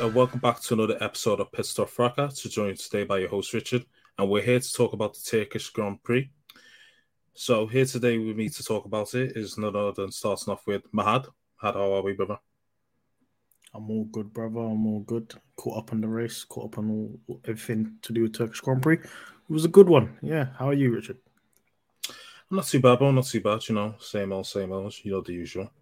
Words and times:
And 0.00 0.14
welcome 0.14 0.38
back 0.38 0.60
to 0.60 0.74
another 0.74 0.96
episode 1.00 1.40
of 1.40 1.50
Pit 1.50 1.66
Stop 1.66 1.88
Fracas. 1.88 2.40
To 2.42 2.48
join 2.48 2.76
today 2.76 3.02
by 3.02 3.18
your 3.18 3.28
host 3.28 3.52
Richard, 3.52 3.84
and 4.16 4.30
we're 4.30 4.42
here 4.42 4.60
to 4.60 4.72
talk 4.72 4.92
about 4.92 5.14
the 5.14 5.20
Turkish 5.28 5.70
Grand 5.70 6.00
Prix. 6.04 6.30
So 7.34 7.66
here 7.66 7.84
today 7.84 8.16
with 8.16 8.36
me 8.36 8.48
to 8.48 8.62
talk 8.62 8.84
about 8.84 9.12
it 9.16 9.36
is 9.36 9.58
none 9.58 9.74
other 9.74 9.90
than 9.90 10.12
starting 10.12 10.52
off 10.52 10.68
with 10.68 10.82
Mahad. 10.92 11.26
Mahad, 11.60 11.74
how 11.74 11.92
are 11.94 12.02
we, 12.02 12.12
brother? 12.12 12.38
I'm 13.74 13.90
all 13.90 14.04
good, 14.04 14.32
brother. 14.32 14.60
I'm 14.60 14.86
all 14.86 15.00
good. 15.00 15.34
Caught 15.56 15.78
up 15.78 15.92
on 15.92 16.00
the 16.00 16.08
race, 16.08 16.44
caught 16.44 16.66
up 16.66 16.78
on 16.78 16.90
all, 17.28 17.40
everything 17.44 17.96
to 18.02 18.12
do 18.12 18.22
with 18.22 18.34
Turkish 18.34 18.60
Grand 18.60 18.82
Prix. 18.82 18.98
It 18.98 19.08
was 19.48 19.64
a 19.64 19.68
good 19.68 19.88
one. 19.88 20.16
Yeah. 20.22 20.46
How 20.60 20.68
are 20.68 20.74
you, 20.74 20.94
Richard? 20.94 21.18
I'm 22.08 22.56
not 22.56 22.66
too 22.66 22.80
bad, 22.80 23.00
bro. 23.00 23.10
Not 23.10 23.26
too 23.26 23.40
bad. 23.40 23.68
You 23.68 23.74
know, 23.74 23.96
same 23.98 24.32
old, 24.32 24.46
same 24.46 24.70
old. 24.70 24.94
You 25.02 25.10
know 25.10 25.22
the 25.22 25.32
usual. 25.32 25.72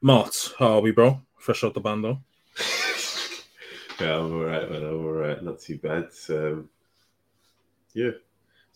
Mart, 0.00 0.54
how 0.58 0.78
are 0.78 0.80
we, 0.80 0.92
bro? 0.92 1.20
Fresh 1.36 1.62
out 1.64 1.74
the 1.74 1.80
bando. 1.80 2.22
Yeah, 4.00 4.18
I'm 4.18 4.32
all 4.32 4.44
right, 4.44 4.70
man. 4.70 4.82
I'm 4.82 5.04
all 5.06 5.12
right. 5.12 5.42
Not 5.42 5.60
too 5.60 5.78
bad. 5.78 6.08
Um, 6.28 6.68
yeah, 7.94 8.08
it 8.08 8.22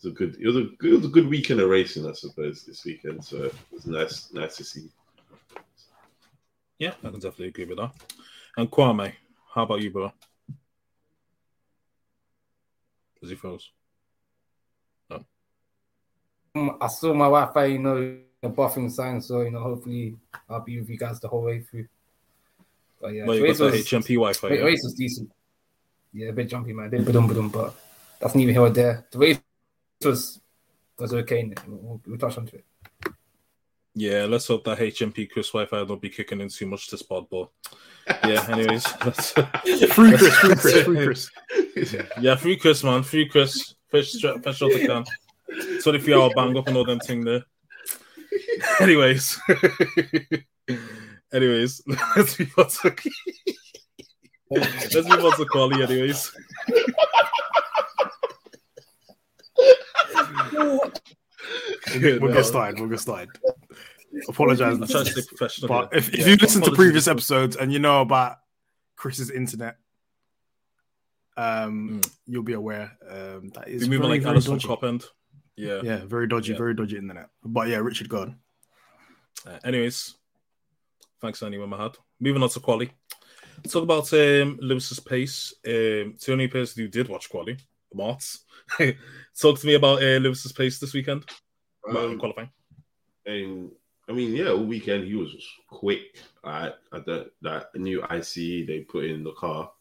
was 0.01 0.11
a 0.11 0.15
good. 0.15 0.37
It 0.39 0.47
was 0.47 0.55
a 0.55 0.63
good, 0.77 0.93
it 0.93 0.95
was 0.95 1.05
a 1.05 1.09
good 1.09 1.27
weekend 1.27 1.59
of 1.59 1.69
racing, 1.69 2.07
I 2.07 2.13
suppose, 2.13 2.63
this 2.63 2.85
weekend. 2.85 3.23
So 3.23 3.43
it 3.43 3.55
was 3.71 3.85
nice, 3.85 4.31
nice 4.33 4.55
to 4.57 4.63
see. 4.63 4.89
Yeah, 6.77 6.93
I 7.03 7.09
can 7.09 7.19
definitely 7.19 7.47
agree 7.47 7.65
with 7.65 7.77
that. 7.77 7.91
And 8.55 8.71
Kwame, 8.71 9.13
how 9.53 9.63
about 9.63 9.81
you, 9.81 9.91
bro? 9.91 10.13
Is 13.21 13.29
he 13.29 13.35
froze? 13.35 13.69
Um, 16.55 16.77
I 16.81 16.87
saw 16.87 17.13
my 17.13 17.25
Wi-Fi, 17.25 17.65
you 17.65 17.79
know, 17.79 18.17
the 18.41 18.49
buffing 18.49 18.89
sign, 18.89 19.21
so 19.21 19.41
you 19.41 19.51
know, 19.51 19.61
hopefully 19.61 20.15
I'll 20.49 20.61
be 20.61 20.79
with 20.79 20.89
you 20.89 20.97
guys 20.97 21.19
the 21.19 21.27
whole 21.27 21.43
way 21.43 21.59
through. 21.61 21.87
But 23.01 23.13
yeah, 23.13 23.25
Well, 23.25 23.37
you 23.37 23.43
race 23.43 23.59
got 23.59 23.71
the 23.71 23.77
was, 23.77 23.85
HMP 23.87 24.07
Wi-Fi. 24.15 24.47
ra- 24.49 24.53
yeah? 24.55 24.61
race 24.61 24.81
was 24.83 24.93
decent. 24.93 25.31
Yeah, 26.13 26.29
a 26.29 26.33
bit 26.33 26.49
jumpy, 26.49 26.73
man. 26.73 26.87
A 26.87 26.89
bit 26.89 27.05
badum 27.05 27.29
badum, 27.29 27.51
but 27.51 27.73
that's 28.19 28.35
neither 28.35 28.51
here 28.51 28.61
or 28.61 28.69
there. 28.69 29.05
The 29.11 29.17
race 29.19 29.39
was 30.03 30.39
was 30.97 31.13
okay. 31.13 31.51
We'll, 31.67 32.01
we'll 32.05 32.17
touch 32.17 32.37
onto 32.37 32.57
it. 32.57 32.65
Yeah, 33.95 34.25
let's 34.25 34.47
hope 34.47 34.63
that 34.65 34.77
HMP 34.79 35.29
Chris 35.29 35.49
Wi-Fi 35.51 35.83
don't 35.85 36.01
be 36.01 36.09
kicking 36.09 36.41
in 36.41 36.49
too 36.49 36.65
much 36.67 36.89
this 36.89 37.01
pod, 37.01 37.27
but 37.29 37.49
yeah. 38.25 38.45
Anyways, 38.49 38.85
Free 39.91 40.11
Chris, 40.17 40.35
free 40.37 40.55
Chris, 40.55 40.83
free 40.83 40.95
Chris. 41.75 41.95
yeah, 42.19 42.35
free 42.35 42.55
Chris, 42.57 42.83
man, 42.83 43.03
free 43.03 43.27
Chris, 43.27 43.75
fresh, 43.89 44.09
stra- 44.11 44.41
fresh 44.41 44.61
out 44.61 44.71
the 44.71 44.85
can. 44.85 45.03
Twenty-three 45.81 46.13
hour 46.13 46.29
bang 46.35 46.55
up 46.57 46.67
and 46.67 46.77
all 46.77 46.85
them 46.85 46.99
thing 46.99 47.23
there. 47.25 47.43
Anyways, 48.79 49.39
anyways, 51.33 51.81
let's 52.15 52.39
move 52.39 52.53
on 52.57 52.67
to 52.69 52.95
let's 54.51 54.95
move 54.95 55.25
on 55.25 55.37
to 55.37 55.45
quality. 55.45 55.83
Anyways, 55.83 56.31
We'll 61.95 62.33
get 62.33 62.45
started. 62.45 62.79
We'll 62.79 62.89
get 62.89 62.99
started. 62.99 63.29
Apologize. 64.27 64.75
I'm 64.75 64.87
trying 64.87 65.05
to 65.05 65.11
stay 65.11 65.21
professional. 65.27 65.67
But 65.69 65.95
if, 65.95 66.09
if 66.13 66.19
Yeah, 66.19 66.27
you 66.27 66.35
listen 66.35 66.61
to 66.63 66.71
previous 66.71 67.07
episodes 67.07 67.55
and 67.55 67.71
you 67.71 67.79
know 67.79 68.01
about 68.01 68.37
Chris's 68.95 69.29
internet, 69.31 69.77
um, 71.37 72.01
you'll 72.25 72.43
be 72.43 72.53
aware 72.53 72.91
um, 73.09 73.49
that 73.55 73.67
is 73.67 73.87
moving 73.87 74.07
very, 74.07 74.19
like 74.19 74.27
Alison 74.27 74.53
dodgy. 74.53 74.67
Cop 74.67 74.83
end. 74.83 75.05
Yeah. 75.55 75.81
Yeah, 75.83 76.05
very 76.05 76.27
dodgy, 76.27 76.51
Yeah. 76.53 76.57
very 76.57 76.73
dodgy 76.73 76.97
internet. 76.97 77.29
But 77.43 77.67
yeah, 77.69 77.77
Richard, 77.77 78.09
go 78.09 78.21
on. 78.21 78.35
Uh, 79.45 79.57
anyways, 79.63 80.15
thanks 81.21 81.43
anyway, 81.43 81.65
Mahad. 81.65 81.95
Moving 82.19 82.43
on 82.43 82.49
to 82.49 82.59
quali. 82.59 82.91
Let's 83.57 83.73
talk 83.73 83.83
about 83.83 84.13
um, 84.13 84.57
Lewis's 84.61 84.99
pace. 84.99 85.53
Um, 85.65 86.15
the 86.15 86.31
only 86.31 86.47
person 86.47 86.81
who 86.81 86.87
did 86.87 87.09
watch 87.09 87.29
quali, 87.29 87.57
Martz. 87.95 88.39
talk 89.39 89.59
to 89.59 89.67
me 89.67 89.73
about 89.73 90.01
uh, 90.01 90.17
Lewis's 90.17 90.51
pace 90.51 90.79
this 90.79 90.93
weekend. 90.93 91.25
Um, 91.87 92.19
qualifying. 92.19 92.49
And 93.25 93.71
I 94.07 94.11
mean, 94.11 94.33
yeah, 94.33 94.49
all 94.49 94.65
weekend 94.65 95.05
he 95.05 95.15
was 95.15 95.35
quick. 95.69 96.23
I, 96.43 96.71
I 96.91 96.99
don't 96.99 97.29
that 97.41 97.75
new 97.75 98.03
ICE 98.09 98.65
they 98.65 98.85
put 98.87 99.05
in 99.05 99.23
the 99.23 99.33
car. 99.33 99.71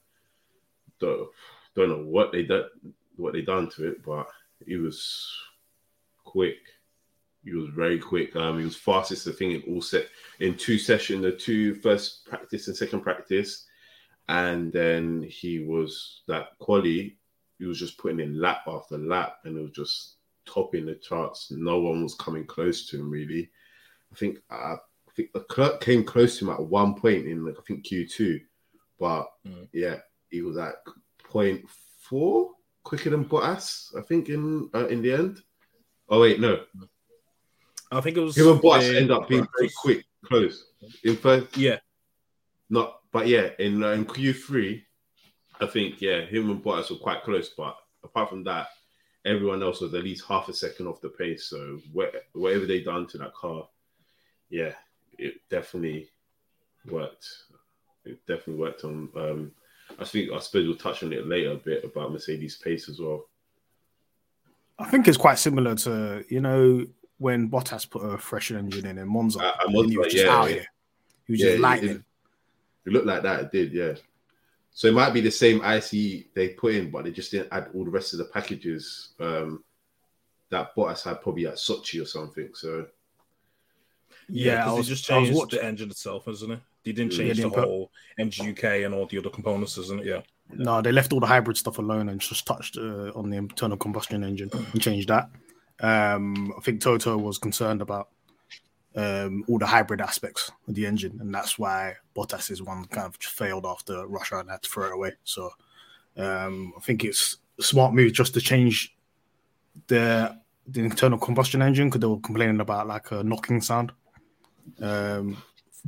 Don't, 1.01 1.29
don't 1.75 1.89
know 1.89 2.05
what 2.05 2.33
they 2.33 2.43
done, 2.43 2.69
what 3.17 3.33
they 3.33 3.43
done 3.43 3.71
to 3.71 3.89
it, 3.89 4.05
but 4.05 4.27
he 4.67 4.77
was 4.77 5.31
quick. 6.25 6.59
He 7.49 7.55
was 7.55 7.71
very 7.71 7.99
quick. 7.99 8.35
Um, 8.37 8.59
he 8.59 8.65
was 8.65 8.77
fastest, 8.77 9.27
I 9.29 9.33
think, 9.33 9.65
in 9.65 9.73
all 9.75 9.83
set 9.83 10.07
in 10.41 10.55
two 10.57 10.79
session, 10.79 11.21
the 11.23 11.33
two 11.33 11.75
first 11.77 12.25
practice 12.27 12.69
and 12.69 12.77
second 12.77 13.01
practice, 13.01 13.67
and 14.29 14.73
then 14.73 15.23
he 15.29 15.61
was 15.61 16.23
that 16.29 16.49
quali. 16.59 17.17
He 17.59 17.65
was 17.65 17.79
just 17.79 17.99
putting 17.99 18.21
in 18.21 18.41
lap 18.41 18.63
after 18.67 18.99
lap, 18.99 19.39
and 19.45 19.57
it 19.57 19.63
was 19.63 19.73
just 19.73 20.17
topping 20.47 20.87
the 20.87 20.95
charts. 20.95 21.51
No 21.51 21.81
one 21.81 22.03
was 22.03 22.15
coming 22.15 22.45
close 22.47 22.89
to 22.91 22.99
him 23.01 23.11
really. 23.11 23.51
I 24.13 24.15
think 24.17 24.39
uh, 24.51 24.77
I 24.77 25.13
think 25.17 25.31
Leclerc 25.35 25.81
came 25.81 26.05
close 26.05 26.39
to 26.39 26.45
him 26.45 26.51
at 26.51 26.63
one 26.63 26.95
point 26.95 27.27
in 27.27 27.45
like, 27.45 27.57
I 27.59 27.63
think 27.67 27.85
Q 27.85 28.07
two, 28.07 28.41
but 28.99 29.27
Mm. 29.47 29.69
yeah, 29.73 29.97
he 30.31 30.43
was 30.43 30.57
at 30.59 30.77
point 31.25 31.65
four 32.01 32.53
quicker 32.85 33.11
than 33.11 33.25
Bottas. 33.25 33.95
I 33.99 34.03
think 34.03 34.29
in 34.29 34.71
uh, 34.75 34.87
in 34.89 35.03
the 35.03 35.13
end. 35.13 35.43
Oh 36.11 36.21
wait, 36.21 36.41
no, 36.41 36.61
I 37.91 38.01
think 38.01 38.17
it 38.17 38.21
was. 38.21 38.37
him 38.37 38.49
and 38.49 38.61
Bottas 38.61 38.95
uh, 38.95 38.99
end 38.99 39.11
up 39.11 39.29
being 39.29 39.47
very 39.57 39.71
quick, 39.81 40.05
close 40.25 40.67
in 41.05 41.17
first. 41.17 41.57
Yeah, 41.57 41.79
Not, 42.69 43.01
but 43.13 43.27
yeah, 43.27 43.51
in 43.59 43.83
uh, 43.83 43.91
in 43.91 44.05
Q 44.05 44.33
three, 44.33 44.85
I 45.61 45.67
think 45.67 46.01
yeah, 46.01 46.23
him 46.23 46.51
and 46.51 46.63
Bottas 46.63 46.91
were 46.91 46.97
quite 46.97 47.23
close. 47.23 47.51
But 47.51 47.77
apart 48.05 48.29
from 48.29 48.45
that, 48.45 48.69
everyone 49.25 49.63
else 49.63 49.81
was 49.81 49.95
at 49.95 50.05
least 50.05 50.27
half 50.27 50.49
a 50.49 50.53
second 50.53 50.87
off 50.87 51.01
the 51.01 51.09
pace. 51.09 51.45
So 51.47 51.81
wha- 51.93 52.07
whatever 52.33 52.67
they 52.67 52.83
done 52.83 53.07
to 53.09 53.19
that 53.19 53.35
car, 53.35 53.67
yeah, 54.51 54.73
it 55.19 55.41
definitely 55.49 56.09
worked. 56.91 57.27
It 58.05 58.19
definitely 58.27 58.57
worked 58.63 58.85
on. 58.85 59.09
Um, 59.17 59.53
I 59.99 60.05
think 60.05 60.31
I 60.31 60.39
suppose 60.41 60.67
we'll 60.67 60.77
touch 60.77 61.03
on 61.03 61.13
it 61.13 61.27
later 61.27 61.53
a 61.53 61.57
bit 61.57 61.85
about 61.85 62.13
Mercedes 62.13 62.57
pace 62.57 62.89
as 62.91 63.01
well. 63.01 63.27
I 64.79 64.89
think 64.91 65.09
it's 65.09 65.17
quite 65.17 65.39
similar 65.39 65.75
to 65.77 66.25
you 66.29 66.41
know 66.41 66.85
when 67.19 67.51
Bottas 67.51 67.89
put 67.89 68.01
a 68.01 68.17
fresher 68.19 68.59
engine 68.59 68.87
in 68.87 68.99
in 68.99 69.09
Monza. 69.09 69.41
Uh, 69.41 69.53
and 69.67 69.91
he 69.91 69.99
was 69.99 70.13
just 70.13 70.25
yeah, 70.25 70.33
out 70.33 70.49
yeah. 70.49 70.55
here. 70.55 70.67
He 71.27 71.33
was 71.33 71.41
Yeah, 71.41 71.47
just 71.51 71.61
lightning. 71.61 72.05
It 72.87 72.93
looked 72.93 73.07
like 73.07 73.23
that. 73.23 73.41
It 73.41 73.53
did, 73.53 73.73
yeah. 73.73 73.95
So 74.71 74.89
it 74.89 74.95
might 74.95 75.13
be 75.13 75.21
the 75.21 75.31
same 75.31 75.63
IC 75.65 76.33
they 76.35 76.51
put 76.51 76.75
in, 76.75 76.91
but 76.91 77.05
they 77.05 77.11
just 77.11 77.33
didn't 77.33 77.49
add 77.53 77.69
all 77.75 77.85
the 77.85 77.91
rest 77.91 78.13
of 78.13 78.19
the 78.19 78.27
packages 78.27 79.11
um, 79.21 79.63
that 80.51 80.75
Bottas 80.77 81.03
had 81.03 81.21
probably 81.21 81.47
at 81.47 81.55
Sochi 81.55 82.01
or 82.01 82.07
something. 82.07 82.51
So 82.55 82.87
Yeah, 84.29 84.71
I 84.71 84.73
was 84.73 84.87
they 84.87 84.95
just 84.95 85.11
I 85.11 85.19
was 85.19 85.29
changed 85.31 85.51
the 85.51 85.65
engine 85.65 85.91
itself, 85.91 86.29
isn't 86.29 86.51
it? 86.51 86.61
They 86.85 86.93
didn't 86.93 87.13
Yeah, 87.13 87.19
change 87.19 87.37
the 87.39 87.43
the 87.43 87.49
impo- 87.51 87.65
whole 87.65 87.93
MGUK 88.21 88.87
and 88.87 88.95
all 88.95 89.07
the 89.07 89.19
other 89.19 89.31
components, 89.31 89.77
isn't 89.79 90.01
it? 90.01 90.07
Yeah. 90.07 90.21
No, 90.51 90.81
they 90.81 90.93
left 90.93 91.13
all 91.13 91.21
the 91.21 91.27
hybrid 91.27 91.57
stuff 91.59 91.79
alone 91.79 92.09
and 92.09 92.21
just 92.21 92.47
touched 92.47 92.79
uh, 92.79 93.11
on 93.15 93.29
the 93.29 93.37
internal 93.37 93.77
combustion 93.77 94.25
engine 94.25 94.49
and 94.53 94.81
changed 94.81 95.09
that. 95.09 95.29
Um, 95.81 96.53
I 96.57 96.61
think 96.61 96.81
Toto 96.81 97.17
was 97.17 97.39
concerned 97.39 97.83
about 97.83 98.09
um, 98.97 99.45
all 99.49 99.59
the 99.59 99.67
hybrid 99.67 100.01
aspects 100.01 100.51
of 100.67 100.75
the 100.75 100.87
engine, 100.87 101.19
and 101.21 101.33
that's 101.33 101.59
why 101.59 101.95
Bottas's 102.15 102.63
one 102.63 102.85
kind 102.87 103.07
of 103.07 103.17
failed 103.17 103.67
after 103.67 104.07
Russia 104.07 104.39
and 104.39 104.51
had 104.51 104.63
to 104.63 104.69
throw 104.69 104.87
it 104.87 104.95
away. 104.95 105.13
So 105.25 105.51
um, 106.17 106.73
I 106.77 106.81
think 106.81 107.05
it's 107.05 107.37
a 107.59 107.63
smart 107.63 107.95
move 107.95 108.13
just 108.13 108.35
to 108.35 108.41
change 108.41 108.97
the 109.87 110.37
the 110.67 110.81
internal 110.81 111.19
combustion 111.19 111.63
engine 111.63 111.89
because 111.89 112.01
they 112.01 112.07
were 112.07 112.21
complaining 112.21 112.61
about 112.61 112.87
like 112.87 113.11
a 113.13 113.23
knocking 113.23 113.61
sound. 113.61 113.93
Um, 114.83 115.43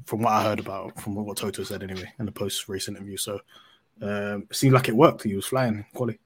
from 0.06 0.22
what 0.22 0.32
I 0.32 0.42
heard 0.44 0.60
about, 0.60 0.98
from 0.98 1.16
what 1.16 1.36
Toto 1.36 1.62
said 1.64 1.82
anyway 1.82 2.10
in 2.18 2.24
the 2.24 2.32
post 2.32 2.68
race 2.68 2.88
interview, 2.88 3.16
so 3.16 3.40
um, 4.00 4.46
it 4.48 4.56
seemed 4.56 4.72
like 4.72 4.88
it 4.88 4.96
worked. 4.96 5.24
He 5.24 5.34
was 5.34 5.46
flying 5.46 5.84
quality. 5.92 6.20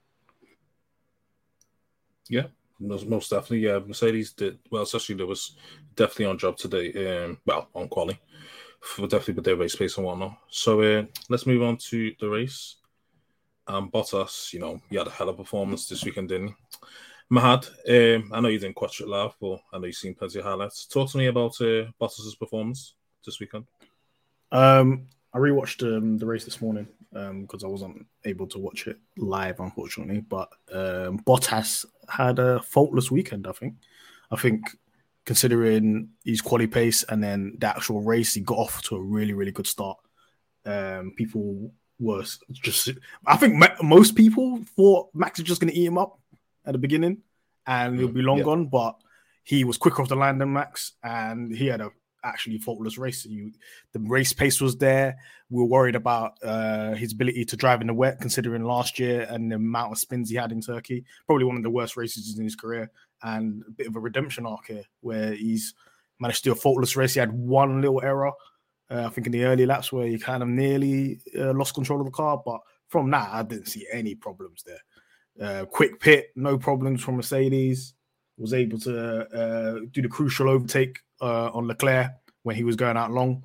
Most, 2.29 2.47
most 2.79 3.29
definitely, 3.29 3.59
yeah. 3.59 3.79
Mercedes 3.79 4.33
did 4.33 4.59
well, 4.69 4.83
especially 4.83 5.15
there 5.15 5.25
was 5.25 5.55
definitely 5.95 6.25
on 6.25 6.37
job 6.37 6.57
today. 6.57 7.23
Um, 7.23 7.37
well, 7.45 7.69
on 7.73 7.87
quali, 7.87 8.19
for 8.81 9.07
definitely 9.07 9.35
with 9.35 9.45
their 9.45 9.55
race 9.55 9.75
pace 9.75 9.97
and 9.97 10.05
whatnot. 10.05 10.37
So 10.49 10.81
uh, 10.81 11.05
let's 11.29 11.45
move 11.45 11.63
on 11.63 11.77
to 11.77 12.13
the 12.19 12.29
race. 12.29 12.75
Um, 13.67 13.89
Bottas, 13.89 14.53
you 14.53 14.59
know, 14.59 14.79
he 14.89 14.97
had 14.97 15.07
a 15.07 15.11
hell 15.11 15.29
of 15.29 15.39
a 15.39 15.43
performance 15.43 15.87
this 15.87 16.03
weekend, 16.03 16.29
didn't 16.29 16.49
he? 16.49 16.53
Mahad, 17.31 17.67
um, 17.89 18.31
I 18.31 18.39
know 18.39 18.49
you 18.49 18.59
didn't 18.59 18.79
watch 18.79 19.01
it 19.01 19.07
live, 19.07 19.35
but 19.41 19.59
I 19.73 19.79
know 19.79 19.87
you've 19.87 19.95
seen 19.95 20.13
plenty 20.13 20.37
of 20.37 20.45
highlights. 20.45 20.85
Talk 20.85 21.09
to 21.11 21.17
me 21.17 21.25
about 21.25 21.59
uh, 21.59 21.89
Bottas's 21.99 22.35
performance 22.35 22.93
this 23.25 23.39
weekend. 23.39 23.65
Um, 24.51 25.07
I 25.35 25.37
rewatched 25.37 25.83
um, 25.83 26.17
the 26.17 26.25
race 26.25 26.45
this 26.45 26.61
morning 26.61 26.87
because 27.11 27.65
I 27.65 27.67
wasn't 27.67 28.05
able 28.23 28.47
to 28.47 28.57
watch 28.57 28.87
it 28.87 28.97
live, 29.17 29.59
unfortunately. 29.59 30.21
But 30.21 30.47
um, 30.71 31.19
Bottas 31.19 31.85
had 32.07 32.39
a 32.39 32.61
faultless 32.61 33.11
weekend. 33.11 33.45
I 33.45 33.51
think. 33.51 33.75
I 34.31 34.37
think 34.37 34.61
considering 35.25 36.09
his 36.23 36.41
quality 36.41 36.67
pace 36.67 37.03
and 37.03 37.21
then 37.21 37.57
the 37.59 37.67
actual 37.67 38.01
race, 38.01 38.33
he 38.33 38.41
got 38.41 38.57
off 38.57 38.81
to 38.83 38.95
a 38.95 39.01
really, 39.01 39.33
really 39.33 39.51
good 39.51 39.67
start. 39.67 39.97
Um, 40.65 41.11
people 41.17 41.69
were 41.99 42.23
just. 42.51 42.91
I 43.27 43.35
think 43.35 43.55
ma- 43.55 43.75
most 43.83 44.15
people 44.15 44.61
thought 44.77 45.09
Max 45.13 45.39
was 45.39 45.47
just 45.47 45.59
going 45.59 45.73
to 45.73 45.77
eat 45.77 45.85
him 45.85 45.97
up 45.97 46.17
at 46.65 46.71
the 46.71 46.79
beginning, 46.79 47.23
and 47.67 47.99
he'll 47.99 48.07
be 48.07 48.21
long 48.21 48.37
yeah. 48.37 48.45
gone. 48.45 48.67
But 48.67 48.95
he 49.43 49.65
was 49.65 49.77
quicker 49.77 50.01
off 50.01 50.07
the 50.07 50.15
line 50.15 50.37
than 50.37 50.53
Max, 50.53 50.93
and 51.03 51.53
he 51.53 51.67
had 51.67 51.81
a 51.81 51.91
actually 52.25 52.57
faultless 52.57 52.97
race. 52.97 53.25
You, 53.25 53.51
the 53.93 53.99
race 53.99 54.33
pace 54.33 54.59
was 54.59 54.77
there. 54.77 55.17
We 55.49 55.61
were 55.61 55.67
worried 55.67 55.95
about 55.95 56.33
uh, 56.43 56.93
his 56.95 57.13
ability 57.13 57.45
to 57.45 57.55
drive 57.55 57.81
in 57.81 57.87
the 57.87 57.93
wet, 57.93 58.19
considering 58.19 58.63
last 58.63 58.99
year 58.99 59.27
and 59.29 59.51
the 59.51 59.55
amount 59.55 59.91
of 59.91 59.99
spins 59.99 60.29
he 60.29 60.35
had 60.35 60.51
in 60.51 60.61
Turkey. 60.61 61.05
Probably 61.27 61.45
one 61.45 61.57
of 61.57 61.63
the 61.63 61.69
worst 61.69 61.95
races 61.95 62.37
in 62.37 62.43
his 62.43 62.55
career, 62.55 62.91
and 63.23 63.63
a 63.67 63.71
bit 63.71 63.87
of 63.87 63.95
a 63.95 63.99
redemption 63.99 64.45
arc 64.45 64.67
here, 64.67 64.83
where 65.01 65.33
he's 65.33 65.73
managed 66.19 66.43
to 66.43 66.49
do 66.49 66.53
a 66.53 66.55
faultless 66.55 66.95
race. 66.95 67.13
He 67.13 67.19
had 67.19 67.31
one 67.31 67.81
little 67.81 68.01
error, 68.01 68.31
uh, 68.89 69.05
I 69.05 69.09
think, 69.09 69.27
in 69.27 69.33
the 69.33 69.45
early 69.45 69.65
laps 69.65 69.91
where 69.91 70.07
he 70.07 70.17
kind 70.17 70.43
of 70.43 70.49
nearly 70.49 71.19
uh, 71.37 71.53
lost 71.53 71.75
control 71.75 71.99
of 71.99 72.05
the 72.05 72.11
car, 72.11 72.41
but 72.43 72.59
from 72.87 73.09
that, 73.11 73.29
I 73.31 73.43
didn't 73.43 73.67
see 73.67 73.85
any 73.91 74.15
problems 74.15 74.63
there. 74.63 74.81
Uh, 75.41 75.65
quick 75.65 75.99
pit, 75.99 76.27
no 76.35 76.57
problems 76.57 77.03
from 77.03 77.17
Mercedes. 77.17 77.93
Was 78.37 78.53
able 78.53 78.79
to 78.79 79.27
uh, 79.29 79.79
do 79.91 80.01
the 80.01 80.09
crucial 80.09 80.49
overtake 80.49 80.99
uh, 81.21 81.49
on 81.51 81.67
Leclerc 81.67 82.11
when 82.43 82.55
he 82.55 82.63
was 82.65 82.75
going 82.75 82.97
out 82.97 83.11
long, 83.11 83.43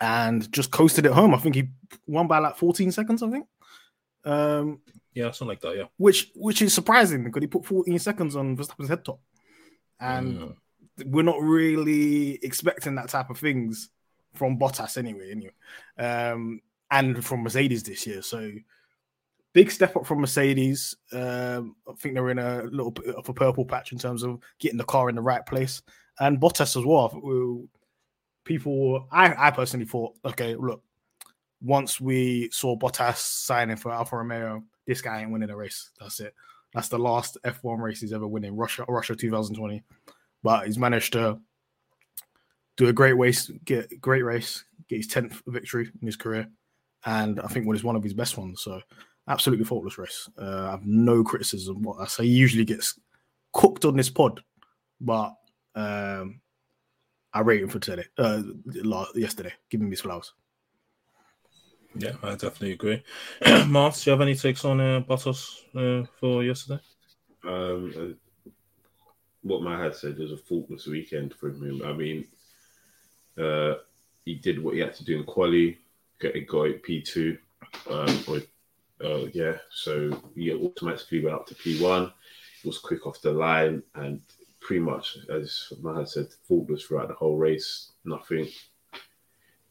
and 0.00 0.50
just 0.52 0.70
coasted 0.70 1.06
it 1.06 1.12
home. 1.12 1.34
I 1.34 1.38
think 1.38 1.54
he 1.56 1.68
won 2.06 2.28
by 2.28 2.38
like 2.38 2.56
14 2.56 2.92
seconds. 2.92 3.22
I 3.22 3.30
think, 3.30 3.46
um, 4.24 4.80
Yeah, 5.14 5.30
something 5.32 5.48
like 5.48 5.60
that. 5.62 5.76
Yeah. 5.76 5.84
which 5.96 6.30
which 6.36 6.62
is 6.62 6.72
surprising 6.72 7.24
because 7.24 7.42
he 7.42 7.46
put 7.48 7.64
14 7.66 7.98
seconds 7.98 8.36
on 8.36 8.56
Verstappen's 8.56 8.88
head 8.88 9.04
top, 9.04 9.20
and 9.98 10.38
Mm. 10.38 10.56
we're 11.06 11.22
not 11.22 11.40
really 11.40 12.36
expecting 12.44 12.94
that 12.94 13.08
type 13.08 13.28
of 13.30 13.38
things 13.38 13.90
from 14.34 14.56
Bottas 14.58 14.98
anyway. 14.98 15.32
Anyway, 15.32 15.52
um, 15.98 16.60
and 16.92 17.24
from 17.24 17.42
Mercedes 17.42 17.82
this 17.82 18.06
year. 18.06 18.22
So 18.22 18.52
big 19.56 19.70
step 19.70 19.96
up 19.96 20.04
from 20.04 20.20
Mercedes. 20.20 20.94
Um, 21.14 21.76
I 21.88 21.94
think 21.98 22.14
they're 22.14 22.28
in 22.28 22.38
a 22.38 22.64
little 22.64 22.90
bit 22.90 23.06
of 23.14 23.26
a 23.26 23.32
purple 23.32 23.64
patch 23.64 23.90
in 23.90 23.96
terms 23.96 24.22
of 24.22 24.38
getting 24.58 24.76
the 24.76 24.84
car 24.84 25.08
in 25.08 25.14
the 25.14 25.22
right 25.22 25.44
place, 25.46 25.80
and 26.20 26.38
Bottas 26.38 26.76
as 26.76 26.84
well. 26.84 27.66
People, 28.44 29.08
I, 29.10 29.48
I 29.48 29.50
personally 29.50 29.86
thought, 29.86 30.12
okay, 30.26 30.54
look, 30.56 30.82
once 31.62 31.98
we 31.98 32.50
saw 32.52 32.76
Bottas 32.76 33.16
signing 33.16 33.78
for 33.78 33.92
Alfa 33.92 34.18
Romeo, 34.18 34.62
this 34.86 35.00
guy 35.00 35.22
ain't 35.22 35.30
winning 35.30 35.48
a 35.48 35.56
race. 35.56 35.90
That's 35.98 36.20
it. 36.20 36.34
That's 36.74 36.88
the 36.88 36.98
last 36.98 37.38
F1 37.42 37.80
race 37.80 38.02
he's 38.02 38.12
ever 38.12 38.28
winning. 38.28 38.54
Russia, 38.54 38.84
Russia 38.86 39.16
2020. 39.16 39.82
But 40.42 40.66
he's 40.66 40.76
managed 40.78 41.14
to 41.14 41.40
do 42.76 42.88
a 42.88 42.92
great 42.92 43.16
race, 43.16 43.50
get 43.64 44.02
great 44.02 44.22
race, 44.22 44.64
get 44.90 44.96
his 44.96 45.08
10th 45.08 45.40
victory 45.46 45.90
in 45.98 46.06
his 46.06 46.16
career. 46.16 46.46
And 47.06 47.40
I 47.40 47.46
think 47.46 47.66
what 47.66 47.76
is 47.76 47.84
one 47.84 47.96
of 47.96 48.02
his 48.02 48.12
best 48.12 48.36
ones. 48.36 48.60
So 48.60 48.82
absolutely 49.28 49.64
faultless 49.64 49.98
race. 49.98 50.28
Uh, 50.40 50.66
I 50.68 50.70
have 50.72 50.86
no 50.86 51.22
criticism. 51.24 51.82
What 51.82 52.00
I 52.00 52.06
say 52.06 52.24
usually 52.24 52.64
gets 52.64 52.98
cooked 53.52 53.84
on 53.84 53.96
this 53.96 54.10
pod, 54.10 54.42
but 55.00 55.34
um, 55.74 56.40
I 57.32 57.40
rate 57.40 57.62
him 57.62 57.68
for 57.68 57.78
today, 57.78 58.04
uh, 58.18 58.42
la- 58.66 59.06
yesterday, 59.14 59.52
giving 59.70 59.86
me 59.86 59.92
his 59.92 60.00
flowers. 60.00 60.32
Yeah, 61.98 62.12
I 62.22 62.32
definitely 62.32 62.72
agree. 62.72 63.02
Mars, 63.66 64.04
do 64.04 64.10
you 64.10 64.12
have 64.12 64.20
any 64.20 64.34
takes 64.34 64.64
on 64.64 64.80
uh, 64.80 65.00
Bottas 65.00 65.60
uh, 65.74 66.06
for 66.20 66.44
yesterday? 66.44 66.80
Um, 67.44 68.16
uh, 68.46 68.50
what 69.42 69.62
Matt 69.62 69.80
had 69.80 69.94
said 69.94 70.18
was 70.18 70.32
a 70.32 70.36
faultless 70.36 70.86
weekend 70.86 71.34
for 71.34 71.48
him. 71.48 71.82
I 71.84 71.92
mean, 71.92 72.26
uh, 73.38 73.74
he 74.24 74.34
did 74.34 74.62
what 74.62 74.74
he 74.74 74.80
had 74.80 74.94
to 74.94 75.04
do 75.04 75.18
in 75.18 75.24
quali, 75.24 75.78
get 76.20 76.46
got 76.46 76.64
it 76.64 76.82
P 76.82 77.00
two, 77.00 77.38
um, 77.88 78.24
or 78.26 78.40
uh, 79.04 79.26
yeah, 79.32 79.56
so 79.70 80.10
he 80.34 80.52
automatically 80.52 81.22
went 81.22 81.36
up 81.36 81.46
to 81.46 81.54
P 81.54 81.82
one. 81.82 82.12
He 82.62 82.68
was 82.68 82.78
quick 82.78 83.06
off 83.06 83.20
the 83.20 83.32
line 83.32 83.82
and 83.94 84.20
pretty 84.60 84.80
much, 84.80 85.18
as 85.30 85.72
Matt 85.82 85.96
had 85.96 86.08
said, 86.08 86.26
faultless 86.48 86.84
throughout 86.84 87.08
the 87.08 87.14
whole 87.14 87.36
race. 87.36 87.92
Nothing, 88.04 88.48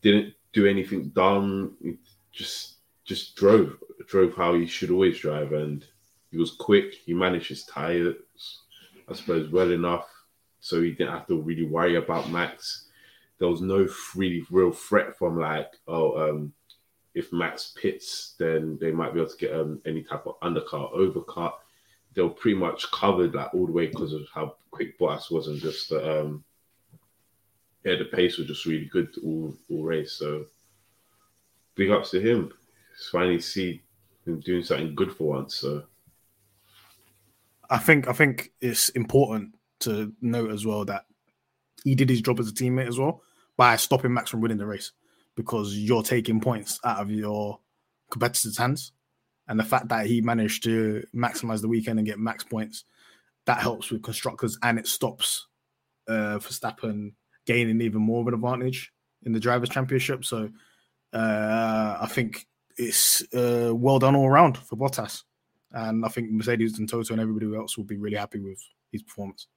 didn't 0.01 0.33
do 0.53 0.67
anything 0.67 1.09
dumb. 1.09 1.75
He 1.81 1.97
just 2.31 2.75
just 3.03 3.35
drove 3.35 3.77
drove 4.07 4.35
how 4.35 4.53
he 4.55 4.65
should 4.65 4.91
always 4.91 5.19
drive 5.19 5.53
and 5.53 5.85
he 6.31 6.37
was 6.37 6.51
quick. 6.51 6.93
He 7.05 7.13
managed 7.13 7.49
his 7.49 7.63
tires, 7.63 8.15
I 9.07 9.13
suppose, 9.13 9.49
well 9.49 9.71
enough, 9.71 10.07
so 10.59 10.81
he 10.81 10.91
didn't 10.91 11.13
have 11.13 11.27
to 11.27 11.41
really 11.41 11.65
worry 11.65 11.95
about 11.95 12.29
Max. 12.29 12.89
There 13.39 13.47
was 13.47 13.61
no 13.61 13.87
really 14.15 14.45
real 14.49 14.71
threat 14.71 15.17
from 15.17 15.39
like, 15.39 15.71
oh, 15.87 16.29
um, 16.29 16.53
if 17.15 17.31
Max 17.31 17.73
pits, 17.81 18.35
then 18.37 18.77
they 18.79 18.91
might 18.91 19.13
be 19.13 19.21
able 19.21 19.31
to 19.31 19.37
get 19.37 19.53
um, 19.53 19.81
any 19.85 20.03
type 20.03 20.27
of 20.27 20.35
undercut, 20.41 20.91
overcut. 20.93 21.53
They 22.13 22.21
were 22.21 22.29
pretty 22.29 22.57
much 22.57 22.91
covered 22.91 23.33
like 23.33 23.53
all 23.53 23.65
the 23.65 23.71
way 23.71 23.87
because 23.87 24.13
of 24.13 24.23
how 24.33 24.57
quick 24.69 24.99
Bottas 24.99 25.31
was, 25.31 25.47
and 25.47 25.59
just 25.59 25.89
the, 25.89 26.21
um, 26.21 26.43
yeah, 27.85 27.95
the 27.95 28.05
pace 28.05 28.37
was 28.37 28.47
just 28.47 28.65
really 28.65 28.85
good 28.85 29.15
all 29.23 29.55
all 29.69 29.83
race. 29.83 30.11
So 30.11 30.45
big 31.75 31.89
ups 31.89 32.11
to 32.11 32.19
him. 32.19 32.51
Finally 33.11 33.39
see 33.41 33.81
him 34.25 34.41
doing 34.41 34.63
something 34.63 34.93
good 34.93 35.13
for 35.13 35.35
once. 35.35 35.55
So. 35.55 35.83
I 37.69 37.77
think 37.79 38.07
I 38.07 38.13
think 38.13 38.51
it's 38.61 38.89
important 38.89 39.55
to 39.79 40.13
note 40.21 40.51
as 40.51 40.65
well 40.65 40.85
that 40.85 41.05
he 41.83 41.95
did 41.95 42.09
his 42.09 42.21
job 42.21 42.39
as 42.39 42.49
a 42.49 42.53
teammate 42.53 42.87
as 42.87 42.99
well 42.99 43.21
by 43.57 43.75
stopping 43.77 44.13
Max 44.13 44.29
from 44.29 44.41
winning 44.41 44.57
the 44.57 44.65
race 44.65 44.91
because 45.35 45.77
you're 45.77 46.03
taking 46.03 46.39
points 46.39 46.79
out 46.83 47.01
of 47.01 47.11
your 47.11 47.59
competitors' 48.09 48.57
hands. 48.57 48.93
And 49.47 49.59
the 49.59 49.63
fact 49.63 49.89
that 49.89 50.07
he 50.07 50.21
managed 50.21 50.63
to 50.63 51.05
maximize 51.13 51.61
the 51.61 51.67
weekend 51.67 51.99
and 51.99 52.07
get 52.07 52.19
max 52.19 52.43
points, 52.43 52.85
that 53.45 53.59
helps 53.59 53.91
with 53.91 54.01
constructors 54.01 54.57
and 54.63 54.79
it 54.79 54.87
stops 54.87 55.47
uh 56.07 56.39
Verstappen 56.39 57.13
gaining 57.45 57.81
even 57.81 58.01
more 58.01 58.21
of 58.21 58.27
an 58.27 58.33
advantage 58.33 58.91
in 59.23 59.33
the 59.33 59.39
drivers' 59.39 59.69
championship. 59.69 60.25
So 60.25 60.49
uh 61.13 61.97
I 62.01 62.07
think 62.07 62.45
it's 62.77 63.23
uh 63.33 63.71
well 63.73 63.99
done 63.99 64.15
all 64.15 64.27
around 64.27 64.57
for 64.57 64.75
Bottas. 64.75 65.23
And 65.71 66.05
I 66.05 66.09
think 66.09 66.31
Mercedes 66.31 66.79
and 66.79 66.89
Toto 66.89 67.13
and 67.13 67.21
everybody 67.21 67.55
else 67.55 67.77
will 67.77 67.85
be 67.85 67.97
really 67.97 68.17
happy 68.17 68.39
with 68.39 68.61
his 68.91 69.03
performance. 69.03 69.47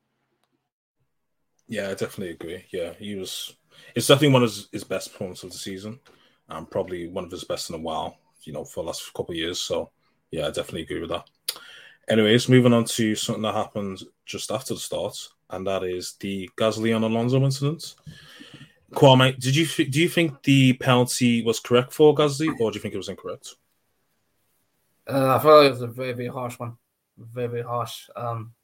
Yeah, 1.69 1.91
I 1.91 1.95
definitely 1.95 2.31
agree. 2.31 2.65
Yeah, 2.71 2.95
he 2.99 3.15
was. 3.15 3.55
It's 3.95 4.07
definitely 4.07 4.35
one 4.35 4.43
of 4.43 4.51
his, 4.51 4.69
his 4.73 4.85
best 4.85 5.13
performances 5.13 5.45
of 5.45 5.53
the 5.53 5.59
season, 5.59 6.01
and 6.49 6.71
probably 6.71 7.09
one 7.09 7.25
of 7.25 7.31
his 7.31 7.45
best 7.45 7.71
in 7.71 7.77
a 7.77 7.79
while. 7.79 8.19
You 8.43 8.53
know, 8.53 8.65
for 8.65 8.83
the 8.83 8.87
last 8.87 9.13
couple 9.15 9.33
of 9.33 9.37
years. 9.37 9.61
So, 9.61 9.91
yeah, 10.31 10.47
I 10.47 10.51
definitely 10.51 10.83
agree 10.83 11.01
with 11.01 11.11
that. 11.11 11.29
Anyways, 12.09 12.49
moving 12.49 12.73
on 12.73 12.85
to 12.85 13.15
something 13.15 13.43
that 13.43 13.55
happened 13.55 14.03
just 14.25 14.51
after 14.51 14.75
the 14.75 14.81
start, 14.81 15.29
and 15.51 15.67
that 15.67 15.85
is 15.85 16.15
the 16.21 16.49
Gasly 16.57 16.95
and 16.95 17.05
Alonso 17.05 17.43
incident. 17.45 17.97
Kwame, 18.93 19.39
did 19.39 19.55
you 19.55 19.65
f- 19.65 19.91
do 19.91 20.01
you 20.01 20.09
think 20.09 20.43
the 20.43 20.73
penalty 20.75 21.43
was 21.43 21.61
correct 21.61 21.93
for 21.93 22.15
Gasly, 22.15 22.49
or 22.59 22.71
do 22.71 22.77
you 22.77 22.81
think 22.81 22.95
it 22.95 22.99
was 22.99 23.11
incorrect? 23.11 23.57
Uh, 25.07 25.37
I 25.37 25.43
felt 25.43 25.67
it 25.67 25.71
was 25.71 25.83
a 25.83 25.87
very, 25.87 26.13
very 26.13 26.29
harsh 26.29 26.59
one. 26.59 26.77
Very, 27.19 27.49
very 27.49 27.63
harsh. 27.63 28.09
Um, 28.17 28.55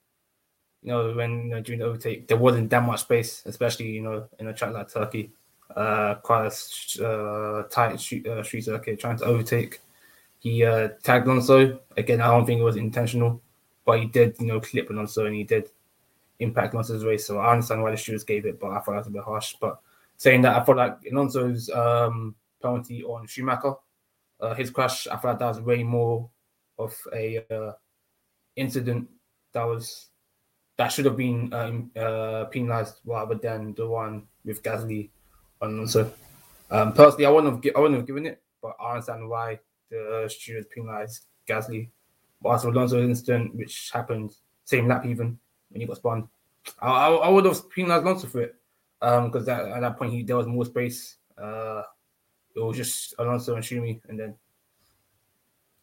you 0.85 0.93
know, 0.93 1.13
when 1.15 1.45
you 1.45 1.51
know, 1.55 1.61
during 1.61 1.81
the 1.81 1.87
overtake, 1.87 2.29
there 2.29 2.37
wasn't 2.37 2.69
that 2.71 2.83
much 2.83 3.01
space, 3.01 3.43
especially 3.47 3.87
you 3.87 4.03
know 4.03 4.29
in 4.39 4.47
a 4.47 4.53
track 4.53 4.75
like 4.75 4.93
Turkey, 4.93 5.31
uh, 5.75 6.17
quite 6.17 6.53
a 7.01 7.07
uh, 7.07 7.63
tight 7.69 7.99
street, 7.99 8.27
uh, 8.27 8.43
street 8.43 8.65
circuit, 8.67 9.01
trying 9.01 9.17
to 9.17 9.25
overtake. 9.25 9.81
He 10.41 10.63
uh, 10.63 10.91
tagged 11.03 11.27
Alonso 11.27 11.81
again. 11.97 12.21
I 12.21 12.27
don't 12.27 12.45
think 12.45 12.61
it 12.61 12.65
was 12.65 12.77
intentional, 12.77 13.41
but 13.87 13.99
he 13.99 14.07
did, 14.07 14.37
you 14.39 14.47
know, 14.47 14.61
clip 14.61 14.91
Alonso 14.91 15.25
and 15.25 15.35
he 15.35 15.43
did 15.43 15.71
impact 16.39 16.75
Alonso's 16.75 17.03
race. 17.03 17.27
So 17.27 17.39
I 17.39 17.53
understand 17.53 17.83
why 17.83 17.91
the 17.91 17.97
stewards 17.97 18.25
gave 18.25 18.45
it, 18.45 18.61
but 18.61 18.71
I 18.71 18.81
thought 18.81 18.93
that 18.93 18.99
was 18.99 19.07
a 19.07 19.11
bit 19.11 19.23
harsh. 19.23 19.57
But 19.59 19.81
saying 20.19 20.43
that, 20.43 20.55
I 20.55 20.63
felt 20.63 20.77
like 20.77 20.99
Alonso's 21.11 21.71
um, 21.71 22.35
penalty 22.61 23.03
on 23.03 23.27
Schumacher, 23.27 23.73
uh, 24.39 24.55
his 24.55 24.69
crash, 24.69 25.07
I 25.07 25.17
felt 25.17 25.25
like 25.25 25.39
that 25.39 25.49
was 25.49 25.61
way 25.63 25.83
more 25.83 26.29
of 26.79 26.95
a 27.15 27.43
uh, 27.51 27.73
incident 28.57 29.09
that 29.53 29.65
was 29.65 30.09
that 30.77 30.89
should 30.89 31.05
have 31.05 31.17
been 31.17 31.53
um, 31.53 31.91
uh, 31.97 32.45
penalized 32.47 33.01
rather 33.05 33.35
than 33.35 33.75
the 33.75 33.87
one 33.87 34.25
with 34.45 34.63
Gasly 34.63 35.11
on 35.61 35.75
Alonso. 35.75 36.13
Um, 36.71 36.93
personally, 36.93 37.27
I 37.27 37.31
wouldn't 37.31 37.65
have 37.65 37.77
I 37.77 37.81
wouldn't 37.81 37.99
have 38.01 38.07
given 38.07 38.27
it, 38.27 38.43
but 38.61 38.77
I 38.81 38.93
understand 38.93 39.29
why 39.29 39.61
the 39.91 40.29
stewards 40.29 40.67
penalized 40.75 41.27
Gasly. 41.49 41.91
But 42.43 42.55
as 42.55 42.63
for 42.63 42.69
Alonso's 42.69 43.09
incident, 43.09 43.55
which 43.55 43.91
happened 43.93 44.35
same 44.65 44.89
lap 44.89 45.07
even 45.07 45.39
when 45.71 45.81
he 45.81 45.87
got 45.87 45.97
spun, 45.97 46.29
I, 46.81 46.89
I, 46.89 47.15
I 47.15 47.29
would 47.29 47.45
have 47.45 47.71
penalized 47.71 48.05
Alonso 48.05 48.27
for 48.27 48.43
it 48.43 48.57
because 49.01 49.45
that, 49.47 49.69
at 49.69 49.81
that 49.81 49.99
point 49.99 50.13
he, 50.13 50.23
there 50.23 50.37
was 50.37 50.47
more 50.47 50.65
space. 50.65 51.17
Uh, 51.37 51.83
it 52.57 52.61
was 52.61 52.77
just 52.77 53.15
Alonso 53.19 53.55
and 53.55 53.65
Schumi, 53.65 54.01
and 54.09 54.19
then 54.19 54.35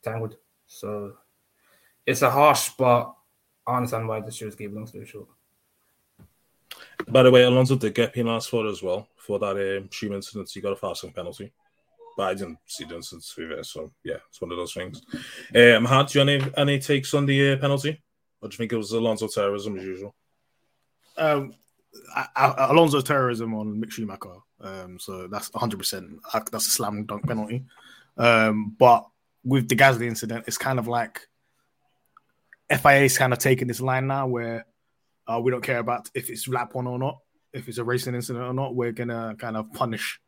tangled. 0.01 0.37
So 0.67 1.13
it's 2.05 2.21
a 2.21 2.31
harsh, 2.31 2.69
but 2.77 3.13
I 3.71 3.77
understand 3.77 4.07
why 4.07 4.19
the 4.19 4.31
stewards 4.31 4.55
gave 4.55 4.73
Alonso 4.73 4.99
a 4.99 5.05
short. 5.05 5.27
By 7.07 7.23
the 7.23 7.31
way, 7.31 7.43
Alonso 7.43 7.75
did 7.75 7.95
get 7.95 8.13
penalised 8.13 8.49
for 8.49 8.65
it 8.65 8.69
as 8.69 8.81
well 8.81 9.07
for 9.17 9.39
that 9.39 9.51
um, 9.51 9.89
Schum 9.89 10.13
incident. 10.13 10.49
He 10.51 10.61
got 10.61 10.73
a 10.73 10.75
fasting 10.75 11.13
penalty, 11.13 11.51
but 12.15 12.23
I 12.23 12.33
didn't 12.33 12.59
see 12.65 12.85
the 12.85 12.95
incident 12.95 13.25
to 13.25 13.41
be 13.41 13.53
fair. 13.53 13.63
So 13.63 13.91
yeah, 14.03 14.17
it's 14.29 14.41
one 14.41 14.51
of 14.51 14.57
those 14.57 14.73
things. 14.73 15.01
Um, 15.55 15.85
had 15.85 16.07
do 16.07 16.19
you 16.19 16.29
any 16.29 16.51
any 16.57 16.79
takes 16.79 17.13
on 17.13 17.25
the 17.25 17.53
uh, 17.53 17.57
penalty? 17.57 18.01
Or 18.41 18.49
do 18.49 18.53
you 18.53 18.57
think 18.57 18.73
it 18.73 18.77
was 18.77 18.91
Alonso 18.91 19.27
terrorism 19.27 19.77
as 19.77 19.83
usual? 19.83 20.15
Um, 21.17 21.53
I, 22.15 22.27
I, 22.35 22.71
Alonso's 22.71 23.03
terrorism 23.03 23.53
on 23.53 23.79
Mick 23.79 23.91
Schumacher. 23.91 24.37
Um, 24.59 24.97
so 24.99 25.27
that's 25.27 25.53
100. 25.53 25.77
percent 25.77 26.19
That's 26.51 26.67
a 26.67 26.71
slam 26.71 27.05
dunk 27.05 27.27
penalty. 27.27 27.65
Um, 28.17 28.75
but 28.77 29.05
with 29.43 29.69
the 29.69 29.75
Gasly 29.75 30.07
incident, 30.07 30.45
it's 30.47 30.57
kind 30.57 30.79
of 30.79 30.87
like 30.87 31.27
FIA 32.77 33.01
is 33.01 33.17
kind 33.17 33.33
of 33.33 33.39
taking 33.39 33.67
this 33.67 33.81
line 33.81 34.07
now 34.07 34.27
where 34.27 34.65
uh, 35.27 35.39
we 35.39 35.51
don't 35.51 35.63
care 35.63 35.79
about 35.79 36.09
if 36.13 36.29
it's 36.29 36.47
lap 36.47 36.73
one 36.73 36.87
or 36.87 36.97
not, 36.97 37.17
if 37.53 37.67
it's 37.67 37.77
a 37.77 37.83
racing 37.83 38.15
incident 38.15 38.45
or 38.45 38.53
not. 38.53 38.75
We're 38.75 38.91
gonna 38.91 39.35
kind 39.37 39.57
of 39.57 39.71
punish 39.73 40.19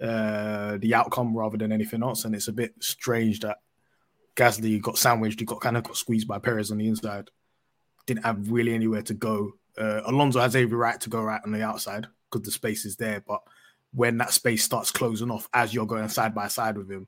uh, 0.00 0.78
the 0.78 0.94
outcome 0.94 1.36
rather 1.36 1.56
than 1.56 1.72
anything 1.72 2.02
else. 2.02 2.24
And 2.24 2.34
it's 2.34 2.48
a 2.48 2.52
bit 2.52 2.74
strange 2.80 3.40
that 3.40 3.58
Gasly 4.36 4.80
got 4.80 4.98
sandwiched. 4.98 5.40
He 5.40 5.46
got 5.46 5.60
kind 5.60 5.76
of 5.76 5.84
got 5.84 5.96
squeezed 5.96 6.28
by 6.28 6.38
Perez 6.38 6.70
on 6.70 6.78
the 6.78 6.88
inside. 6.88 7.30
Didn't 8.06 8.24
have 8.24 8.50
really 8.50 8.74
anywhere 8.74 9.02
to 9.02 9.14
go. 9.14 9.52
Uh, 9.78 10.02
Alonso 10.06 10.40
has 10.40 10.56
every 10.56 10.76
right 10.76 11.00
to 11.00 11.10
go 11.10 11.22
right 11.22 11.40
on 11.44 11.52
the 11.52 11.62
outside 11.62 12.06
because 12.30 12.44
the 12.44 12.50
space 12.50 12.84
is 12.84 12.96
there. 12.96 13.22
But 13.26 13.40
when 13.92 14.18
that 14.18 14.32
space 14.32 14.64
starts 14.64 14.90
closing 14.90 15.30
off 15.30 15.48
as 15.52 15.74
you're 15.74 15.86
going 15.86 16.08
side 16.08 16.34
by 16.34 16.48
side 16.48 16.76
with 16.76 16.90
him, 16.90 17.06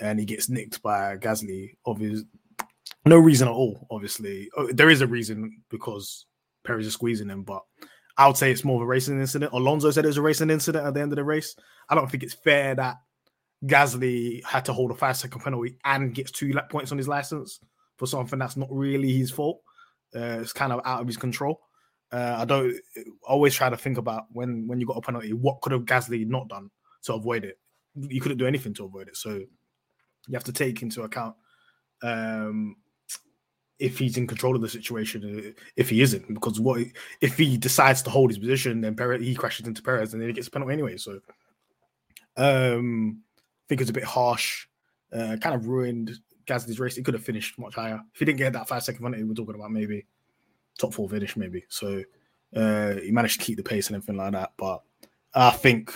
and 0.00 0.18
he 0.18 0.24
gets 0.24 0.48
nicked 0.48 0.82
by 0.82 1.16
Gasly, 1.16 1.76
obvious 1.84 2.24
no 3.04 3.18
reason 3.18 3.48
at 3.48 3.54
all. 3.54 3.86
Obviously, 3.90 4.48
Oh, 4.56 4.70
there 4.72 4.90
is 4.90 5.00
a 5.00 5.06
reason 5.06 5.62
because 5.70 6.26
Perez 6.64 6.86
is 6.86 6.94
squeezing 6.94 7.28
him, 7.28 7.42
but 7.42 7.62
I 8.16 8.26
would 8.26 8.36
say 8.36 8.50
it's 8.50 8.64
more 8.64 8.76
of 8.76 8.82
a 8.82 8.86
racing 8.86 9.20
incident. 9.20 9.52
Alonso 9.52 9.90
said 9.90 10.04
it 10.04 10.08
was 10.08 10.18
a 10.18 10.22
racing 10.22 10.50
incident 10.50 10.86
at 10.86 10.94
the 10.94 11.00
end 11.00 11.12
of 11.12 11.16
the 11.16 11.24
race. 11.24 11.56
I 11.88 11.94
don't 11.94 12.10
think 12.10 12.22
it's 12.22 12.34
fair 12.34 12.74
that 12.74 12.96
Gasly 13.64 14.44
had 14.44 14.64
to 14.66 14.72
hold 14.72 14.90
a 14.90 14.94
five 14.94 15.16
second 15.16 15.40
penalty 15.40 15.78
and 15.84 16.14
gets 16.14 16.30
two 16.30 16.52
lap 16.52 16.70
points 16.70 16.92
on 16.92 16.98
his 16.98 17.08
license 17.08 17.60
for 17.96 18.06
something 18.06 18.38
that's 18.38 18.56
not 18.56 18.68
really 18.70 19.12
his 19.12 19.30
fault. 19.30 19.60
Uh, 20.14 20.40
it's 20.40 20.52
kind 20.52 20.72
of 20.72 20.80
out 20.84 21.00
of 21.00 21.06
his 21.06 21.16
control. 21.16 21.60
Uh, 22.10 22.36
I 22.38 22.44
don't 22.44 22.76
always 23.26 23.54
try 23.54 23.70
to 23.70 23.76
think 23.76 23.96
about 23.96 24.24
when 24.32 24.66
when 24.66 24.78
you 24.80 24.86
got 24.86 24.98
a 24.98 25.00
penalty, 25.00 25.32
what 25.32 25.62
could 25.62 25.72
have 25.72 25.86
Gasly 25.86 26.26
not 26.26 26.48
done 26.48 26.70
to 27.04 27.14
avoid 27.14 27.44
it? 27.44 27.58
You 27.96 28.20
couldn't 28.20 28.38
do 28.38 28.46
anything 28.46 28.74
to 28.74 28.84
avoid 28.84 29.08
it. 29.08 29.16
So 29.16 29.30
you 29.30 30.34
have 30.34 30.44
to 30.44 30.52
take 30.52 30.82
into 30.82 31.02
account 31.02 31.34
um, 32.02 32.76
if 33.82 33.98
he's 33.98 34.16
in 34.16 34.28
control 34.28 34.54
of 34.54 34.62
the 34.62 34.68
situation, 34.68 35.54
uh, 35.56 35.62
if 35.76 35.90
he 35.90 36.02
isn't, 36.02 36.32
because 36.32 36.60
what 36.60 36.80
if 37.20 37.36
he 37.36 37.56
decides 37.56 38.00
to 38.02 38.10
hold 38.10 38.30
his 38.30 38.38
position, 38.38 38.80
then 38.80 38.94
Perez, 38.94 39.20
he 39.20 39.34
crashes 39.34 39.66
into 39.66 39.82
Perez 39.82 40.12
and 40.12 40.22
then 40.22 40.28
he 40.28 40.34
gets 40.34 40.46
a 40.46 40.50
penalty 40.52 40.72
anyway. 40.72 40.96
So, 40.96 41.18
um, 42.36 43.22
I 43.36 43.64
think 43.68 43.80
it's 43.80 43.90
a 43.90 43.94
bit 43.94 44.04
harsh. 44.04 44.66
Uh, 45.12 45.36
kind 45.40 45.54
of 45.54 45.66
ruined 45.66 46.12
Gasly's 46.46 46.78
race. 46.78 46.94
He 46.94 47.02
could 47.02 47.14
have 47.14 47.24
finished 47.24 47.58
much 47.58 47.74
higher 47.74 48.00
if 48.14 48.20
he 48.20 48.24
didn't 48.24 48.38
get 48.38 48.52
that 48.52 48.68
five 48.68 48.84
second 48.84 49.02
penalty. 49.02 49.24
We're 49.24 49.34
talking 49.34 49.56
about 49.56 49.72
maybe 49.72 50.06
top 50.78 50.94
four 50.94 51.08
finish, 51.08 51.36
maybe. 51.36 51.64
So, 51.68 52.04
uh, 52.54 52.94
he 52.94 53.10
managed 53.10 53.40
to 53.40 53.46
keep 53.46 53.56
the 53.56 53.64
pace 53.64 53.88
and 53.88 53.96
everything 53.96 54.16
like 54.16 54.32
that. 54.32 54.52
But 54.56 54.82
I 55.34 55.50
think 55.50 55.92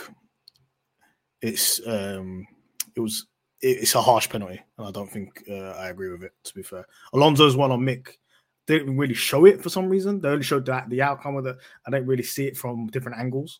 it's 1.41 1.79
um, 1.87 2.45
it 2.95 2.99
was 2.99 3.27
it's 3.61 3.95
a 3.95 4.01
harsh 4.01 4.29
penalty, 4.29 4.61
and 4.77 4.87
I 4.87 4.91
don't 4.91 5.09
think 5.09 5.43
uh, 5.49 5.71
I 5.71 5.89
agree 5.89 6.11
with 6.11 6.23
it. 6.23 6.33
To 6.43 6.53
be 6.53 6.63
fair, 6.63 6.85
Alonso's 7.13 7.55
one 7.55 7.71
on 7.71 7.81
Mick 7.81 8.17
didn't 8.65 8.97
really 8.97 9.13
show 9.13 9.45
it 9.45 9.61
for 9.61 9.69
some 9.69 9.87
reason. 9.87 10.21
They 10.21 10.29
only 10.29 10.43
showed 10.43 10.65
that 10.65 10.89
the 10.89 11.01
outcome 11.01 11.37
of 11.37 11.45
it. 11.45 11.57
I 11.85 11.91
didn't 11.91 12.07
really 12.07 12.23
see 12.23 12.47
it 12.47 12.57
from 12.57 12.87
different 12.87 13.17
angles, 13.17 13.59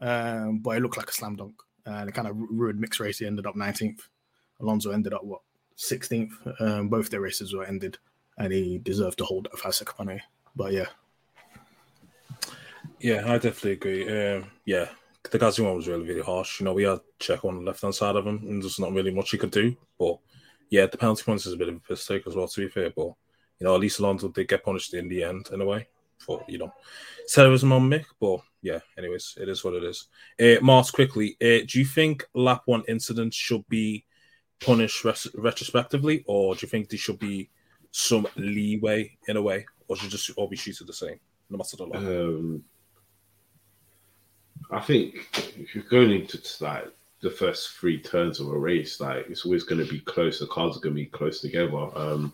um, 0.00 0.58
but 0.58 0.76
it 0.76 0.80
looked 0.80 0.96
like 0.96 1.08
a 1.08 1.12
slam 1.12 1.36
dunk, 1.36 1.54
and 1.84 2.08
it 2.08 2.14
kind 2.14 2.28
of 2.28 2.36
ruined 2.36 2.80
Mick's 2.80 3.00
race. 3.00 3.18
He 3.18 3.26
ended 3.26 3.46
up 3.46 3.54
19th. 3.54 4.00
Alonso 4.60 4.92
ended 4.92 5.12
up 5.12 5.24
what 5.24 5.40
16th. 5.76 6.60
Um, 6.60 6.88
both 6.88 7.10
their 7.10 7.20
races 7.20 7.52
were 7.52 7.64
ended, 7.64 7.98
and 8.38 8.52
he 8.52 8.78
deserved 8.78 9.18
to 9.18 9.24
hold 9.24 9.48
five 9.56 9.74
second 9.74 9.96
penalty. 9.96 10.22
But 10.56 10.72
yeah, 10.72 10.86
Yeah, 13.00 13.22
I 13.26 13.38
definitely 13.38 13.72
agree. 13.72 14.08
Um, 14.08 14.50
yeah, 14.64 14.88
the 15.30 15.38
Gasly 15.38 15.64
one 15.64 15.76
was 15.76 15.88
really, 15.88 16.06
really 16.06 16.22
harsh. 16.22 16.60
You 16.60 16.64
know, 16.64 16.74
we 16.74 16.84
had 16.84 17.00
Checo 17.18 17.46
on 17.46 17.56
the 17.56 17.62
left 17.62 17.82
hand 17.82 17.94
side 17.94 18.16
of 18.16 18.26
him, 18.26 18.38
and 18.44 18.62
there's 18.62 18.78
not 18.78 18.92
really 18.92 19.12
much 19.12 19.30
he 19.30 19.38
could 19.38 19.50
do. 19.50 19.76
But 19.98 20.18
yeah, 20.70 20.86
the 20.86 20.98
penalty 20.98 21.24
points 21.24 21.46
is 21.46 21.54
a 21.54 21.56
bit 21.56 21.68
of 21.68 21.76
a 21.76 21.80
piss 21.80 22.06
take 22.06 22.26
as 22.26 22.36
well, 22.36 22.48
to 22.48 22.60
be 22.60 22.68
fair. 22.68 22.90
But 22.90 23.12
you 23.58 23.66
know, 23.66 23.74
at 23.74 23.80
least 23.80 23.98
Alonso 23.98 24.28
did 24.28 24.48
get 24.48 24.64
punished 24.64 24.94
in 24.94 25.08
the 25.08 25.24
end, 25.24 25.48
in 25.52 25.60
a 25.60 25.64
way, 25.64 25.88
for 26.18 26.44
you 26.48 26.58
know, 26.58 26.72
terrorism 27.28 27.72
on 27.72 27.88
Mick. 27.88 28.04
But 28.20 28.40
yeah, 28.62 28.80
anyways, 28.98 29.38
it 29.40 29.48
is 29.48 29.64
what 29.64 29.74
it 29.74 29.84
is. 29.84 30.08
Uh, 30.40 30.62
Mars, 30.62 30.90
quickly, 30.90 31.36
uh, 31.40 31.64
do 31.66 31.78
you 31.78 31.84
think 31.84 32.26
lap 32.34 32.62
one 32.66 32.84
incidents 32.88 33.36
should 33.36 33.66
be 33.68 34.04
punished 34.60 35.04
res- 35.04 35.34
retrospectively, 35.34 36.24
or 36.26 36.54
do 36.54 36.60
you 36.62 36.68
think 36.68 36.88
there 36.88 36.98
should 36.98 37.18
be 37.18 37.50
some 37.90 38.26
leeway 38.36 39.16
in 39.28 39.36
a 39.36 39.42
way, 39.42 39.64
or 39.88 39.96
should 39.96 40.10
just 40.10 40.30
all 40.36 40.48
be 40.48 40.56
treated 40.56 40.86
the 40.86 40.92
same, 40.92 41.18
no 41.48 41.58
matter 41.58 41.76
the 41.76 41.84
law? 41.84 41.98
Um, 41.98 42.64
I 44.70 44.80
think 44.80 45.28
if 45.58 45.74
you're 45.74 45.84
going 45.84 46.10
into 46.10 46.40
like 46.60 46.92
the 47.20 47.30
first 47.30 47.70
three 47.70 48.00
turns 48.00 48.40
of 48.40 48.48
a 48.48 48.58
race, 48.58 49.00
like 49.00 49.26
it's 49.28 49.44
always 49.44 49.64
going 49.64 49.84
to 49.84 49.90
be 49.90 50.00
close. 50.00 50.38
The 50.38 50.46
cars 50.46 50.76
are 50.76 50.80
going 50.80 50.94
to 50.94 51.02
be 51.02 51.06
close 51.06 51.40
together. 51.40 51.88
Um, 51.94 52.32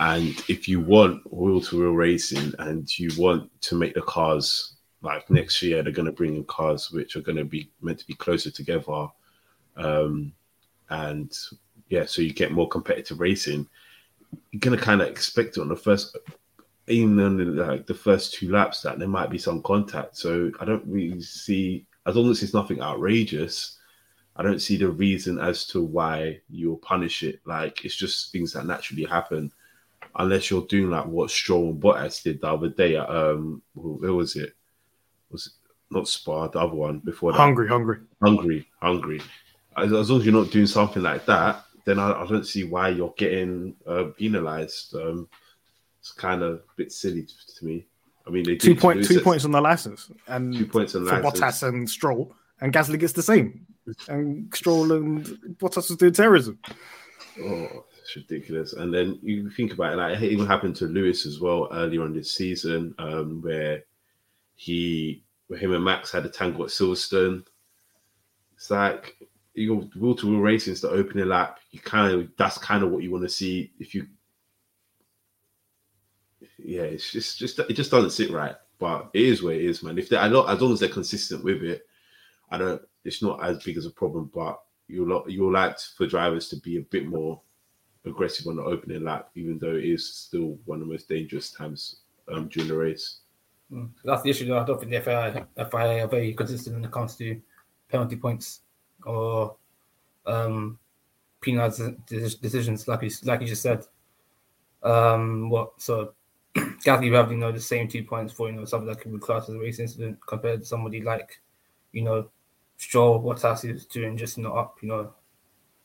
and 0.00 0.42
if 0.48 0.68
you 0.68 0.80
want 0.80 1.32
wheel 1.32 1.60
to 1.60 1.78
wheel 1.78 1.92
racing 1.92 2.52
and 2.58 2.98
you 2.98 3.10
want 3.16 3.50
to 3.62 3.76
make 3.76 3.94
the 3.94 4.02
cars 4.02 4.74
like 5.02 5.28
next 5.30 5.62
year, 5.62 5.82
they're 5.82 5.92
going 5.92 6.06
to 6.06 6.12
bring 6.12 6.36
in 6.36 6.44
cars 6.44 6.90
which 6.90 7.16
are 7.16 7.20
going 7.20 7.38
to 7.38 7.44
be 7.44 7.70
meant 7.80 7.98
to 7.98 8.06
be 8.06 8.14
closer 8.14 8.50
together. 8.50 9.06
Um, 9.76 10.32
and 10.90 11.32
yeah, 11.88 12.06
so 12.06 12.22
you 12.22 12.32
get 12.32 12.52
more 12.52 12.68
competitive 12.68 13.20
racing. 13.20 13.68
You're 14.50 14.60
going 14.60 14.76
to 14.76 14.84
kind 14.84 15.00
of 15.00 15.08
expect 15.08 15.56
it 15.56 15.60
on 15.60 15.68
the 15.68 15.76
first 15.76 16.16
even 16.86 17.18
on 17.20 17.36
the, 17.36 17.44
like 17.44 17.86
the 17.86 17.94
first 17.94 18.34
two 18.34 18.50
laps 18.50 18.82
that 18.82 18.98
there 18.98 19.08
might 19.08 19.30
be 19.30 19.38
some 19.38 19.62
contact. 19.62 20.16
So 20.16 20.52
I 20.60 20.64
don't 20.64 20.84
really 20.86 21.22
see, 21.22 21.86
as 22.06 22.16
long 22.16 22.30
as 22.30 22.42
it's 22.42 22.54
nothing 22.54 22.82
outrageous, 22.82 23.78
I 24.36 24.42
don't 24.42 24.60
see 24.60 24.76
the 24.76 24.90
reason 24.90 25.38
as 25.38 25.66
to 25.68 25.82
why 25.82 26.40
you'll 26.50 26.78
punish 26.78 27.22
it. 27.22 27.40
Like 27.46 27.84
it's 27.84 27.96
just 27.96 28.32
things 28.32 28.52
that 28.52 28.66
naturally 28.66 29.04
happen, 29.04 29.50
unless 30.16 30.50
you're 30.50 30.66
doing 30.66 30.90
like 30.90 31.06
what 31.06 31.30
Stroll 31.30 31.70
and 31.70 31.82
Bottas 31.82 32.22
did 32.22 32.40
the 32.40 32.48
other 32.48 32.68
day. 32.68 32.96
At, 32.96 33.08
um, 33.08 33.62
where 33.74 34.12
was 34.12 34.36
it? 34.36 34.54
Was 35.30 35.46
it 35.46 35.52
not 35.94 36.08
Spa? 36.08 36.48
The 36.48 36.58
other 36.58 36.74
one 36.74 36.98
before 36.98 37.32
that. 37.32 37.38
Hungary, 37.38 37.68
Hungary. 37.68 38.00
Hungary, 38.22 38.68
Hungary. 38.82 39.22
As, 39.76 39.92
as 39.92 40.10
long 40.10 40.20
as 40.20 40.26
you're 40.26 40.34
not 40.34 40.50
doing 40.50 40.66
something 40.66 41.02
like 41.02 41.24
that, 41.26 41.64
then 41.84 41.98
I, 41.98 42.12
I 42.12 42.26
don't 42.26 42.46
see 42.46 42.64
why 42.64 42.88
you're 42.88 43.14
getting 43.16 43.74
uh, 43.86 44.04
penalized. 44.16 44.94
Um, 44.94 45.28
it's 46.04 46.12
kind 46.12 46.42
of 46.42 46.56
a 46.56 46.60
bit 46.76 46.92
silly 46.92 47.26
to, 47.56 47.64
me. 47.64 47.86
I 48.26 48.30
mean, 48.30 48.44
they 48.44 48.56
Two 48.56 48.74
did 48.74 49.04
two 49.06 49.20
points 49.22 49.46
on 49.46 49.52
the 49.52 49.60
license, 49.60 50.10
and 50.26 50.54
Two 50.54 50.66
points 50.66 50.94
on 50.94 51.06
for 51.06 51.18
license. 51.18 51.40
Bottas 51.40 51.66
and 51.66 51.88
Stroll, 51.88 52.34
and 52.60 52.74
Gasly 52.74 53.00
gets 53.00 53.14
the 53.14 53.22
same, 53.22 53.66
and 54.08 54.54
Stroll 54.54 54.92
and 54.92 55.24
Bottas 55.58 55.88
was 55.88 55.96
doing 55.96 56.12
terrorism. 56.12 56.58
Oh, 57.42 57.86
it's 58.02 58.14
ridiculous. 58.16 58.74
And 58.74 58.92
then 58.92 59.18
you 59.22 59.48
think 59.48 59.72
about 59.72 59.94
it, 59.94 59.96
like 59.96 60.20
it 60.20 60.30
even 60.30 60.46
happened 60.46 60.76
to 60.76 60.84
Lewis 60.84 61.24
as 61.24 61.40
well 61.40 61.68
earlier 61.72 62.02
on 62.02 62.12
this 62.12 62.32
season, 62.32 62.94
um, 62.98 63.40
where 63.40 63.82
he, 64.56 65.24
where 65.46 65.58
him 65.58 65.72
and 65.72 65.82
Max 65.82 66.12
had 66.12 66.26
a 66.26 66.28
tangle 66.28 66.64
at 66.64 66.70
Silverstone. 66.70 67.46
It's 68.56 68.70
like 68.70 69.16
you 69.54 69.68
go 69.68 69.88
wheel 69.98 70.14
to 70.16 70.28
wheel 70.28 70.40
racing 70.40 70.74
is 70.74 70.82
the 70.82 70.90
opening 70.90 71.28
lap. 71.28 71.60
You 71.70 71.80
kind 71.80 72.12
of 72.12 72.28
that's 72.36 72.58
kind 72.58 72.84
of 72.84 72.90
what 72.90 73.02
you 73.02 73.10
want 73.10 73.24
to 73.24 73.30
see. 73.30 73.72
If 73.78 73.94
you, 73.94 74.06
yeah, 76.64 76.82
it's 76.82 77.12
just 77.12 77.38
just 77.38 77.58
it 77.58 77.74
just 77.74 77.90
doesn't 77.90 78.10
sit 78.10 78.30
right. 78.30 78.56
But 78.78 79.10
it 79.12 79.22
is 79.22 79.42
what 79.42 79.54
it 79.54 79.62
is, 79.62 79.82
man. 79.82 79.98
If 79.98 80.08
they, 80.08 80.16
I 80.16 80.26
as 80.26 80.60
long 80.60 80.72
as 80.72 80.80
they're 80.80 80.88
consistent 80.88 81.44
with 81.44 81.62
it, 81.62 81.86
I 82.50 82.58
don't. 82.58 82.82
It's 83.04 83.22
not 83.22 83.44
as 83.44 83.62
big 83.62 83.76
as 83.76 83.86
a 83.86 83.90
problem. 83.90 84.30
But 84.34 84.60
you'll 84.88 85.24
you'll 85.28 85.52
like 85.52 85.78
for 85.78 86.06
drivers 86.06 86.48
to 86.48 86.56
be 86.56 86.78
a 86.78 86.82
bit 86.82 87.06
more 87.06 87.40
aggressive 88.04 88.46
on 88.46 88.56
the 88.56 88.62
opening 88.62 89.04
lap, 89.04 89.30
even 89.34 89.58
though 89.58 89.74
it 89.74 89.84
is 89.84 90.14
still 90.14 90.58
one 90.64 90.80
of 90.80 90.86
the 90.86 90.92
most 90.92 91.08
dangerous 91.08 91.50
times 91.50 92.00
um, 92.32 92.48
during 92.48 92.68
the 92.68 92.76
race. 92.76 93.20
Mm. 93.72 93.90
That's 94.04 94.22
the 94.22 94.30
issue. 94.30 94.46
Though. 94.46 94.58
I 94.58 94.64
don't 94.64 94.80
think 94.80 94.92
the 94.92 95.00
FIA, 95.00 95.46
FIA 95.70 96.04
are 96.04 96.08
very 96.08 96.32
consistent 96.34 96.76
when 96.76 96.84
it 96.84 96.90
comes 96.90 97.16
to 97.16 97.40
penalty 97.88 98.16
points 98.16 98.60
or 99.04 99.56
um, 100.26 100.78
penalty 101.42 101.96
decisions, 102.08 102.88
like 102.88 103.02
you 103.02 103.10
like 103.24 103.40
you 103.40 103.46
just 103.46 103.62
said. 103.62 103.86
Um, 104.82 105.48
what 105.48 105.72
so 105.78 106.12
Gasly 106.84 107.12
have 107.14 107.30
you 107.30 107.38
know 107.38 107.50
the 107.50 107.60
same 107.60 107.88
two 107.88 108.04
points 108.04 108.32
for 108.32 108.48
you 108.48 108.56
know 108.56 108.64
something 108.64 108.88
that 108.88 109.00
could 109.00 109.12
be 109.12 109.18
classed 109.18 109.48
as 109.48 109.54
a 109.54 109.58
race 109.58 109.78
incident 109.78 110.18
compared 110.26 110.60
to 110.60 110.66
somebody 110.66 111.00
like 111.00 111.40
you 111.92 112.02
know 112.02 112.28
Stroll, 112.76 113.22
Bottas 113.22 113.64
is 113.68 113.86
doing 113.86 114.16
just 114.16 114.38
not 114.38 114.56
up, 114.56 114.78
you 114.82 114.88
know, 114.88 115.12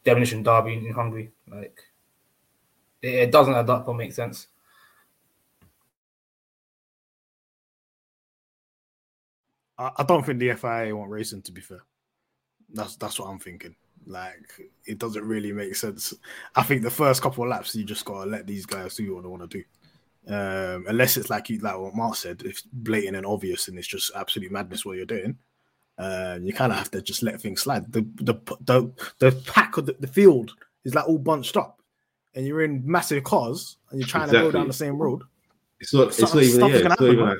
demolition 0.03 0.43
derby 0.43 0.73
in 0.73 0.91
Hungary. 0.93 1.31
Like 1.49 1.83
it, 3.01 3.13
it 3.13 3.31
doesn't 3.31 3.53
add 3.53 3.69
up 3.69 3.87
or 3.87 3.93
make 3.93 4.13
sense. 4.13 4.47
I, 9.77 10.03
don't 10.03 10.25
think 10.25 10.39
the 10.39 10.53
FIA 10.55 10.93
want 10.93 11.09
racing. 11.09 11.41
To 11.43 11.53
be 11.53 11.61
fair, 11.61 11.79
that's 12.73 12.97
that's 12.97 13.17
what 13.17 13.29
I'm 13.29 13.39
thinking. 13.39 13.75
Like 14.05 14.69
it 14.85 14.97
doesn't 14.99 15.23
really 15.23 15.53
make 15.53 15.75
sense. 15.75 16.13
I 16.53 16.63
think 16.63 16.81
the 16.81 16.91
first 16.91 17.21
couple 17.21 17.45
of 17.45 17.49
laps 17.49 17.75
you 17.75 17.85
just 17.85 18.03
gotta 18.03 18.29
let 18.29 18.45
these 18.45 18.65
guys 18.65 18.95
do 18.95 19.15
what 19.15 19.23
they 19.23 19.29
want 19.29 19.49
to 19.49 19.57
do. 19.59 19.63
Um, 20.29 20.85
unless 20.87 21.17
it's 21.17 21.31
like 21.31 21.49
you 21.49 21.57
like 21.59 21.77
what 21.77 21.95
Mark 21.95 22.15
said, 22.15 22.43
it's 22.45 22.61
blatant 22.61 23.17
and 23.17 23.25
obvious 23.25 23.67
and 23.67 23.77
it's 23.79 23.87
just 23.87 24.11
absolute 24.15 24.51
madness 24.51 24.85
what 24.85 24.95
you're 24.95 25.05
doing. 25.05 25.37
Uh, 25.97 26.37
you 26.41 26.53
kind 26.53 26.71
of 26.71 26.77
have 26.77 26.91
to 26.91 27.01
just 27.01 27.23
let 27.23 27.41
things 27.41 27.61
slide. 27.61 27.91
The 27.91 28.01
the 28.15 28.35
the, 28.61 28.91
the 29.17 29.31
pack 29.47 29.77
of 29.77 29.85
the, 29.87 29.95
the, 29.99 30.07
field 30.07 30.53
is 30.85 30.95
like 30.95 31.09
all 31.09 31.17
bunched 31.17 31.57
up, 31.57 31.81
and 32.35 32.45
you're 32.45 32.61
in 32.61 32.81
massive 32.85 33.23
cars 33.23 33.77
and 33.89 33.99
you're 33.99 34.07
trying 34.07 34.25
exactly. 34.25 34.47
to 34.47 34.51
go 34.51 34.59
down 34.59 34.67
the 34.67 34.73
same 34.73 34.97
road. 34.97 35.23
It's 35.81 35.93
not. 35.93 36.07
It's 36.09 36.21
not 36.21 36.43
even. 36.43 36.59
Yeah, 36.61 36.75
it's, 36.75 36.83
not 36.83 37.01
even 37.01 37.25
like, 37.25 37.37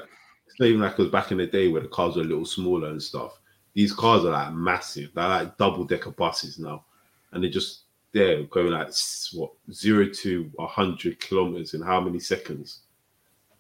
it's 0.48 0.60
not 0.60 0.66
even 0.66 0.82
like 0.82 0.94
it 0.94 0.98
was 0.98 1.12
back 1.12 1.32
in 1.32 1.38
the 1.38 1.48
day 1.48 1.68
where 1.68 1.82
the 1.82 1.88
cars 1.88 2.16
were 2.16 2.24
a 2.24 2.26
little 2.26 2.46
smaller 2.46 2.90
and 2.90 3.02
stuff. 3.02 3.40
These 3.76 3.94
cars 3.94 4.26
are 4.26 4.32
like 4.32 4.52
massive. 4.54 5.12
They're 5.14 5.28
like 5.28 5.58
double 5.58 5.86
decker 5.86 6.12
buses 6.12 6.60
now, 6.60 6.84
and 7.32 7.42
they 7.44 7.50
just 7.50 7.84
they're 8.14 8.44
going 8.44 8.72
like 8.72 8.92
what 9.34 9.52
zero 9.72 10.08
to 10.10 10.52
hundred 10.60 11.20
kilometers 11.20 11.74
in 11.74 11.82
how 11.82 12.00
many 12.00 12.20
seconds? 12.20 12.82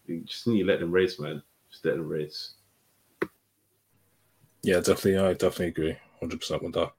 You 0.05 0.21
just 0.21 0.47
need 0.47 0.61
to 0.61 0.65
let 0.65 0.79
them 0.79 0.91
race, 0.91 1.19
man. 1.19 1.41
Just 1.71 1.85
let 1.85 1.97
them 1.97 2.07
race. 2.07 2.53
Yeah, 4.63 4.77
definitely. 4.77 5.17
I 5.17 5.33
definitely 5.33 5.67
agree, 5.67 5.97
hundred 6.19 6.39
percent 6.39 6.63
with 6.63 6.73
that. 6.73 6.91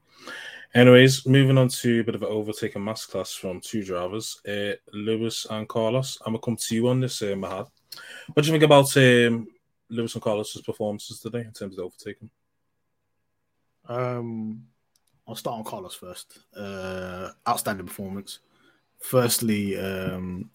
Anyways, 0.73 1.27
moving 1.27 1.57
on 1.57 1.67
to 1.67 1.99
a 1.99 2.03
bit 2.03 2.15
of 2.15 2.23
an 2.23 2.29
overtaking 2.29 2.81
masterclass 2.81 3.37
from 3.37 3.59
two 3.59 3.83
drivers, 3.83 4.39
uh, 4.47 4.73
Lewis 4.93 5.45
and 5.49 5.67
Carlos. 5.67 6.17
I'm 6.25 6.33
gonna 6.33 6.41
come 6.41 6.55
to 6.55 6.75
you 6.75 6.87
on 6.87 7.01
this, 7.01 7.21
uh, 7.21 7.35
Mahad. 7.35 7.67
What 8.33 8.43
do 8.43 8.47
you 8.47 8.53
think 8.53 8.63
about 8.63 8.95
um, 8.95 9.47
Lewis 9.89 10.13
and 10.13 10.23
Carlos's 10.23 10.61
performances 10.61 11.19
today 11.19 11.41
in 11.41 11.51
terms 11.51 11.77
of 11.77 11.85
overtaking? 11.85 12.29
Um, 13.89 14.63
I'll 15.31 15.37
start 15.37 15.59
on 15.59 15.63
Carlos 15.63 15.95
first. 15.95 16.39
Uh, 16.53 17.29
outstanding 17.47 17.87
performance. 17.87 18.39
Firstly, 18.99 19.79
um, 19.79 20.49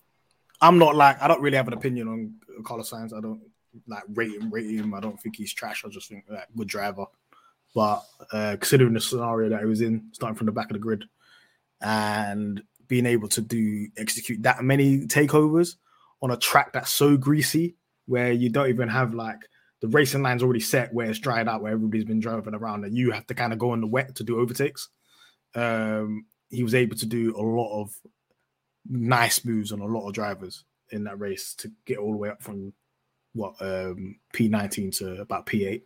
I'm 0.60 0.76
not 0.76 0.94
like 0.94 1.20
I 1.22 1.28
don't 1.28 1.40
really 1.40 1.56
have 1.56 1.68
an 1.68 1.72
opinion 1.72 2.08
on 2.08 2.34
Carlos 2.62 2.90
Sainz. 2.90 3.16
I 3.16 3.22
don't 3.22 3.40
like 3.86 4.02
rate 4.12 4.32
him, 4.32 4.50
rate 4.50 4.70
him. 4.70 4.92
I 4.92 5.00
don't 5.00 5.18
think 5.18 5.36
he's 5.36 5.54
trash. 5.54 5.82
I 5.82 5.88
just 5.88 6.10
think 6.10 6.24
like 6.28 6.48
good 6.54 6.68
driver. 6.68 7.06
But 7.74 8.04
uh, 8.30 8.56
considering 8.60 8.92
the 8.92 9.00
scenario 9.00 9.48
that 9.48 9.60
he 9.60 9.66
was 9.66 9.80
in, 9.80 10.10
starting 10.12 10.36
from 10.36 10.44
the 10.44 10.52
back 10.52 10.66
of 10.66 10.74
the 10.74 10.78
grid, 10.78 11.06
and 11.80 12.62
being 12.86 13.06
able 13.06 13.28
to 13.28 13.40
do 13.40 13.88
execute 13.96 14.42
that 14.42 14.62
many 14.62 15.06
takeovers 15.06 15.76
on 16.20 16.32
a 16.32 16.36
track 16.36 16.74
that's 16.74 16.90
so 16.90 17.16
greasy, 17.16 17.76
where 18.04 18.30
you 18.30 18.50
don't 18.50 18.68
even 18.68 18.90
have 18.90 19.14
like 19.14 19.40
the 19.80 19.88
racing 19.88 20.22
line's 20.22 20.42
already 20.42 20.60
set, 20.60 20.92
where 20.92 21.08
it's 21.08 21.18
dried 21.18 21.48
out, 21.48 21.62
where 21.62 21.72
everybody's 21.72 22.04
been 22.04 22.20
driving 22.20 22.54
around, 22.54 22.84
and 22.84 22.96
you 22.96 23.10
have 23.10 23.26
to 23.26 23.34
kind 23.34 23.52
of 23.52 23.58
go 23.58 23.74
in 23.74 23.80
the 23.80 23.86
wet 23.86 24.14
to 24.16 24.24
do 24.24 24.38
overtakes. 24.38 24.88
Um, 25.54 26.26
he 26.50 26.62
was 26.62 26.74
able 26.74 26.96
to 26.96 27.06
do 27.06 27.36
a 27.36 27.42
lot 27.42 27.80
of 27.80 27.94
nice 28.88 29.44
moves 29.44 29.72
on 29.72 29.80
a 29.80 29.86
lot 29.86 30.06
of 30.06 30.14
drivers 30.14 30.64
in 30.90 31.04
that 31.04 31.18
race 31.18 31.54
to 31.54 31.70
get 31.84 31.98
all 31.98 32.12
the 32.12 32.18
way 32.18 32.28
up 32.28 32.42
from 32.42 32.72
what 33.34 33.54
um, 33.60 34.16
P19 34.32 34.96
to 34.98 35.20
about 35.20 35.46
P8. 35.46 35.82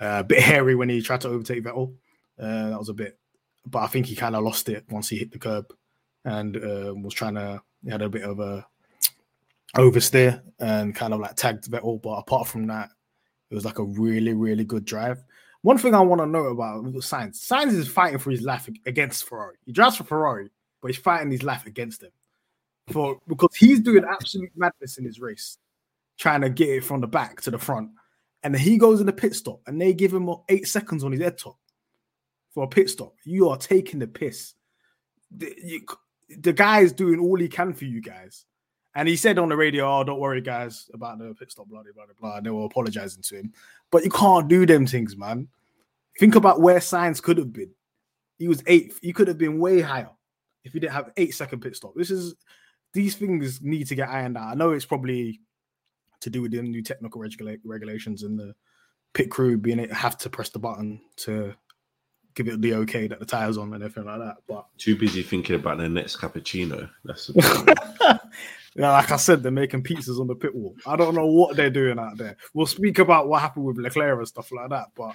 Uh, 0.00 0.20
a 0.20 0.24
bit 0.24 0.40
hairy 0.42 0.74
when 0.74 0.88
he 0.88 1.02
tried 1.02 1.20
to 1.22 1.28
overtake 1.28 1.64
Vettel. 1.64 1.94
Uh, 2.38 2.70
that 2.70 2.78
was 2.78 2.88
a 2.88 2.94
bit, 2.94 3.18
but 3.66 3.80
I 3.80 3.86
think 3.86 4.06
he 4.06 4.16
kind 4.16 4.34
of 4.34 4.42
lost 4.42 4.68
it 4.68 4.84
once 4.90 5.08
he 5.08 5.18
hit 5.18 5.30
the 5.30 5.38
curb 5.38 5.72
and 6.24 6.56
uh, 6.56 6.94
was 6.94 7.14
trying 7.14 7.34
to. 7.34 7.62
He 7.84 7.90
had 7.90 8.00
a 8.00 8.08
bit 8.08 8.22
of 8.22 8.40
a 8.40 8.66
oversteer 9.76 10.40
and 10.58 10.94
kind 10.94 11.12
of 11.12 11.20
like 11.20 11.36
tagged 11.36 11.70
Vettel. 11.70 12.00
But 12.00 12.14
apart 12.14 12.48
from 12.48 12.66
that, 12.68 12.90
it 13.54 13.58
was 13.58 13.64
like 13.64 13.78
a 13.78 13.84
really, 13.84 14.34
really 14.34 14.64
good 14.64 14.84
drive. 14.84 15.22
One 15.62 15.78
thing 15.78 15.94
I 15.94 16.00
want 16.00 16.20
to 16.20 16.26
know 16.26 16.46
about 16.46 16.82
Sainz, 16.86 17.36
Sainz 17.36 17.72
is 17.74 17.86
fighting 17.86 18.18
for 18.18 18.32
his 18.32 18.42
life 18.42 18.68
against 18.84 19.28
Ferrari. 19.28 19.54
He 19.64 19.70
drives 19.70 19.96
for 19.96 20.02
Ferrari, 20.02 20.50
but 20.82 20.88
he's 20.88 20.98
fighting 20.98 21.30
his 21.30 21.44
life 21.44 21.64
against 21.64 22.00
them 22.00 22.10
for 22.88 23.20
because 23.28 23.54
he's 23.54 23.78
doing 23.78 24.04
absolute 24.04 24.50
madness 24.56 24.98
in 24.98 25.04
his 25.04 25.20
race 25.20 25.58
trying 26.18 26.40
to 26.40 26.50
get 26.50 26.68
it 26.68 26.84
from 26.84 27.00
the 27.00 27.06
back 27.06 27.42
to 27.42 27.52
the 27.52 27.58
front. 27.58 27.90
And 28.42 28.56
he 28.56 28.76
goes 28.76 28.98
in 28.98 29.06
the 29.06 29.12
pit 29.12 29.36
stop 29.36 29.60
and 29.68 29.80
they 29.80 29.94
give 29.94 30.12
him 30.12 30.28
eight 30.48 30.66
seconds 30.66 31.04
on 31.04 31.12
his 31.12 31.20
head 31.20 31.38
top 31.38 31.56
for 32.52 32.64
a 32.64 32.68
pit 32.68 32.90
stop. 32.90 33.14
You 33.22 33.50
are 33.50 33.56
taking 33.56 34.00
the 34.00 34.08
piss. 34.08 34.54
The, 35.30 35.54
you, 35.62 35.86
the 36.40 36.52
guy 36.52 36.80
is 36.80 36.92
doing 36.92 37.20
all 37.20 37.38
he 37.38 37.46
can 37.46 37.72
for 37.72 37.84
you 37.84 38.00
guys. 38.00 38.46
And 38.94 39.08
he 39.08 39.16
said 39.16 39.38
on 39.38 39.48
the 39.48 39.56
radio, 39.56 40.00
Oh, 40.00 40.04
don't 40.04 40.20
worry, 40.20 40.40
guys, 40.40 40.88
about 40.94 41.18
the 41.18 41.34
pit 41.34 41.50
stop, 41.50 41.68
blah, 41.68 41.82
blah, 41.82 41.92
blah, 41.94 42.04
blah. 42.20 42.36
And 42.36 42.46
they 42.46 42.50
were 42.50 42.64
apologizing 42.64 43.22
to 43.22 43.36
him. 43.36 43.52
But 43.90 44.04
you 44.04 44.10
can't 44.10 44.48
do 44.48 44.66
them 44.66 44.86
things, 44.86 45.16
man. 45.16 45.48
Think 46.18 46.36
about 46.36 46.60
where 46.60 46.78
Sainz 46.78 47.22
could 47.22 47.38
have 47.38 47.52
been. 47.52 47.70
He 48.38 48.48
was 48.48 48.62
eighth. 48.66 48.98
He 49.02 49.12
could 49.12 49.28
have 49.28 49.38
been 49.38 49.58
way 49.58 49.80
higher 49.80 50.10
if 50.64 50.72
he 50.72 50.80
didn't 50.80 50.92
have 50.92 51.12
eight 51.16 51.34
second 51.34 51.60
pit 51.60 51.76
stop. 51.76 51.94
This 51.96 52.10
is 52.10 52.34
these 52.92 53.16
things 53.16 53.60
need 53.62 53.88
to 53.88 53.94
get 53.94 54.08
ironed 54.08 54.36
out. 54.36 54.48
I 54.48 54.54
know 54.54 54.70
it's 54.70 54.84
probably 54.84 55.40
to 56.20 56.30
do 56.30 56.42
with 56.42 56.52
the 56.52 56.62
new 56.62 56.82
technical 56.82 57.20
regula- 57.20 57.56
regulations 57.64 58.22
and 58.22 58.38
the 58.38 58.54
pit 59.12 59.30
crew 59.30 59.58
being 59.58 59.80
able 59.80 59.94
have 59.94 60.16
to 60.18 60.30
press 60.30 60.48
the 60.48 60.58
button 60.58 61.00
to 61.16 61.54
give 62.34 62.48
it 62.48 62.60
the 62.60 62.74
okay 62.74 63.06
that 63.06 63.20
the 63.20 63.26
tires 63.26 63.58
on 63.58 63.72
and 63.74 63.82
everything 63.82 64.06
like 64.06 64.18
that. 64.18 64.36
But 64.48 64.66
too 64.78 64.96
busy 64.96 65.22
thinking 65.22 65.56
about 65.56 65.78
their 65.78 65.88
next 65.88 66.16
cappuccino. 66.16 66.88
That's 67.04 67.30
yeah, 68.74 68.92
like 68.92 69.10
I 69.10 69.16
said, 69.16 69.42
they're 69.42 69.52
making 69.52 69.82
pizzas 69.82 70.20
on 70.20 70.26
the 70.26 70.34
pit 70.34 70.54
wall. 70.54 70.74
I 70.86 70.96
don't 70.96 71.14
know 71.14 71.26
what 71.26 71.56
they're 71.56 71.70
doing 71.70 71.98
out 71.98 72.16
there. 72.16 72.36
We'll 72.52 72.66
speak 72.66 72.98
about 72.98 73.28
what 73.28 73.40
happened 73.40 73.64
with 73.64 73.78
Leclerc 73.78 74.18
and 74.18 74.28
stuff 74.28 74.50
like 74.52 74.70
that. 74.70 74.88
But 74.94 75.14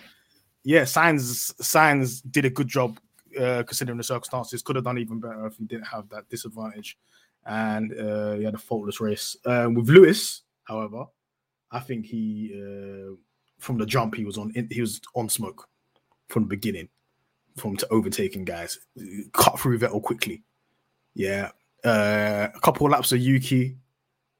yeah, 0.63 0.83
Sainz 0.83 1.53
Sainz 1.55 2.21
did 2.29 2.45
a 2.45 2.49
good 2.49 2.67
job 2.67 2.99
uh, 3.39 3.63
considering 3.63 3.97
the 3.97 4.03
circumstances. 4.03 4.61
Could 4.61 4.75
have 4.75 4.85
done 4.85 4.97
even 4.97 5.19
better 5.19 5.45
if 5.47 5.57
he 5.57 5.65
didn't 5.65 5.87
have 5.87 6.09
that 6.09 6.29
disadvantage. 6.29 6.97
And 7.45 7.93
uh, 7.97 8.33
he 8.33 8.43
had 8.43 8.53
a 8.53 8.59
faultless 8.59 8.99
race. 8.99 9.35
Um, 9.45 9.73
with 9.73 9.89
Lewis, 9.89 10.43
However, 10.69 11.05
I 11.71 11.79
think 11.79 12.05
he 12.05 12.53
uh, 12.53 13.15
from 13.57 13.79
the 13.79 13.87
jump 13.87 14.13
he 14.13 14.23
was 14.23 14.37
on 14.37 14.53
he 14.69 14.81
was 14.81 15.01
on 15.15 15.27
smoke 15.27 15.67
from 16.27 16.43
the 16.43 16.49
beginning, 16.49 16.89
from 17.57 17.75
to 17.77 17.87
overtaking 17.89 18.45
guys, 18.45 18.77
cut 19.33 19.59
through 19.59 19.79
Vettel 19.79 20.03
quickly. 20.03 20.43
Yeah, 21.15 21.49
uh, 21.85 22.47
a 22.53 22.59
couple 22.61 22.85
of 22.85 22.91
laps 22.91 23.11
of 23.11 23.19
Yuki 23.19 23.77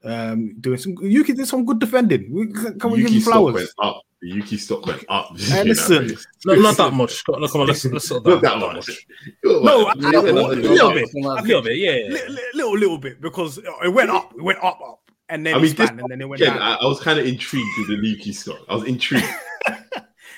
um, 0.03 0.55
doing 0.59 0.77
some. 0.77 0.95
Yuki 1.01 1.33
did 1.33 1.47
some 1.47 1.65
good 1.65 1.79
defending. 1.79 2.31
We, 2.31 2.47
can 2.79 2.91
we 2.91 2.99
Yuki 2.99 3.13
give 3.13 3.13
him 3.13 3.21
flowers? 3.21 3.53
Went 3.53 3.69
up. 3.81 4.01
The 4.21 4.27
Yuki 4.27 4.57
stock 4.57 4.85
went 4.85 5.05
up. 5.07 5.31
Hey, 5.39 5.63
listen, 5.63 6.17
no, 6.45 6.55
not 6.55 6.75
that 6.77 6.91
much. 6.91 7.23
Come 7.23 7.35
on, 7.35 7.67
let's, 7.67 7.85
let's 7.85 8.11
not 8.11 8.23
that, 8.25 8.41
that 8.41 8.59
much. 8.59 8.75
much. 8.75 9.07
No, 9.43 9.89
a 9.89 9.95
little, 9.95 10.23
little 10.23 10.93
bit, 10.93 11.09
a 11.13 11.41
little 11.41 11.61
bit, 11.61 11.77
yeah, 11.77 12.09
little, 12.09 12.35
little, 12.53 12.77
little 12.77 12.97
bit 12.97 13.21
because 13.21 13.59
it 13.59 13.93
went 13.93 14.09
up, 14.09 14.33
it 14.35 14.41
went 14.41 14.59
up, 14.59 14.79
up 14.81 14.99
and 15.29 15.45
then 15.45 15.55
I 15.55 15.59
mean, 15.59 15.73
this, 15.73 15.89
and 15.89 16.01
then 16.09 16.19
it 16.19 16.27
went 16.27 16.41
again, 16.41 16.57
I, 16.57 16.75
I, 16.75 16.85
was 16.85 16.99
kind 16.99 17.17
of 17.17 17.25
intrigued 17.25 17.69
with 17.77 17.87
the 17.87 18.07
Yuki 18.07 18.33
stock. 18.33 18.59
I 18.67 18.75
was 18.75 18.83
intrigued. 18.85 19.25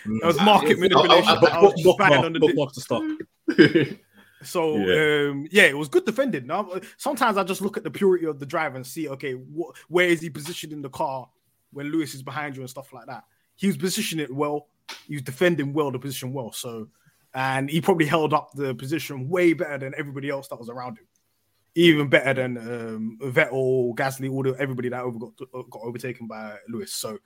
It 0.04 0.26
was 0.26 0.38
market 0.38 0.80
manipulation. 0.80 1.30
I- 1.30 1.34
I- 1.36 1.58
I 1.58 1.62
was 1.62 1.74
just 1.80 1.98
banging 2.00 2.22
Bookmark, 2.22 2.26
on 2.26 2.34
the 2.34 2.40
bookmark 2.40 2.74
to 2.74 2.82
stop. 2.82 3.04
So 4.44 4.78
Yeah. 4.78 5.30
um, 5.30 5.48
yeah, 5.52 5.64
it 5.64 5.78
was 5.78 5.88
good 5.90 6.06
defending. 6.06 6.48
Now, 6.48 6.72
sometimes 6.98 7.38
I 7.38 7.44
just 7.44 7.62
look 7.62 7.78
at 7.78 7.84
the 7.84 7.92
purity 7.92 8.26
of 8.26 8.40
the 8.40 8.46
drive 8.46 8.76
and 8.76 8.86
see, 8.86 9.08
okay, 9.10 9.34
wh- 9.34 9.72
where 9.92 10.08
is 10.08 10.22
he 10.22 10.30
positioned 10.30 10.74
in 10.74 10.82
the 10.82 10.90
car 10.90 11.30
when 11.72 11.92
Lewis 11.92 12.14
is 12.14 12.24
behind 12.24 12.56
you 12.56 12.62
and 12.62 12.70
stuff 12.70 12.92
like 12.94 13.06
that. 13.08 13.24
He 13.56 13.68
was 13.68 13.78
positioning 13.78 14.26
it 14.26 14.34
well. 14.34 14.68
He 15.08 15.14
was 15.16 15.22
defending 15.22 15.74
well 15.74 15.92
the 15.92 16.00
position 16.00 16.34
well. 16.34 16.52
So, 16.52 16.88
and 17.34 17.70
he 17.70 17.80
probably 17.80 18.06
held 18.08 18.34
up 18.34 18.52
the 18.54 18.74
position 18.76 19.30
way 19.30 19.54
better 19.54 19.78
than 19.78 19.94
everybody 19.98 20.30
else 20.30 20.48
that 20.50 20.60
was 20.60 20.70
around 20.70 20.98
him. 20.98 21.06
Even 21.76 22.10
better 22.10 22.34
than 22.34 22.58
um, 22.58 23.18
Vettel, 23.22 23.96
Gasly, 23.96 24.30
all 24.30 24.44
the 24.44 24.54
everybody 24.60 24.90
that 24.90 25.02
over 25.04 25.18
got, 25.20 25.70
got 25.70 25.82
overtaken 25.84 26.28
by 26.28 26.58
Lewis. 26.68 26.92
So 26.94 27.20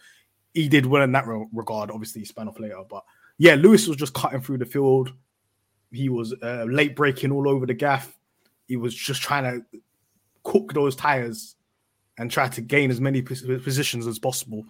he 0.54 0.70
did 0.70 0.86
well 0.86 1.02
in 1.02 1.12
that 1.14 1.26
re- 1.26 1.48
regard. 1.52 1.90
Obviously, 1.90 2.22
he 2.22 2.26
span 2.26 2.48
off 2.48 2.60
later, 2.60 2.78
but 2.88 3.04
yeah, 3.40 3.56
Lewis 3.56 3.88
was 3.88 3.98
just 3.98 4.14
cutting 4.14 4.42
through 4.42 4.60
the 4.60 4.66
field. 4.66 5.12
He 5.92 6.10
was 6.10 6.34
uh, 6.42 6.66
late 6.68 6.96
braking 6.96 7.32
all 7.32 7.48
over 7.48 7.66
the 7.66 7.74
gaff. 7.74 8.18
He 8.68 8.76
was 8.76 8.94
just 8.96 9.22
trying 9.22 9.44
to 9.44 9.80
cook 10.44 10.74
those 10.74 10.96
tires 10.96 11.56
and 12.18 12.30
try 12.32 12.48
to 12.50 12.62
gain 12.62 12.90
as 12.92 13.02
many 13.02 13.22
positions 13.22 14.08
as 14.08 14.20
possible. 14.20 14.66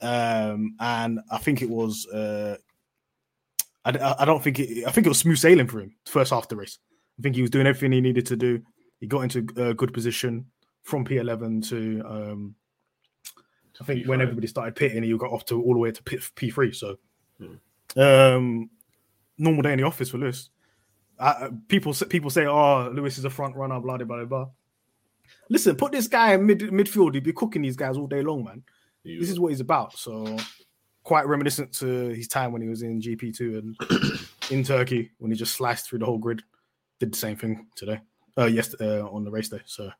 Um, 0.00 0.74
and 0.80 1.20
I 1.30 1.38
think 1.38 1.62
it 1.62 1.70
was, 1.70 2.06
uh, 2.08 2.56
I, 3.84 4.14
I 4.20 4.24
don't 4.24 4.42
think 4.42 4.58
it, 4.58 4.86
I 4.86 4.90
think 4.90 5.06
it 5.06 5.10
was 5.10 5.18
smooth 5.18 5.38
sailing 5.38 5.66
for 5.68 5.80
him 5.80 5.94
first 6.06 6.30
half 6.32 6.48
the 6.48 6.56
race. 6.56 6.78
I 7.18 7.22
think 7.22 7.36
he 7.36 7.42
was 7.42 7.50
doing 7.50 7.66
everything 7.66 7.92
he 7.92 8.00
needed 8.00 8.26
to 8.26 8.36
do. 8.36 8.62
He 8.98 9.06
got 9.06 9.20
into 9.20 9.46
a 9.56 9.74
good 9.74 9.92
position 9.92 10.46
from 10.82 11.04
P11 11.04 11.68
to, 11.68 12.02
um, 12.06 12.54
I 13.80 13.84
think 13.84 14.06
when 14.06 14.18
P5. 14.18 14.22
everybody 14.22 14.46
started 14.46 14.76
pitting, 14.76 15.02
he 15.02 15.16
got 15.16 15.30
off 15.30 15.44
to 15.46 15.62
all 15.62 15.72
the 15.72 15.78
way 15.78 15.90
to 15.92 16.02
P- 16.02 16.16
P3. 16.18 16.74
So, 16.74 16.98
Hmm. 17.38 18.00
um, 18.00 18.70
normal 19.40 19.62
day 19.62 19.72
in 19.72 19.78
the 19.78 19.84
office 19.86 20.10
for 20.10 20.18
Lewis. 20.18 20.50
Uh, 21.18 21.50
people 21.68 21.92
say- 21.92 22.06
people 22.06 22.30
say, 22.30 22.46
"Oh, 22.46 22.90
Lewis 22.94 23.18
is 23.18 23.24
a 23.24 23.30
front 23.30 23.56
runner." 23.56 23.80
Blah 23.80 23.96
blah 23.98 24.06
blah 24.06 24.24
blah. 24.24 24.48
Listen, 25.48 25.76
put 25.76 25.92
this 25.92 26.06
guy 26.06 26.34
in 26.34 26.46
mid 26.46 26.60
midfield. 26.60 27.14
He'd 27.14 27.24
be 27.24 27.32
cooking 27.32 27.62
these 27.62 27.76
guys 27.76 27.96
all 27.96 28.06
day 28.06 28.22
long, 28.22 28.44
man. 28.44 28.62
This 29.04 29.30
is 29.30 29.40
what 29.40 29.48
he's 29.48 29.60
about. 29.60 29.98
So, 29.98 30.36
quite 31.02 31.26
reminiscent 31.26 31.72
to 31.74 31.86
his 32.10 32.28
time 32.28 32.52
when 32.52 32.62
he 32.62 32.68
was 32.68 32.82
in 32.82 33.00
GP 33.00 33.36
two 33.36 33.58
and 33.58 33.76
in 34.50 34.62
Turkey 34.62 35.10
when 35.18 35.30
he 35.30 35.36
just 35.36 35.54
sliced 35.54 35.88
through 35.88 36.00
the 36.00 36.06
whole 36.06 36.18
grid. 36.18 36.42
Did 36.98 37.12
the 37.12 37.18
same 37.18 37.36
thing 37.36 37.66
today. 37.74 38.00
Uh, 38.36 38.44
yes, 38.46 38.74
uh, 38.80 39.08
on 39.10 39.24
the 39.24 39.30
race 39.30 39.48
day. 39.48 39.60
So, 39.64 39.90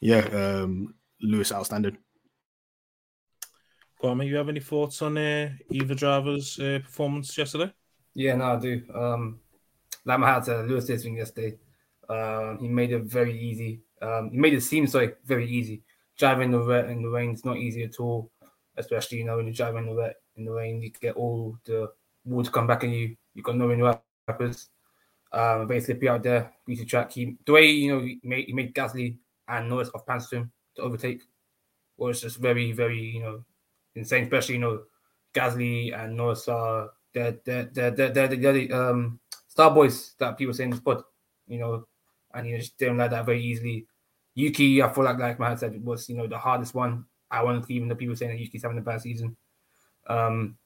yeah, 0.00 0.18
um, 0.18 0.94
Lewis 1.22 1.52
outstanding. 1.52 1.96
Kwame, 4.02 4.26
you 4.26 4.36
have 4.36 4.48
any 4.48 4.60
thoughts 4.60 5.02
on 5.02 5.18
uh, 5.18 5.50
either 5.70 5.94
driver's 5.94 6.58
uh, 6.58 6.80
performance 6.82 7.36
yesterday? 7.36 7.72
Yeah, 8.14 8.36
no, 8.36 8.44
I 8.44 8.56
do. 8.58 8.82
Um, 8.94 9.40
like 10.04 10.18
my 10.18 10.28
hat 10.28 10.44
to 10.44 10.62
Lewis 10.62 10.86
did 10.86 11.00
thing 11.00 11.16
yesterday. 11.16 11.56
Um, 12.08 12.58
he 12.60 12.68
made 12.68 12.92
it 12.92 13.04
very 13.04 13.38
easy. 13.38 13.82
Um, 14.02 14.30
he 14.32 14.38
made 14.38 14.54
it 14.54 14.62
seem 14.62 14.86
so 14.86 15.10
very 15.24 15.48
easy. 15.48 15.82
Driving 16.18 16.50
the 16.50 16.62
wet 16.62 16.90
in 16.90 17.02
the 17.02 17.08
rain 17.08 17.32
is 17.32 17.44
not 17.44 17.58
easy 17.58 17.84
at 17.84 18.00
all. 18.00 18.30
Especially 18.76 19.18
you 19.18 19.24
know 19.24 19.36
when 19.36 19.46
you 19.46 19.54
drive 19.54 19.76
in 19.76 19.86
the 19.86 19.94
wet 19.94 20.16
in 20.36 20.44
the 20.44 20.50
rain, 20.50 20.82
you 20.82 20.90
get 20.90 21.16
all 21.16 21.56
the 21.64 21.90
water 22.24 22.50
come 22.50 22.66
back 22.66 22.84
on 22.84 22.90
you. 22.90 23.16
You 23.34 23.42
got 23.42 23.56
no 23.56 23.68
wind 23.68 23.82
wrappers. 23.82 24.68
Um, 25.32 25.68
very 25.68 25.80
slippy 25.80 26.08
out 26.08 26.22
there. 26.22 26.52
Greasy 26.66 26.84
track. 26.84 27.12
He 27.12 27.36
the 27.46 27.52
way 27.52 27.66
you 27.70 27.92
know 27.92 28.00
he 28.00 28.20
made 28.24 28.46
he 28.46 28.52
made 28.52 28.74
Gasly 28.74 29.16
and 29.48 29.68
Norris 29.68 29.90
off 29.94 30.06
pants 30.06 30.28
to 30.30 30.36
him 30.36 30.52
to 30.76 30.82
overtake 30.82 31.22
was 31.96 32.20
just 32.20 32.38
very 32.38 32.72
very 32.72 33.00
you 33.00 33.20
know 33.20 33.44
insane. 33.94 34.24
Especially 34.24 34.56
you 34.56 34.60
know 34.60 34.82
Gasly 35.34 35.96
and 35.96 36.16
Norris 36.16 36.48
are 36.48 36.90
they're 37.12 37.38
they're, 37.44 37.64
they're, 37.90 38.10
they're 38.10 38.28
the 38.28 38.72
um 38.72 39.20
star 39.48 39.70
boys 39.70 40.14
that 40.18 40.38
people 40.38 40.54
say 40.54 40.64
in 40.64 40.70
this 40.70 40.80
pod, 40.80 41.02
you 41.48 41.58
know, 41.58 41.86
and 42.34 42.46
you 42.46 42.58
just 42.58 42.78
didn't 42.78 42.98
like 42.98 43.10
that 43.10 43.26
very 43.26 43.42
easily. 43.42 43.86
Yuki, 44.34 44.82
I 44.82 44.92
feel 44.92 45.04
like 45.04 45.18
like 45.18 45.38
my 45.38 45.54
said 45.56 45.84
was 45.84 46.08
you 46.08 46.16
know 46.16 46.26
the 46.26 46.38
hardest 46.38 46.74
one. 46.74 47.04
I 47.30 47.42
to 47.42 47.72
even 47.72 47.88
the 47.88 47.94
people 47.94 48.16
saying 48.16 48.32
that 48.32 48.40
Yuki's 48.40 48.62
having 48.62 48.78
a 48.78 48.82
bad 48.82 49.00
season. 49.00 49.36
Um, 50.06 50.56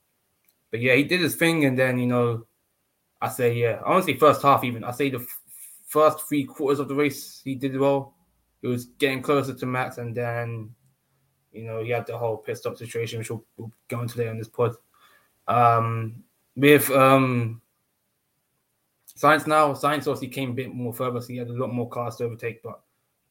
but 0.70 0.80
yeah, 0.80 0.94
he 0.94 1.04
did 1.04 1.20
his 1.20 1.36
thing, 1.36 1.64
and 1.64 1.78
then 1.78 1.98
you 1.98 2.06
know, 2.06 2.46
I 3.20 3.28
say 3.28 3.54
yeah, 3.54 3.80
honestly, 3.84 4.14
first 4.14 4.42
half 4.42 4.64
even 4.64 4.84
I 4.84 4.90
say 4.90 5.10
the 5.10 5.18
f- 5.18 5.40
first 5.86 6.26
three 6.28 6.44
quarters 6.44 6.78
of 6.78 6.88
the 6.88 6.94
race 6.94 7.40
he 7.44 7.54
did 7.54 7.78
well. 7.78 8.14
He 8.62 8.68
was 8.68 8.86
getting 8.86 9.22
closer 9.22 9.54
to 9.54 9.66
Max, 9.66 9.98
and 9.98 10.14
then 10.14 10.70
you 11.52 11.64
know 11.64 11.82
he 11.82 11.90
had 11.90 12.06
the 12.06 12.18
whole 12.18 12.38
pit 12.38 12.58
stop 12.58 12.76
situation, 12.76 13.18
which 13.18 13.30
we'll, 13.30 13.44
we'll 13.56 13.72
go 13.88 14.00
into 14.00 14.18
later 14.18 14.30
on 14.30 14.38
this 14.38 14.48
pod. 14.48 14.74
Um, 15.46 16.23
with 16.56 16.90
um, 16.90 17.60
Sainz 19.16 19.46
now, 19.46 19.72
Sainz 19.72 20.00
obviously 20.00 20.28
came 20.28 20.50
a 20.50 20.54
bit 20.54 20.74
more 20.74 20.92
further, 20.92 21.20
so 21.20 21.28
he 21.28 21.36
had 21.36 21.48
a 21.48 21.52
lot 21.52 21.72
more 21.72 21.88
cars 21.88 22.16
to 22.16 22.24
overtake. 22.24 22.62
But 22.62 22.80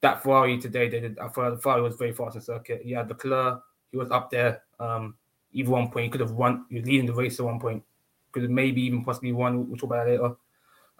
that 0.01 0.23
Ferrari 0.23 0.57
today, 0.57 0.89
they 0.89 0.99
did. 0.99 1.19
I 1.19 1.27
thought 1.27 1.61
Ferrari 1.61 1.81
was 1.81 1.95
very 1.95 2.13
fast 2.13 2.35
in 2.35 2.41
circuit. 2.41 2.81
He 2.83 2.91
had 2.91 3.07
the 3.07 3.13
Leclerc, 3.13 3.61
he 3.91 3.97
was 3.97 4.11
up 4.11 4.29
there. 4.29 4.63
Um, 4.79 5.15
even 5.51 5.71
one 5.71 5.89
point, 5.89 6.05
he 6.05 6.09
could 6.09 6.21
have 6.21 6.31
won. 6.31 6.65
He 6.69 6.75
was 6.75 6.85
leading 6.85 7.05
the 7.05 7.13
race 7.13 7.39
at 7.39 7.45
one 7.45 7.59
point. 7.59 7.83
Could 8.31 8.43
have 8.43 8.51
maybe 8.51 8.81
even 8.81 9.03
possibly 9.03 9.31
won. 9.31 9.69
We'll 9.69 9.77
talk 9.77 9.89
about 9.89 10.05
that 10.05 10.11
later. 10.11 10.35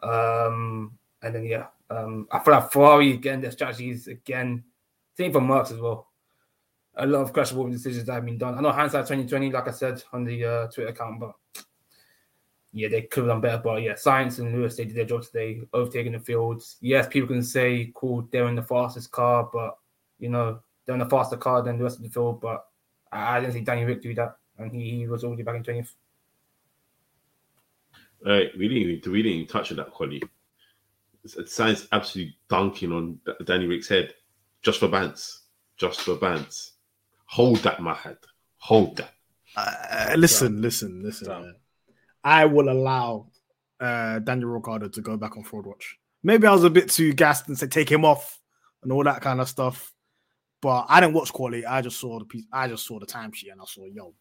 Um, 0.04 0.98
and 1.22 1.34
then 1.34 1.46
yeah, 1.46 1.68
um, 1.90 2.28
I 2.32 2.40
feel 2.40 2.54
like 2.54 2.72
Ferrari 2.72 3.14
again, 3.14 3.42
their 3.42 3.52
strategies 3.52 4.08
again. 4.08 4.64
Same 5.18 5.32
for 5.32 5.40
Mercs 5.40 5.72
as 5.72 5.80
well. 5.80 6.08
A 6.96 7.08
lot 7.08 7.22
of 7.22 7.34
questionable 7.34 7.70
decisions 7.70 8.06
that 8.06 8.14
have 8.14 8.26
been 8.26 8.38
done. 8.38 8.56
I 8.56 8.62
know 8.62 8.72
hindsight 8.72 9.06
2020, 9.06 9.52
like 9.52 9.68
I 9.68 9.72
said 9.72 10.04
on 10.12 10.24
the 10.24 10.46
uh, 10.46 10.68
Twitter 10.68 10.90
account, 10.90 11.20
but 11.20 11.34
yeah, 12.74 12.88
they 12.90 13.04
could 13.04 13.22
have 13.22 13.30
done 13.30 13.42
better. 13.42 13.62
But 13.64 13.84
yeah, 13.84 13.94
Sainz 13.94 14.40
and 14.40 14.52
Lewis, 14.52 14.76
they 14.76 14.86
did 14.86 14.96
their 14.96 15.06
job 15.06 15.24
today, 15.24 15.62
overtaking 15.74 16.14
the 16.14 16.20
fields. 16.20 16.78
Yes, 16.82 17.08
people 17.08 17.28
can 17.28 17.44
say, 17.44 17.92
cool, 17.94 18.28
they're 18.32 18.48
in 18.48 18.56
the 18.56 18.64
fastest 18.64 19.12
car, 19.12 19.50
but 19.54 19.78
you 20.20 20.30
know, 20.30 20.60
they're 20.86 20.96
in 20.96 21.02
a 21.02 21.10
faster 21.10 21.38
car 21.38 21.62
than 21.62 21.78
the 21.78 21.84
rest 21.84 21.98
of 21.98 22.04
the 22.04 22.10
field. 22.10 22.42
But 22.42 22.66
I, 23.12 23.38
I 23.38 23.40
didn't 23.40 23.54
see 23.54 23.62
Danny 23.62 23.86
Ric 23.86 24.02
do 24.02 24.16
that, 24.16 24.38
and 24.58 24.72
he, 24.72 24.98
he 24.98 25.08
was 25.08 25.24
already 25.24 25.44
back 25.44 25.56
in 25.56 25.64
20th. 25.64 25.94
Right, 28.26 28.50
we 28.58 28.68
didn't 28.68 29.12
we 29.12 29.22
didn't 29.22 29.38
even 29.38 29.48
touch 29.48 29.72
on 29.72 29.78
that 29.78 29.92
quality. 29.92 30.24
It 31.24 31.50
sounds 31.50 31.88
absolutely 31.92 32.36
dunking 32.50 32.92
on 32.92 33.20
D- 33.26 33.34
Danny 33.46 33.66
Ric's 33.66 33.88
head, 33.88 34.14
just 34.62 34.80
for 34.80 34.88
bands, 34.88 35.44
just 35.78 36.02
for 36.02 36.16
bands. 36.16 36.74
Hold 37.26 37.58
that, 37.60 37.78
Mahad. 37.78 38.18
Hold 38.58 38.98
that. 38.98 39.12
Uh, 39.56 40.16
listen, 40.18 40.62
listen, 40.62 41.04
listen. 41.04 41.28
Damn. 41.28 41.56
I 42.24 42.46
will 42.46 42.70
allow 42.70 43.28
uh, 43.80 44.20
Daniel 44.20 44.50
Ricciardo 44.50 44.88
to 44.90 45.02
go 45.02 45.18
back 45.18 45.36
on 45.38 45.44
fraud 45.44 45.66
watch. 45.66 45.98
Maybe 46.24 46.48
I 46.48 46.54
was 46.54 46.64
a 46.64 46.70
bit 46.70 46.90
too 46.90 47.14
gassed 47.14 47.48
and 47.48 47.58
said 47.58 47.72
take 47.72 47.92
him 47.92 48.06
off 48.06 48.40
and 48.82 48.92
all 48.92 49.04
that 49.04 49.22
kind 49.22 49.42
of 49.42 49.50
stuff. 49.50 49.92
But 50.62 50.86
I 50.88 51.02
didn't 51.02 51.16
watch 51.16 51.34
quality. 51.34 51.66
I 51.66 51.82
just 51.82 52.00
saw 52.00 52.20
the 52.20 52.26
piece. 52.26 52.46
I 52.52 52.68
just 52.70 52.86
saw 52.86 52.98
the 53.00 53.06
timesheet 53.06 53.52
and 53.52 53.60
I 53.62 53.66
saw 53.66 53.86
yo. 53.86 54.14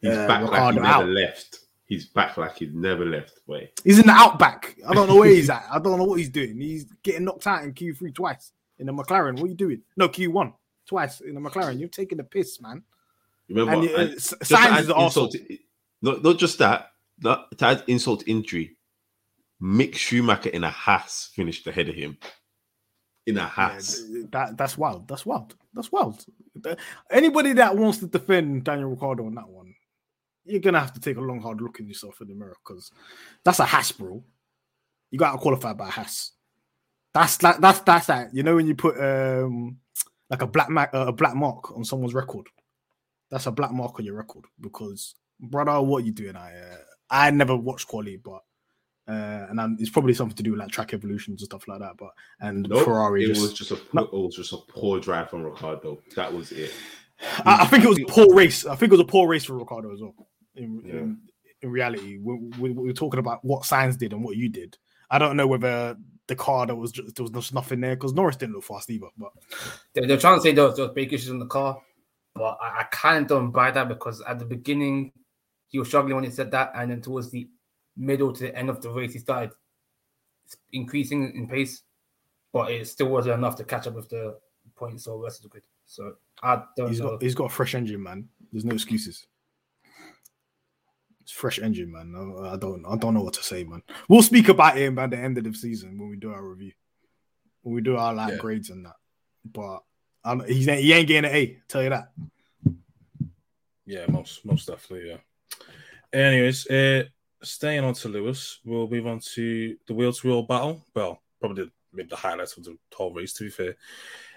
He's 0.00 0.10
Uh, 0.12 0.26
back 0.26 0.42
like 0.50 0.74
he 0.74 0.80
never 0.80 0.86
out. 0.86 1.08
left. 1.08 1.60
He's 1.86 2.06
back 2.06 2.36
like 2.36 2.56
he's 2.56 2.72
never 2.74 3.04
left. 3.04 3.38
Wait, 3.46 3.80
He's 3.84 4.00
in 4.00 4.06
the 4.06 4.12
outback. 4.12 4.76
I 4.88 4.92
don't 4.92 5.08
know 5.08 5.14
where 5.16 5.28
he's 5.30 5.48
at. 5.48 5.64
I 5.70 5.78
don't 5.78 5.98
know 5.98 6.04
what 6.04 6.18
he's 6.18 6.28
doing. 6.30 6.60
He's 6.60 6.84
getting 7.04 7.24
knocked 7.24 7.46
out 7.46 7.62
in 7.62 7.72
Q3 7.74 8.12
twice 8.12 8.50
in 8.80 8.86
the 8.86 8.92
McLaren. 8.92 9.34
What 9.34 9.44
are 9.44 9.46
you 9.46 9.54
doing? 9.54 9.82
No, 9.96 10.08
Q1 10.08 10.52
twice 10.86 11.20
in 11.20 11.34
the 11.36 11.40
McLaren. 11.40 11.78
You're 11.78 11.88
taking 11.88 12.18
the 12.18 12.24
piss, 12.24 12.60
man. 12.60 12.82
remember? 13.48 13.72
And, 13.74 13.88
uh, 13.88 13.94
and 14.00 14.10
S- 14.16 14.34
just 14.40 14.50
to 14.50 14.54
Sainz 14.56 14.66
add 14.66 14.80
is 14.80 14.90
also 14.90 15.26
insult 15.26 15.42
not, 16.02 16.22
not 16.24 16.38
just 16.38 16.58
that, 16.58 16.90
that, 17.20 17.58
to 17.58 17.64
add 17.64 17.84
insult 17.86 18.24
injury, 18.26 18.76
Mick 19.62 19.94
Schumacher 19.94 20.50
in 20.50 20.64
a 20.64 20.70
Haas 20.70 21.30
finished 21.34 21.66
ahead 21.66 21.88
of 21.88 21.94
him. 21.94 22.18
In 23.26 23.38
a 23.38 23.40
Yeah, 23.40 23.48
Haas. 23.48 24.02
th- 24.04 24.26
that 24.30 24.56
that's 24.56 24.78
wild. 24.78 25.08
That's 25.08 25.26
wild. 25.26 25.56
That's 25.74 25.90
wild. 25.90 26.24
Anybody 27.10 27.54
that 27.54 27.76
wants 27.76 27.98
to 27.98 28.06
defend 28.06 28.64
Daniel 28.64 28.90
Ricciardo 28.90 29.26
on 29.26 29.34
that 29.34 29.48
one, 29.48 29.74
you're 30.44 30.60
gonna 30.60 30.80
have 30.80 30.92
to 30.94 31.00
take 31.00 31.16
a 31.16 31.20
long, 31.20 31.40
hard 31.40 31.60
look 31.60 31.80
at 31.80 31.86
yourself 31.86 32.20
in 32.20 32.28
the 32.28 32.34
mirror 32.34 32.56
because 32.64 32.92
that's 33.44 33.58
a 33.58 33.64
Haas, 33.64 33.90
bro. 33.92 34.22
You 35.10 35.18
got 35.18 35.32
to 35.32 35.38
qualify 35.38 35.72
by 35.72 35.88
a 35.88 35.90
Haas. 35.90 36.32
That's 37.12 37.36
that's 37.38 37.80
that's 37.80 38.06
that. 38.06 38.34
You 38.34 38.42
know 38.42 38.56
when 38.56 38.66
you 38.66 38.74
put 38.74 38.96
um 39.00 39.78
like 40.30 40.42
a 40.42 40.46
black 40.46 40.68
mark 40.68 40.90
uh, 40.94 41.06
a 41.08 41.12
black 41.12 41.34
mark 41.34 41.74
on 41.76 41.84
someone's 41.84 42.14
record. 42.14 42.46
That's 43.30 43.46
a 43.46 43.50
black 43.52 43.72
mark 43.72 43.98
on 43.98 44.04
your 44.04 44.14
record 44.16 44.44
because 44.60 45.14
brother, 45.40 45.80
what 45.80 46.02
are 46.02 46.06
you 46.06 46.12
doing? 46.12 46.36
I 46.36 46.56
uh, 46.56 46.76
I 47.10 47.30
never 47.30 47.56
watched 47.56 47.88
quali, 47.88 48.16
but. 48.16 48.40
Uh, 49.08 49.46
and 49.50 49.60
um, 49.60 49.76
it's 49.78 49.88
probably 49.88 50.12
something 50.12 50.34
to 50.36 50.42
do 50.42 50.50
with 50.50 50.58
like 50.58 50.68
track 50.70 50.92
evolutions 50.92 51.40
and 51.40 51.46
stuff 51.46 51.68
like 51.68 51.78
that. 51.78 51.92
But 51.96 52.10
and 52.40 52.66
Nope, 52.68 52.84
Ferrari 52.84 53.22
it 53.22 53.28
just, 53.28 53.40
was 53.40 53.52
just 53.52 53.70
a 53.70 53.78
No. 53.92 54.02
it 54.02 54.12
was 54.12 54.34
just 54.34 54.52
a 54.52 54.56
poor 54.68 54.98
drive 54.98 55.30
from 55.30 55.44
Ricciardo. 55.44 56.00
That 56.16 56.32
was 56.32 56.50
it. 56.50 56.72
I, 57.44 57.62
I 57.62 57.66
think 57.66 57.84
it 57.84 57.88
was 57.88 58.00
a 58.00 58.04
poor 58.06 58.34
race. 58.34 58.66
I 58.66 58.74
think 58.74 58.90
it 58.90 58.96
was 58.96 59.00
a 59.00 59.04
poor 59.04 59.28
race 59.28 59.44
for 59.44 59.56
Ricciardo 59.56 59.92
as 59.92 60.00
well. 60.00 60.14
In, 60.56 60.82
Yeah. 60.84 60.92
in, 60.94 61.18
in 61.62 61.70
reality, 61.70 62.18
we, 62.18 62.34
we, 62.58 62.70
we 62.72 62.86
were 62.88 62.92
talking 62.92 63.20
about 63.20 63.44
what 63.44 63.62
Sainz 63.62 63.96
did 63.96 64.12
and 64.12 64.24
what 64.24 64.36
you 64.36 64.48
did. 64.48 64.76
I 65.08 65.20
don't 65.20 65.36
know 65.36 65.46
whether 65.46 65.96
the 66.26 66.34
car 66.34 66.66
that 66.66 66.74
was 66.74 66.90
just, 66.90 67.14
there 67.14 67.22
was 67.22 67.30
just 67.30 67.54
nothing 67.54 67.80
there 67.82 67.94
because 67.94 68.12
Norris 68.12 68.34
didn't 68.34 68.56
look 68.56 68.64
fast 68.64 68.90
either. 68.90 69.06
But 69.16 69.30
They're, 69.94 70.08
they're 70.08 70.16
trying 70.18 70.38
to 70.38 70.42
say 70.42 70.52
there 70.52 70.64
was, 70.64 70.74
there 70.74 70.86
was 70.86 70.94
brake 70.94 71.12
issues 71.12 71.28
in 71.30 71.38
the 71.38 71.46
car, 71.46 71.80
but 72.34 72.58
I, 72.60 72.80
I 72.80 72.84
kind 72.90 73.22
of 73.22 73.28
don't 73.28 73.52
buy 73.52 73.70
that 73.70 73.88
because 73.88 74.20
at 74.22 74.40
the 74.40 74.44
beginning, 74.46 75.12
he 75.68 75.78
was 75.78 75.88
struggling 75.88 76.14
when 76.14 76.24
he 76.24 76.30
said 76.30 76.50
that, 76.52 76.72
and 76.74 76.90
then 76.90 77.00
towards 77.00 77.30
the 77.30 77.48
middle 77.96 78.32
to 78.32 78.42
the 78.44 78.56
end 78.56 78.68
of 78.70 78.80
the 78.80 78.90
race, 78.90 79.12
he 79.12 79.18
started 79.18 79.50
increasing 80.72 81.34
in 81.34 81.48
pace, 81.48 81.82
but 82.52 82.70
it 82.70 82.86
still 82.86 83.08
wasn't 83.08 83.34
enough 83.34 83.56
to 83.56 83.64
catch 83.64 83.86
up 83.86 83.94
with 83.94 84.08
the 84.08 84.38
points 84.74 85.06
or 85.06 85.22
rest 85.22 85.38
of 85.38 85.44
the 85.44 85.48
grid. 85.48 85.64
So 85.86 86.14
I 86.42 86.62
don't 86.76 86.88
He's 86.88 87.00
know. 87.00 87.12
got 87.12 87.22
he's 87.22 87.34
got 87.34 87.44
a 87.46 87.48
fresh 87.54 87.74
engine, 87.74 88.02
man. 88.02 88.28
There's 88.52 88.64
no 88.64 88.74
excuses. 88.74 89.26
It's 91.20 91.32
fresh 91.32 91.58
engine, 91.58 91.90
man. 91.90 92.14
I, 92.40 92.54
I 92.54 92.56
don't 92.56 92.84
I 92.86 92.96
don't 92.96 93.14
know 93.14 93.22
what 93.22 93.34
to 93.34 93.42
say, 93.42 93.64
man. 93.64 93.82
We'll 94.08 94.22
speak 94.22 94.48
about 94.48 94.76
him 94.76 94.98
at 94.98 95.10
the 95.10 95.18
end 95.18 95.38
of 95.38 95.44
the 95.44 95.52
season 95.54 95.98
when 95.98 96.08
we 96.08 96.16
do 96.16 96.30
our 96.32 96.42
review, 96.44 96.72
when 97.62 97.74
we 97.74 97.80
do 97.80 97.96
our 97.96 98.14
like 98.14 98.32
Yeah. 98.34 98.38
grades 98.38 98.70
and 98.70 98.84
that. 98.86 98.96
But 99.44 99.80
um, 100.24 100.44
he's 100.46 100.66
he 100.66 100.92
ain't 100.92 101.08
getting 101.08 101.28
an 101.30 101.36
A. 101.36 101.58
Tell 101.68 101.82
you 101.82 101.90
that. 101.90 102.12
Yeah, 103.86 104.06
most 104.08 104.44
most 104.44 104.66
definitely. 104.66 105.10
Yeah. 105.10 105.16
Anyways, 106.12 106.66
uh, 106.68 107.04
staying 107.42 107.84
on 107.84 107.94
to 107.94 108.08
Lewis, 108.08 108.60
we'll 108.64 108.88
move 108.88 109.06
on 109.06 109.20
to 109.34 109.76
the 109.86 109.94
wheel 109.94 110.12
to 110.12 110.26
wheel 110.26 110.42
battle. 110.42 110.84
Well, 110.94 111.22
probably 111.40 111.64
the, 111.64 111.70
maybe 111.92 112.08
the 112.08 112.16
highlights 112.16 112.56
of 112.56 112.64
the 112.64 112.76
whole 112.94 113.12
race. 113.12 113.32
To 113.34 113.44
be 113.44 113.50
fair, 113.50 113.76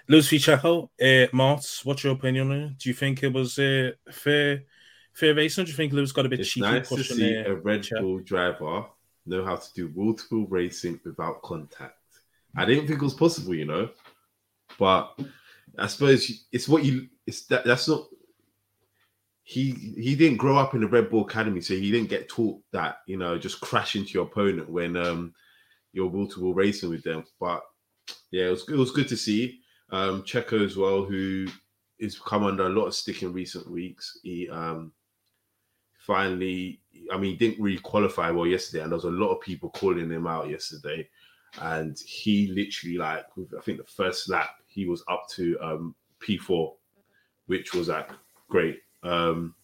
Lewis 0.08 0.28
v 0.28 0.36
Checo. 0.36 0.88
Uh, 1.00 1.28
Mart, 1.32 1.64
what's 1.84 2.04
your 2.04 2.14
opinion 2.14 2.50
on 2.50 2.56
it? 2.58 2.78
Do 2.78 2.88
you 2.88 2.94
think 2.94 3.22
it 3.22 3.32
was 3.32 3.58
uh, 3.58 3.92
fair 4.10 4.64
fair 5.12 5.34
racing? 5.34 5.64
Do 5.64 5.70
you 5.70 5.76
think 5.76 5.92
Lewis 5.92 6.12
got 6.12 6.26
a 6.26 6.28
bit 6.28 6.40
It's 6.40 6.50
cheeky 6.50 6.66
nice 6.66 6.88
to 6.88 7.04
see 7.04 7.34
a 7.34 7.54
Red? 7.54 7.86
Bull 8.00 8.20
driver 8.20 8.86
know 9.26 9.44
how 9.44 9.56
to 9.56 9.72
do 9.74 9.88
wheel 9.88 10.14
to 10.14 10.24
wheel 10.30 10.46
racing 10.48 11.00
without 11.04 11.42
contact. 11.42 11.96
I 12.56 12.64
didn't 12.64 12.86
think 12.86 13.00
it 13.00 13.04
was 13.04 13.14
possible, 13.14 13.54
you 13.54 13.64
know, 13.64 13.90
but 14.78 15.18
I 15.78 15.86
suppose 15.86 16.46
it's 16.50 16.68
what 16.68 16.84
you. 16.84 17.08
It's 17.26 17.46
that. 17.46 17.64
That's 17.64 17.88
not. 17.88 18.06
He 19.42 19.72
he 19.96 20.14
didn't 20.14 20.38
grow 20.38 20.56
up 20.56 20.74
in 20.74 20.80
the 20.80 20.86
Red 20.86 21.10
Bull 21.10 21.24
Academy, 21.24 21.60
so 21.60 21.74
he 21.74 21.90
didn't 21.90 22.10
get 22.10 22.28
taught 22.28 22.60
that 22.72 22.98
you 23.06 23.16
know 23.16 23.38
just 23.38 23.60
crash 23.60 23.96
into 23.96 24.12
your 24.12 24.26
opponent 24.26 24.68
when 24.68 24.96
um 24.96 25.34
you're 25.92 26.06
wheel 26.06 26.28
to 26.28 26.40
wheel 26.40 26.54
racing 26.54 26.90
with 26.90 27.02
them. 27.02 27.24
But 27.40 27.62
yeah, 28.30 28.46
it 28.46 28.50
was 28.50 28.68
it 28.68 28.76
was 28.76 28.92
good 28.92 29.08
to 29.08 29.16
see 29.16 29.60
um 29.90 30.22
Checo 30.22 30.64
as 30.64 30.76
well, 30.76 31.04
who 31.04 31.46
has 32.00 32.18
come 32.18 32.44
under 32.44 32.66
a 32.66 32.70
lot 32.70 32.86
of 32.86 32.94
stick 32.94 33.22
in 33.22 33.32
recent 33.32 33.70
weeks. 33.70 34.18
He 34.22 34.48
um 34.48 34.92
finally, 36.00 36.80
I 37.12 37.18
mean, 37.18 37.36
didn't 37.36 37.62
really 37.62 37.78
qualify 37.78 38.30
well 38.30 38.46
yesterday, 38.46 38.82
and 38.82 38.90
there 38.90 38.96
was 38.96 39.04
a 39.04 39.10
lot 39.10 39.32
of 39.32 39.40
people 39.40 39.70
calling 39.70 40.10
him 40.10 40.26
out 40.26 40.48
yesterday. 40.48 41.08
And 41.60 41.98
he 41.98 42.48
literally, 42.48 42.96
like, 42.96 43.26
I 43.56 43.60
think 43.60 43.78
the 43.78 43.84
first 43.84 44.28
lap, 44.28 44.50
he 44.66 44.86
was 44.86 45.04
up 45.08 45.28
to 45.30 45.58
um, 45.60 45.94
P4, 46.20 46.72
which 47.46 47.74
was 47.74 47.88
like 47.88 48.10
great. 48.48 48.80
Um, 49.02 49.54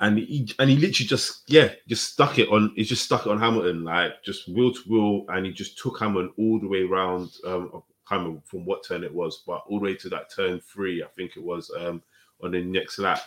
and 0.00 0.18
he 0.18 0.48
and 0.58 0.70
he 0.70 0.76
literally 0.76 1.08
just 1.08 1.42
yeah 1.48 1.70
just 1.88 2.12
stuck 2.12 2.38
it 2.38 2.48
on 2.50 2.72
he 2.76 2.84
just 2.84 3.04
stuck 3.04 3.26
it 3.26 3.30
on 3.30 3.38
Hamilton 3.38 3.84
like 3.84 4.22
just 4.22 4.48
wheel 4.48 4.72
to 4.72 4.80
wheel 4.88 5.24
and 5.28 5.44
he 5.46 5.52
just 5.52 5.78
took 5.78 5.98
Hamilton 5.98 6.32
all 6.38 6.60
the 6.60 6.68
way 6.68 6.82
around 6.82 7.30
um 7.46 7.70
I 7.74 7.78
can't 8.08 8.22
remember 8.22 8.42
from 8.44 8.64
what 8.64 8.84
turn 8.86 9.04
it 9.04 9.12
was 9.12 9.42
but 9.46 9.64
all 9.66 9.78
the 9.78 9.84
way 9.84 9.94
to 9.96 10.08
that 10.10 10.32
turn 10.34 10.60
three 10.60 11.02
I 11.02 11.08
think 11.16 11.36
it 11.36 11.42
was 11.42 11.70
um 11.78 12.02
on 12.42 12.52
the 12.52 12.62
next 12.62 12.98
lap. 12.98 13.22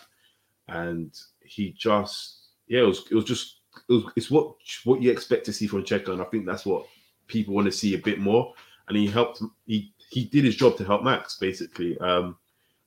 And 0.68 1.14
he 1.44 1.72
just 1.72 2.48
yeah 2.68 2.80
it 2.80 2.86
was 2.86 3.04
it 3.10 3.14
was 3.14 3.24
just 3.24 3.60
it 3.88 3.92
was, 3.92 4.04
it's 4.16 4.30
what 4.30 4.54
what 4.84 5.02
you 5.02 5.10
expect 5.10 5.44
to 5.46 5.52
see 5.52 5.66
from 5.66 5.84
Checo 5.84 6.08
and 6.10 6.22
I 6.22 6.26
think 6.26 6.46
that's 6.46 6.64
what 6.64 6.86
people 7.26 7.54
want 7.54 7.66
to 7.66 7.72
see 7.72 7.94
a 7.94 7.98
bit 7.98 8.18
more. 8.18 8.54
And 8.88 8.96
he 8.96 9.06
helped 9.06 9.42
he 9.66 9.92
he 10.10 10.24
did 10.24 10.44
his 10.44 10.56
job 10.56 10.76
to 10.78 10.84
help 10.84 11.02
Max 11.02 11.36
basically. 11.38 11.98
Um 11.98 12.36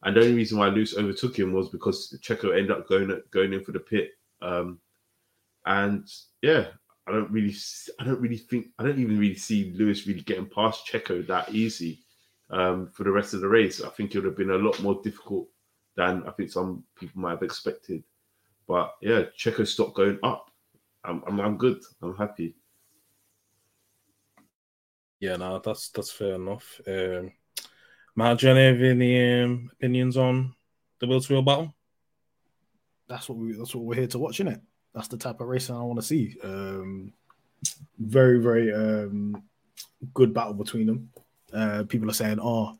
and 0.05 0.15
the 0.15 0.21
only 0.21 0.35
reason 0.35 0.59
why 0.59 0.67
Lewis 0.69 0.95
overtook 0.95 1.37
him 1.37 1.51
was 1.51 1.69
because 1.69 2.17
Checo 2.23 2.51
ended 2.51 2.71
up 2.71 2.87
going 2.87 3.21
going 3.31 3.53
in 3.53 3.63
for 3.63 3.71
the 3.71 3.79
pit. 3.79 4.11
Um, 4.41 4.79
and 5.65 6.07
yeah, 6.43 6.67
I 7.07 7.11
don't 7.11 7.31
really, 7.31 7.55
I 7.99 8.03
don't 8.03 8.21
really 8.21 8.37
think, 8.37 8.67
I 8.77 8.83
don't 8.83 8.99
even 8.99 9.17
really 9.17 9.35
see 9.35 9.73
Lewis 9.75 10.05
really 10.05 10.21
getting 10.21 10.47
past 10.47 10.87
Checo 10.87 11.25
that 11.27 11.53
easy 11.53 11.99
um, 12.51 12.87
for 12.93 13.03
the 13.03 13.11
rest 13.11 13.33
of 13.33 13.41
the 13.41 13.47
race. 13.47 13.81
I 13.81 13.89
think 13.89 14.13
it 14.13 14.19
would 14.19 14.27
have 14.27 14.37
been 14.37 14.51
a 14.51 14.57
lot 14.57 14.79
more 14.81 15.01
difficult 15.03 15.47
than 15.95 16.23
I 16.27 16.31
think 16.31 16.51
some 16.51 16.83
people 16.95 17.21
might 17.21 17.31
have 17.31 17.43
expected. 17.43 18.03
But 18.67 18.93
yeah, 19.01 19.23
Checo 19.37 19.65
stopped 19.65 19.95
going 19.95 20.19
up. 20.21 20.51
I'm, 21.03 21.23
I'm, 21.27 21.39
I'm 21.39 21.57
good. 21.57 21.81
I'm 22.01 22.15
happy. 22.15 22.55
Yeah, 25.19 25.37
no, 25.37 25.59
that's 25.59 25.89
that's 25.89 26.11
fair 26.11 26.35
enough. 26.35 26.79
Um, 26.87 27.31
Matt, 28.15 28.39
do 28.39 28.47
you 28.47 28.55
have 28.55 28.81
any 28.81 29.41
um, 29.41 29.69
opinions 29.73 30.15
on 30.15 30.55
the 30.99 31.07
wheel 31.07 31.19
to 31.19 31.33
wheel 31.33 31.41
battle? 31.41 31.73
That's 33.09 33.27
what 33.27 33.37
we 33.37 33.53
that's 33.53 33.75
what 33.75 33.83
we're 33.83 33.95
here 33.95 34.07
to 34.07 34.19
watch, 34.19 34.39
isn't 34.39 34.53
it? 34.53 34.61
That's 34.93 35.09
the 35.09 35.17
type 35.17 35.41
of 35.41 35.47
racing 35.47 35.75
I 35.75 35.83
want 35.83 35.99
to 35.99 36.05
see. 36.05 36.37
Um, 36.41 37.11
very 37.99 38.39
very 38.39 38.73
um, 38.73 39.43
good 40.13 40.33
battle 40.33 40.53
between 40.53 40.87
them. 40.87 41.09
Uh, 41.53 41.83
people 41.83 42.09
are 42.09 42.13
saying, 42.13 42.39
"Oh, 42.41 42.77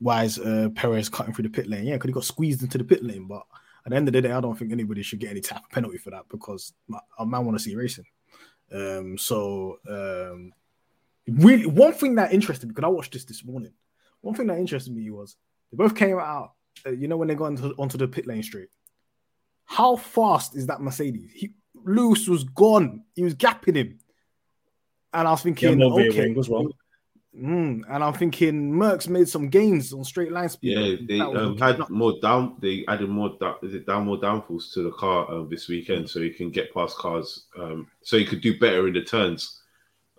why 0.00 0.24
is 0.24 0.38
uh, 0.38 0.68
Perez 0.74 1.08
cutting 1.08 1.32
through 1.32 1.44
the 1.44 1.50
pit 1.50 1.66
lane?" 1.66 1.84
Yeah, 1.84 1.94
because 1.94 2.08
he 2.08 2.12
got 2.12 2.24
squeezed 2.24 2.62
into 2.62 2.76
the 2.76 2.84
pit 2.84 3.02
lane. 3.02 3.26
But 3.26 3.42
at 3.86 3.90
the 3.90 3.96
end 3.96 4.06
of 4.06 4.12
the 4.12 4.20
day, 4.20 4.32
I 4.32 4.40
don't 4.40 4.56
think 4.56 4.70
anybody 4.70 5.02
should 5.02 5.18
get 5.18 5.30
any 5.30 5.40
type 5.40 5.64
of 5.64 5.70
penalty 5.70 5.96
for 5.96 6.10
that 6.10 6.28
because 6.28 6.74
my, 6.88 7.00
a 7.18 7.24
man 7.24 7.46
want 7.46 7.56
to 7.56 7.64
see 7.64 7.74
racing. 7.74 8.06
Um, 8.70 9.16
so 9.16 9.78
um, 9.88 10.52
really, 11.36 11.66
one 11.66 11.92
thing 11.92 12.16
that 12.16 12.32
interested 12.32 12.66
me 12.66 12.72
because 12.74 12.86
I 12.86 12.90
watched 12.90 13.12
this 13.12 13.24
this 13.24 13.44
morning. 13.44 13.72
One 14.20 14.34
thing 14.34 14.46
that 14.48 14.58
interested 14.58 14.94
me 14.94 15.10
was 15.10 15.36
they 15.70 15.76
both 15.76 15.94
came 15.94 16.18
out. 16.18 16.52
Uh, 16.86 16.90
you 16.90 17.08
know 17.08 17.16
when 17.16 17.28
they 17.28 17.34
got 17.34 17.46
into, 17.46 17.74
onto 17.78 17.98
the 17.98 18.08
pit 18.08 18.26
lane 18.26 18.42
straight. 18.42 18.68
How 19.64 19.96
fast 19.96 20.56
is 20.56 20.66
that 20.66 20.80
Mercedes? 20.80 21.30
He, 21.32 21.54
Lewis 21.84 22.28
was 22.28 22.44
gone. 22.44 23.04
He 23.14 23.22
was 23.22 23.34
gapping 23.34 23.76
him, 23.76 23.98
and 25.12 25.28
I 25.28 25.30
was 25.30 25.42
thinking, 25.42 25.78
no 25.78 25.96
rear 25.96 26.10
okay. 26.10 26.28
wing 26.28 26.38
as 26.38 26.48
well. 26.48 26.68
Mm, 27.36 27.82
and 27.88 28.04
I'm 28.04 28.12
thinking 28.12 28.72
Mercs 28.72 29.08
made 29.08 29.26
some 29.26 29.48
gains 29.48 29.94
on 29.94 30.04
straight 30.04 30.30
line 30.30 30.50
speed. 30.50 30.76
Yeah, 30.76 30.96
they 31.08 31.20
um, 31.20 31.56
had 31.56 31.78
nuts. 31.78 31.90
more 31.90 32.20
down. 32.20 32.56
They 32.60 32.84
added 32.88 33.08
more. 33.08 33.36
down- 33.40 33.56
Is 33.62 33.74
it 33.74 33.86
down 33.86 34.04
more 34.04 34.18
downforce 34.18 34.72
to 34.74 34.82
the 34.82 34.90
car 34.92 35.30
um, 35.30 35.48
this 35.48 35.66
weekend, 35.68 36.10
so 36.10 36.20
you 36.20 36.34
can 36.34 36.50
get 36.50 36.74
past 36.74 36.96
cars. 36.98 37.46
Um, 37.58 37.88
so 38.02 38.16
you 38.16 38.26
could 38.26 38.42
do 38.42 38.58
better 38.58 38.86
in 38.86 38.92
the 38.92 39.02
turns. 39.02 39.61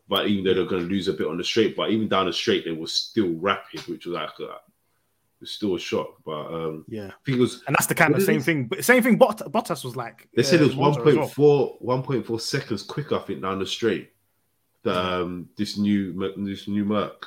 But 0.07 0.27
even 0.27 0.43
though 0.43 0.53
they're 0.53 0.65
going 0.65 0.83
to 0.83 0.89
lose 0.89 1.07
a 1.07 1.13
bit 1.13 1.27
on 1.27 1.37
the 1.37 1.43
straight, 1.43 1.75
but 1.75 1.89
even 1.89 2.07
down 2.09 2.25
the 2.25 2.33
straight, 2.33 2.65
they 2.65 2.71
were 2.71 2.87
still 2.87 3.33
rapid, 3.35 3.79
which 3.87 4.05
was 4.05 4.13
like 4.15 4.29
uh, 4.39 4.45
it 4.55 5.39
was 5.41 5.51
still 5.51 5.75
a 5.75 5.79
shock. 5.79 6.15
But 6.25 6.45
um, 6.53 6.85
Yeah, 6.89 7.07
I 7.07 7.13
think 7.25 7.37
it 7.37 7.41
was. 7.41 7.63
and 7.67 7.75
that's 7.75 7.87
the 7.87 7.95
kind 7.95 8.13
of 8.13 8.21
same 8.21 8.35
this? 8.37 8.45
thing. 8.45 8.65
But 8.67 8.83
same 8.83 9.01
thing. 9.01 9.17
Bott- 9.17 9.39
Bottas 9.51 9.83
was 9.85 9.95
like. 9.95 10.27
They 10.35 10.43
said 10.43 10.59
it 10.61 10.63
uh, 10.63 10.67
was 10.67 10.75
Monza 10.97 10.99
as 11.21 11.37
well. 11.37 11.77
1.4 11.81 12.25
1.4 12.25 12.41
seconds 12.41 12.83
quicker, 12.83 13.15
I 13.15 13.19
think, 13.19 13.41
down 13.41 13.59
the 13.59 13.65
straight. 13.65 14.09
The, 14.83 14.97
um, 14.99 15.47
this 15.57 15.77
new 15.77 16.13
this 16.45 16.67
new 16.67 16.83
Merc 16.83 17.25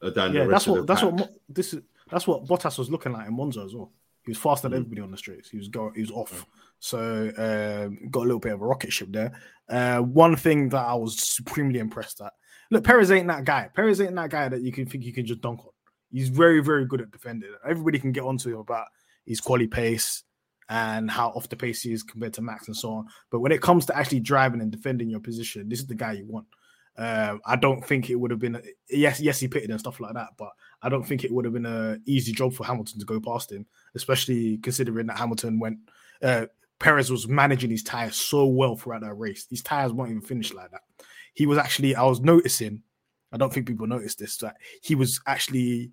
uh, 0.00 0.08
down 0.08 0.32
Yeah, 0.32 0.44
the 0.44 0.50
that's 0.50 0.66
rest 0.66 0.68
of 0.68 0.70
what 0.72 0.80
the 0.80 0.86
that's 0.86 1.00
pack. 1.02 1.12
what 1.12 1.30
this 1.50 1.74
is. 1.74 1.82
That's 2.10 2.26
what 2.26 2.46
Bottas 2.46 2.78
was 2.78 2.90
looking 2.90 3.12
like 3.12 3.28
in 3.28 3.36
Monza 3.36 3.60
as 3.60 3.74
well. 3.74 3.92
He 4.24 4.30
was 4.30 4.38
faster 4.38 4.66
than 4.70 4.78
Mm. 4.78 4.84
everybody 4.86 5.02
on 5.02 5.10
the 5.10 5.18
streets. 5.18 5.50
He 5.50 5.58
was 5.58 5.68
going. 5.68 5.92
He 5.94 6.00
was 6.00 6.10
off. 6.10 6.46
So 6.80 6.98
um, 7.36 8.08
got 8.10 8.20
a 8.20 8.28
little 8.28 8.38
bit 8.38 8.52
of 8.52 8.62
a 8.62 8.66
rocket 8.66 8.92
ship 8.92 9.08
there. 9.10 9.32
Uh, 9.68 9.98
one 9.98 10.36
thing 10.36 10.68
that 10.70 10.84
I 10.84 10.94
was 10.94 11.18
supremely 11.18 11.78
impressed 11.78 12.20
at. 12.20 12.32
Look, 12.70 12.84
Perez 12.84 13.10
ain't 13.10 13.28
that 13.28 13.44
guy. 13.44 13.68
Perez 13.74 14.00
ain't 14.00 14.14
that 14.14 14.30
guy 14.30 14.48
that 14.48 14.62
you 14.62 14.72
can 14.72 14.86
think 14.86 15.04
you 15.04 15.12
can 15.12 15.26
just 15.26 15.40
dunk 15.40 15.60
on. 15.60 15.70
He's 16.10 16.28
very, 16.28 16.60
very 16.60 16.86
good 16.86 17.00
at 17.00 17.10
defending. 17.10 17.50
Everybody 17.66 17.98
can 17.98 18.12
get 18.12 18.24
onto 18.24 18.50
him 18.50 18.58
about 18.58 18.86
his 19.26 19.40
quality 19.40 19.66
pace 19.66 20.24
and 20.68 21.10
how 21.10 21.28
off 21.30 21.48
the 21.48 21.56
pace 21.56 21.82
he 21.82 21.92
is 21.92 22.02
compared 22.02 22.34
to 22.34 22.42
Max 22.42 22.66
and 22.68 22.76
so 22.76 22.90
on. 22.90 23.06
But 23.30 23.40
when 23.40 23.52
it 23.52 23.62
comes 23.62 23.86
to 23.86 23.96
actually 23.96 24.20
driving 24.20 24.60
and 24.60 24.70
defending 24.70 25.08
your 25.08 25.20
position, 25.20 25.68
this 25.68 25.80
is 25.80 25.86
the 25.86 25.94
guy 25.94 26.12
you 26.12 26.26
want. 26.26 26.46
Um, 26.98 27.40
I 27.46 27.54
don't 27.56 27.84
think 27.84 28.10
it 28.10 28.16
would 28.16 28.32
have 28.32 28.40
been 28.40 28.60
yes, 28.90 29.20
yes, 29.20 29.38
he 29.38 29.46
pitted 29.46 29.70
and 29.70 29.78
stuff 29.78 30.00
like 30.00 30.14
that, 30.14 30.30
but 30.36 30.50
I 30.82 30.88
don't 30.88 31.04
think 31.04 31.24
it 31.24 31.32
would 31.32 31.44
have 31.44 31.54
been 31.54 31.66
an 31.66 32.02
easy 32.06 32.32
job 32.32 32.54
for 32.54 32.64
Hamilton 32.64 32.98
to 32.98 33.06
go 33.06 33.20
past 33.20 33.52
him, 33.52 33.66
especially 33.94 34.58
considering 34.58 35.06
that 35.06 35.18
Hamilton 35.18 35.60
went. 35.60 35.78
Uh, 36.20 36.46
Perez 36.78 37.10
was 37.10 37.28
managing 37.28 37.70
his 37.70 37.82
tires 37.82 38.16
so 38.16 38.46
well 38.46 38.76
throughout 38.76 39.02
that 39.02 39.14
race. 39.14 39.46
These 39.46 39.62
tires 39.62 39.92
weren't 39.92 40.10
even 40.10 40.22
finished 40.22 40.54
like 40.54 40.70
that. 40.70 40.82
He 41.34 41.46
was 41.46 41.58
actually, 41.58 41.94
I 41.96 42.04
was 42.04 42.20
noticing. 42.20 42.82
I 43.32 43.36
don't 43.36 43.52
think 43.52 43.66
people 43.66 43.86
noticed 43.86 44.18
this 44.18 44.36
that 44.38 44.56
he 44.82 44.94
was 44.94 45.20
actually 45.26 45.90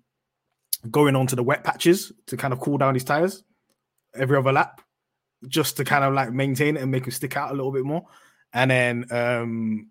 going 0.90 1.16
onto 1.16 1.36
the 1.36 1.42
wet 1.42 1.64
patches 1.64 2.12
to 2.26 2.36
kind 2.36 2.52
of 2.52 2.60
cool 2.60 2.78
down 2.78 2.94
his 2.94 3.04
tires 3.04 3.42
every 4.14 4.38
other 4.38 4.52
lap, 4.52 4.80
just 5.48 5.76
to 5.76 5.84
kind 5.84 6.04
of 6.04 6.14
like 6.14 6.32
maintain 6.32 6.76
it 6.76 6.82
and 6.82 6.90
make 6.90 7.04
him 7.04 7.10
stick 7.10 7.36
out 7.36 7.50
a 7.50 7.54
little 7.54 7.72
bit 7.72 7.84
more. 7.84 8.04
And 8.52 8.70
then 8.70 9.04
um 9.10 9.90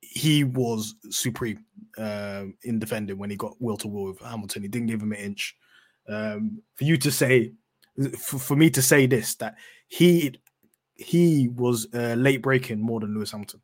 he 0.00 0.42
was 0.42 0.94
supreme 1.10 1.64
um, 1.98 2.54
in 2.62 2.78
defending 2.78 3.18
when 3.18 3.30
he 3.30 3.36
got 3.36 3.60
will 3.60 3.76
to 3.76 3.88
will 3.88 4.06
with 4.06 4.20
Hamilton. 4.20 4.62
He 4.62 4.68
didn't 4.68 4.88
give 4.88 5.02
him 5.02 5.12
an 5.12 5.18
inch. 5.18 5.56
Um, 6.08 6.62
for 6.76 6.84
you 6.84 6.96
to 6.96 7.10
say, 7.10 7.52
for, 8.18 8.38
for 8.38 8.56
me 8.56 8.70
to 8.70 8.82
say 8.82 9.06
this, 9.06 9.34
that 9.36 9.56
he 9.88 10.34
he 10.94 11.48
was 11.48 11.86
uh, 11.94 12.14
late 12.14 12.42
braking 12.42 12.80
more 12.80 13.00
than 13.00 13.14
Lewis 13.14 13.30
Hamilton. 13.30 13.60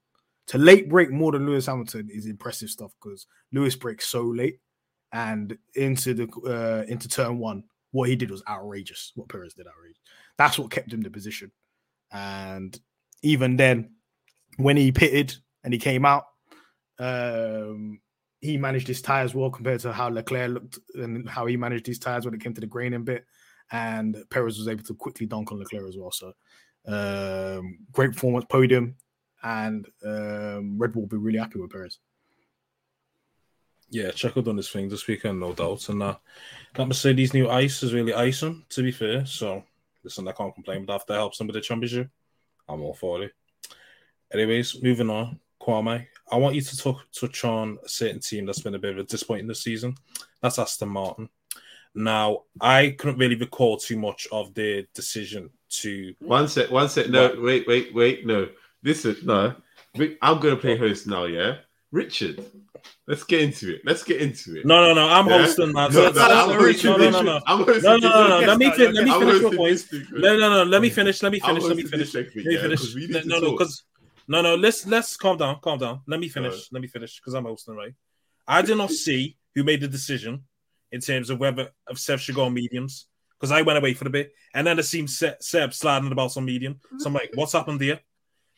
To 0.49 0.59
late 0.59 0.88
brake 0.88 1.11
more 1.11 1.33
than 1.33 1.47
Lewis 1.47 1.66
Hamilton 1.66 2.09
is 2.12 2.27
impressive 2.27 2.68
stuff 2.68 2.92
because 3.03 3.27
Lewis 3.53 3.77
brakes 3.77 4.07
so 4.07 4.23
late 4.23 4.61
and 5.12 5.57
into 5.75 6.14
the 6.14 6.29
uh, 6.47 6.85
into 6.90 7.09
turn 7.09 7.38
one. 7.38 7.64
What 7.92 8.09
he 8.09 8.16
did 8.16 8.31
was 8.31 8.42
outrageous. 8.49 9.12
What 9.14 9.29
Perez 9.29 9.55
did 9.55 9.66
outrageous. 9.68 10.01
that's 10.37 10.59
what 10.59 10.70
kept 10.70 10.92
him 10.92 11.01
the 11.01 11.11
position. 11.11 11.53
And 12.11 12.79
even 13.23 13.57
then, 13.57 13.92
when 14.57 14.77
he 14.77 14.90
pitted 14.90 15.37
and 15.62 15.73
he 15.73 15.79
came 15.79 16.05
out, 16.05 16.25
um, 16.99 18.01
he 18.40 18.57
managed 18.57 18.88
his 18.88 19.01
tires 19.01 19.35
well 19.35 19.51
compared 19.51 19.81
to 19.81 19.92
how 19.92 20.09
Leclerc 20.09 20.51
looked 20.51 20.79
and 20.94 21.29
how 21.29 21.47
he 21.47 21.57
managed 21.57 21.87
his 21.87 21.99
tires 21.99 22.25
when 22.25 22.35
it 22.35 22.40
came 22.40 22.53
to 22.55 22.61
the 22.61 22.66
graining 22.66 23.05
bit. 23.05 23.25
And 23.72 24.16
Perez 24.31 24.59
was 24.59 24.68
able 24.68 24.85
to 24.85 24.94
quickly 24.94 25.27
dunk 25.27 25.50
on 25.50 25.59
Leclerc 25.59 25.88
as 25.88 25.96
well. 25.96 26.12
So 26.12 26.33
um, 26.87 27.79
great 27.92 28.12
performance, 28.12 28.44
podium, 28.48 28.96
and 29.42 29.87
um, 30.05 30.79
Red 30.79 30.92
Bull 30.92 31.03
will 31.03 31.09
be 31.09 31.16
really 31.16 31.38
happy 31.38 31.59
with 31.59 31.70
Perez. 31.70 31.98
Yeah, 33.90 34.09
Checo 34.09 34.42
done 34.42 34.57
his 34.57 34.70
thing 34.70 34.88
this 34.88 35.07
weekend, 35.07 35.40
no 35.40 35.53
doubt. 35.53 35.88
And 35.88 36.03
uh, 36.03 36.16
that 36.74 36.87
Mercedes 36.87 37.35
new 37.35 37.48
ice 37.48 37.83
is 37.83 37.94
really 37.94 38.14
icing, 38.14 38.64
to 38.70 38.83
be 38.83 38.90
fair. 38.90 39.24
So, 39.24 39.62
listen, 40.03 40.27
I 40.27 40.33
can't 40.33 40.55
complain, 40.55 40.85
but 40.85 40.94
after 40.94 41.14
help 41.14 41.35
some 41.35 41.46
with 41.46 41.55
the 41.55 41.61
championship, 41.61 42.09
I'm 42.68 42.83
all 42.83 42.94
for 42.94 43.22
it. 43.22 43.33
Anyways, 44.33 44.83
moving 44.83 45.11
on, 45.11 45.38
Kwame, 45.61 46.07
I 46.31 46.37
want 46.37 46.57
you 46.57 46.61
to 46.62 46.77
talk, 46.77 47.07
touch 47.12 47.44
on 47.44 47.79
a 47.85 47.88
certain 47.88 48.20
team 48.20 48.46
that's 48.46 48.61
been 48.61 48.74
a 48.74 48.79
bit 48.79 48.92
of 48.92 48.98
a 48.98 49.05
disappointment 49.05 49.48
this 49.48 49.62
season. 49.62 49.94
That's 50.40 50.59
Aston 50.59 50.88
Martin. 50.88 51.29
Now, 51.94 52.42
I 52.61 52.94
couldn't 52.98 53.18
really 53.18 53.37
recall 53.37 53.76
too 53.76 53.96
much 53.96 54.26
of 54.33 54.52
the 54.54 54.87
decision 54.94 55.50
to. 55.80 56.14
One 56.20 56.48
sec, 56.48 56.70
one 56.70 56.88
sec. 56.88 57.09
No, 57.09 57.35
wait, 57.38 57.66
wait, 57.66 57.94
wait. 57.94 58.26
No, 58.26 58.48
listen, 58.83 59.16
no. 59.24 59.54
I'm 60.22 60.40
going 60.40 60.57
to 60.57 60.61
play 60.61 60.76
host 60.76 61.07
now, 61.07 61.24
yeah? 61.24 61.59
Richard, 61.92 62.44
let's 63.07 63.22
get 63.22 63.42
into 63.42 63.76
it. 63.76 63.83
Let's 63.85 64.02
get 64.02 64.20
into 64.20 64.57
it. 64.59 64.66
No, 64.66 64.85
no, 64.85 64.92
no. 64.94 65.09
I'm 65.09 65.28
Yeah? 65.28 65.38
hosting 65.38 65.72
that. 65.74 65.92
No, 65.92 66.11
So 66.11 66.11
no, 66.11 66.22
I'm 66.24 66.59
hosting 66.59 66.90
no, 66.90 66.96
no, 66.96 67.11
no, 67.11 67.22
no. 67.22 67.40
I'm 67.46 67.59
hosting 67.64 67.83
No, 67.85 67.96
no, 67.98 68.09
no, 68.09 68.40
no. 68.40 68.46
Let 68.46 68.59
me, 68.59 68.70
fin- 68.72 68.92
let 68.92 69.04
me 69.04 69.12
finish 69.12 69.40
your 69.40 69.54
points. 69.54 69.92
No, 70.11 70.37
no, 70.37 70.50
no. 70.50 70.62
Let 70.64 70.83
me 70.83 70.90
finish. 70.90 71.22
Let 71.22 71.30
me 71.30 71.38
finish. 71.38 71.62
Let 71.62 71.76
me 71.76 71.83
finish. 71.85 72.12
Let 72.14 72.35
me 72.35 72.57
finish. 72.57 72.80
'cause 72.80 72.94
we 72.96 73.07
need 73.07 73.24
No, 73.26 73.38
no, 73.38 73.46
no, 73.46 73.52
because 73.52 73.85
no, 74.26 74.42
no. 74.42 74.57
Let's 74.57 74.85
let's 74.88 75.16
calm 75.16 75.37
down. 75.38 75.61
Calm 75.61 75.78
down. 75.78 76.00
Let 76.09 76.18
me 76.18 76.28
finish. 76.28 76.66
Let 76.72 76.83
me 76.83 76.88
finish 76.88 77.20
because 77.20 77.35
I'm 77.35 77.44
hosting, 77.44 77.76
right? 77.76 77.94
I 78.48 78.62
did 78.62 78.76
not 78.76 78.90
see 78.90 79.37
who 79.54 79.62
made 79.62 79.80
the 79.80 79.87
decision 79.88 80.42
in 80.92 81.01
terms 81.01 81.31
of 81.31 81.38
whether 81.40 81.70
of 81.87 81.99
Seb 81.99 82.18
should 82.20 82.35
go 82.35 82.44
on 82.44 82.55
mediums 82.55 83.07
because 83.38 83.51
I 83.53 83.62
went 83.62 83.79
away 83.79 83.94
for 83.94 84.07
a 84.07 84.11
bit, 84.11 84.33
and 84.55 84.66
then 84.66 84.79
it 84.79 84.85
seemed 84.85 85.11
Se- 85.11 85.37
Seb 85.40 85.75
sliding 85.75 86.12
about 86.12 86.37
on 86.37 86.44
medium. 86.44 86.81
So 86.99 87.09
I'm 87.09 87.14
like, 87.14 87.31
what's 87.35 87.53
happened 87.53 87.81
here? 87.81 88.01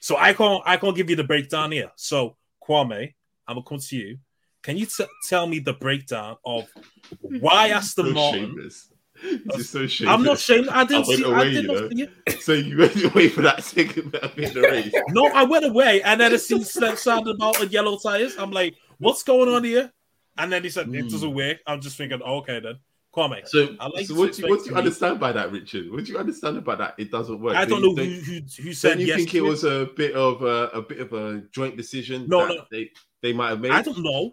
So 0.00 0.16
I 0.16 0.32
can't 0.34 0.62
I 0.66 0.76
can't 0.76 0.94
give 0.96 1.10
you 1.10 1.16
the 1.16 1.24
breakdown 1.24 1.72
here. 1.72 1.90
So 1.96 2.36
Kwame, 2.62 3.14
I'm 3.48 3.54
gonna 3.56 3.64
come 3.66 3.78
to 3.78 3.96
you. 3.96 4.18
Can 4.62 4.76
you 4.76 4.86
t- 4.86 5.04
tell 5.28 5.46
me 5.46 5.60
the 5.60 5.72
breakdown 5.72 6.36
of 6.44 6.68
why 7.20 7.68
Aston 7.78 8.06
so 8.06 8.12
Martin? 8.12 8.40
shameless. 8.46 8.92
This 9.22 9.58
is 9.60 9.70
so 9.70 9.86
shameless. 9.86 10.14
I'm 10.14 10.22
not 10.24 10.38
saying 10.38 10.68
I 10.68 10.84
didn't 10.84 11.04
I 11.04 11.08
went 11.08 11.20
see. 11.20 11.24
away, 11.24 11.36
I 11.38 11.44
did 11.44 11.54
you 11.62 11.68
not 11.68 11.80
know. 11.80 11.88
see 11.88 12.02
it. 12.26 12.42
So 12.42 12.52
you 12.52 12.76
went 12.78 13.04
away 13.04 13.28
for 13.28 13.42
that 13.42 13.64
second 13.64 14.14
in 14.36 14.52
the 14.52 14.62
race. 14.70 14.92
No, 15.10 15.26
I 15.28 15.44
went 15.44 15.64
away 15.64 16.02
and 16.02 16.20
then 16.20 16.32
it 16.34 16.40
seemed 16.40 16.66
Seb 16.66 16.98
sounded 16.98 17.36
about 17.36 17.72
yellow 17.72 17.98
tires. 17.98 18.36
I'm 18.36 18.50
like, 18.50 18.74
what's 18.98 19.22
going 19.22 19.48
on 19.48 19.64
here? 19.64 19.90
And 20.38 20.52
then 20.52 20.62
he 20.62 20.70
said 20.70 20.94
it 20.94 21.10
doesn't 21.10 21.30
hmm. 21.30 21.36
work. 21.36 21.58
I'm 21.66 21.80
just 21.80 21.96
thinking, 21.96 22.20
oh, 22.24 22.38
okay 22.38 22.60
then, 22.60 22.78
Kwame. 23.14 23.46
So, 23.48 23.74
I 23.80 23.88
like 23.88 24.06
so 24.06 24.14
what 24.14 24.32
do 24.34 24.42
you, 24.42 24.50
what 24.50 24.64
do 24.64 24.70
you 24.70 24.76
understand 24.76 25.18
by 25.18 25.32
that, 25.32 25.50
Richard? 25.50 25.90
What 25.90 26.04
do 26.04 26.12
you 26.12 26.18
understand 26.18 26.58
about 26.58 26.78
that? 26.78 26.94
It 26.98 27.10
doesn't 27.10 27.40
work. 27.40 27.56
I 27.56 27.64
Do 27.64 27.70
don't 27.70 27.82
you 27.82 27.88
know 27.88 27.96
think- 27.96 28.24
who 28.24 28.32
who, 28.34 28.62
who 28.62 28.72
said 28.72 28.90
Don't 28.90 29.00
you 29.00 29.06
yes. 29.06 29.16
think 29.16 29.30
to 29.30 29.38
it 29.38 29.40
was 29.40 29.64
a 29.64 29.88
bit 29.96 30.14
of 30.14 30.42
a, 30.42 30.68
a 30.74 30.82
bit 30.82 31.00
of 31.00 31.12
a 31.12 31.42
joint 31.52 31.76
decision 31.76 32.26
No, 32.28 32.46
that 32.46 32.54
no. 32.54 32.64
they 32.70 32.90
they 33.22 33.32
might 33.32 33.50
have 33.50 33.60
made? 33.60 33.72
I 33.72 33.82
don't 33.82 34.02
know. 34.02 34.32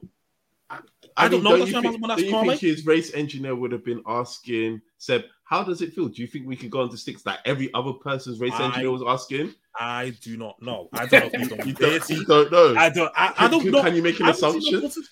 I, 0.70 0.80
I 1.16 1.28
don't 1.28 1.44
mean, 1.44 1.44
know, 1.44 1.50
Don't 1.52 1.60
that's 1.60 1.72
you 1.72 1.78
I'm 1.78 1.84
think, 1.84 1.96
asking- 1.96 2.32
don't 2.32 2.46
you 2.46 2.52
think 2.52 2.62
his 2.62 2.86
race 2.86 3.14
engineer 3.14 3.56
would 3.56 3.72
have 3.72 3.86
been 3.86 4.02
asking 4.08 4.82
Seb, 4.98 5.24
"How 5.44 5.64
does 5.64 5.82
it 5.82 5.94
feel? 5.94 6.08
Do 6.10 6.22
you 6.22 6.28
think 6.28 6.48
we 6.48 6.56
could 6.56 6.72
go 6.72 6.82
on 6.82 6.90
to 6.90 6.98
six 6.98 7.26
like 7.26 7.40
every 7.46 7.74
other 7.74 7.94
person's 7.94 8.40
race 8.40 8.54
I- 8.56 8.66
engineer 8.66 8.92
was 8.92 9.04
asking?" 9.08 9.54
I 9.76 10.14
do 10.22 10.38
not 10.38 10.62
know. 10.62 10.90
I 10.94 11.06
don't 11.08 11.34
know. 11.34 11.40
You 11.66 11.74
don't, 11.74 12.10
you 12.10 12.26
don't 12.26 12.52
know. 12.52 12.76
I 12.78 12.90
don't. 12.90 13.12
I, 13.16 13.34
I 13.38 13.48
don't 13.48 13.62
can- 13.62 13.72
know. 13.72 13.82
can 13.82 13.96
you 13.96 14.04
make 14.04 14.20
an 14.20 14.26
I 14.28 14.32
haven't 14.32 14.62
seen 14.62 14.76
assumption? 14.76 15.04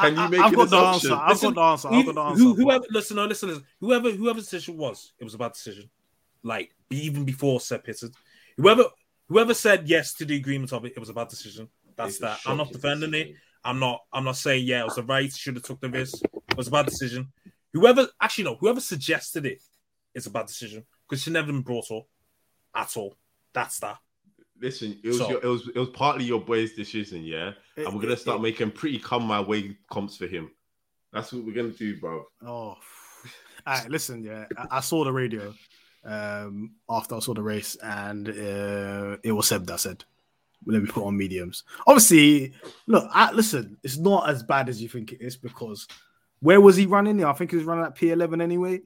The. 0.00 0.08
Can 0.08 0.16
you 0.16 0.20
I, 0.22 0.28
make 0.28 0.40
I've 0.40 0.52
an 0.52 0.56
got 0.56 0.70
the 0.70 0.76
assumption? 0.78 1.12
answer. 1.12 1.22
I've 1.22 1.28
Listen, 1.30 1.54
got 1.54 1.54
the 1.54 1.88
answer. 1.88 1.88
I've 1.88 2.06
got 2.06 2.14
the 2.14 2.20
answer. 2.22 2.42
who, 2.42 2.54
whoever, 2.54 2.84
listen, 2.90 3.16
no, 3.16 3.24
listen, 3.26 3.48
listen. 3.48 3.64
Whoever, 3.80 4.10
whoever 4.12 4.40
decision 4.40 4.76
was, 4.76 5.12
it 5.18 5.24
was 5.24 5.34
a 5.34 5.38
bad 5.38 5.52
decision. 5.52 5.90
Like 6.42 6.74
even 6.90 7.24
before 7.24 7.60
Seb 7.60 7.84
pitted, 7.84 8.14
whoever, 8.56 8.84
whoever 9.28 9.54
said 9.54 9.88
yes 9.88 10.14
to 10.14 10.24
the 10.24 10.36
agreement 10.36 10.72
of 10.72 10.84
it, 10.84 10.92
it 10.96 11.00
was 11.00 11.08
a 11.08 11.14
bad 11.14 11.28
decision. 11.28 11.68
That's 11.96 12.10
It's 12.10 12.18
that. 12.20 12.40
I'm 12.46 12.56
not 12.56 12.68
shocking 12.68 12.80
defending 12.80 13.14
it. 13.14 13.34
I'm 13.64 13.78
not. 13.78 14.00
I'm 14.12 14.24
not 14.24 14.36
saying 14.36 14.66
yeah, 14.66 14.80
it 14.80 14.84
was 14.84 14.94
the 14.96 15.02
right. 15.02 15.32
Should 15.32 15.56
have 15.56 15.64
took 15.64 15.80
the 15.80 15.90
risk. 15.90 16.22
It 16.24 16.56
was 16.56 16.68
a 16.68 16.70
bad 16.70 16.86
decision. 16.86 17.32
Whoever, 17.72 18.06
actually, 18.20 18.44
no, 18.44 18.54
whoever 18.56 18.80
suggested 18.80 19.44
it, 19.46 19.60
it's 20.14 20.26
a 20.26 20.30
bad 20.30 20.46
decision 20.46 20.84
because 21.08 21.22
she 21.22 21.30
never 21.30 21.48
been 21.48 21.62
brought 21.62 21.90
up 21.90 22.06
at 22.74 22.96
all. 22.96 23.16
That's 23.52 23.78
that. 23.80 23.98
Listen, 24.60 24.98
it 25.02 25.08
was 25.08 25.18
So- 25.18 25.30
your, 25.30 25.40
it 25.42 25.46
was 25.46 25.68
it 25.68 25.78
was 25.78 25.88
partly 25.90 26.24
your 26.24 26.40
boy's 26.40 26.72
decision, 26.74 27.22
yeah. 27.24 27.52
It- 27.76 27.86
and 27.86 27.94
we're 27.94 28.02
gonna 28.02 28.14
it- 28.14 28.20
start 28.20 28.40
it- 28.40 28.42
making 28.42 28.70
pretty 28.72 28.98
come 28.98 29.24
my 29.24 29.40
way 29.40 29.76
comps 29.90 30.16
for 30.16 30.26
him. 30.26 30.50
That's 31.12 31.32
what 31.32 31.44
we're 31.44 31.54
gonna 31.54 31.70
do, 31.70 31.98
bro. 31.98 32.24
Oh, 32.44 32.48
all 32.48 32.78
right. 33.66 33.88
Listen, 33.88 34.22
yeah, 34.22 34.46
I, 34.56 34.78
I 34.78 34.80
saw 34.80 35.04
the 35.04 35.12
radio 35.12 35.54
um, 36.04 36.72
after 36.88 37.14
I 37.14 37.18
saw 37.20 37.34
the 37.34 37.42
race, 37.42 37.76
and 37.82 38.28
uh, 38.28 39.16
it 39.22 39.32
was 39.32 39.48
Seb 39.48 39.66
that 39.66 39.80
said, 39.80 40.04
"Let 40.66 40.82
me 40.82 40.88
put 40.88 41.04
on 41.04 41.16
mediums." 41.16 41.64
Obviously, 41.86 42.52
look, 42.86 43.08
I, 43.12 43.32
listen, 43.32 43.76
it's 43.82 43.96
not 43.98 44.28
as 44.28 44.42
bad 44.42 44.68
as 44.68 44.82
you 44.82 44.88
think 44.88 45.12
it 45.12 45.20
is 45.20 45.36
because 45.36 45.86
where 46.40 46.60
was 46.60 46.76
he 46.76 46.86
running? 46.86 47.24
I 47.24 47.32
think 47.32 47.50
he 47.50 47.56
was 47.56 47.66
running 47.66 47.84
at 47.84 47.96
P11 47.96 48.40
anyway. 48.42 48.80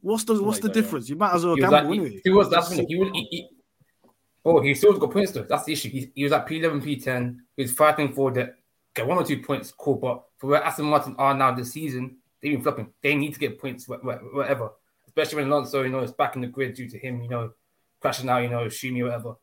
What's 0.00 0.24
the 0.24 0.34
what's 0.42 0.56
like 0.58 0.62
the 0.62 0.68
that, 0.68 0.76
yeah. 0.76 0.82
difference? 0.82 1.08
You 1.08 1.16
might 1.16 1.34
as 1.34 1.44
well 1.44 1.56
gamble 1.56 1.76
at, 1.76 1.84
anyway. 1.86 2.10
he, 2.10 2.20
he 2.24 2.30
was 2.30 2.50
that's 2.50 2.68
the 2.68 2.76
thing, 2.76 2.86
he 2.88 2.96
was 2.96 3.10
he, 3.12 3.26
he, 3.30 3.48
oh 4.44 4.60
he 4.60 4.74
still 4.74 4.98
got 4.98 5.10
points 5.10 5.32
though. 5.32 5.46
That's 5.48 5.64
the 5.64 5.72
issue. 5.72 5.90
He, 5.90 6.10
he 6.14 6.24
was 6.24 6.32
at 6.32 6.46
P11, 6.46 6.82
P10. 6.82 7.36
He 7.56 7.62
was 7.62 7.72
fighting 7.72 8.12
for 8.12 8.30
the 8.30 8.54
get 8.94 9.06
one 9.06 9.18
or 9.18 9.24
two 9.24 9.40
points, 9.40 9.72
cool. 9.72 9.96
But 9.96 10.24
for 10.38 10.48
where 10.48 10.62
Aston 10.62 10.86
Martin 10.86 11.16
are 11.18 11.34
now 11.34 11.52
this 11.52 11.72
season, 11.72 12.16
they've 12.40 12.52
been 12.52 12.62
flopping. 12.62 12.92
They 13.02 13.14
need 13.14 13.34
to 13.34 13.40
get 13.40 13.58
points 13.58 13.86
wh- 13.86 14.04
wh- 14.04 14.68
especially 15.06 15.42
when 15.42 15.52
Alonso, 15.52 15.82
you 15.82 15.90
know, 15.90 16.00
is 16.00 16.12
back 16.12 16.34
in 16.34 16.42
the 16.42 16.48
grid 16.48 16.74
due 16.74 16.88
to 16.88 16.98
him, 16.98 17.22
you 17.22 17.28
know, 17.28 17.52
crashing 18.00 18.28
out, 18.28 18.42
you 18.42 18.48
know, 18.48 18.68
me, 18.84 19.02
whatever. 19.02 19.34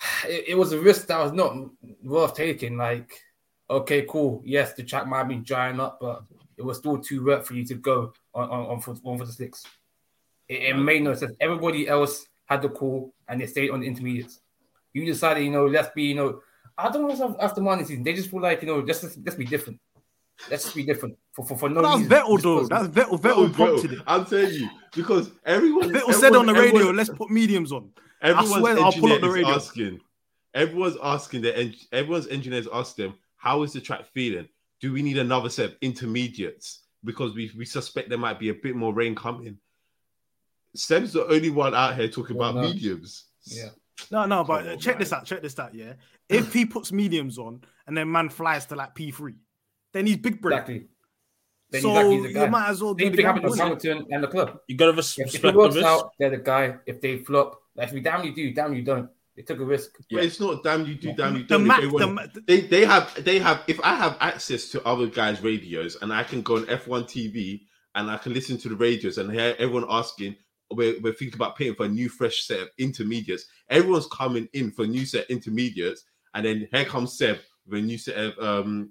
It, 0.26 0.48
it 0.48 0.54
was 0.56 0.72
a 0.72 0.80
risk 0.80 1.06
that 1.08 1.18
was 1.18 1.32
not 1.32 1.56
worth 2.02 2.34
taking. 2.34 2.76
Like, 2.76 3.10
okay, 3.68 4.06
cool. 4.08 4.42
Yes, 4.44 4.72
the 4.72 4.82
track 4.82 5.06
might 5.06 5.24
be 5.24 5.36
drying 5.36 5.80
up, 5.80 5.98
but 6.00 6.24
it 6.56 6.64
was 6.64 6.78
still 6.78 6.98
too 6.98 7.24
wet 7.24 7.46
for 7.46 7.54
you 7.54 7.64
to 7.66 7.74
go 7.74 8.12
on 8.34 8.48
on, 8.48 8.66
on 8.66 8.80
for 8.80 8.94
one 8.94 9.18
for 9.18 9.24
the 9.24 9.32
six. 9.32 9.64
It, 10.48 10.62
it 10.62 10.74
made 10.76 11.02
no 11.02 11.14
sense. 11.14 11.36
Everybody 11.40 11.88
else 11.88 12.26
had 12.48 12.62
the 12.62 12.68
call 12.68 13.12
and 13.28 13.40
they 13.40 13.46
stayed 13.46 13.70
on 13.70 13.80
the 13.80 13.86
intermediates. 13.86 14.40
You 14.92 15.04
decided, 15.04 15.44
you 15.44 15.50
know, 15.50 15.66
let's 15.66 15.90
be, 15.94 16.04
you 16.04 16.14
know, 16.14 16.40
I 16.76 16.90
don't 16.90 17.06
know 17.06 17.30
if 17.30 17.36
after 17.40 17.60
Monday 17.60 17.84
season, 17.84 18.02
they 18.02 18.14
just 18.14 18.30
feel 18.30 18.40
like, 18.40 18.62
you 18.62 18.68
know, 18.68 18.84
just 18.84 19.02
let's, 19.02 19.18
let's 19.24 19.36
be 19.36 19.44
different. 19.44 19.80
Let's 20.50 20.64
just 20.64 20.76
be 20.76 20.84
different 20.84 21.18
for 21.32 21.44
for, 21.44 21.58
for 21.58 21.68
no 21.68 21.82
That's 21.82 21.98
reason. 21.98 22.12
Vettel 22.12 22.32
Just 22.34 22.42
though. 22.44 22.66
That's 22.66 22.88
Vettel. 22.88 23.20
Bro, 23.20 23.32
Vettel 23.32 23.56
bro, 23.56 23.66
prompted 23.66 23.92
it. 23.94 23.98
I'm 24.06 24.24
telling 24.24 24.54
you 24.54 24.68
because 24.94 25.30
everyone 25.44 25.90
Vettel 25.90 26.14
said 26.14 26.36
on 26.36 26.46
the 26.46 26.52
radio, 26.54 26.76
everyone- 26.76 26.96
"Let's 26.96 27.10
put 27.10 27.30
mediums 27.30 27.72
on." 27.72 27.90
Everyone's 28.22 28.60
swear 28.60 28.78
I'll 28.78 28.92
pull 28.92 29.12
up 29.12 29.20
the 29.20 29.30
radio. 29.30 29.48
asking. 29.48 30.00
Everyone's 30.54 30.96
asking 31.02 31.42
the 31.42 31.56
en- 31.58 31.74
everyone's 31.92 32.28
engineers 32.28 32.68
ask 32.72 32.94
them, 32.96 33.14
"How 33.36 33.64
is 33.64 33.72
the 33.72 33.80
track 33.80 34.04
feeling? 34.06 34.48
Do 34.80 34.92
we 34.92 35.02
need 35.02 35.18
another 35.18 35.48
set 35.48 35.70
of 35.70 35.76
intermediates 35.82 36.82
because 37.04 37.34
we 37.34 37.50
we 37.56 37.64
suspect 37.64 38.08
there 38.08 38.16
might 38.18 38.38
be 38.38 38.50
a 38.50 38.54
bit 38.54 38.76
more 38.76 38.94
rain 38.94 39.16
coming?" 39.16 39.58
Seb's 40.74 41.12
the 41.12 41.26
only 41.26 41.50
one 41.50 41.74
out 41.74 41.96
here 41.96 42.08
talking 42.08 42.36
Well, 42.36 42.50
about 42.50 42.62
no. 42.62 42.68
mediums. 42.68 43.24
Yeah. 43.44 43.68
No, 44.10 44.26
no, 44.26 44.44
but 44.44 44.62
Come 44.62 44.72
on, 44.72 44.78
check 44.78 44.94
man. 44.94 45.00
this 45.00 45.12
out. 45.12 45.24
Check 45.24 45.42
this 45.42 45.58
out. 45.58 45.74
Yeah, 45.74 45.94
if 46.28 46.52
he 46.52 46.64
puts 46.64 46.92
mediums 46.92 47.36
on 47.38 47.62
and 47.86 47.96
then 47.96 48.10
man 48.10 48.28
flies 48.28 48.64
to 48.66 48.76
like 48.76 48.94
P 48.94 49.10
three, 49.10 49.34
then 49.92 50.06
he's 50.06 50.16
big 50.18 50.40
break. 50.40 50.54
Exactly. 50.54 50.84
Then 51.70 51.82
So 51.82 51.90
exactly 51.90 52.14
he's 52.16 52.22
the 52.28 52.32
guy. 52.32 52.44
you 52.44 52.50
might 52.50 52.68
as 52.68 52.82
well 52.82 52.94
do 52.94 53.04
Same 53.04 53.10
the 53.12 53.16
thing 53.16 53.26
happened 53.26 53.44
to 53.44 53.50
innit? 53.50 53.58
Hamilton 53.58 54.06
and 54.10 54.22
the 54.24 54.28
club. 54.28 54.58
You 54.68 54.76
gotta 54.76 54.92
res- 54.92 55.18
If, 55.18 55.26
if 55.26 55.32
respect 55.34 55.44
it 55.44 55.52
the 55.52 55.58
works 55.58 55.74
risk. 55.74 55.86
out, 55.86 56.10
they're 56.18 56.30
the 56.30 56.36
guy. 56.38 56.76
If 56.86 57.00
they 57.00 57.18
flop, 57.18 57.60
like 57.74 57.88
if 57.88 57.94
you 57.94 58.00
damn 58.00 58.24
you 58.24 58.34
do, 58.34 58.52
damn 58.54 58.74
you 58.74 58.82
don't. 58.82 59.10
They 59.36 59.42
took 59.42 59.58
a 59.60 59.64
risk. 59.64 59.90
But 60.10 60.24
it's 60.24 60.40
not 60.40 60.62
damn 60.64 60.86
you 60.86 60.94
do, 60.94 61.12
damn 61.14 61.36
you 61.36 61.44
don't. 61.44 61.60
If 61.62 61.66
Mac, 61.66 61.80
they, 61.82 61.88
the, 61.88 62.06
Ma- 62.06 62.22
they 62.46 62.60
they 62.60 62.84
have 62.84 63.24
they 63.24 63.38
have. 63.40 63.62
If 63.66 63.80
I 63.82 63.96
have 63.96 64.16
access 64.20 64.68
to 64.70 64.84
other 64.86 65.08
guys' 65.08 65.42
radios 65.42 65.96
and 66.00 66.12
I 66.12 66.22
can 66.22 66.42
go 66.42 66.56
on 66.56 66.64
F1 66.66 67.04
TV 67.04 67.62
and 67.96 68.10
I 68.10 68.16
can 68.18 68.32
listen 68.32 68.58
to 68.58 68.68
the 68.68 68.76
radios 68.76 69.18
and 69.18 69.30
hear 69.32 69.54
everyone 69.58 69.86
asking, 69.90 70.36
we're, 70.70 71.00
we're 71.00 71.14
thinking 71.14 71.36
about 71.36 71.56
paying 71.56 71.74
for 71.74 71.86
a 71.86 71.88
new 71.88 72.08
fresh 72.08 72.44
set 72.44 72.60
of 72.60 72.68
intermediates. 72.78 73.46
Everyone's 73.68 74.06
coming 74.06 74.48
in 74.52 74.70
for 74.70 74.84
a 74.84 74.86
new 74.88 75.06
set 75.06 75.24
of 75.24 75.30
intermediates, 75.30 76.04
and 76.34 76.44
then 76.44 76.68
here 76.72 76.84
comes 76.84 77.16
Seb 77.16 77.38
with 77.66 77.80
a 77.80 77.82
new 77.82 77.98
set 77.98 78.16
of 78.16 78.38
um, 78.38 78.90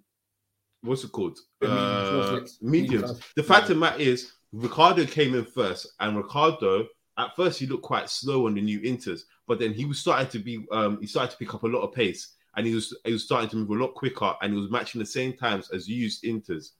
what's 0.82 1.04
it 1.04 1.12
called? 1.12 1.40
Mediums, 1.62 1.80
Uh, 1.80 2.32
mediums. 2.32 2.58
Mediums. 2.62 3.20
The 3.36 3.44
fact 3.44 3.64
of 3.64 3.70
the 3.70 3.76
matter 3.76 4.00
is, 4.00 4.32
Ricciardo 4.52 5.06
came 5.06 5.36
in 5.36 5.46
first, 5.46 5.88
and 6.00 6.18
Ricciardo 6.18 6.88
at 7.18 7.36
first 7.36 7.60
he 7.60 7.66
looked 7.66 7.84
quite 7.84 8.10
slow 8.10 8.48
on 8.48 8.56
the 8.56 8.62
new 8.62 8.80
inters, 8.82 9.22
but 9.48 9.60
then 9.60 9.74
he 9.74 9.86
was 9.86 10.00
starting 10.00 10.30
to 10.30 10.40
be 10.40 10.66
um, 10.72 11.00
he 11.02 11.08
started 11.08 11.32
to 11.32 11.38
pick 11.38 11.54
up 11.54 11.64
a 11.64 11.68
lot 11.68 11.82
of 11.82 11.94
pace, 11.94 12.36
and 12.56 12.66
he 12.66 12.74
was 12.74 12.96
he 13.04 13.14
was 13.14 13.24
starting 13.24 13.50
to 13.50 13.58
move 13.58 13.70
a 13.70 13.74
lot 13.74 13.94
quicker, 13.94 14.34
and 14.42 14.54
he 14.54 14.60
was 14.60 14.72
matching 14.72 15.00
the 15.00 15.06
same 15.06 15.34
times 15.34 15.70
as 15.72 15.88
used 15.88 16.24
inters, 16.24 16.72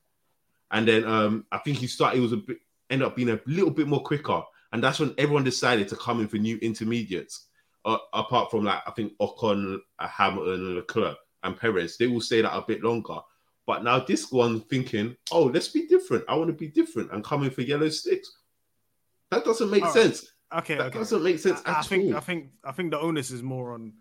and 0.70 0.88
then 0.88 1.04
um, 1.04 1.44
I 1.52 1.58
think 1.58 1.78
he 1.78 1.86
started 1.86 2.16
he 2.16 2.22
was 2.22 2.32
a 2.32 2.38
bit 2.38 2.58
ended 2.90 3.06
up 3.06 3.16
being 3.16 3.30
a 3.30 3.40
little 3.46 3.70
bit 3.70 3.86
more 3.86 4.02
quicker, 4.02 4.42
and 4.72 4.82
that's 4.82 4.98
when 5.00 5.14
everyone 5.18 5.44
decided 5.44 5.88
to 5.88 5.96
come 5.96 6.20
in 6.20 6.28
for 6.28 6.36
new 6.36 6.56
intermediates. 6.58 7.46
Uh, 7.84 7.96
apart 8.12 8.50
from 8.50 8.64
like 8.64 8.82
I 8.86 8.90
think 8.90 9.12
Ocon, 9.18 9.78
uh, 9.98 10.08
Hamilton, 10.08 10.74
Leclerc, 10.76 11.16
and 11.44 11.56
Perez, 11.56 11.96
they 11.96 12.06
will 12.06 12.20
stay 12.20 12.42
that 12.42 12.54
a 12.56 12.62
bit 12.66 12.82
longer. 12.82 13.18
But 13.66 13.84
now 13.84 14.00
this 14.00 14.32
one 14.32 14.60
thinking, 14.62 15.16
oh, 15.30 15.44
let's 15.44 15.68
be 15.68 15.86
different. 15.86 16.24
I 16.28 16.34
want 16.34 16.48
to 16.48 16.54
be 16.54 16.68
different 16.68 17.12
and 17.12 17.22
coming 17.22 17.50
for 17.50 17.62
yellow 17.62 17.88
sticks. 17.88 18.30
That 19.30 19.44
doesn't 19.44 19.70
make 19.70 19.82
All 19.84 19.92
right. 19.94 20.02
sense. 20.02 20.32
Okay, 20.56 20.76
That 20.76 20.86
okay. 20.86 20.98
doesn't 20.98 21.22
make 21.22 21.38
sense 21.38 21.60
I, 21.66 21.80
I 21.80 21.82
think 21.82 22.12
all. 22.12 22.16
I 22.16 22.20
think 22.20 22.50
I 22.64 22.72
think 22.72 22.90
the 22.90 22.98
onus 22.98 23.30
is 23.30 23.42
more 23.42 23.72
on 23.74 23.92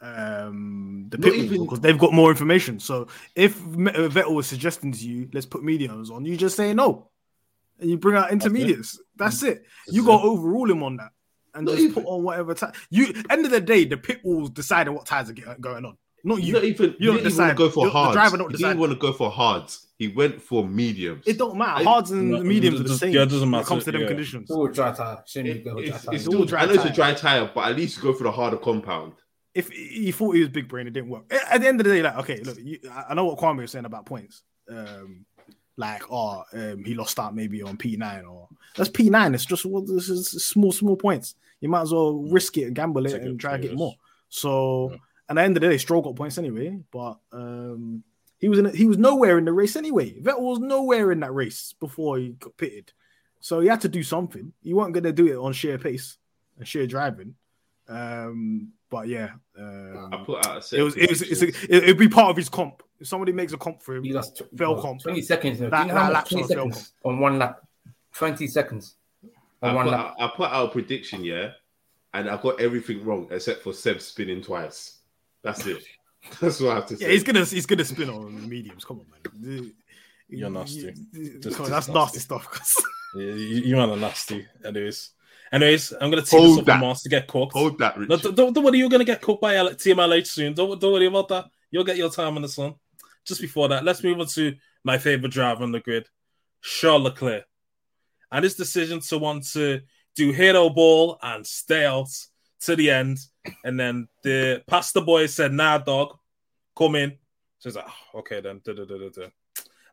um 0.00 1.06
the 1.08 1.18
people 1.18 1.38
even- 1.44 1.62
because 1.64 1.80
they've 1.80 1.98
got 1.98 2.12
more 2.12 2.30
information. 2.30 2.78
So 2.80 3.06
if 3.34 3.56
uh, 3.62 4.08
Vettel 4.10 4.34
was 4.34 4.46
suggesting 4.46 4.92
to 4.92 5.08
you, 5.08 5.28
let's 5.32 5.46
put 5.46 5.62
mediums 5.64 6.10
on, 6.10 6.24
you 6.24 6.36
just 6.36 6.56
say 6.56 6.74
no, 6.74 7.08
and 7.80 7.90
you 7.90 7.96
bring 7.98 8.16
out 8.16 8.30
intermediates. 8.32 9.00
That's 9.16 9.42
it. 9.42 9.64
You 9.88 10.02
That's 10.02 10.06
got 10.06 10.22
to 10.22 10.28
overrule 10.28 10.70
him 10.70 10.82
on 10.82 10.96
that, 10.96 11.10
and 11.54 11.66
Not 11.66 11.72
just 11.72 11.82
even- 11.84 11.94
put 12.02 12.06
on 12.06 12.22
whatever 12.22 12.54
tie. 12.54 12.72
You 12.90 13.12
end 13.30 13.44
of 13.44 13.50
the 13.50 13.60
day, 13.60 13.84
the 13.84 13.96
pit 13.96 14.20
walls 14.24 14.50
deciding 14.50 14.94
what 14.94 15.06
tires 15.06 15.30
are 15.30 15.32
get- 15.34 15.60
going 15.60 15.84
on, 15.84 15.96
not 16.24 16.42
you. 16.42 16.52
not 16.54 16.64
even 16.64 16.90
you 16.90 16.96
you 16.98 17.06
don't 17.08 17.16
didn't 17.16 17.32
even 17.32 17.38
want 17.38 17.50
decide. 17.50 17.56
go 17.56 17.68
for 17.70 17.84
The- 17.84 17.90
the 17.90 17.92
hards. 17.92 18.14
driver 18.14 18.36
don't 18.36 18.50
he 18.50 18.56
decide. 18.56 18.68
didn't 18.70 18.80
want 18.80 18.92
to 18.92 18.98
go 18.98 19.12
for 19.12 19.30
hards. 19.30 19.80
He 19.96 20.08
went 20.08 20.42
for 20.42 20.66
mediums. 20.66 21.22
it 21.26 21.38
don't 21.38 21.56
matter. 21.56 21.80
I- 21.80 21.84
Hards 21.84 22.10
and 22.10 22.30
No, 22.32 22.42
mediums 22.42 22.80
are 22.80 22.84
the 22.84 22.98
same. 22.98 23.12
yeah, 23.14 23.22
it 23.22 23.26
doesn't 23.28 23.48
when 23.50 23.60
it 23.60 23.66
comes 23.66 23.84
to 23.84 23.92
them 23.92 24.00
yeah. 24.02 24.08
conditions. 24.08 24.50
All 24.50 24.66
dry 24.66 24.92
tire. 24.92 25.22
Shouldn't 25.26 25.56
It- 25.58 25.64
go 25.64 25.76
with 25.76 25.86
dry 25.86 25.94
it's, 25.96 26.04
tire. 26.04 26.14
it's 26.16 26.24
still, 26.24 26.44
dry 26.44 26.62
I 26.62 26.66
know 26.66 26.72
it's 26.72 26.84
a 26.84 26.92
dry 26.92 27.14
tire, 27.14 27.50
but 27.54 27.68
at 27.70 27.76
least 27.76 28.00
go 28.00 28.12
for 28.12 28.24
the 28.24 28.32
harder 28.32 28.56
compound. 28.56 29.12
if 29.54 29.70
he 29.70 30.10
thought 30.10 30.32
he 30.32 30.40
was 30.40 30.48
big 30.48 30.66
brain, 30.66 30.88
it 30.88 30.92
didn't 30.94 31.10
work. 31.10 31.32
At 31.48 31.60
the 31.60 31.68
end 31.68 31.80
of 31.80 31.84
the 31.86 31.92
day, 31.92 32.02
like, 32.02 32.16
okay, 32.18 32.40
look, 32.42 32.58
you, 32.60 32.80
I 32.90 33.04
I 33.10 33.14
know 33.14 33.24
what 33.26 33.38
Kwame 33.38 33.58
was 33.58 33.70
saying 33.70 33.84
about 33.84 34.04
points. 34.04 34.42
Um, 34.68 35.26
like, 35.76 36.02
oh, 36.10 36.44
um, 36.52 36.84
he 36.84 36.94
lost 36.94 37.18
out 37.18 37.34
maybe 37.34 37.62
on 37.62 37.76
P9 37.76 38.28
or 38.28 38.48
that's 38.76 38.90
P9. 38.90 39.34
It's 39.34 39.44
just 39.44 39.64
well, 39.66 39.82
this 39.82 40.08
is 40.08 40.28
small, 40.44 40.72
small 40.72 40.96
points. 40.96 41.34
You 41.60 41.68
might 41.68 41.82
as 41.82 41.92
well 41.92 42.14
risk 42.30 42.58
it 42.58 42.64
and 42.64 42.74
gamble 42.76 43.06
it 43.06 43.12
Take 43.12 43.22
and 43.22 43.30
it, 43.32 43.38
try 43.38 43.56
to 43.56 43.62
get 43.62 43.74
more. 43.76 43.94
So, 44.28 44.90
Yeah. 44.90 44.96
at 45.30 45.36
the 45.36 45.42
end 45.42 45.56
of 45.56 45.62
the 45.62 45.68
day, 45.68 45.78
Stroll 45.78 46.02
got 46.02 46.16
points 46.16 46.38
anyway, 46.38 46.78
but 46.92 47.18
um, 47.32 48.02
he 48.38 48.48
was 48.48 48.58
in, 48.58 48.66
a, 48.66 48.70
he 48.70 48.86
was 48.86 48.98
nowhere 48.98 49.38
in 49.38 49.44
the 49.44 49.52
race 49.52 49.76
anyway. 49.76 50.20
Vettel 50.20 50.40
was 50.40 50.58
nowhere 50.58 51.12
in 51.12 51.20
that 51.20 51.32
race 51.32 51.74
before 51.80 52.18
he 52.18 52.30
got 52.30 52.56
pitted. 52.56 52.92
So 53.40 53.60
he 53.60 53.68
had 53.68 53.80
to 53.82 53.88
do 53.88 54.02
something. 54.02 54.52
He 54.62 54.74
wasn't 54.74 54.94
going 54.94 55.04
to 55.04 55.12
do 55.12 55.26
it 55.28 55.36
on 55.36 55.52
sheer 55.52 55.78
pace 55.78 56.18
and 56.58 56.66
sheer 56.66 56.86
driving. 56.86 57.34
Um, 57.88 58.72
but 58.94 59.08
yeah, 59.08 59.30
um, 59.58 60.10
I 60.12 60.16
put 60.24 60.46
out 60.46 60.58
a 60.58 60.62
set 60.62 60.78
it 60.78 60.82
was 60.84 60.96
it 60.96 61.10
was 61.10 61.20
it's 61.22 61.42
a, 61.42 61.48
it, 61.48 61.82
it'd 61.84 61.98
be 61.98 62.08
part 62.08 62.30
of 62.30 62.36
his 62.36 62.48
comp. 62.48 62.82
If 63.00 63.08
somebody 63.08 63.32
makes 63.32 63.52
a 63.52 63.56
comp 63.58 63.82
for 63.82 63.96
him, 63.96 64.04
He 64.04 64.12
lost 64.12 64.36
tw- 64.36 64.56
Fail 64.56 64.80
comp. 64.80 65.02
20 65.02 65.20
seconds. 65.22 65.58
You 65.58 65.64
know, 65.64 65.70
That- 65.70 65.82
Do 65.82 65.88
you 65.88 65.94
know 65.94 66.00
how 66.00 66.06
that 66.08 66.12
much 66.12 66.30
20 66.30 66.42
on 66.42 66.48
seconds 66.72 66.92
on 67.04 67.18
one 67.18 67.38
lap? 67.40 67.60
20 68.14 68.46
seconds 68.46 68.94
on 69.62 69.70
I 69.70 69.74
one 69.74 69.84
put, 69.86 69.90
lap. 69.92 70.14
out, 70.18 70.30
I 70.32 70.36
put 70.36 70.50
out 70.50 70.68
a 70.68 70.70
prediction, 70.70 71.24
yeah, 71.24 71.50
and 72.14 72.30
I 72.30 72.36
got 72.40 72.60
everything 72.60 73.04
wrong 73.04 73.26
except 73.32 73.62
for 73.64 73.72
Seb 73.72 74.00
spinning 74.00 74.42
twice. 74.42 74.98
That's 75.42 75.66
it. 75.66 75.82
That's 76.40 76.60
what 76.60 76.70
I 76.70 76.74
have 76.76 76.86
to 76.86 76.96
say. 76.96 77.06
yeah, 77.06 77.12
he's 77.12 77.24
gonna 77.24 77.44
he's 77.44 77.66
gonna 77.66 77.84
spin 77.84 78.08
on 78.10 78.34
the 78.34 78.46
mediums. 78.46 78.84
Come 78.84 79.00
on, 79.00 79.06
man. 79.42 79.72
You're 80.28 80.50
nasty. 80.50 80.94
Just- 81.40 81.60
on, 81.60 81.66
just 81.66 81.70
that's 81.70 81.88
nasty 81.88 81.92
nasty. 81.92 82.18
stuff. 82.20 82.48
'cause- 82.50 82.82
Yeah, 83.16 83.26
you, 83.32 83.60
you 83.68 83.76
man 83.76 83.90
are 83.90 83.96
nasty. 83.96 84.44
Anyways, 84.64 85.10
anyways, 85.52 85.92
I'm 85.92 86.10
gonna 86.10 86.22
team 86.22 86.40
this 86.40 86.48
Hold 86.50 86.58
up 86.60 86.64
that. 86.66 86.80
with 86.80 86.90
Martz 86.90 87.02
to 87.02 87.08
get 87.08 87.26
cooked. 87.28 87.52
Hold 87.54 87.78
that, 87.78 87.96
No, 87.98 88.02
Richard. 88.06 88.22
don't, 88.22 88.34
don't, 88.36 88.52
don't 88.54 88.64
worry, 88.64 88.78
you're 88.78 88.88
gonna 88.88 89.04
get 89.04 89.20
cooked 89.22 89.40
by 89.42 89.56
L- 89.56 89.74
Team 89.74 89.96
LH 89.96 90.26
soon. 90.26 90.54
Don't, 90.54 90.80
don't 90.80 90.92
worry 90.92 91.06
about 91.06 91.28
that. 91.28 91.46
You'll 91.70 91.84
get 91.84 91.96
your 91.96 92.10
time 92.10 92.36
in 92.36 92.42
the 92.42 92.48
sun. 92.48 92.74
Just 93.26 93.40
before 93.40 93.68
that, 93.68 93.84
let's 93.84 94.02
move 94.02 94.20
on 94.20 94.26
to 94.26 94.54
my 94.84 94.98
favorite 94.98 95.32
driver 95.32 95.62
on 95.62 95.72
the 95.72 95.80
grid, 95.80 96.06
Charles 96.62 97.02
Leclerc, 97.02 97.44
and 98.30 98.44
his 98.44 98.54
decision 98.54 99.00
to 99.00 99.18
want 99.18 99.46
to 99.52 99.80
do 100.14 100.30
hero 100.32 100.68
ball 100.70 101.18
and 101.22 101.46
stay 101.46 101.84
out 101.86 102.08
to 102.60 102.76
the 102.76 102.90
end. 102.90 103.18
And 103.64 103.78
then 103.80 104.08
the 104.22 104.62
pastor 104.66 105.00
boy 105.00 105.26
said, 105.26 105.52
"Nah, 105.52 105.78
dog, 105.78 106.16
come 106.76 106.96
in." 106.96 107.10
So 107.58 107.68
he's 107.70 107.76
like, 107.76 107.86
"Oh, 108.14 108.18
"Okay, 108.20 108.40
then." 108.40 108.60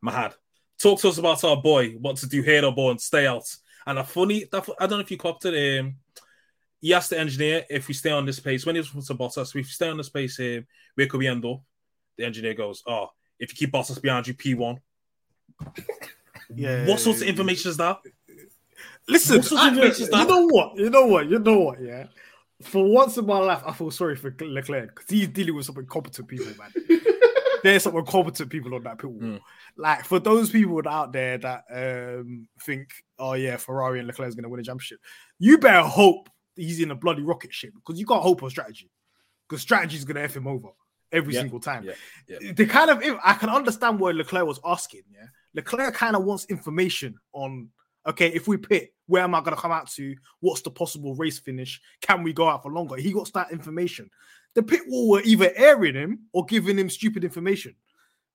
Mahad, 0.03 0.33
talk 0.79 0.99
to 1.01 1.09
us 1.09 1.17
about 1.17 1.43
our 1.43 1.61
boy. 1.61 1.95
Want 1.99 2.17
to 2.19 2.27
do 2.27 2.41
hero 2.41 2.71
ball 2.71 2.91
and 2.91 3.01
stay 3.01 3.27
out. 3.27 3.45
And 3.85 3.99
a 3.99 4.03
funny, 4.03 4.45
that, 4.51 4.67
I 4.79 4.87
don't 4.87 4.99
know 4.99 5.03
if 5.03 5.11
you 5.11 5.17
copped 5.17 5.45
it. 5.45 5.79
Um, 5.79 5.95
he 6.79 6.93
asked 6.93 7.11
the 7.11 7.19
engineer 7.19 7.63
if 7.69 7.87
we 7.87 7.93
stay 7.93 8.11
on 8.11 8.25
this 8.25 8.39
pace. 8.39 8.65
When 8.65 8.75
he 8.75 8.81
was 8.81 9.07
to 9.07 9.13
Bottas, 9.15 9.49
if 9.49 9.53
we 9.53 9.63
stay 9.63 9.89
on 9.89 9.97
this 9.97 10.09
pace, 10.09 10.39
um, 10.39 10.65
where 10.95 11.07
could 11.07 11.19
we 11.19 11.27
end 11.27 11.45
up? 11.45 11.61
The 12.17 12.25
engineer 12.25 12.53
goes, 12.55 12.83
"Oh, 12.87 13.09
if 13.39 13.51
you 13.51 13.55
keep 13.55 13.73
Bottas 13.73 14.01
behind 14.01 14.27
you, 14.27 14.33
P 14.33 14.55
one." 14.55 14.79
yeah. 16.53 16.87
What 16.87 16.99
sort 16.99 17.17
of 17.17 17.23
information 17.23 17.69
is 17.69 17.77
that? 17.77 17.99
Listen, 19.07 19.39
of 19.39 19.53
I- 19.53 19.69
information 19.69 20.03
is 20.03 20.09
you 20.11 20.25
know 20.25 20.47
what? 20.47 20.77
You 20.77 20.89
know 20.89 21.05
what? 21.05 21.29
You 21.29 21.39
know 21.39 21.59
what? 21.59 21.81
Yeah. 21.81 22.07
For 22.63 22.83
once 22.83 23.17
in 23.17 23.25
my 23.25 23.39
life, 23.39 23.63
I 23.65 23.73
feel 23.73 23.89
sorry 23.91 24.15
for 24.15 24.35
Leclerc 24.39 24.95
because 24.95 25.09
he's 25.09 25.27
dealing 25.27 25.55
with 25.55 25.65
some 25.65 25.77
incompetent 25.77 26.27
people, 26.27 26.47
man. 26.57 27.01
There's 27.63 27.83
some 27.83 27.95
incompetent 27.95 28.49
people 28.49 28.73
on 28.75 28.83
that 28.83 28.97
pit 28.99 29.09
wall. 29.09 29.21
Mm. 29.21 29.39
Like 29.77 30.05
for 30.05 30.19
those 30.19 30.49
people 30.49 30.81
out 30.87 31.13
there 31.13 31.37
that 31.37 31.63
um 31.71 32.47
think, 32.63 32.89
oh 33.19 33.33
yeah, 33.33 33.57
Ferrari 33.57 33.99
and 33.99 34.07
Leclerc 34.07 34.29
is 34.29 34.35
going 34.35 34.43
to 34.43 34.49
win 34.49 34.59
a 34.59 34.63
championship, 34.63 34.99
you 35.39 35.57
better 35.57 35.83
hope 35.83 36.29
he's 36.55 36.79
in 36.79 36.91
a 36.91 36.95
bloody 36.95 37.21
rocket 37.21 37.53
ship 37.53 37.73
because 37.75 37.99
you 37.99 38.05
can't 38.05 38.21
hope 38.23 38.43
on 38.43 38.49
strategy 38.49 38.89
because 39.47 39.61
strategy 39.61 39.97
is 39.97 40.05
going 40.05 40.15
to 40.15 40.23
f 40.23 40.35
him 40.35 40.47
over 40.47 40.69
every 41.11 41.33
Yeah, 41.33 41.41
single 41.41 41.59
time. 41.59 41.83
yeah, 41.83 41.93
yeah. 42.27 42.51
The 42.53 42.65
kind 42.65 42.89
of 42.89 43.01
if 43.01 43.17
I 43.23 43.33
can 43.33 43.49
understand 43.49 43.99
what 43.99 44.15
Leclerc 44.15 44.45
was 44.45 44.59
asking. 44.65 45.01
Yeah, 45.11 45.27
Leclerc 45.53 45.93
kind 45.93 46.15
of 46.15 46.23
wants 46.23 46.45
information 46.45 47.15
on 47.33 47.69
okay, 48.07 48.29
if 48.29 48.47
we 48.47 48.57
pit, 48.57 48.93
where 49.05 49.23
am 49.23 49.35
I 49.35 49.41
going 49.41 49.55
to 49.55 49.61
come 49.61 49.71
out 49.71 49.87
to? 49.91 50.15
What's 50.39 50.61
the 50.61 50.71
possible 50.71 51.13
race 51.15 51.37
finish? 51.37 51.79
Can 52.01 52.23
we 52.23 52.33
go 52.33 52.49
out 52.49 52.63
for 52.63 52.71
longer? 52.71 52.95
He 52.95 53.11
got 53.11 53.31
that 53.33 53.51
information. 53.51 54.09
The 54.53 54.63
pit 54.63 54.81
wall 54.87 55.09
were 55.09 55.21
either 55.23 55.51
airing 55.55 55.95
him 55.95 56.19
or 56.33 56.45
giving 56.45 56.77
him 56.77 56.89
stupid 56.89 57.23
information. 57.23 57.75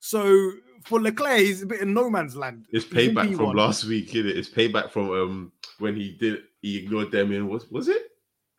So 0.01 0.53
for 0.85 1.01
Leclerc, 1.01 1.41
he's 1.41 1.62
a 1.62 1.67
bit 1.67 1.81
in 1.81 1.93
no 1.93 2.09
man's 2.09 2.37
land. 2.37 2.67
It's 2.71 2.85
payback 2.85 3.37
from 3.37 3.47
P1. 3.51 3.55
last 3.55 3.85
week, 3.85 4.14
is 4.14 4.27
it? 4.27 4.37
It's 4.39 4.49
payback 4.49 4.91
from 4.91 5.11
um 5.11 5.53
when 5.79 5.95
he 5.97 6.12
did 6.12 6.43
he 6.62 6.79
ignored 6.79 7.11
them 7.11 7.33
in 7.33 7.49
was 7.49 7.71
was 7.71 7.89
it? 7.89 8.11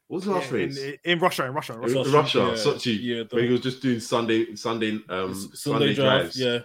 What 0.08 0.18
was 0.18 0.26
the 0.26 0.32
last 0.32 0.52
Yeah, 0.52 0.58
race? 0.58 0.82
in, 0.84 0.98
in 1.04 1.20
Russia, 1.20 1.46
in 1.46 1.54
Russia, 1.54 1.74
in 1.74 1.80
In 1.80 1.96
Russia. 1.96 1.98
Russia, 1.98 2.18
Russia, 2.18 2.40
yeah, 2.40 2.74
Sochi, 2.74 3.00
yeah, 3.02 3.24
when 3.30 3.44
he 3.46 3.52
was 3.52 3.62
just 3.62 3.82
doing 3.82 4.00
Sunday 4.00 4.56
Sunday 4.56 5.00
um 5.10 5.34
Sunday, 5.34 5.56
Sunday, 5.56 5.94
drive, 5.96 6.22
drives. 6.22 6.40
yeah. 6.40 6.60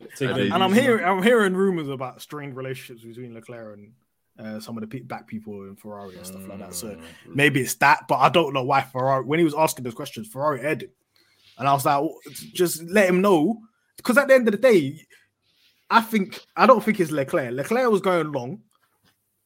And 0.00 0.08
it 0.10 0.18
they- 0.20 0.42
easy, 0.42 0.50
and 0.52 0.62
I'm 0.64 0.72
hearing 0.72 1.04
I'm 1.04 1.22
hearing 1.22 1.54
rumors 1.54 1.88
about 1.88 2.20
strained 2.20 2.56
relationships 2.56 3.04
between 3.04 3.34
Leclerc 3.34 3.78
and 3.78 3.92
uh, 4.38 4.58
some 4.60 4.76
of 4.76 4.80
the 4.82 4.86
pe- 4.86 5.00
back 5.06 5.26
people 5.26 5.62
in 5.68 5.76
Ferrari 5.76 6.16
and 6.16 6.26
stuff 6.26 6.46
like 6.48 6.58
that. 6.60 6.74
So 6.74 6.88
Mm. 6.88 7.00
maybe 7.34 7.60
it's 7.60 7.74
that, 7.76 8.04
but 8.08 8.16
I 8.16 8.28
don't 8.28 8.52
know 8.54 8.64
why 8.64 8.80
Ferrari. 8.82 9.24
When 9.24 9.38
he 9.38 9.44
was 9.44 9.54
asking 9.54 9.84
those 9.84 9.94
questions, 9.94 10.28
Ferrari 10.28 10.60
aired 10.62 10.82
it, 10.84 10.94
and 11.58 11.68
I 11.68 11.72
was 11.74 11.84
like, 11.84 11.98
"Oh, 11.98 12.18
just 12.54 12.82
let 12.84 13.08
him 13.08 13.20
know, 13.20 13.58
because 13.96 14.16
at 14.18 14.28
the 14.28 14.34
end 14.34 14.48
of 14.48 14.52
the 14.52 14.58
day, 14.58 15.04
I 15.90 16.00
think 16.00 16.40
I 16.56 16.66
don't 16.66 16.82
think 16.82 16.98
it's 17.00 17.10
Leclerc. 17.10 17.52
Leclerc 17.52 17.90
was 17.90 18.00
going 18.00 18.32
long, 18.32 18.62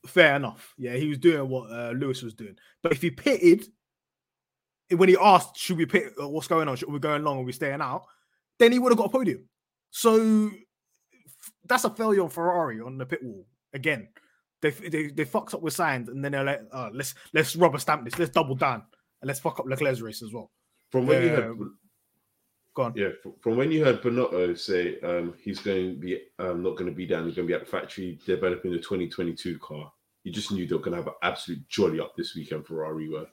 fair 0.07 0.37
enough. 0.37 0.73
Yeah, 0.79 0.95
he 0.95 1.09
was 1.09 1.19
doing 1.19 1.49
what 1.49 1.71
uh, 1.71 1.91
Lewis 1.91 2.23
was 2.23 2.35
doing, 2.35 2.57
but 2.83 2.93
if 2.93 3.03
he 3.03 3.11
pitted. 3.11 3.67
When 4.89 5.09
he 5.09 5.17
asked, 5.21 5.57
"Should 5.59 5.79
we 5.79 5.87
pit? 5.87 6.13
uh, 6.23 6.29
What's 6.29 6.47
going 6.47 6.69
on? 6.69 6.77
Should 6.77 6.93
we 6.93 7.01
going 7.01 7.25
long? 7.25 7.39
Are 7.39 7.43
we 7.43 7.51
staying 7.51 7.81
out?" 7.81 8.05
Then 8.61 8.71
he 8.71 8.79
would 8.79 8.93
have 8.93 8.99
got 8.99 9.07
a 9.07 9.11
podium. 9.11 9.49
So 9.91 10.49
that's 11.65 11.83
a 11.83 11.91
failure 11.91 12.23
on 12.23 12.29
Ferrari 12.29 12.81
on 12.81 12.97
the 12.97 13.05
pit 13.05 13.21
wall 13.21 13.49
again. 13.73 14.09
They 14.61 14.71
they, 14.71 15.09
they 15.09 15.25
fucked 15.25 15.55
up 15.55 15.63
with 15.63 15.77
Sainz 15.77 16.09
and 16.09 16.25
then 16.25 16.33
they're 16.33 16.45
like, 16.45 16.63
oh, 16.73 16.91
let's 16.93 17.15
let's 17.33 17.55
rubber 17.57 17.79
stamp 17.79 18.05
this, 18.05 18.19
let's 18.19 18.31
double 18.31 18.55
down 18.55 18.83
and 19.21 19.29
let's 19.29 19.41
fuck 19.41 19.61
up 19.61 19.67
Leclerc's 19.67 20.01
race 20.01 20.23
as 20.23 20.33
well. 20.33 20.51
From 20.91 21.07
when 21.07 21.23
you 21.23 21.29
heard 21.31 21.45
Um, 21.51 21.79
Go 22.75 22.83
on. 22.83 22.93
yeah, 22.95 23.09
from 23.41 23.57
when 23.57 23.73
you 23.73 23.85
heard 23.85 24.03
Binotto 24.03 24.59
say 24.59 25.01
um 25.01 25.35
he's 25.41 25.61
going 25.61 25.95
to 25.95 25.99
be 25.99 26.21
um 26.39 26.63
not 26.63 26.77
going 26.77 26.91
to 26.91 26.95
be 26.97 27.07
down, 27.07 27.25
he's 27.27 27.35
going 27.35 27.47
to 27.49 27.51
be 27.51 27.55
at 27.55 27.61
the 27.65 27.71
factory 27.71 28.19
developing 28.27 28.71
the 28.73 28.79
2022 28.79 29.59
car. 29.59 29.91
You 30.25 30.33
just 30.33 30.53
knew 30.53 30.67
they 30.67 30.75
were 30.75 30.81
going 30.83 30.93
to 30.93 30.99
have 30.99 31.07
an 31.07 31.15
absolute 31.23 31.67
jolly 31.69 32.01
up 32.01 32.15
this 32.17 32.35
weekend. 32.35 32.67
Ferrari 32.67 33.09
were 33.09 33.27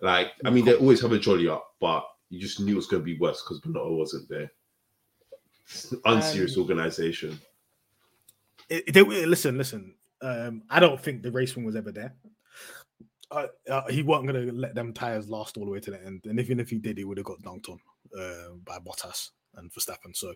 like, 0.00 0.32
I 0.44 0.50
mean, 0.50 0.64
they 0.64 0.74
always 0.74 1.00
have 1.02 1.12
a 1.12 1.18
jolly 1.18 1.48
up, 1.48 1.74
but 1.80 2.04
you 2.30 2.38
just 2.40 2.60
knew 2.60 2.72
it 2.72 2.76
was 2.76 2.86
going 2.86 3.00
to 3.02 3.04
be 3.04 3.18
worse 3.18 3.42
because 3.42 3.60
Binotto 3.60 3.96
wasn't 3.96 4.28
there. 4.28 4.50
Unserious 6.04 6.56
Um, 6.56 6.62
organization. 6.62 7.38
It- 8.68 8.92
they- 8.92 9.02
listen, 9.26 9.56
listen. 9.58 9.94
Um, 10.22 10.62
I 10.70 10.80
don't 10.80 11.00
think 11.00 11.22
the 11.22 11.30
race 11.30 11.54
win 11.56 11.64
was 11.64 11.76
ever 11.76 11.92
there. 11.92 12.14
Uh, 13.30 13.46
uh, 13.70 13.86
he 13.88 14.02
wasn't 14.02 14.28
going 14.28 14.46
to 14.46 14.52
let 14.52 14.74
them 14.74 14.92
tires 14.92 15.28
last 15.28 15.56
all 15.56 15.64
the 15.64 15.70
way 15.70 15.80
to 15.80 15.90
the 15.90 16.04
end, 16.04 16.22
and 16.26 16.38
even 16.38 16.60
if 16.60 16.70
he 16.70 16.78
did, 16.78 16.98
he 16.98 17.04
would 17.04 17.18
have 17.18 17.26
got 17.26 17.42
dunked 17.42 17.68
on 17.68 17.78
uh, 18.18 18.54
by 18.64 18.78
Bottas 18.78 19.30
and 19.56 19.72
Verstappen. 19.72 20.14
So 20.14 20.32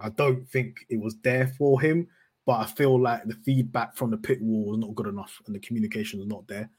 I 0.00 0.08
don't 0.10 0.48
think 0.48 0.78
it 0.88 1.00
was 1.00 1.16
there 1.22 1.48
for 1.58 1.80
him. 1.80 2.08
But 2.46 2.60
I 2.60 2.66
feel 2.66 2.98
like 2.98 3.24
the 3.24 3.34
feedback 3.44 3.94
from 3.94 4.10
the 4.10 4.16
pit 4.16 4.40
wall 4.40 4.70
was 4.70 4.78
not 4.78 4.94
good 4.94 5.06
enough, 5.06 5.40
and 5.46 5.54
the 5.54 5.60
communication 5.60 6.18
was 6.18 6.28
not 6.28 6.48
there. 6.48 6.70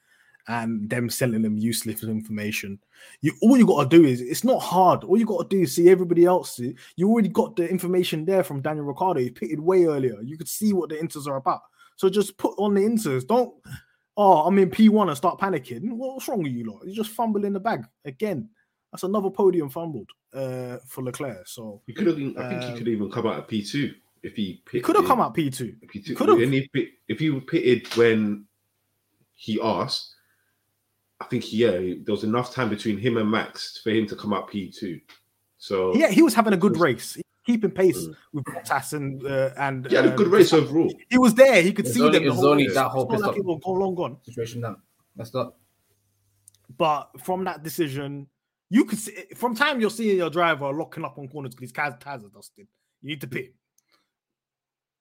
And 0.48 0.90
them 0.90 1.08
selling 1.08 1.44
them 1.44 1.56
useless 1.56 2.04
information. 2.04 2.80
You 3.22 3.34
all 3.44 3.56
you 3.56 3.68
got 3.68 3.90
to 3.90 3.98
do 3.98 4.04
is 4.04 4.22
it's 4.22 4.44
not 4.44 4.60
hard. 4.60 5.04
All 5.04 5.18
you 5.18 5.26
got 5.26 5.50
to 5.50 5.56
do 5.56 5.62
is 5.62 5.76
see 5.76 5.88
everybody 5.88 6.26
else. 6.26 6.60
You 6.60 7.10
already 7.10 7.30
got 7.30 7.56
the 7.56 7.70
information 7.70 8.26
there 8.26 8.44
from 8.44 8.62
Daniel 8.62 8.86
Ricciardo. 8.86 9.20
He 9.20 9.30
pitted 9.30 9.60
way 9.60 9.86
earlier. 9.86 10.20
You 10.24 10.36
could 10.36 10.50
see 10.50 10.74
what 10.74 10.90
the 10.90 10.96
inters 10.96 11.28
are 11.28 11.38
about. 11.38 11.62
So 12.02 12.10
just 12.10 12.36
put 12.36 12.56
on 12.58 12.74
the 12.74 12.82
inters. 12.82 13.28
Don't 13.28 13.54
oh, 14.18 14.40
I'm 14.40 14.58
in 14.58 14.72
P1 14.72 15.08
and 15.10 15.16
start 15.16 15.40
panicking. 15.40 15.82
What's 15.92 16.28
wrong 16.28 16.42
with 16.42 16.52
you 16.52 16.64
lot? 16.64 16.82
You 16.84 16.96
just 16.96 17.12
fumble 17.12 17.46
in 17.46 17.54
the 17.54 17.60
bag 17.60 17.86
again. 18.06 18.50
That's 18.92 19.04
another 19.04 19.30
podium 19.30 19.70
fumbled 19.70 20.10
uh, 20.34 20.78
for 20.88 21.04
Leclerc. 21.04 21.48
So 21.48 21.84
He 21.86 21.94
could 21.94 22.08
have. 22.08 22.16
I 22.16 22.20
think 22.50 22.64
he 22.64 22.70
Um, 22.72 22.78
could 22.80 22.88
even 22.88 23.12
come 23.12 23.28
out 23.28 23.38
at 23.38 23.48
P 23.48 23.64
two 23.64 23.94
if 24.24 24.36
he. 24.36 24.64
he 24.72 24.82
could 24.82 24.96
have 24.96 25.06
come 25.06 25.22
out 25.22 25.36
P2. 25.36 25.76
If 25.84 25.92
he, 25.92 26.16
could've. 26.16 26.40
if, 26.42 26.90
if 27.08 27.20
he 27.20 27.40
pitted 27.42 27.96
when 27.96 28.46
he 29.36 29.62
asked, 29.62 30.16
I 31.20 31.26
think 31.26 31.54
yeah, 31.54 31.70
there 31.70 32.16
was 32.16 32.24
enough 32.24 32.52
time 32.52 32.70
between 32.70 32.98
him 32.98 33.18
and 33.18 33.30
Max 33.30 33.80
for 33.84 33.92
him 33.92 34.08
to 34.08 34.16
come 34.16 34.34
out 34.34 34.50
P 34.50 34.72
two. 34.72 35.00
So 35.60 35.96
Yeah, 35.96 36.10
he 36.10 36.24
was 36.24 36.34
having 36.34 36.54
a 36.54 36.58
good 36.58 36.78
race, 36.78 37.16
keeping 37.46 37.72
pace 37.72 37.98
Mm. 37.98 38.16
with 38.34 38.44
Bottas 38.46 38.94
and 38.94 39.26
uh, 39.26 39.52
and 39.58 39.88
yeah, 39.90 39.98
had 40.02 40.06
a 40.08 40.12
um, 40.12 40.16
good 40.18 40.28
race 40.28 40.54
overall. 40.54 40.94
He 41.10 41.18
was 41.18 41.34
there. 41.34 41.62
He 41.62 41.74
could 41.74 41.86
It's 41.86 41.96
see 41.96 42.02
only- 42.02 42.20
them. 42.20 42.24
the 42.28 42.32
it's 42.34 42.40
whole 42.42 42.50
only 42.52 42.68
race. 42.68 42.76
that 42.76 42.90
whole 42.90 43.12
It's 43.12 43.22
not 43.22 43.30
like 43.32 43.38
it 43.38 43.46
was 43.46 43.60
all 43.64 43.78
long 43.80 43.96
gone. 43.96 44.18
Situation 44.24 44.62
that 44.62 44.76
messed 45.16 45.36
up. 45.36 45.58
But 46.78 47.10
from 47.24 47.44
that 47.46 47.64
decision, 47.64 48.28
you 48.70 48.86
could 48.86 49.00
see 49.00 49.14
from 49.36 49.56
time 49.56 49.82
you're 49.82 49.90
seeing 49.90 50.18
your 50.18 50.30
driver 50.30 50.72
locking 50.72 51.04
up 51.04 51.18
on 51.18 51.28
corners 51.28 51.54
because 51.56 51.70
his 51.70 51.74
tires 51.74 51.96
tires 52.00 52.24
are 52.24 52.30
dusted. 52.30 52.68
You 53.02 53.10
need 53.10 53.22
to 53.22 53.28
pit. 53.28 53.54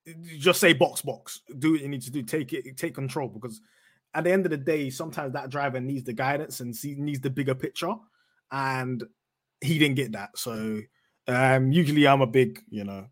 You 0.07 0.39
Just 0.39 0.61
say 0.61 0.73
box 0.73 1.03
box. 1.03 1.43
Do 1.59 1.73
what 1.73 1.81
you 1.81 1.89
need 1.89 2.03
to 2.03 2.11
do. 2.11 2.23
Take 2.23 2.53
it. 2.53 2.77
Take 2.77 2.95
control 2.95 3.29
because 3.29 3.61
at 4.15 4.25
the 4.25 4.33
end 4.33 4.45
of 4.47 4.51
the 4.51 4.57
day, 4.57 4.91
sometimes 4.91 5.33
that 5.35 5.51
driver 5.51 5.79
needs 5.79 6.05
the 6.05 6.13
guidance 6.13 6.61
and 6.61 6.75
see, 6.75 6.97
needs 6.97 7.21
the 7.21 7.31
bigger 7.31 7.55
picture, 7.55 7.95
and 8.51 9.05
he 9.61 9.79
didn't 9.79 9.95
get 9.97 10.13
that. 10.13 10.37
So 10.37 10.81
um, 11.31 11.73
usually 11.73 12.07
I'm 12.07 12.23
a 12.23 12.27
big, 12.27 12.61
you 12.69 12.85
know, 12.85 13.07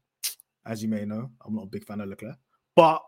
as 0.67 0.83
you 0.83 0.89
may 0.89 1.05
know, 1.05 1.31
I'm 1.45 1.55
not 1.55 1.65
a 1.65 1.71
big 1.71 1.85
fan 1.85 2.01
of 2.01 2.09
Leclerc, 2.09 2.37
but 2.77 3.03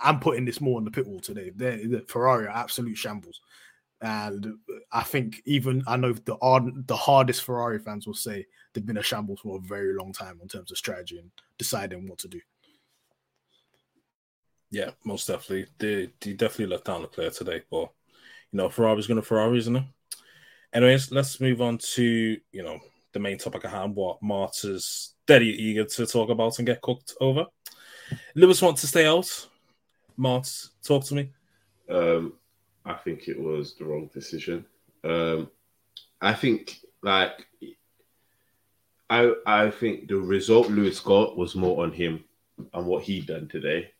I'm 0.00 0.20
putting 0.20 0.44
this 0.44 0.60
more 0.60 0.78
on 0.78 0.84
the 0.84 0.90
pit 0.90 1.06
wall 1.06 1.20
today. 1.20 1.50
The 1.54 2.04
Ferrari 2.08 2.46
are 2.46 2.50
absolute 2.56 2.96
shambles. 2.96 3.40
And 4.00 4.54
I 4.92 5.02
think 5.02 5.42
even 5.44 5.82
I 5.86 5.96
know 5.96 6.12
the 6.12 6.36
the 6.86 6.96
hardest 6.96 7.42
Ferrari 7.42 7.80
fans 7.80 8.06
will 8.06 8.14
say 8.14 8.46
they've 8.72 8.86
been 8.86 8.98
a 8.98 9.02
shambles 9.02 9.40
for 9.40 9.56
a 9.56 9.60
very 9.60 9.94
long 9.94 10.12
time 10.12 10.38
in 10.40 10.46
terms 10.46 10.70
of 10.70 10.78
strategy 10.78 11.18
and 11.18 11.30
deciding 11.58 12.06
what 12.06 12.18
to 12.18 12.28
do. 12.28 12.40
Yeah, 14.70 14.90
most 15.04 15.26
definitely. 15.26 15.66
They, 15.78 16.10
they 16.20 16.34
definitely 16.34 16.66
let 16.66 16.84
down 16.84 17.02
the 17.02 17.08
player 17.08 17.30
today, 17.30 17.62
but 17.70 17.90
you 18.52 18.58
know, 18.58 18.68
Ferrari's 18.68 19.08
gonna 19.08 19.22
Ferrari, 19.22 19.58
isn't 19.58 19.76
it? 19.76 19.84
Anyways, 20.72 21.10
let's 21.10 21.40
move 21.40 21.60
on 21.60 21.78
to 21.78 22.36
you 22.52 22.62
know 22.62 22.78
the 23.12 23.18
main 23.18 23.38
topic 23.38 23.64
at 23.64 23.70
hand, 23.70 23.94
what 23.94 24.22
Marta's 24.22 25.14
deadly 25.26 25.50
eager 25.50 25.84
to 25.84 26.06
talk 26.06 26.30
about 26.30 26.58
and 26.58 26.66
get 26.66 26.80
cooked 26.80 27.14
over. 27.20 27.46
Lewis 28.34 28.62
wants 28.62 28.80
to 28.82 28.86
stay 28.86 29.06
out. 29.06 29.48
Mart, 30.16 30.50
talk 30.82 31.04
to 31.04 31.14
me. 31.14 31.30
Um, 31.88 32.34
I 32.84 32.94
think 32.94 33.28
it 33.28 33.40
was 33.40 33.74
the 33.74 33.84
wrong 33.84 34.10
decision. 34.12 34.64
Um, 35.04 35.50
I 36.20 36.32
think 36.32 36.80
like 37.02 37.46
I 39.08 39.32
I 39.46 39.70
think 39.70 40.08
the 40.08 40.16
result 40.16 40.68
Lewis 40.68 41.00
got 41.00 41.36
was 41.36 41.54
more 41.54 41.84
on 41.84 41.92
him 41.92 42.24
and 42.74 42.86
what 42.86 43.04
he 43.04 43.20
done 43.20 43.48
today, 43.48 43.92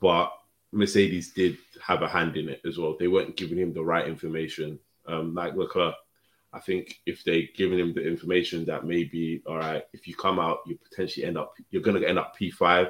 but 0.00 0.32
Mercedes 0.72 1.32
did 1.32 1.56
have 1.82 2.02
a 2.02 2.08
hand 2.08 2.36
in 2.36 2.48
it 2.48 2.60
as 2.66 2.78
well. 2.78 2.96
They 2.98 3.08
weren't 3.08 3.36
giving 3.36 3.58
him 3.58 3.72
the 3.72 3.82
right 3.82 4.06
information. 4.06 4.78
Um, 5.06 5.34
like 5.34 5.56
Leclerc, 5.56 5.94
I 6.52 6.58
think 6.58 7.00
if 7.06 7.22
they 7.22 7.50
given 7.54 7.78
him 7.78 7.94
the 7.94 8.06
information 8.06 8.64
that 8.64 8.84
maybe 8.84 9.42
all 9.46 9.58
right, 9.58 9.84
if 9.92 10.08
you 10.08 10.14
come 10.14 10.38
out, 10.38 10.60
you 10.66 10.78
potentially 10.78 11.26
end 11.26 11.38
up 11.38 11.54
you're 11.70 11.82
gonna 11.82 12.00
end 12.00 12.18
up 12.18 12.36
P 12.36 12.50
five. 12.50 12.88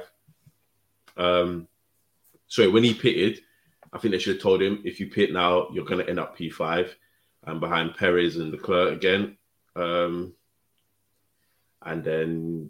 Um, 1.17 1.67
so 2.47 2.69
when 2.69 2.83
he 2.83 2.93
pitted, 2.93 3.41
I 3.93 3.97
think 3.97 4.13
they 4.13 4.19
should 4.19 4.35
have 4.35 4.43
told 4.43 4.61
him 4.61 4.81
if 4.85 4.99
you 4.99 5.07
pit 5.07 5.33
now, 5.33 5.67
you're 5.71 5.85
going 5.85 6.03
to 6.03 6.09
end 6.09 6.19
up 6.19 6.37
P5 6.37 6.89
and 7.45 7.59
behind 7.59 7.95
Perez 7.95 8.37
and 8.37 8.51
Leclerc 8.51 8.93
again. 8.93 9.37
Um, 9.75 10.33
and 11.81 12.03
then, 12.03 12.69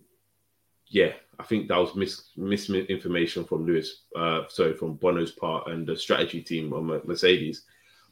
yeah, 0.87 1.13
I 1.39 1.43
think 1.43 1.67
that 1.67 1.77
was 1.77 1.95
mis- 1.95 2.29
misinformation 2.37 3.43
from 3.43 3.65
Lewis, 3.65 4.03
uh, 4.15 4.43
sorry, 4.49 4.73
from 4.73 4.95
Bono's 4.95 5.31
part 5.31 5.67
and 5.67 5.85
the 5.85 5.95
strategy 5.95 6.41
team 6.41 6.73
on 6.73 7.01
Mercedes. 7.05 7.63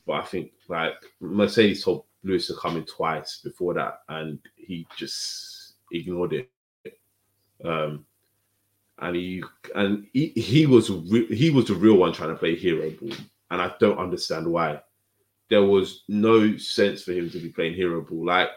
But 0.05 0.13
I 0.13 0.25
think 0.25 0.51
like 0.67 0.95
Mercedes 1.19 1.83
told 1.83 2.05
Lewis 2.23 2.47
to 2.47 2.55
come 2.55 2.77
in 2.77 2.85
twice 2.85 3.41
before 3.43 3.73
that, 3.75 4.01
and 4.09 4.39
he 4.55 4.85
just 4.95 5.73
ignored 5.91 6.33
it. 6.33 6.49
Um, 7.63 8.05
and 8.99 9.15
he 9.15 9.43
and 9.75 10.05
he, 10.13 10.27
he 10.29 10.65
was 10.65 10.89
re- 10.89 11.33
he 11.33 11.49
was 11.49 11.65
the 11.65 11.75
real 11.75 11.95
one 11.95 12.13
trying 12.13 12.29
to 12.29 12.35
play 12.35 12.55
hero 12.55 12.89
ball, 12.91 13.17
and 13.51 13.61
I 13.61 13.73
don't 13.79 13.97
understand 13.97 14.47
why. 14.47 14.81
There 15.49 15.63
was 15.63 16.03
no 16.07 16.57
sense 16.57 17.03
for 17.03 17.13
him 17.13 17.29
to 17.31 17.39
be 17.39 17.49
playing 17.49 17.73
hero 17.73 18.01
ball. 18.01 18.25
Like 18.25 18.49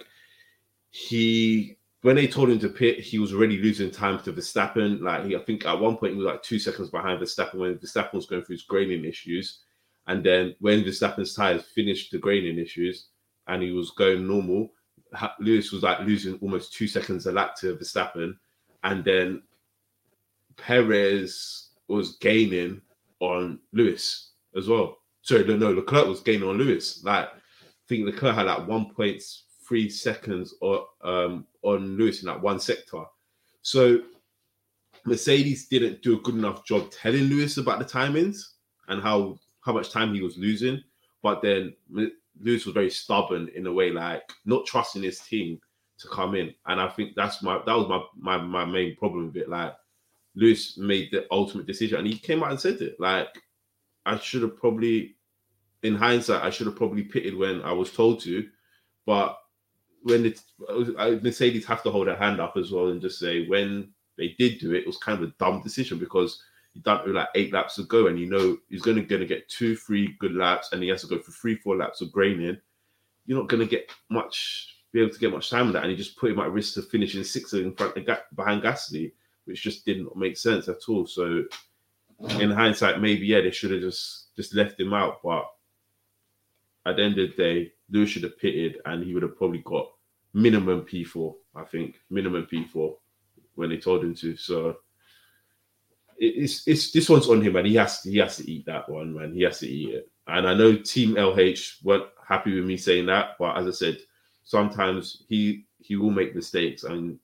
he, 0.91 1.79
when 2.03 2.17
they 2.17 2.27
told 2.27 2.51
him 2.51 2.59
to 2.59 2.69
pit, 2.69 2.99
he 2.99 3.19
was 3.19 3.33
already 3.33 3.57
losing 3.59 3.91
time 3.91 4.21
to 4.25 4.33
Verstappen. 4.33 5.01
Like 5.01 5.25
he, 5.25 5.37
I 5.37 5.41
think 5.41 5.65
at 5.65 5.79
one 5.79 5.97
point 5.97 6.13
he 6.13 6.19
was 6.19 6.27
like 6.27 6.43
two 6.43 6.59
seconds 6.59 6.91
behind 6.91 7.21
Verstappen 7.21 7.55
when 7.55 7.79
Verstappen 7.79 8.15
was 8.15 8.27
going 8.27 8.43
through 8.43 8.55
his 8.55 8.65
graining 8.65 9.05
issues, 9.05 9.61
and 10.09 10.25
then 10.25 10.55
when 10.59 10.83
Verstappen's 10.83 11.35
tires 11.35 11.63
finished 11.63 12.11
the 12.11 12.19
graining 12.19 12.59
issues 12.59 13.07
and 13.49 13.63
he 13.63 13.73
was 13.73 13.91
going 13.91 14.27
normal, 14.27 14.71
Lewis 15.41 15.73
was 15.73 15.83
like 15.83 16.01
losing 16.01 16.39
almost 16.41 16.73
two 16.73 16.87
seconds 16.87 17.27
a 17.27 17.33
lap 17.33 17.57
to 17.57 17.77
Verstappen, 17.77 18.37
and 18.85 19.05
then 19.05 19.43
Perez 20.57 21.71
was 21.89 22.17
gaining 22.17 22.81
on 23.21 23.59
Lewis 23.73 24.31
as 24.57 24.69
well. 24.69 24.99
Sorry, 25.23 25.45
no, 25.45 25.57
no, 25.57 25.71
Leclerc 25.71 26.07
was 26.07 26.21
gaining 26.21 26.49
on 26.49 26.59
Lewis. 26.59 27.03
Like, 27.05 27.29
I 27.29 27.39
think 27.89 28.07
Leclerc 28.07 28.35
had 28.35 28.47
like 28.47 28.67
1.3 28.67 29.93
seconds 29.93 30.55
or, 30.61 30.87
um, 31.03 31.47
on 31.63 31.97
Lewis 31.97 32.23
in 32.23 32.27
that 32.27 32.41
one 32.41 32.59
sector. 32.59 33.05
So 33.63 34.01
Mercedes 35.05 35.69
didn't 35.69 36.03
do 36.03 36.17
a 36.17 36.21
good 36.21 36.35
enough 36.35 36.65
job 36.65 36.91
telling 36.91 37.25
Lewis 37.25 37.57
about 37.57 37.79
the 37.79 37.85
timings 37.85 38.43
and 38.89 39.03
how 39.03 39.39
how 39.61 39.73
much 39.73 39.91
time 39.91 40.13
he 40.13 40.23
was 40.23 40.37
losing. 40.37 40.83
But 41.23 41.41
then 41.41 41.75
Lewis 42.43 42.67
was 42.67 42.75
very 42.75 42.91
stubborn 42.91 43.49
in 43.55 43.67
a 43.67 43.73
way, 43.73 43.91
like 43.91 44.23
not 44.45 44.67
trusting 44.67 45.03
his 45.03 45.21
team 45.21 45.61
to 45.99 46.09
come 46.09 46.35
in. 46.35 46.53
And 46.67 46.81
I 46.81 46.89
think 46.89 47.13
that's 47.15 47.43
my 47.43 47.59
that 47.65 47.77
was 47.77 47.89
my 47.89 48.37
my, 48.37 48.45
my 48.45 48.65
main 48.65 48.97
problem 48.97 49.27
with 49.27 49.37
it. 49.37 49.49
Like 49.49 49.75
Lewis 50.35 50.79
made 50.79 51.11
the 51.11 51.27
ultimate 51.31 51.67
decision 51.67 51.99
and 51.99 52.07
he 52.07 52.19
came 52.19 52.43
out 52.43 52.51
and 52.51 52.61
said 52.61 52.81
it. 52.81 52.99
Like, 52.99 53.29
I 54.07 54.17
should 54.17 54.43
have 54.43 54.57
probably, 54.57 55.17
in 55.83 55.95
hindsight, 55.95 56.43
I 56.43 56.51
should 56.51 56.67
have 56.67 56.77
probably 56.77 57.03
pitted 57.03 57.37
when 57.37 57.63
I 57.63 57.73
was 57.73 57.93
told 57.93 58.21
to. 58.21 58.49
But 59.07 59.39
when 60.03 60.27
it, 60.27 60.41
Mercedes 61.23 61.67
have 61.67 61.83
to 61.83 61.91
hold 61.91 62.07
their 62.07 62.17
hand 62.17 62.41
up 62.41 62.57
as 62.57 62.73
well 62.73 62.89
and 62.89 63.01
just 63.01 63.19
say, 63.19 63.47
when 63.47 63.93
they 64.17 64.35
did 64.39 64.59
do 64.59 64.73
it, 64.73 64.81
it 64.81 64.87
was 64.87 64.97
kind 64.97 65.23
of 65.23 65.29
a 65.29 65.35
dumb 65.39 65.63
decision 65.63 65.99
because 65.99 66.43
he 66.73 66.81
done 66.81 67.13
like 67.13 67.29
eight 67.35 67.53
laps 67.53 67.77
to 67.77 67.83
go 67.85 68.07
and 68.07 68.19
you 68.19 68.27
know 68.27 68.57
he's 68.69 68.83
going 68.83 68.97
to, 68.97 69.03
going 69.03 69.21
to 69.21 69.27
get 69.27 69.49
two, 69.49 69.77
three 69.77 70.17
good 70.19 70.35
laps 70.35 70.73
and 70.73 70.83
he 70.83 70.89
has 70.89 71.03
to 71.03 71.07
go 71.07 71.19
for 71.19 71.33
three, 71.33 71.57
four 71.57 71.77
laps 71.77 72.01
of 72.01 72.13
graining. 72.13 72.59
You're 73.27 73.39
not 73.39 73.49
going 73.49 73.63
to 73.63 73.71
get 73.71 73.91
much, 74.11 74.77
be 74.93 75.01
able 75.01 75.13
to 75.13 75.19
get 75.19 75.33
much 75.33 75.51
time 75.51 75.67
with 75.67 75.75
that. 75.75 75.83
And 75.83 75.91
you 75.91 75.97
just 75.97 76.17
put 76.17 76.31
him 76.31 76.41
at 76.41 76.51
risk 76.51 76.77
of 76.79 76.89
finishing 76.89 77.25
sixth 77.25 77.55
in 77.55 77.75
front 77.75 77.97
of 77.97 78.19
behind 78.35 78.63
Gasly 78.63 79.13
which 79.45 79.63
just 79.63 79.85
didn't 79.85 80.15
make 80.17 80.37
sense 80.37 80.69
at 80.69 80.89
all. 80.89 81.07
So 81.07 81.45
in 82.41 82.51
hindsight, 82.51 83.01
maybe 83.01 83.27
yeah, 83.27 83.41
they 83.41 83.51
should 83.51 83.73
have 83.73 83.81
just 83.81 84.35
just 84.37 84.55
left 84.55 84.79
him 84.79 84.93
out. 84.93 85.21
But 85.23 85.47
at 86.87 86.97
the 86.97 87.03
end 87.03 87.19
of 87.19 87.31
the 87.31 87.37
day, 87.37 87.73
Lewis 87.91 88.11
should 88.11 88.23
have 88.23 88.39
pitted, 88.39 88.79
and 88.87 89.05
he 89.05 89.15
would 89.15 89.23
have 89.23 89.37
probably 89.37 89.63
got 89.65 89.91
minimum 90.33 90.83
P 90.83 91.05
four. 91.05 91.37
I 91.55 91.65
think 91.65 91.97
minimum 92.11 92.47
P 92.47 92.65
four 92.65 92.99
when 93.55 93.71
they 93.71 93.79
told 93.79 94.05
him 94.05 94.15
to. 94.17 94.37
So 94.37 94.77
it's 96.19 96.67
it's 96.67 96.93
this 96.93 97.09
one's 97.09 97.29
on 97.29 97.43
him, 97.43 97.57
and 97.57 97.67
he 97.67 97.75
has 97.77 98.03
to 98.03 98.11
he 98.11 98.19
has 98.19 98.37
to 98.37 98.51
eat 98.51 98.67
that 98.67 98.89
one, 98.89 99.15
man. 99.15 99.35
He 99.35 99.43
has 99.43 99.61
to 99.61 99.69
eat 99.69 99.95
it. 99.95 100.11
And 100.27 100.49
I 100.49 100.55
know 100.55 100.77
Team 100.77 101.15
LH 101.15 101.83
weren't 101.83 102.07
happy 102.27 102.55
with 102.55 102.65
me 102.65 102.77
saying 102.77 103.07
that, 103.07 103.31
but 103.39 103.57
as 103.59 103.67
I 103.67 103.71
said, 103.73 103.99
sometimes 104.45 105.25
he 105.29 105.67
he 105.79 105.97
will 105.97 106.11
make 106.11 106.35
mistakes, 106.35 106.85
and 106.85 107.19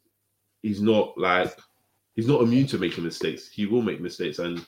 he's 0.62 0.82
not 0.82 1.16
like 1.16 1.56
he's 2.16 2.26
not 2.26 2.42
immune 2.42 2.66
to 2.68 2.78
making 2.78 3.04
mistakes. 3.04 3.48
He 3.48 3.66
will 3.66 3.82
make 3.82 4.00
mistakes, 4.00 4.38
and 4.38 4.64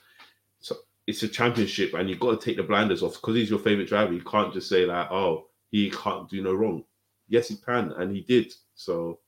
so 0.59 0.75
it's 1.07 1.23
a 1.23 1.27
championship, 1.27 1.93
and 1.93 2.09
you've 2.09 2.19
got 2.19 2.39
to 2.39 2.45
take 2.45 2.57
the 2.57 2.63
blinders 2.63 3.03
off 3.03 3.15
because 3.15 3.35
he's 3.35 3.49
your 3.49 3.59
favorite 3.59 3.89
driver. 3.89 4.13
You 4.13 4.23
can't 4.23 4.53
just 4.53 4.69
say 4.69 4.85
like, 4.85 5.11
"Oh, 5.11 5.47
he 5.69 5.89
can't 5.91 6.29
do 6.29 6.41
no 6.41 6.53
wrong." 6.53 6.83
Yes, 7.27 7.49
he 7.49 7.57
can, 7.57 7.91
and 7.93 8.15
he 8.15 8.21
did. 8.21 8.53
So 8.75 9.19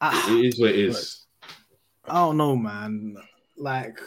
I, 0.00 0.38
it 0.38 0.44
is 0.46 0.60
what 0.60 0.70
it 0.70 0.78
is. 0.78 1.26
I 2.04 2.14
don't 2.14 2.36
know, 2.36 2.56
man. 2.56 3.16
Like, 3.62 4.00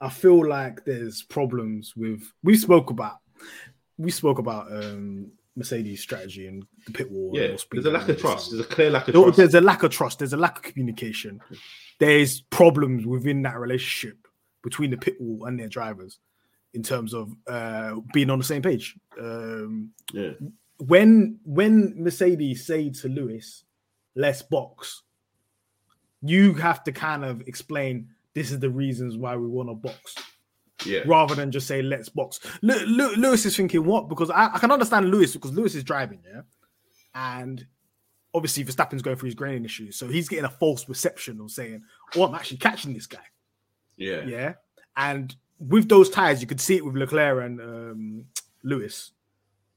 I 0.00 0.08
feel 0.08 0.46
like 0.48 0.84
there's 0.86 1.22
problems 1.22 1.94
with. 1.96 2.22
We 2.42 2.56
spoke 2.56 2.90
about. 2.90 3.18
We 3.98 4.10
spoke 4.10 4.38
about 4.38 4.72
um 4.72 5.30
Mercedes 5.54 6.00
strategy 6.00 6.46
and 6.48 6.64
the 6.86 6.92
pit 6.92 7.10
wall. 7.10 7.30
Yeah, 7.34 7.56
there's 7.72 7.86
a 7.86 7.90
lack 7.90 8.08
of 8.08 8.18
trust. 8.18 8.50
There's 8.50 8.64
a 8.64 8.68
clear 8.68 8.90
lack 8.90 9.08
of 9.08 9.14
There- 9.14 9.22
trust. 9.22 9.36
There's 9.36 9.54
a 9.54 9.60
lack 9.60 9.82
of 9.82 9.90
trust. 9.90 10.18
There's 10.18 10.32
a 10.32 10.36
lack 10.38 10.56
of 10.58 10.62
communication. 10.64 11.40
There's 11.98 12.40
problems 12.40 13.06
within 13.06 13.42
that 13.42 13.58
relationship 13.58 14.18
between 14.62 14.90
the 14.90 14.96
pit 14.98 15.16
wall 15.20 15.44
and 15.46 15.58
their 15.60 15.68
drivers. 15.68 16.18
in 16.74 16.82
terms 16.82 17.14
of 17.14 17.34
uh, 17.46 17.94
being 18.12 18.28
on 18.28 18.38
the 18.38 18.44
same 18.44 18.60
page. 18.60 18.96
Um, 19.18 19.92
Yeah. 20.12 20.32
when 20.78 21.38
when 21.44 21.94
Mercedes 22.04 22.66
say 22.66 22.90
to 23.00 23.08
Lewis, 23.08 23.64
"Let's 24.14 24.42
box," 24.42 25.02
you 26.20 26.52
have 26.54 26.84
to 26.84 26.92
kind 26.92 27.24
of 27.24 27.40
explain 27.48 28.08
this 28.36 28.52
is 28.52 28.60
the 28.60 28.68
reasons 28.70 29.16
why 29.16 29.34
we 29.34 29.46
want 29.48 29.68
to 29.70 29.74
box 29.74 30.14
Yeah. 30.84 31.00
rather 31.06 31.34
than 31.34 31.50
just 31.50 31.66
say 31.66 31.80
let's 31.82 32.10
box. 32.10 32.38
Lu- 32.62 32.84
Lu- 32.86 33.16
Lewis 33.16 33.46
is 33.46 33.56
thinking 33.56 33.84
what? 33.84 34.08
Because 34.08 34.30
I, 34.30 34.54
I 34.54 34.58
can 34.58 34.70
understand 34.70 35.10
Lewis 35.10 35.32
because 35.32 35.52
Lewis 35.52 35.74
is 35.74 35.82
driving, 35.82 36.20
yeah, 36.24 36.42
and 37.14 37.66
obviously 38.34 38.62
Verstappen's 38.64 39.00
going 39.02 39.16
through 39.16 39.28
his 39.28 39.34
graining 39.34 39.64
issues, 39.64 39.96
so 39.96 40.06
he's 40.08 40.28
getting 40.28 40.44
a 40.44 40.50
false 40.50 40.84
perception 40.84 41.40
of 41.40 41.50
saying, 41.50 41.82
"Oh, 42.14 42.24
I'm 42.24 42.34
actually 42.34 42.58
catching 42.58 42.92
this 42.92 43.06
guy." 43.06 43.24
Yeah. 43.96 44.24
Yeah, 44.26 44.52
and 44.96 45.34
with 45.58 45.88
those 45.88 46.10
tires, 46.10 46.42
you 46.42 46.46
could 46.46 46.60
see 46.60 46.76
it 46.76 46.84
with 46.84 46.94
Leclerc 46.96 47.42
and 47.44 47.60
um, 47.60 48.24
Lewis. 48.62 49.12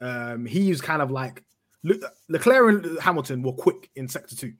Um, 0.02 0.46
he 0.46 0.70
was 0.70 0.82
kind 0.82 1.02
of 1.02 1.12
like 1.12 1.44
Le- 1.84 1.96
Leclerc 2.28 2.84
and 2.86 3.00
Hamilton 3.00 3.42
were 3.42 3.54
quick 3.54 3.90
in 3.96 4.08
sector 4.10 4.36
two 4.36 4.54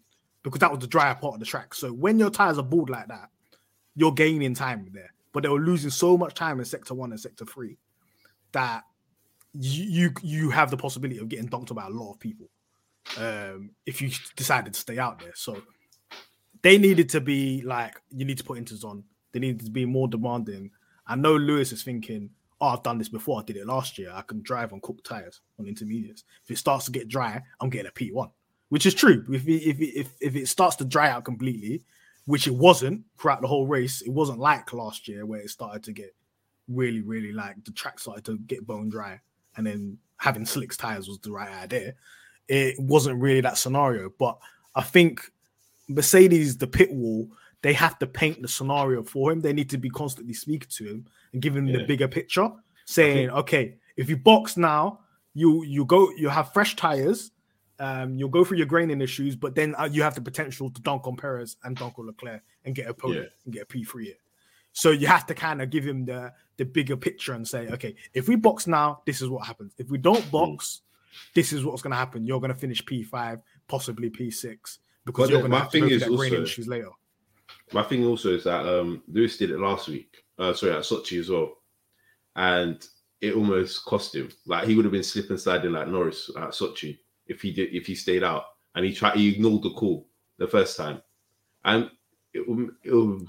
because 0.44 0.60
that 0.62 0.72
was 0.72 0.80
the 0.80 0.88
drier 0.88 1.16
part 1.16 1.34
of 1.34 1.40
the 1.42 1.46
track. 1.46 1.74
So 1.74 1.92
when 1.92 2.18
your 2.18 2.30
tires 2.30 2.58
are 2.58 2.64
bald 2.64 2.90
like 2.90 3.08
that, 3.10 3.30
you're 4.00 4.14
gaining 4.14 4.54
time 4.54 4.90
there. 4.94 5.14
But 5.34 5.44
they 5.44 5.50
were 5.50 5.60
losing 5.60 5.90
so 5.90 6.18
much 6.18 6.34
time 6.34 6.60
in 6.60 6.66
sector 6.66 6.94
one 6.94 7.12
and 7.12 7.20
sector 7.20 7.46
three 7.46 7.78
that 8.54 8.84
you 9.54 10.12
you, 10.24 10.50
have 10.50 10.72
the 10.72 10.78
possibility 10.78 11.20
of 11.20 11.28
getting 11.28 11.50
dunked 11.50 11.74
by 11.76 11.86
a 11.86 11.90
lot 11.90 12.14
of 12.14 12.20
people 12.20 12.50
um, 13.18 13.72
if 13.86 14.02
you 14.02 14.10
decided 14.36 14.74
to 14.74 14.80
stay 14.80 14.98
out 14.98 15.20
there. 15.20 15.34
So 15.36 15.62
they 16.62 16.78
needed 16.78 17.10
to 17.10 17.22
be 17.22 17.62
like, 17.62 18.02
you 18.10 18.26
need 18.26 18.38
to 18.38 18.44
put 18.44 18.58
inters 18.58 18.84
on. 18.84 19.04
They 19.34 19.40
needed 19.40 19.66
to 19.66 19.72
be 19.72 19.86
more 19.86 20.08
demanding. 20.08 20.72
I 21.06 21.16
know 21.16 21.36
Lewis 21.36 21.72
is 21.72 21.84
thinking, 21.84 22.30
oh, 22.62 22.68
I've 22.68 22.84
done 22.84 22.98
this 22.98 23.10
before. 23.10 23.40
I 23.40 23.44
did 23.44 23.58
it 23.58 23.68
last 23.68 23.98
year. 23.98 24.12
I 24.14 24.22
can 24.22 24.42
drive 24.42 24.72
on 24.72 24.80
cooked 24.82 25.06
tires 25.06 25.42
on 25.60 25.68
intermediates. 25.68 26.24
If 26.46 26.52
it 26.52 26.58
starts 26.58 26.86
to 26.86 26.92
get 26.92 27.10
dry, 27.10 27.42
I'm 27.60 27.70
getting 27.70 27.88
a 27.88 27.92
P1, 27.92 28.32
which 28.70 28.86
is 28.86 28.94
true. 28.94 29.26
If 29.30 29.48
if 29.48 29.82
if, 29.82 30.14
if 30.22 30.36
it 30.36 30.48
starts 30.48 30.78
to 30.78 30.86
dry 30.86 31.10
out 31.10 31.26
completely, 31.26 31.84
which 32.26 32.48
it 32.48 32.56
wasn't 32.56 33.04
throughout 33.18 33.42
the 33.42 33.48
whole 33.48 33.68
race, 33.68 34.02
it 34.02 34.12
wasn't 34.12 34.40
like 34.40 34.72
last 34.74 35.08
year 35.08 35.26
where 35.26 35.42
it 35.42 35.50
started 35.50 35.84
to 35.84 35.92
get 35.92 36.16
really, 36.68 37.02
really 37.02 37.32
like 37.32 37.64
the 37.66 37.72
track 37.72 38.00
started 38.00 38.26
to 38.26 38.38
get 38.40 38.68
bone 38.68 38.90
dry 38.90 39.20
and 39.58 39.66
then 39.66 39.98
having 40.18 40.46
slicks 40.46 40.78
tires 40.78 41.08
was 41.08 41.20
the 41.20 41.32
right 41.32 41.52
idea. 41.64 41.94
It 42.48 42.76
wasn't 42.80 43.20
really 43.20 43.42
that 43.42 43.58
scenario, 43.58 44.12
but 44.18 44.38
I 44.76 44.84
think 44.84 45.22
Mercedes, 45.88 46.58
the 46.58 46.68
pit 46.68 46.92
wall, 46.92 47.30
they 47.62 47.74
have 47.74 48.00
to 48.00 48.08
paint 48.08 48.42
the 48.42 48.48
scenario 48.48 49.04
for 49.04 49.32
him. 49.32 49.42
They 49.42 49.54
need 49.54 49.70
to 49.72 49.78
be 49.78 49.90
constantly 49.90 50.34
speaking 50.34 50.70
to 50.72 50.86
him 50.86 51.06
and 51.34 51.42
giving 51.42 51.68
him 51.68 51.74
the 51.74 51.86
bigger 51.86 52.08
picture, 52.08 52.50
saying, 52.86 53.30
okay, 53.32 53.76
if 53.98 54.10
you 54.10 54.18
box 54.18 54.56
now, 54.56 55.00
you 55.34 55.64
you 55.64 55.86
go, 55.86 56.10
you 56.12 56.30
have 56.30 56.54
fresh 56.54 56.76
tires, 56.76 57.32
um, 57.80 58.18
you'll 58.18 58.30
go 58.30 58.44
through 58.44 58.58
your 58.58 58.66
graining 58.68 59.02
issues, 59.02 59.36
but 59.36 59.56
then 59.56 59.74
uh, 59.78 59.88
you 59.92 60.02
have 60.04 60.16
the 60.16 60.22
potential 60.22 60.70
to 60.70 60.82
dunk 60.82 61.08
on 61.08 61.16
Perez 61.16 61.58
and 61.64 61.76
dunk 61.76 61.98
on 61.98 62.08
Leclerc 62.08 62.42
and 62.66 62.76
get 62.76 62.88
a 62.90 62.94
podium 62.94 63.24
Yeah. 63.24 63.30
and 63.46 63.54
get 63.54 63.64
a 63.64 63.66
P3 63.66 64.04
here. 64.04 64.14
So 64.74 64.92
you 64.92 65.08
have 65.08 65.26
to 65.28 65.34
kind 65.34 65.62
of 65.62 65.70
give 65.70 65.84
him 65.86 66.06
the 66.06 66.32
the 66.58 66.66
bigger 66.66 66.98
picture 66.98 67.34
and 67.34 67.48
say, 67.48 67.68
okay, 67.70 67.96
if 68.14 68.28
we 68.28 68.36
box 68.36 68.68
now, 68.68 69.02
this 69.06 69.22
is 69.22 69.30
what 69.30 69.48
happens. 69.48 69.74
If 69.78 69.90
we 69.90 69.98
don't 69.98 70.30
box, 70.30 70.82
this 71.34 71.54
is 71.54 71.64
what's 71.64 71.82
going 71.82 71.92
to 71.92 71.98
happen. 71.98 72.26
You're 72.26 72.40
going 72.42 72.54
to 72.54 72.60
finish 72.60 72.84
P5, 72.84 73.42
possibly 73.68 74.10
P6, 74.10 74.78
because 75.06 75.28
But 75.28 75.30
you're 75.30 75.40
going 75.40 75.44
to 75.44 75.50
my 75.50 75.60
have 75.60 75.72
to 75.72 75.72
thing 75.72 75.82
go 75.84 75.88
through 75.88 75.96
is 75.96 76.02
that 76.04 76.16
graining 76.18 76.40
also- 76.42 76.44
issues 76.52 76.68
later. 76.68 76.90
My 77.72 77.84
thing 77.84 78.06
also 78.06 78.30
is 78.36 78.44
that 78.44 78.66
um 78.68 79.02
Lewis 79.08 79.38
did 79.38 79.52
it 79.52 79.60
last 79.60 79.88
week. 79.88 80.18
Uh 80.38 80.54
sorry, 80.54 80.74
at 80.74 80.80
Sochi 80.84 81.20
as 81.20 81.30
well. 81.30 81.54
And 82.36 82.86
it 83.22 83.34
almost 83.36 83.86
cost 83.86 84.16
him. 84.16 84.30
Like 84.46 84.68
he 84.68 84.76
would 84.76 84.86
have 84.86 84.92
been 84.92 85.04
slipping 85.04 85.38
sliding 85.38 85.72
like 85.72 85.88
Norris 85.88 86.30
at 86.38 86.50
Sochi 86.50 86.98
if 87.30 87.42
he 87.42 87.52
did 87.52 87.74
if 87.74 87.86
he 87.86 87.96
stayed 87.96 88.24
out. 88.24 88.44
And 88.76 88.86
he 88.86 88.94
tried 88.94 89.16
he 89.16 89.30
ignored 89.30 89.64
the 89.64 89.72
call 89.72 90.08
the 90.38 90.48
first 90.48 90.76
time. 90.78 91.02
And 91.66 91.90
it, 92.34 92.46
it, 92.84 93.28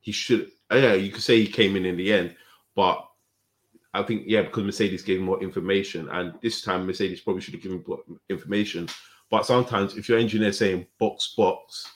he 0.00 0.12
should 0.12 0.50
uh, 0.72 0.76
yeah, 0.76 0.94
you 0.94 1.10
could 1.10 1.22
say 1.22 1.40
he 1.40 1.46
came 1.46 1.76
in 1.76 1.84
in 1.84 1.96
the 1.96 2.12
end, 2.12 2.34
but 2.74 3.06
I 3.92 4.02
think 4.02 4.24
yeah, 4.26 4.42
because 4.42 4.64
Mercedes 4.64 5.02
gave 5.02 5.18
him 5.18 5.24
more 5.24 5.42
information, 5.42 6.08
and 6.10 6.34
this 6.42 6.62
time 6.62 6.86
Mercedes 6.86 7.20
probably 7.20 7.42
should 7.42 7.54
have 7.54 7.62
given 7.62 7.82
more 7.86 8.00
information. 8.28 8.88
But 9.30 9.46
sometimes 9.46 9.96
if 9.96 10.08
your 10.08 10.18
engineer 10.18 10.52
saying 10.52 10.86
box 10.98 11.34
box, 11.36 11.88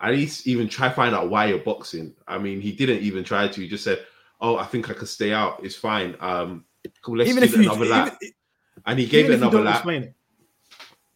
at 0.00 0.12
least 0.12 0.46
even 0.46 0.68
try 0.68 0.88
find 0.88 1.14
out 1.14 1.30
why 1.30 1.46
you're 1.46 1.58
boxing. 1.58 2.14
I 2.26 2.38
mean, 2.38 2.60
he 2.60 2.72
didn't 2.72 3.00
even 3.00 3.22
try 3.22 3.46
to. 3.46 3.60
He 3.60 3.68
just 3.68 3.84
said, 3.84 4.04
"Oh, 4.40 4.56
I 4.56 4.64
think 4.64 4.90
I 4.90 4.94
could 4.94 5.08
stay 5.08 5.32
out. 5.32 5.64
It's 5.64 5.76
fine. 5.76 6.16
Um, 6.20 6.64
cool, 7.02 7.22
Even 7.22 7.44
if 7.44 7.54
you, 7.54 7.62
another 7.62 7.84
even, 7.84 7.90
lap." 7.90 8.18
And 8.86 8.98
he 8.98 9.06
gave 9.06 9.26
even 9.26 9.32
it 9.32 9.34
if 9.34 9.40
you 9.40 9.44
another 9.44 9.56
don't 9.58 9.66
lap. 9.66 9.74
explain 9.76 10.02
it, 10.04 10.14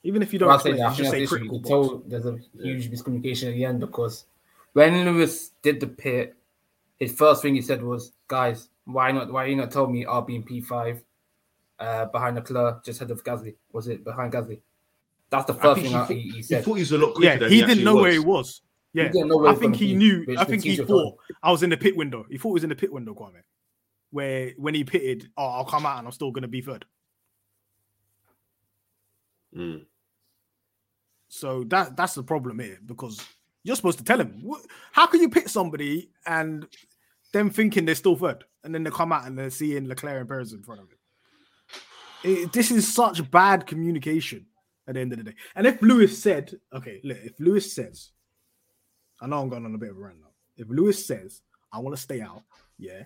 even 0.02 0.22
if 0.22 0.32
you 0.32 0.38
don't 0.38 0.48
Well, 0.48 0.58
I 0.58 0.62
say 0.62 0.70
explain 0.70 0.76
that, 0.78 0.82
it, 0.82 0.86
I 0.86 0.90
you 0.92 0.96
just 0.96 1.10
say 1.10 1.26
critical 1.26 1.56
You 1.56 1.62
box. 1.62 1.68
told 1.70 2.10
there's 2.10 2.26
a 2.26 2.38
huge 2.62 2.90
miscommunication 2.90 3.48
at 3.48 3.54
the 3.54 3.64
end 3.64 3.80
because 3.80 4.24
when 4.72 5.04
Lewis 5.04 5.50
did 5.62 5.80
the 5.80 5.86
pit, 5.86 6.34
his 6.98 7.12
first 7.12 7.42
thing 7.42 7.54
he 7.54 7.62
said 7.62 7.82
was, 7.82 8.12
"Guys, 8.28 8.68
why 8.84 9.12
not? 9.12 9.32
Why 9.32 9.46
you 9.46 9.56
not 9.56 9.70
tell 9.70 9.86
me 9.86 10.04
I'll 10.04 10.22
be 10.22 10.36
in 10.36 10.42
P5 10.42 11.00
uh, 11.78 12.04
behind 12.06 12.36
Leclerc, 12.36 12.84
just 12.84 13.00
ahead 13.00 13.10
of 13.10 13.24
Gasly? 13.24 13.54
Was 13.72 13.88
it 13.88 14.04
behind 14.04 14.32
Gasly? 14.32 14.60
That's 15.30 15.46
the 15.46 15.54
first 15.54 15.80
think 15.80 15.92
thing 15.92 15.92
he, 15.92 15.96
I, 15.96 15.98
thought, 16.00 16.10
he, 16.10 16.20
he 16.20 16.30
he 16.30 16.42
said. 16.42 16.64
thought 16.64 16.74
he 16.74 16.80
was 16.82 16.92
a 16.92 16.98
lot 16.98 17.14
quicker 17.14 17.32
Yeah, 17.32 17.36
than 17.38 17.50
he 17.50 17.60
he, 17.60 17.66
didn't 17.66 17.84
know 17.84 17.94
was. 17.94 18.02
where 18.02 18.12
he 18.12 18.18
was. 18.20 18.60
Yeah, 18.92 19.08
didn't 19.08 19.28
know 19.28 19.38
where 19.38 19.50
I 19.50 19.54
think 19.56 19.74
he 19.74 19.88
be, 19.88 19.94
knew. 19.96 20.24
I 20.38 20.44
think 20.44 20.62
he 20.62 20.76
thought 20.76 20.86
told 20.86 21.14
I 21.42 21.50
was 21.50 21.62
in 21.64 21.70
the 21.70 21.76
pit 21.76 21.96
window. 21.96 22.24
He 22.30 22.38
thought 22.38 22.50
he 22.50 22.54
was 22.54 22.62
in 22.64 22.68
the 22.70 22.76
pit 22.76 22.92
window, 22.92 23.12
Kwame, 23.14 23.42
where 24.12 24.52
when 24.56 24.74
he 24.74 24.84
pitted, 24.84 25.28
oh, 25.36 25.46
I'll 25.46 25.64
come 25.64 25.84
out 25.84 25.98
and 25.98 26.06
I'm 26.06 26.12
still 26.12 26.30
going 26.30 26.42
to 26.42 26.48
be 26.48 26.60
third. 26.60 26.84
Mm. 29.56 29.86
So 31.28 31.64
that 31.64 31.96
that's 31.96 32.14
the 32.14 32.22
problem 32.22 32.58
here 32.58 32.78
because 32.84 33.20
you're 33.62 33.76
supposed 33.76 33.98
to 33.98 34.04
tell 34.04 34.20
him. 34.20 34.44
How 34.92 35.06
can 35.06 35.20
you 35.20 35.28
pick 35.28 35.48
somebody 35.48 36.10
and 36.26 36.66
them 37.32 37.50
thinking 37.50 37.84
they're 37.84 37.94
still 37.94 38.16
third, 38.16 38.44
and 38.62 38.74
then 38.74 38.84
they 38.84 38.90
come 38.90 39.12
out 39.12 39.26
and 39.26 39.38
they're 39.38 39.50
seeing 39.50 39.88
Leclerc 39.88 40.20
and 40.20 40.28
Perez 40.28 40.52
in 40.52 40.62
front 40.62 40.82
of? 40.82 40.88
It- 42.22 42.52
this 42.52 42.70
is 42.70 42.92
such 42.92 43.28
bad 43.30 43.66
communication 43.66 44.46
at 44.86 44.94
the 44.94 45.00
end 45.00 45.12
of 45.12 45.18
the 45.18 45.24
day. 45.24 45.34
And 45.54 45.66
if 45.66 45.80
Lewis 45.82 46.22
said, 46.22 46.54
okay, 46.72 47.00
look, 47.02 47.18
if 47.22 47.38
Lewis 47.40 47.74
says, 47.74 48.10
I 49.20 49.26
know 49.26 49.40
I'm 49.40 49.48
going 49.48 49.64
on 49.64 49.74
a 49.74 49.78
bit 49.78 49.90
of 49.90 49.96
a 49.96 50.00
rant 50.00 50.20
now. 50.20 50.28
If 50.56 50.68
Lewis 50.68 51.04
says, 51.06 51.42
I 51.72 51.78
want 51.78 51.96
to 51.96 52.02
stay 52.02 52.20
out, 52.20 52.42
yeah, 52.78 53.04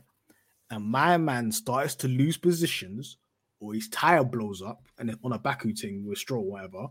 and 0.71 0.85
my 0.85 1.17
man 1.17 1.51
starts 1.53 1.95
to 1.97 2.09
lose 2.09 2.37
positions 2.37 3.17
or 3.61 3.75
his 3.75 3.89
tire 3.89 4.25
blows 4.25 4.63
up 4.63 4.87
and 4.99 5.17
on 5.25 5.33
a 5.33 5.39
Baku 5.39 5.73
thing 5.75 6.07
with 6.07 6.19
Stroll, 6.19 6.45
whatever, 6.45 6.87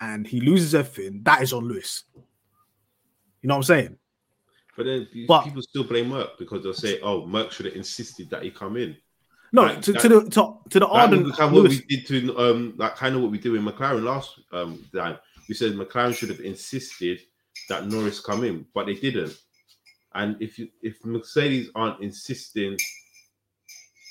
and 0.00 0.26
he 0.26 0.40
loses 0.40 0.74
everything, 0.74 1.22
that 1.24 1.42
is 1.42 1.52
on 1.52 1.64
Lewis. 1.66 2.04
You 2.14 3.48
know 3.48 3.54
what 3.54 3.58
I'm 3.58 3.62
saying? 3.64 3.98
But 4.76 4.86
then 4.86 5.08
But- 5.28 5.44
people 5.44 5.62
still 5.62 5.84
blame 5.84 6.08
Merc 6.08 6.38
because 6.38 6.62
they'll 6.62 6.74
say, 6.74 7.00
"Oh, 7.00 7.26
Merc 7.26 7.52
should 7.52 7.66
have 7.66 7.76
insisted 7.76 8.28
that 8.30 8.42
he 8.42 8.50
come 8.50 8.76
in." 8.76 8.96
No, 9.52 9.62
Like, 9.62 9.82
to, 9.82 9.92
that- 9.92 10.02
to 10.02 10.08
the 10.08 10.30
to, 10.30 10.58
to 10.70 10.80
the 10.80 10.86
Arden 10.88 11.30
kind 11.30 11.42
of 11.56 11.62
what 11.62 11.68
we 11.70 11.80
did 11.88 12.06
to 12.08 12.36
um, 12.38 12.74
like 12.76 12.96
kind 12.96 13.14
of 13.14 13.22
what 13.22 13.30
we 13.30 13.38
did 13.38 13.52
with 13.52 13.62
McLaren 13.62 14.02
last 14.02 14.40
um 14.52 14.84
time. 14.94 15.16
We 15.48 15.54
said 15.54 15.74
McLaren 15.74 16.14
should 16.16 16.30
have 16.30 16.40
insisted 16.40 17.20
that 17.68 17.86
Norris 17.86 18.18
come 18.18 18.42
in, 18.44 18.66
but 18.74 18.86
they 18.86 18.94
didn't. 18.94 19.38
And 20.14 20.36
if 20.42 20.58
you 20.58 20.68
if 20.82 21.04
Mercedes 21.04 21.70
aren't 21.76 22.00
insisting, 22.02 22.76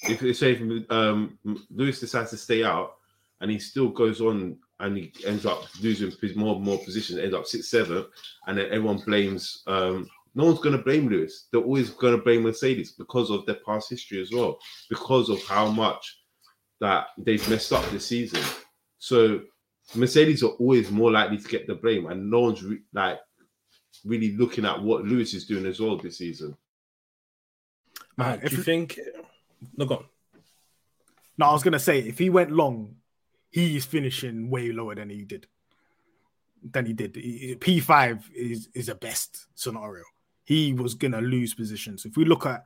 if 0.10 0.20
they 0.20 0.34
say 0.34 0.54
if, 0.54 0.92
um 0.92 1.38
Lewis 1.70 2.00
decides 2.00 2.32
to 2.32 2.38
stay 2.38 2.64
out 2.64 2.96
and 3.42 3.52
he 3.52 3.60
still 3.60 3.90
goes 3.90 4.22
on 4.22 4.58
and 4.80 4.98
he 4.98 5.14
ends 5.26 5.46
up 5.46 5.64
losing 5.82 6.12
his 6.22 6.36
more 6.36 6.56
and 6.56 6.64
more 6.64 6.78
positions, 6.80 7.20
ends 7.20 7.36
up 7.36 7.46
six 7.46 7.70
seven, 7.70 8.06
and 8.48 8.58
then 8.58 8.66
everyone 8.68 8.98
blames 8.98 9.64
um 9.68 10.10
no 10.36 10.46
one's 10.46 10.60
going 10.60 10.76
to 10.76 10.84
blame 10.84 11.10
Lewis. 11.10 11.48
They're 11.52 11.62
always 11.62 11.92
going 11.92 12.16
to 12.18 12.24
blame 12.24 12.42
Mercedes 12.42 12.94
because 12.94 13.30
of 13.30 13.46
their 13.46 13.60
past 13.66 13.90
history 13.90 14.20
as 14.20 14.32
well, 14.32 14.58
because 14.90 15.30
of 15.30 15.44
how 15.44 15.68
much 15.70 16.22
that 16.82 17.08
they've 17.20 17.50
messed 17.50 17.72
up 17.72 17.88
this 17.92 18.08
season. 18.08 18.42
So 18.98 19.42
Mercedes 19.96 20.44
are 20.44 20.54
always 20.60 20.90
more 20.90 21.12
likely 21.12 21.38
to 21.38 21.48
get 21.48 21.68
the 21.68 21.76
blame, 21.76 22.08
and 22.08 22.32
no 22.32 22.42
one's 22.42 22.64
re- 22.64 22.82
like 22.94 23.20
really 24.06 24.36
looking 24.36 24.66
at 24.66 24.82
what 24.82 25.06
Lewis 25.06 25.34
is 25.34 25.46
doing 25.46 25.66
as 25.66 25.80
well 25.80 25.98
this 25.98 26.18
season. 26.18 26.58
Man, 28.18 28.40
if 28.44 28.52
do 28.52 28.58
you 28.58 28.64
think? 28.64 29.00
No, 29.78 29.86
go 29.86 29.96
on. 29.98 30.06
No, 31.38 31.48
I 31.48 31.54
was 31.54 31.64
gonna 31.64 31.80
say 31.80 32.00
if 32.00 32.18
he 32.20 32.30
went 32.30 32.52
long, 32.52 32.96
he's 33.50 33.86
finishing 33.86 34.50
way 34.50 34.72
lower 34.72 34.96
than 34.96 35.10
he 35.10 35.24
did. 35.26 35.48
Than 36.72 36.86
he 36.86 36.94
did. 36.94 37.60
P 37.60 37.80
five 37.80 38.30
is 38.34 38.70
is 38.74 38.88
a 38.90 38.96
best 38.96 39.48
scenario. 39.56 40.04
He 40.46 40.74
was 40.74 40.94
gonna 40.94 41.22
lose 41.22 41.54
positions. 41.54 42.06
If 42.06 42.16
we 42.18 42.26
look 42.26 42.46
at 42.46 42.64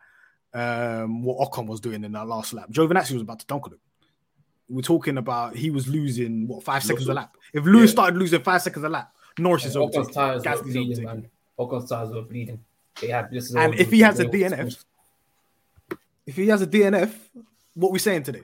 um, 0.53 1.23
what 1.23 1.37
Ocon 1.51 1.67
was 1.67 1.79
doing 1.79 2.03
in 2.03 2.11
that 2.13 2.27
last 2.27 2.53
lap, 2.53 2.69
Giovinazzi 2.71 3.13
was 3.13 3.21
about 3.21 3.39
to 3.39 3.45
dunk 3.47 3.65
on 3.67 3.73
him. 3.73 3.79
We're 4.69 4.81
talking 4.81 5.17
about 5.17 5.55
he 5.55 5.69
was 5.69 5.87
losing 5.87 6.47
what 6.47 6.63
five 6.63 6.83
seconds 6.83 7.07
a 7.07 7.13
lap. 7.13 7.35
If 7.53 7.63
Lewis 7.65 7.89
Yeah. 7.91 7.93
started 7.93 8.17
losing 8.19 8.41
five 8.41 8.61
seconds 8.61 8.83
a 8.83 8.89
lap, 8.89 9.13
Norris 9.39 9.65
is 9.65 9.77
Ocon's 9.77 9.95
overtaking. 9.95 10.13
tires 10.13 10.43
were 10.43 10.51
Gasly's 10.51 10.73
bleeding, 10.73 11.03
man. 11.05 11.29
Ocon's 11.57 11.89
tires 11.89 12.09
were 12.11 12.21
bleeding. 12.23 12.59
They 13.01 13.07
had 13.07 13.31
this. 13.31 13.45
is 13.45 13.55
And 13.55 13.75
if 13.75 13.91
he 13.91 13.99
has 14.01 14.19
a 14.19 14.25
they- 14.25 14.41
DNF, 14.41 14.83
if 16.27 16.35
he 16.35 16.49
has 16.49 16.61
a 16.61 16.67
DNF, 16.67 17.11
what 17.73 17.91
we 17.91 17.99
saying 17.99 18.23
today? 18.23 18.43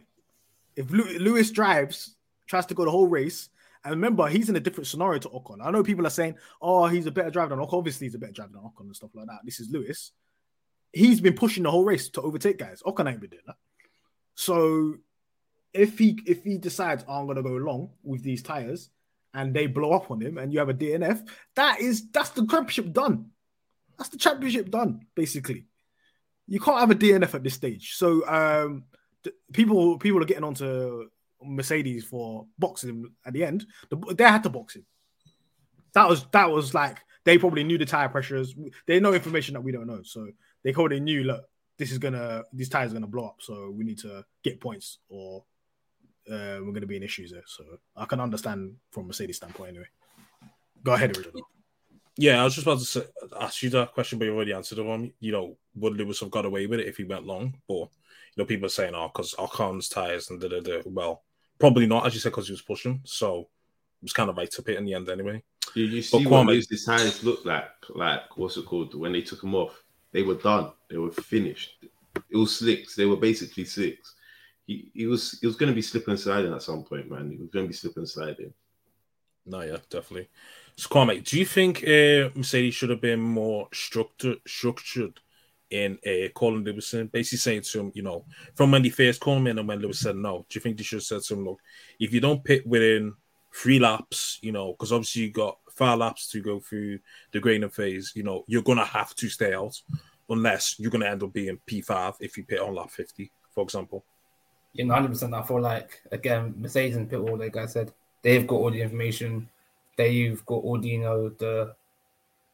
If 0.76 0.90
Lewis 0.90 1.52
drives, 1.52 2.16
tries 2.48 2.66
to 2.68 2.74
go 2.74 2.86
the 2.86 2.92
whole 2.92 3.08
race, 3.08 3.50
and 3.84 3.92
remember, 3.92 4.28
he's 4.28 4.50
in 4.50 4.56
a 4.56 4.62
different 4.62 4.88
scenario 4.88 5.20
to 5.20 5.30
Ocon. 5.30 5.58
I 5.62 5.70
know 5.70 5.84
people 5.84 6.08
are 6.08 6.12
saying, 6.12 6.36
"Oh, 6.62 6.88
he's 6.88 7.06
a 7.06 7.12
better 7.12 7.30
driver 7.30 7.56
than 7.56 7.64
Ocon." 7.64 7.74
Obviously, 7.74 8.08
he's 8.08 8.16
a 8.16 8.20
better 8.20 8.32
driver 8.32 8.54
than 8.54 8.62
Ocon 8.62 8.86
and 8.86 8.96
stuff 8.96 9.12
like 9.14 9.28
that. 9.28 9.42
This 9.44 9.60
is 9.60 9.70
Lewis. 9.70 10.14
He's 10.94 11.20
been 11.20 11.34
pushing 11.34 11.64
the 11.64 11.72
whole 11.72 11.84
race 11.84 12.10
to 12.10 12.22
overtake 12.22 12.58
guys. 12.58 12.82
Ocon 12.86 13.12
ain't 13.12 13.20
been 13.20 13.32
doing 13.32 13.44
that. 13.46 13.58
So, 14.36 14.96
if 15.74 16.00
he 16.00 16.18
if 16.26 16.44
he 16.44 16.58
decides 16.58 17.04
oh, 17.08 17.20
I'm 17.20 17.28
gonna 17.28 17.44
go 17.44 17.50
long 17.50 17.90
with 18.04 18.24
these 18.24 18.42
tires, 18.42 18.90
and 19.34 19.54
they 19.54 19.68
blow 19.68 19.92
up 19.92 20.10
on 20.10 20.22
him, 20.22 20.38
and 20.38 20.54
you 20.54 20.60
have 20.60 20.70
a 20.70 20.74
DNF, 20.74 21.28
that 21.56 21.82
is 21.82 22.10
that's 22.12 22.30
the 22.30 22.48
championship 22.48 22.94
done. 22.94 23.32
That's 23.98 24.10
the 24.10 24.18
championship 24.18 24.72
done, 24.72 25.06
basically. 25.14 25.66
You 26.48 26.60
can't 26.60 26.80
have 26.80 26.92
a 26.92 26.96
DNF 26.96 27.34
at 27.36 27.44
this 27.44 27.54
stage. 27.54 27.94
So, 27.96 28.28
um, 28.28 28.86
people 29.52 29.98
people 29.98 30.22
are 30.22 30.26
getting 30.26 30.44
onto 30.44 31.10
Mercedes 31.42 32.04
for 32.06 32.48
boxing 32.58 33.12
at 33.26 33.34
the 33.34 33.44
end. 33.44 33.66
They 34.16 34.24
had 34.24 34.44
to 34.44 34.50
box 34.50 34.76
him. 34.76 34.86
That 35.94 36.10
was 36.10 36.26
that 36.32 36.50
was 36.50 36.74
like 36.74 37.00
they 37.24 37.38
probably 37.38 37.64
knew 37.64 37.78
the 37.78 37.86
tire 37.86 38.10
pressures. 38.10 38.56
They 38.88 39.00
know 39.00 39.14
information 39.14 39.54
that 39.54 39.62
we 39.62 39.72
don't 39.72 39.88
know, 39.88 40.02
so 40.04 40.28
they 40.64 40.74
probably 40.74 41.00
knew 41.00 41.24
look, 41.24 41.46
this 41.78 41.92
is 41.92 41.98
gonna 41.98 42.44
these 42.52 42.70
tires 42.70 42.92
are 42.92 42.96
gonna 42.96 43.08
blow 43.08 43.26
up, 43.26 43.38
so 43.40 43.70
we 43.70 43.84
need 43.84 44.00
to 44.00 44.26
get 44.44 44.60
points 44.60 45.00
or 45.10 45.44
uh, 46.30 46.60
we're 46.62 46.74
gonna 46.74 46.88
be 46.88 46.98
in 46.98 47.04
issues 47.04 47.32
there. 47.32 47.44
So 47.46 47.64
I 47.96 48.06
can 48.06 48.20
understand 48.20 48.76
from 48.92 49.08
Mercedes 49.08 49.38
standpoint 49.38 49.70
anyway. 49.70 49.88
Go 50.84 50.94
ahead, 50.94 51.16
original. 51.16 51.48
Yeah, 52.18 52.42
I 52.42 52.44
was 52.44 52.54
just 52.54 52.68
about 52.68 52.80
to 52.80 52.86
say, 52.86 53.04
ask 53.40 53.64
you 53.64 53.70
that 53.72 53.94
question, 53.94 54.20
but 54.20 54.26
you 54.26 54.36
already 54.36 54.54
answered 54.54 54.78
it 54.78 54.84
one. 54.86 55.12
You 55.20 55.32
know, 55.32 55.58
would 55.76 55.94
Lewis 55.94 56.20
have 56.20 56.30
got 56.32 56.46
away 56.46 56.68
with 56.68 56.80
it 56.80 56.88
if 56.88 56.98
he 56.98 57.04
went 57.04 57.26
long? 57.26 57.56
But 57.68 57.76
you 57.76 57.90
know, 58.38 58.46
people 58.46 58.68
are 58.68 58.70
saying, 58.70 58.94
"Oh, 58.94 59.10
because 59.12 59.34
Ocon's 59.40 59.90
tires 59.90 60.30
and 60.30 60.40
da 60.40 60.48
da 60.48 60.60
da." 60.60 60.82
Well, 60.86 61.24
Probably 61.60 61.86
not, 61.86 62.06
as 62.06 62.14
you 62.14 62.20
said, 62.20 62.32
because 62.34 62.48
he 62.48 62.54
was 62.54 62.62
pushing. 62.62 63.00
So 63.06 63.40
it 63.40 64.04
was 64.04 64.14
kind 64.14 64.30
of 64.30 64.38
right 64.38 64.52
to 64.52 64.62
pit 64.62 64.78
in 64.78 64.86
the 64.86 64.94
end 64.94 65.10
anyway. 65.10 65.42
You, 65.76 65.86
you 65.86 66.02
see 66.02 66.26
what 66.26 66.46
Kwame, 66.46 66.68
these 66.68 66.86
tires 66.86 67.24
look 67.24 67.46
like? 67.46 67.70
Like 67.90 68.36
what's 68.38 68.58
it 68.58 68.66
called? 68.66 68.94
When 68.96 69.14
they 69.14 69.22
took 69.22 69.42
them 69.42 69.56
off, 69.56 69.82
they 70.12 70.24
were 70.24 70.36
done. 70.36 70.72
They 70.90 70.98
were 70.98 71.12
finished. 71.12 71.86
It 72.30 72.36
was 72.36 72.58
slicks. 72.58 72.96
They 72.96 73.06
were 73.06 73.16
basically 73.16 73.66
slicks. 73.66 74.16
He, 74.68 74.92
he 74.94 75.08
was 75.08 75.40
he 75.40 75.48
was 75.48 75.56
going 75.56 75.70
to 75.72 75.76
be 75.76 75.82
slipping 75.82 76.18
sliding 76.18 76.54
at 76.54 76.64
some 76.64 76.84
point, 76.84 77.10
man. 77.10 77.32
He 77.32 77.38
was 77.38 77.50
going 77.50 77.66
to 77.66 77.70
be 77.70 77.76
slipping 77.76 78.06
sliding. 78.06 78.54
No, 79.46 79.62
yeah, 79.62 79.78
definitely. 79.90 80.30
So, 80.76 81.06
do 81.06 81.40
you 81.40 81.46
think 81.46 81.84
uh, 81.84 82.30
Mercedes 82.36 82.74
should 82.74 82.90
have 82.90 83.02
been 83.02 83.20
more 83.20 83.68
structured 83.74 84.40
structured 84.48 85.20
in 85.74 85.98
uh, 86.06 86.30
Colin 86.36 86.64
Lewison, 86.64 87.12
basically 87.12 87.40
saying 87.40 87.62
to 87.64 87.80
him, 87.80 87.92
you 87.96 88.04
know, 88.04 88.26
from 88.56 88.72
when 88.72 88.84
he 88.84 88.90
first 88.92 89.20
called 89.20 89.40
him 89.40 89.58
and 89.58 89.68
when 89.68 89.80
Lewis 89.80 90.00
said 90.00 90.16
no, 90.16 90.46
do 90.48 90.58
you 90.58 90.62
think 90.62 90.78
they 90.78 90.84
should 90.84 90.98
have 90.98 91.04
said 91.04 91.22
to 91.24 91.34
him, 91.34 91.46
look, 91.46 91.60
if 92.00 92.14
you 92.14 92.22
don't 92.22 92.44
pit 92.44 92.66
within 92.66 93.14
three 93.54 93.80
laps, 93.80 94.40
you 94.42 94.52
know, 94.52 94.74
because 94.74 94.92
obviously 94.92 95.24
you 95.24 95.32
got 95.32 95.58
five 95.72 95.98
laps 95.98 96.28
to 96.30 96.42
go 96.42 96.60
through 96.60 97.00
the 97.32 97.40
graining 97.40 97.70
phase, 97.70 98.12
you 98.16 98.24
know, 98.24 98.44
you're 98.48 98.62
gonna 98.62 98.86
have 98.86 99.16
to 99.16 99.30
stay 99.30 99.54
out 99.54 99.80
unless 100.30 100.80
you're 100.80 100.92
gonna 100.92 101.06
end 101.08 101.24
up 101.24 101.34
being 101.34 101.60
P5 101.68 102.16
if 102.20 102.38
you 102.38 102.44
pit 102.44 102.60
on 102.60 102.76
lap 102.76 102.92
50, 102.92 103.32
for 103.54 103.64
example. 103.64 104.06
Yeah, 104.74 104.86
100 104.86 105.10
percent 105.10 105.34
I 105.34 105.44
feel 105.44 105.62
like 105.62 106.02
again, 106.12 106.54
Mercedes 106.58 106.98
and 106.98 107.10
pit 107.10 107.22
wall, 107.22 107.38
like 107.38 107.58
I 107.58 107.66
said, 107.66 107.92
they've 108.22 108.46
got 108.46 108.56
all 108.56 108.72
the 108.72 108.82
information, 108.82 109.50
they've 109.98 110.44
got 110.46 110.56
all 110.56 110.80
the 110.80 110.90
you 110.90 111.00
know 111.00 111.30
the 111.30 111.76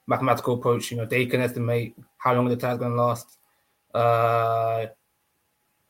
mathematical 0.08 0.56
approach. 0.56 0.92
You 0.92 0.98
know, 0.98 1.06
they 1.06 1.26
can 1.26 1.42
estimate 1.42 1.96
how 2.18 2.34
long 2.34 2.48
the 2.50 2.56
tire's 2.56 2.80
going 2.80 2.92
to 2.92 3.02
last. 3.02 3.38
Uh, 3.94 4.88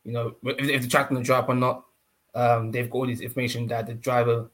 you 0.04 0.12
know, 0.12 0.36
if, 0.44 0.70
if 0.70 0.82
the 0.84 0.88
track's 0.88 1.10
going 1.10 1.22
to 1.22 1.26
drop 1.26 1.50
or 1.50 1.56
not. 1.56 1.86
Um, 2.36 2.72
they've 2.72 2.90
got 2.90 2.98
all 3.00 3.08
this 3.08 3.22
information 3.22 3.68
that 3.68 3.88
the 3.88 3.96
driver 3.96 4.52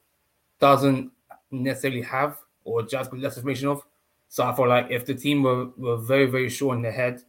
doesn't 0.60 1.12
necessarily 1.52 2.02
have 2.02 2.38
or 2.64 2.84
just 2.84 3.12
less 3.14 3.36
information 3.36 3.68
of. 3.68 3.84
So 4.30 4.44
I 4.44 4.56
feel 4.56 4.68
like 4.68 4.88
if 4.90 5.06
the 5.06 5.14
team 5.14 5.44
were, 5.44 5.68
were 5.78 5.98
very, 5.98 6.26
very 6.26 6.50
sure 6.50 6.74
in 6.74 6.82
their 6.82 6.92
head 6.92 7.22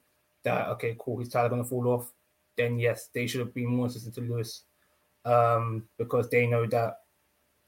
that, 0.45 0.69
okay, 0.69 0.97
cool, 0.99 1.19
his 1.19 1.29
tire 1.29 1.49
going 1.49 1.63
to 1.63 1.69
fall 1.69 1.89
off, 1.89 2.13
then 2.57 2.79
yes, 2.79 3.11
they 3.13 3.27
should 3.27 3.41
have 3.41 3.53
been 3.53 3.67
more 3.67 3.87
insistent 3.87 4.15
to 4.15 4.21
Lewis 4.21 4.63
um, 5.25 5.85
because 5.99 6.29
they 6.31 6.47
know 6.47 6.67
that 6.67 7.01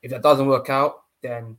if 0.03 0.11
that 0.11 0.23
doesn't 0.23 0.47
work 0.47 0.71
out, 0.71 1.03
then 1.23 1.57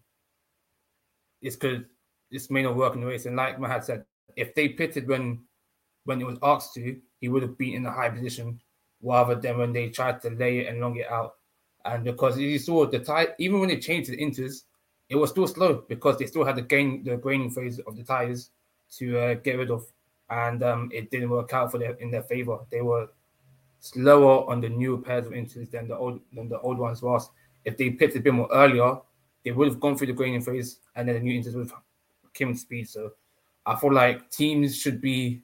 it's 1.41 1.55
because 1.55 1.83
this 2.31 2.49
may 2.49 2.63
not 2.63 2.75
work 2.75 2.95
in 2.95 3.01
the 3.01 3.07
race. 3.07 3.25
And 3.25 3.35
like 3.35 3.57
Mahad 3.57 3.83
said, 3.83 4.05
if 4.35 4.53
they 4.55 4.69
pitted 4.69 5.07
when 5.07 5.39
when 6.05 6.21
it 6.21 6.27
was 6.27 6.37
asked 6.41 6.73
to, 6.73 6.97
he 7.19 7.29
would 7.29 7.43
have 7.43 7.57
been 7.57 7.75
in 7.75 7.85
a 7.85 7.91
high 7.91 8.09
position 8.09 8.59
rather 9.01 9.35
than 9.35 9.57
when 9.57 9.73
they 9.73 9.89
tried 9.89 10.21
to 10.21 10.29
lay 10.31 10.59
it 10.59 10.67
and 10.67 10.79
long 10.79 10.95
it 10.97 11.09
out. 11.09 11.35
And 11.85 12.03
because 12.03 12.37
you 12.37 12.59
saw 12.59 12.85
the 12.85 12.99
tire, 12.99 13.35
even 13.39 13.59
when 13.59 13.69
they 13.69 13.77
changed 13.77 14.09
to 14.09 14.15
the 14.15 14.21
inters, 14.23 14.63
it 15.07 15.15
was 15.15 15.31
still 15.31 15.47
slow 15.47 15.83
because 15.87 16.17
they 16.17 16.25
still 16.25 16.45
had 16.45 16.55
the 16.55 16.61
gain 16.61 17.03
the 17.03 17.17
graining 17.17 17.49
phase 17.49 17.79
of 17.79 17.95
the 17.95 18.03
tires 18.03 18.51
to 18.97 19.19
uh, 19.19 19.33
get 19.35 19.57
rid 19.57 19.71
of, 19.71 19.85
and 20.29 20.61
um, 20.63 20.89
it 20.93 21.09
didn't 21.09 21.29
work 21.29 21.53
out 21.53 21.71
for 21.71 21.77
them 21.77 21.95
in 21.99 22.11
their 22.11 22.23
favor. 22.23 22.59
They 22.69 22.81
were 22.81 23.09
slower 23.79 24.49
on 24.49 24.61
the 24.61 24.69
new 24.69 25.01
pairs 25.01 25.25
of 25.25 25.33
inters 25.33 25.71
than 25.71 25.87
the 25.87 25.97
old 25.97 26.19
than 26.33 26.49
the 26.49 26.59
old 26.59 26.77
ones 26.77 27.01
was. 27.01 27.29
If 27.65 27.77
they 27.77 27.89
pitted 27.91 28.17
a 28.17 28.21
bit 28.21 28.33
more 28.33 28.49
earlier, 28.51 28.97
they 29.43 29.51
would 29.51 29.67
have 29.67 29.79
gone 29.79 29.97
through 29.97 30.07
the 30.07 30.13
graining 30.13 30.41
phase, 30.41 30.79
and 30.95 31.07
then 31.07 31.15
the 31.15 31.21
new 31.21 31.39
inters 31.39 31.55
would 31.55 31.69
have 31.69 31.79
came 32.33 32.55
speed. 32.55 32.89
So 32.89 33.13
I 33.65 33.75
feel 33.75 33.93
like 33.93 34.29
teams 34.31 34.77
should 34.77 35.01
be, 35.01 35.41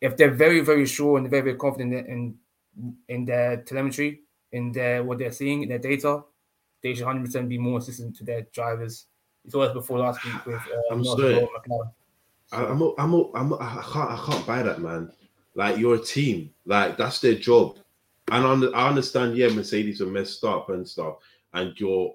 if 0.00 0.16
they're 0.16 0.30
very, 0.30 0.60
very 0.60 0.86
sure 0.86 1.18
and 1.18 1.28
very, 1.30 1.42
very 1.42 1.56
confident 1.56 1.94
in 1.94 2.34
in 3.08 3.24
their 3.24 3.58
telemetry, 3.62 4.20
in 4.52 4.72
their 4.72 5.02
what 5.02 5.18
they're 5.18 5.32
seeing 5.32 5.62
in 5.62 5.68
their 5.68 5.78
data, 5.78 6.22
they 6.82 6.94
should 6.94 7.06
100 7.06 7.24
percent 7.24 7.48
be 7.48 7.58
more 7.58 7.78
assistant 7.78 8.16
to 8.16 8.24
their 8.24 8.42
drivers. 8.52 9.06
It's 9.44 9.54
always 9.54 9.72
before 9.72 9.98
last 9.98 10.24
week 10.24 10.44
with. 10.44 10.56
Uh, 10.56 10.92
I'm 10.92 11.04
sorry. 11.04 11.48
I'm, 12.52 12.80
a, 12.80 12.94
I'm, 12.98 13.14
I'm 13.34 13.54
I 13.54 13.82
can't 13.92 14.10
I 14.10 14.22
can't 14.24 14.46
buy 14.46 14.62
that 14.62 14.80
man. 14.80 15.10
Like 15.54 15.78
you're 15.78 15.94
a 15.94 16.02
team. 16.02 16.50
Like 16.64 16.96
that's 16.96 17.20
their 17.20 17.34
job. 17.34 17.78
And 18.30 18.74
I 18.74 18.88
understand, 18.88 19.36
yeah, 19.36 19.48
Mercedes 19.48 20.00
are 20.00 20.06
messed 20.06 20.42
up 20.42 20.68
and 20.70 20.86
stuff, 20.86 21.18
and 21.54 21.72
you're 21.78 22.12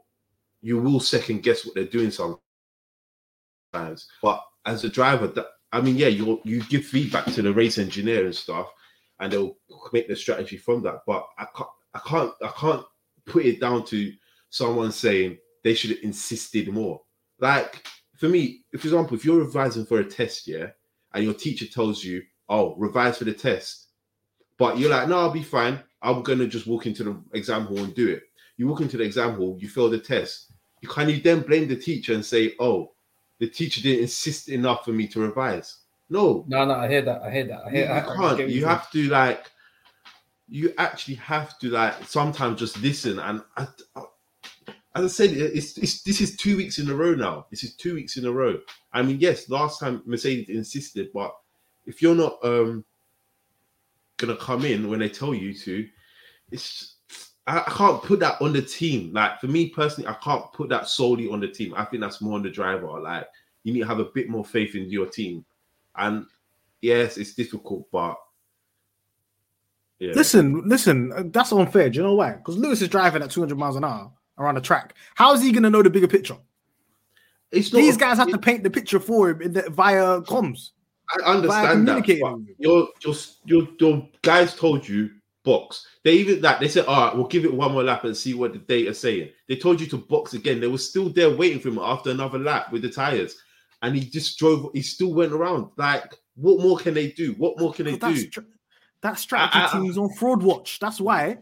you 0.62 0.80
will 0.80 0.99
second 0.99 1.43
guess 1.43 1.66
what 1.66 1.76
they're 1.76 1.86
doing 1.86 2.12
sometimes. 2.12 2.39
But 4.22 4.43
as 4.66 4.84
a 4.84 4.89
driver, 4.89 5.28
that 5.28 5.47
I 5.72 5.82
mean, 5.82 5.95
yeah, 5.95 6.07
you 6.07 6.41
you 6.43 6.64
give 6.64 6.86
feedback 6.86 7.26
to 7.26 7.41
the 7.41 7.53
race 7.53 7.78
engineer 7.78 8.26
and 8.26 8.36
stuff, 8.36 8.72
and 9.20 9.32
they'll 9.32 9.55
make 9.93 10.07
the 10.07 10.16
strategy 10.16 10.57
from 10.57 10.84
that. 10.84 11.01
But 11.07 11.26
I 11.38 11.45
can't, 11.55 11.70
I 11.93 11.99
can't, 11.99 12.34
I 12.43 12.47
can't 12.49 12.86
put 13.26 13.45
it 13.45 13.59
down 13.59 13.86
to 13.86 14.12
someone 14.49 14.91
saying 14.91 15.38
they 15.64 15.74
should 15.74 15.91
have 15.91 16.03
insisted 16.03 16.68
more. 16.70 17.01
Like 17.39 17.84
for 18.18 18.30
me, 18.30 18.64
for 18.72 18.78
example, 18.88 19.16
if 19.16 19.26
you're 19.26 19.39
revising 19.39 19.86
for 19.86 19.99
a 19.99 20.05
test, 20.05 20.47
yeah, 20.47 20.68
and 21.14 21.24
your 21.24 21.34
teacher 21.34 21.66
tells 21.66 22.03
you, 22.03 22.22
"Oh, 22.49 22.76
revise 22.76 23.18
for 23.18 23.26
the 23.26 23.34
test," 23.34 23.88
but 24.57 24.78
you're 24.78 24.91
like, 24.91 25.07
"No, 25.07 25.20
I'll 25.20 25.32
be 25.32 25.43
fine. 25.43 25.80
I'm 26.01 26.22
gonna 26.24 26.47
just 26.47 26.68
walk 26.68 26.86
into 26.86 27.03
the 27.03 27.24
exam 27.34 27.66
hall 27.66 27.80
and 27.80 27.95
do 27.95 28.09
it." 28.09 28.24
You 28.57 28.68
walk 28.68 28.82
into 28.82 28.97
the 28.97 29.03
exam 29.03 29.36
hall, 29.36 29.57
you 29.59 29.70
fail 29.70 29.89
the 29.89 29.97
test. 29.97 30.51
You 30.82 30.89
can 30.89 31.09
you 31.09 31.21
then 31.21 31.41
blame 31.41 31.67
the 31.67 31.75
teacher 31.75 32.13
and 32.13 32.25
say, 32.25 32.55
"Oh, 32.59 32.91
the 33.41 33.47
teacher 33.47 33.82
didn't 33.82 34.03
insist 34.03 34.49
enough 34.49 34.86
for 34.86 34.91
me 34.91 35.07
to 35.07 35.19
revise. 35.19 35.77
No, 36.11 36.45
no, 36.47 36.63
no. 36.63 36.75
I 36.75 36.88
hear 36.88 37.01
that. 37.01 37.23
I 37.23 37.32
hear 37.32 37.45
that. 37.45 37.65
I 37.65 37.69
hear. 37.71 37.86
You, 37.86 37.91
I, 37.91 38.01
can't. 38.01 38.39
I 38.39 38.43
you 38.43 38.65
have 38.65 38.91
to 38.91 39.09
like. 39.09 39.51
You 40.47 40.73
actually 40.77 41.15
have 41.15 41.57
to 41.59 41.69
like 41.69 42.03
sometimes 42.05 42.59
just 42.59 42.79
listen. 42.82 43.17
And 43.17 43.41
I, 43.57 43.67
I, 43.95 44.01
as 44.93 45.05
I 45.05 45.07
said, 45.07 45.32
it's, 45.32 45.75
it's 45.79 46.03
this 46.03 46.21
is 46.21 46.38
two 46.38 46.55
weeks 46.55 46.77
in 46.77 46.88
a 46.89 46.93
row 46.93 47.15
now. 47.15 47.47
This 47.49 47.63
is 47.63 47.73
two 47.73 47.95
weeks 47.95 48.17
in 48.17 48.25
a 48.27 48.32
row. 48.32 48.59
I 48.93 49.01
mean, 49.01 49.17
yes, 49.19 49.49
last 49.49 49.79
time 49.79 50.03
Mercedes 50.05 50.55
insisted, 50.55 51.09
but 51.11 51.36
if 51.88 51.99
you're 52.01 52.13
not 52.13 52.38
um 52.43 52.86
gonna 54.17 54.36
come 54.36 54.65
in 54.65 54.88
when 54.88 54.99
they 54.99 55.09
tell 55.09 55.34
you 55.34 55.55
to, 55.55 55.88
it's 56.51 56.91
I, 57.48 57.60
I, 57.60 57.72
can't 57.72 58.04
put 58.04 58.20
that 58.20 58.42
on 58.42 58.54
the 58.54 58.62
team. 58.62 59.14
Like 59.14 59.39
for 59.39 59.48
me 59.48 59.70
personally, 59.70 60.08
I 60.08 60.14
can't 60.24 60.52
put 60.54 60.70
that 60.70 60.88
solely 60.88 61.30
on 61.30 61.39
the 61.39 61.48
team. 61.48 61.74
I 61.76 61.86
think 61.86 62.02
that's 62.02 62.22
more 62.22 62.36
on 62.36 62.44
the 62.44 62.50
driver. 62.50 62.88
Like 63.00 63.28
you 63.64 63.74
need 63.74 63.82
to 63.82 63.88
have 63.88 64.00
a 64.00 64.06
bit 64.06 64.30
more 64.30 64.46
faith 64.46 64.76
in 64.76 64.89
your 64.89 65.08
team. 65.08 65.46
And 65.96 66.26
yes, 66.82 67.18
it's 67.18 67.34
difficult, 67.34 67.89
but 67.92 68.16
yeah. 70.00 70.14
Listen, 70.16 70.68
listen, 70.68 71.32
that's 71.32 71.52
unfair. 71.52 71.89
Do 71.89 71.98
you 71.98 72.04
know 72.04 72.16
why? 72.16 72.32
Because 72.32 72.58
Lewis 72.58 72.82
is 72.82 72.89
driving 72.89 73.22
at 73.22 73.30
200 73.30 73.56
miles 73.56 73.76
an 73.76 73.84
hour 73.84 74.12
around 74.39 74.56
the 74.56 74.62
track. 74.62 74.96
How 75.14 75.32
is 75.34 75.44
he 75.44 75.52
going 75.52 75.62
to 75.62 75.70
know 75.70 75.84
the 75.84 75.92
bigger 75.92 76.08
picture? 76.08 76.38
These 77.52 77.98
guys 77.98 78.18
have 78.18 78.30
to 78.30 78.38
paint 78.39 78.64
the 78.64 78.72
picture 78.72 79.00
for 79.00 79.30
him 79.30 79.54
the, 79.54 79.70
via 79.70 80.22
comms. 80.22 80.72
I 81.14 81.24
understand 81.24 81.88
that. 81.88 82.08
Your, 82.08 82.88
your 83.02 83.14
your 83.46 83.68
your 83.78 84.10
guys 84.24 84.56
told 84.56 84.88
you 84.88 85.12
box. 85.44 85.86
They 86.04 86.14
even 86.14 86.42
that 86.42 86.60
they 86.60 86.68
said, 86.68 86.86
all 86.86 87.08
right, 87.08 87.16
we'll 87.16 87.28
give 87.28 87.46
it 87.46 87.54
one 87.54 87.72
more 87.72 87.84
lap 87.84 88.04
and 88.04 88.16
see 88.16 88.34
what 88.34 88.54
the 88.54 88.60
data's 88.60 89.00
saying. 89.00 89.30
They 89.48 89.56
told 89.56 89.80
you 89.82 89.88
to 89.88 89.98
box 89.98 90.34
again. 90.34 90.60
They 90.60 90.68
were 90.68 90.78
still 90.78 91.10
there 91.10 91.30
waiting 91.30 91.60
for 91.60 91.70
him 91.70 91.80
after 91.80 92.12
another 92.12 92.39
lap 92.39 92.72
with 92.72 92.82
the 92.84 92.89
tires. 92.89 93.36
And 93.82 93.96
he 93.96 94.02
just 94.10 94.38
drove, 94.38 94.70
he 94.74 94.82
still 94.84 95.14
went 95.14 95.34
around. 95.34 95.70
Like, 95.78 96.16
what 96.36 96.62
more 96.62 96.78
can 96.78 96.94
they 96.94 97.12
do? 97.12 97.34
What 97.34 97.60
more 97.60 97.74
can 97.74 97.86
they 97.86 97.98
do? 97.98 98.28
Tr- 98.28 98.42
That 99.02 99.18
strategy 99.18 99.58
I- 99.60 99.68
I- 99.68 99.72
team 99.72 99.89
is 99.89 99.98
on 99.98 100.14
fraud 100.14 100.44
watch. 100.44 100.78
That's 100.80 101.02
why. 101.02 101.39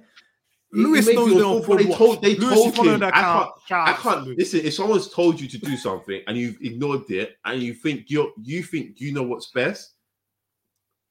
Lewis 0.72 1.08
knows 1.08 1.34
they're 1.34 1.44
on 1.46 1.64
fraud, 1.64 1.80
they 1.80 1.86
watch. 1.86 1.98
told 1.98 2.22
they 2.22 2.36
Lewis, 2.36 2.76
told 2.76 2.88
him. 2.88 3.04
I 3.04 3.10
can't. 3.12 3.50
I 3.72 3.94
can't 3.94 4.28
listen. 4.38 4.60
If 4.62 4.74
someone's 4.76 5.10
told 5.10 5.42
you 5.42 5.48
to 5.48 5.58
do 5.58 5.76
something 5.76 6.22
and 6.28 6.38
you've 6.38 6.58
ignored 6.62 7.10
it, 7.10 7.38
and 7.44 7.62
you 7.62 7.74
think 7.74 8.10
you 8.10 8.32
you 8.44 8.62
think 8.62 9.02
you 9.02 9.12
know 9.12 9.24
what's 9.24 9.48
best, 9.52 9.96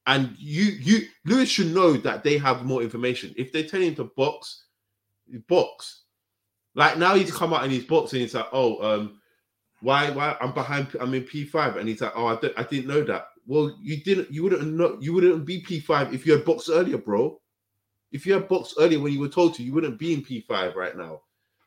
and 0.09 0.35
you 0.39 0.63
you 0.63 1.07
Lewis 1.23 1.49
should 1.49 1.71
know 1.71 1.93
that 1.93 2.23
they 2.23 2.39
have 2.39 2.65
more 2.65 2.81
information. 2.81 3.31
If 3.37 3.51
they 3.51 3.63
tell 3.63 3.79
him 3.79 3.93
to 3.95 4.05
box, 4.05 4.63
box. 5.47 6.01
Like 6.73 6.97
now 6.97 7.13
he's 7.13 7.31
come 7.31 7.53
out 7.53 7.63
and 7.63 7.71
he's 7.71 7.85
boxing. 7.85 8.21
He's 8.21 8.33
like, 8.33 8.47
oh, 8.51 8.81
um, 8.81 9.21
why 9.81 10.09
why 10.09 10.35
I'm 10.41 10.53
behind? 10.53 10.95
I'm 10.99 11.13
in 11.13 11.23
P 11.23 11.45
five, 11.45 11.77
and 11.77 11.87
he's 11.87 12.01
like, 12.01 12.13
oh, 12.15 12.25
I, 12.25 12.35
don't, 12.37 12.53
I 12.57 12.63
didn't 12.63 12.87
know 12.87 13.03
that. 13.03 13.27
Well, 13.45 13.75
you 13.81 14.03
didn't. 14.03 14.31
You 14.31 14.43
wouldn't 14.43 14.73
know. 14.73 14.97
You 14.99 15.13
wouldn't 15.13 15.45
be 15.45 15.59
P 15.61 15.79
five 15.79 16.11
if 16.13 16.25
you 16.25 16.33
had 16.33 16.45
boxed 16.45 16.69
earlier, 16.71 16.97
bro. 16.97 17.39
If 18.11 18.25
you 18.25 18.33
had 18.33 18.47
boxed 18.47 18.75
earlier 18.79 18.99
when 18.99 19.13
you 19.13 19.19
were 19.19 19.29
told 19.29 19.53
to, 19.55 19.63
you 19.63 19.73
wouldn't 19.73 19.99
be 19.99 20.13
in 20.13 20.23
P 20.23 20.41
five 20.41 20.75
right 20.75 20.97
now. 20.97 21.21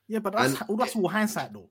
Yeah, 0.09 0.18
but 0.18 0.32
that's 0.32 0.55
And- 0.55 0.68
all. 0.68 0.76
That's 0.76 0.97
all 0.97 1.09
hindsight, 1.09 1.53
though. 1.53 1.70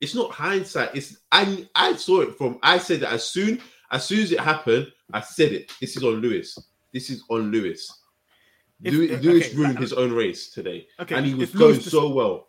It's 0.00 0.14
not 0.14 0.30
hindsight. 0.30 0.94
It's 0.94 1.18
I 1.32 1.68
I 1.74 1.96
saw 1.96 2.20
it 2.20 2.38
from 2.38 2.58
I 2.62 2.78
said 2.78 3.00
that 3.00 3.12
as 3.12 3.24
soon 3.24 3.60
as 3.90 4.04
soon 4.04 4.20
as 4.20 4.32
it 4.32 4.40
happened, 4.40 4.92
I 5.12 5.20
said 5.20 5.52
it. 5.52 5.72
This 5.80 5.96
is 5.96 6.04
on 6.04 6.14
Lewis. 6.16 6.58
This 6.92 7.10
is 7.10 7.22
on 7.28 7.50
Lewis. 7.50 7.92
If- 8.82 8.92
Lewis, 8.94 9.10
if- 9.10 9.22
Lewis 9.22 9.46
okay, 9.46 9.56
ruined 9.56 9.74
like- 9.74 9.82
his 9.82 9.92
own 9.92 10.12
race 10.12 10.50
today, 10.50 10.86
Okay, 11.00 11.14
and 11.14 11.26
he 11.26 11.34
was 11.34 11.50
going 11.50 11.80
so 11.80 12.08
well. 12.08 12.48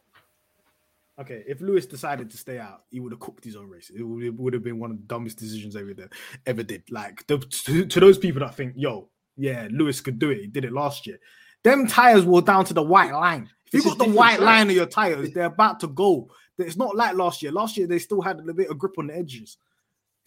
Okay, 1.20 1.44
if 1.48 1.60
Lewis 1.60 1.86
decided 1.86 2.30
to 2.30 2.38
stay 2.38 2.60
out, 2.60 2.84
he 2.90 3.02
would 3.02 3.12
have 3.12 3.20
cooked 3.20 3.44
his 3.44 3.58
own 3.58 3.70
race. 3.70 3.92
It 3.94 4.04
would, 4.04 4.24
it 4.24 4.34
would 4.34 4.54
have 4.54 4.64
been 4.64 4.80
one 4.80 4.92
of 4.92 4.98
the 4.98 5.04
dumbest 5.04 5.38
decisions 5.38 5.76
ever 5.76 5.94
did. 5.94 6.14
Ever 6.46 6.64
did. 6.64 6.84
Like 6.90 7.28
the, 7.28 7.40
to, 7.40 7.86
to 7.86 8.00
those 8.00 8.18
people 8.18 8.40
that 8.40 8.56
think, 8.56 8.74
"Yo, 8.78 9.10
yeah, 9.36 9.68
Lewis 9.70 10.00
could 10.00 10.18
do 10.18 10.30
it. 10.30 10.40
He 10.40 10.48
did 10.48 10.64
it 10.64 10.72
last 10.72 11.06
year." 11.06 11.20
Them 11.64 11.88
tires 11.88 12.24
were 12.24 12.42
down 12.42 12.64
to 12.66 12.74
the 12.74 12.82
white 12.82 13.12
line. 13.12 13.50
If 13.68 13.74
you 13.74 13.84
got 13.84 13.98
the 13.98 14.06
white 14.10 14.38
track. 14.38 14.46
line 14.46 14.70
of 14.70 14.76
your 14.78 14.86
tires, 14.86 15.32
they're 15.34 15.46
about 15.46 15.82
to 15.82 15.88
go. 15.88 16.30
It's 16.58 16.78
not 16.78 16.96
like 16.96 17.16
last 17.16 17.42
year. 17.44 17.52
Last 17.52 17.76
year 17.76 17.86
they 17.86 18.00
still 18.00 18.22
had 18.22 18.40
a 18.40 18.54
bit 18.54 18.70
of 18.70 18.78
grip 18.78 18.98
on 18.98 19.08
the 19.08 19.16
edges. 19.18 19.58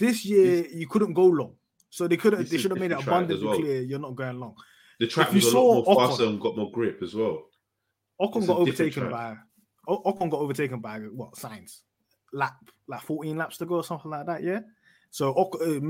This 0.02 0.24
year 0.24 0.66
you 0.66 0.88
couldn't 0.88 1.12
go 1.12 1.26
long, 1.26 1.54
so 1.88 2.08
they 2.08 2.16
couldn't. 2.16 2.48
They 2.48 2.58
should 2.58 2.72
have 2.72 2.80
made 2.80 2.90
it 2.90 2.98
different 2.98 3.28
track 3.28 3.36
as 3.36 3.40
abundantly 3.42 3.46
well. 3.48 3.58
clear. 3.60 3.82
You're 3.82 4.00
not 4.00 4.16
going 4.16 4.40
long. 4.40 4.56
The 4.98 5.06
track 5.06 5.28
If 5.28 5.34
you 5.34 5.46
was 5.46 5.54
a 5.54 5.58
lot 5.60 5.84
more 5.86 5.96
Ocon- 5.96 6.08
faster 6.08 6.24
and 6.26 6.40
got 6.40 6.56
more 6.56 6.72
grip 6.72 7.00
as 7.04 7.14
well. 7.14 7.44
Ocon 8.20 8.36
It's 8.38 8.46
got 8.48 8.58
overtaken 8.58 9.10
by 9.10 9.36
Ocon 9.88 10.28
got 10.28 10.40
overtaken 10.40 10.80
by 10.80 10.98
what 10.98 11.34
Sainz 11.34 11.82
lap 12.32 12.56
like 12.88 13.00
14 13.02 13.36
laps 13.36 13.58
to 13.58 13.66
go 13.66 13.76
or 13.76 13.84
something 13.84 14.10
like 14.10 14.26
that. 14.26 14.42
Yeah. 14.42 14.60
So 15.10 15.32
Oc- 15.36 15.60
uh, 15.60 15.80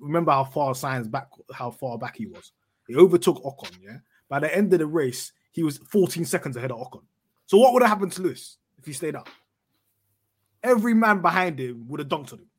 remember 0.00 0.32
how 0.32 0.44
far 0.44 0.72
Sainz 0.74 1.08
back 1.08 1.28
how 1.52 1.70
far 1.70 1.96
back 1.96 2.16
he 2.16 2.26
was. 2.26 2.50
He 2.88 2.96
overtook 2.96 3.40
Ocon. 3.44 3.70
Yeah. 3.80 3.98
By 4.28 4.40
the 4.40 4.52
end 4.52 4.72
of 4.72 4.80
the 4.80 4.86
race, 4.86 5.30
he 5.52 5.62
was 5.62 5.78
14 5.78 6.24
seconds 6.24 6.56
ahead 6.56 6.72
of 6.72 6.78
Ocon. 6.80 7.04
So 7.46 7.56
what 7.58 7.72
would 7.72 7.82
have 7.82 7.90
happened 7.90 8.10
to 8.14 8.22
Lewis 8.22 8.56
if 8.78 8.84
he 8.86 8.92
stayed 8.92 9.14
up? 9.14 9.28
Every 10.62 10.94
man 10.94 11.20
behind 11.22 11.60
him 11.60 11.86
would 11.86 12.00
have 12.00 12.08
dunked 12.08 12.32
on 12.32 12.40
him 12.40 12.49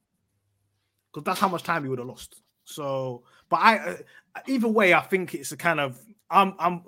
because 1.11 1.25
that's 1.25 1.39
how 1.39 1.47
much 1.49 1.63
time 1.63 1.83
he 1.83 1.89
would 1.89 1.99
have 1.99 2.07
lost. 2.07 2.41
So, 2.63 3.23
but 3.49 3.57
I 3.57 3.77
uh, 3.77 3.97
either 4.47 4.67
way, 4.67 4.93
I 4.93 5.01
think 5.01 5.33
it's 5.35 5.51
a 5.51 5.57
kind 5.57 5.79
of 5.79 5.99
I'm 6.29 6.53
I'm 6.59 6.83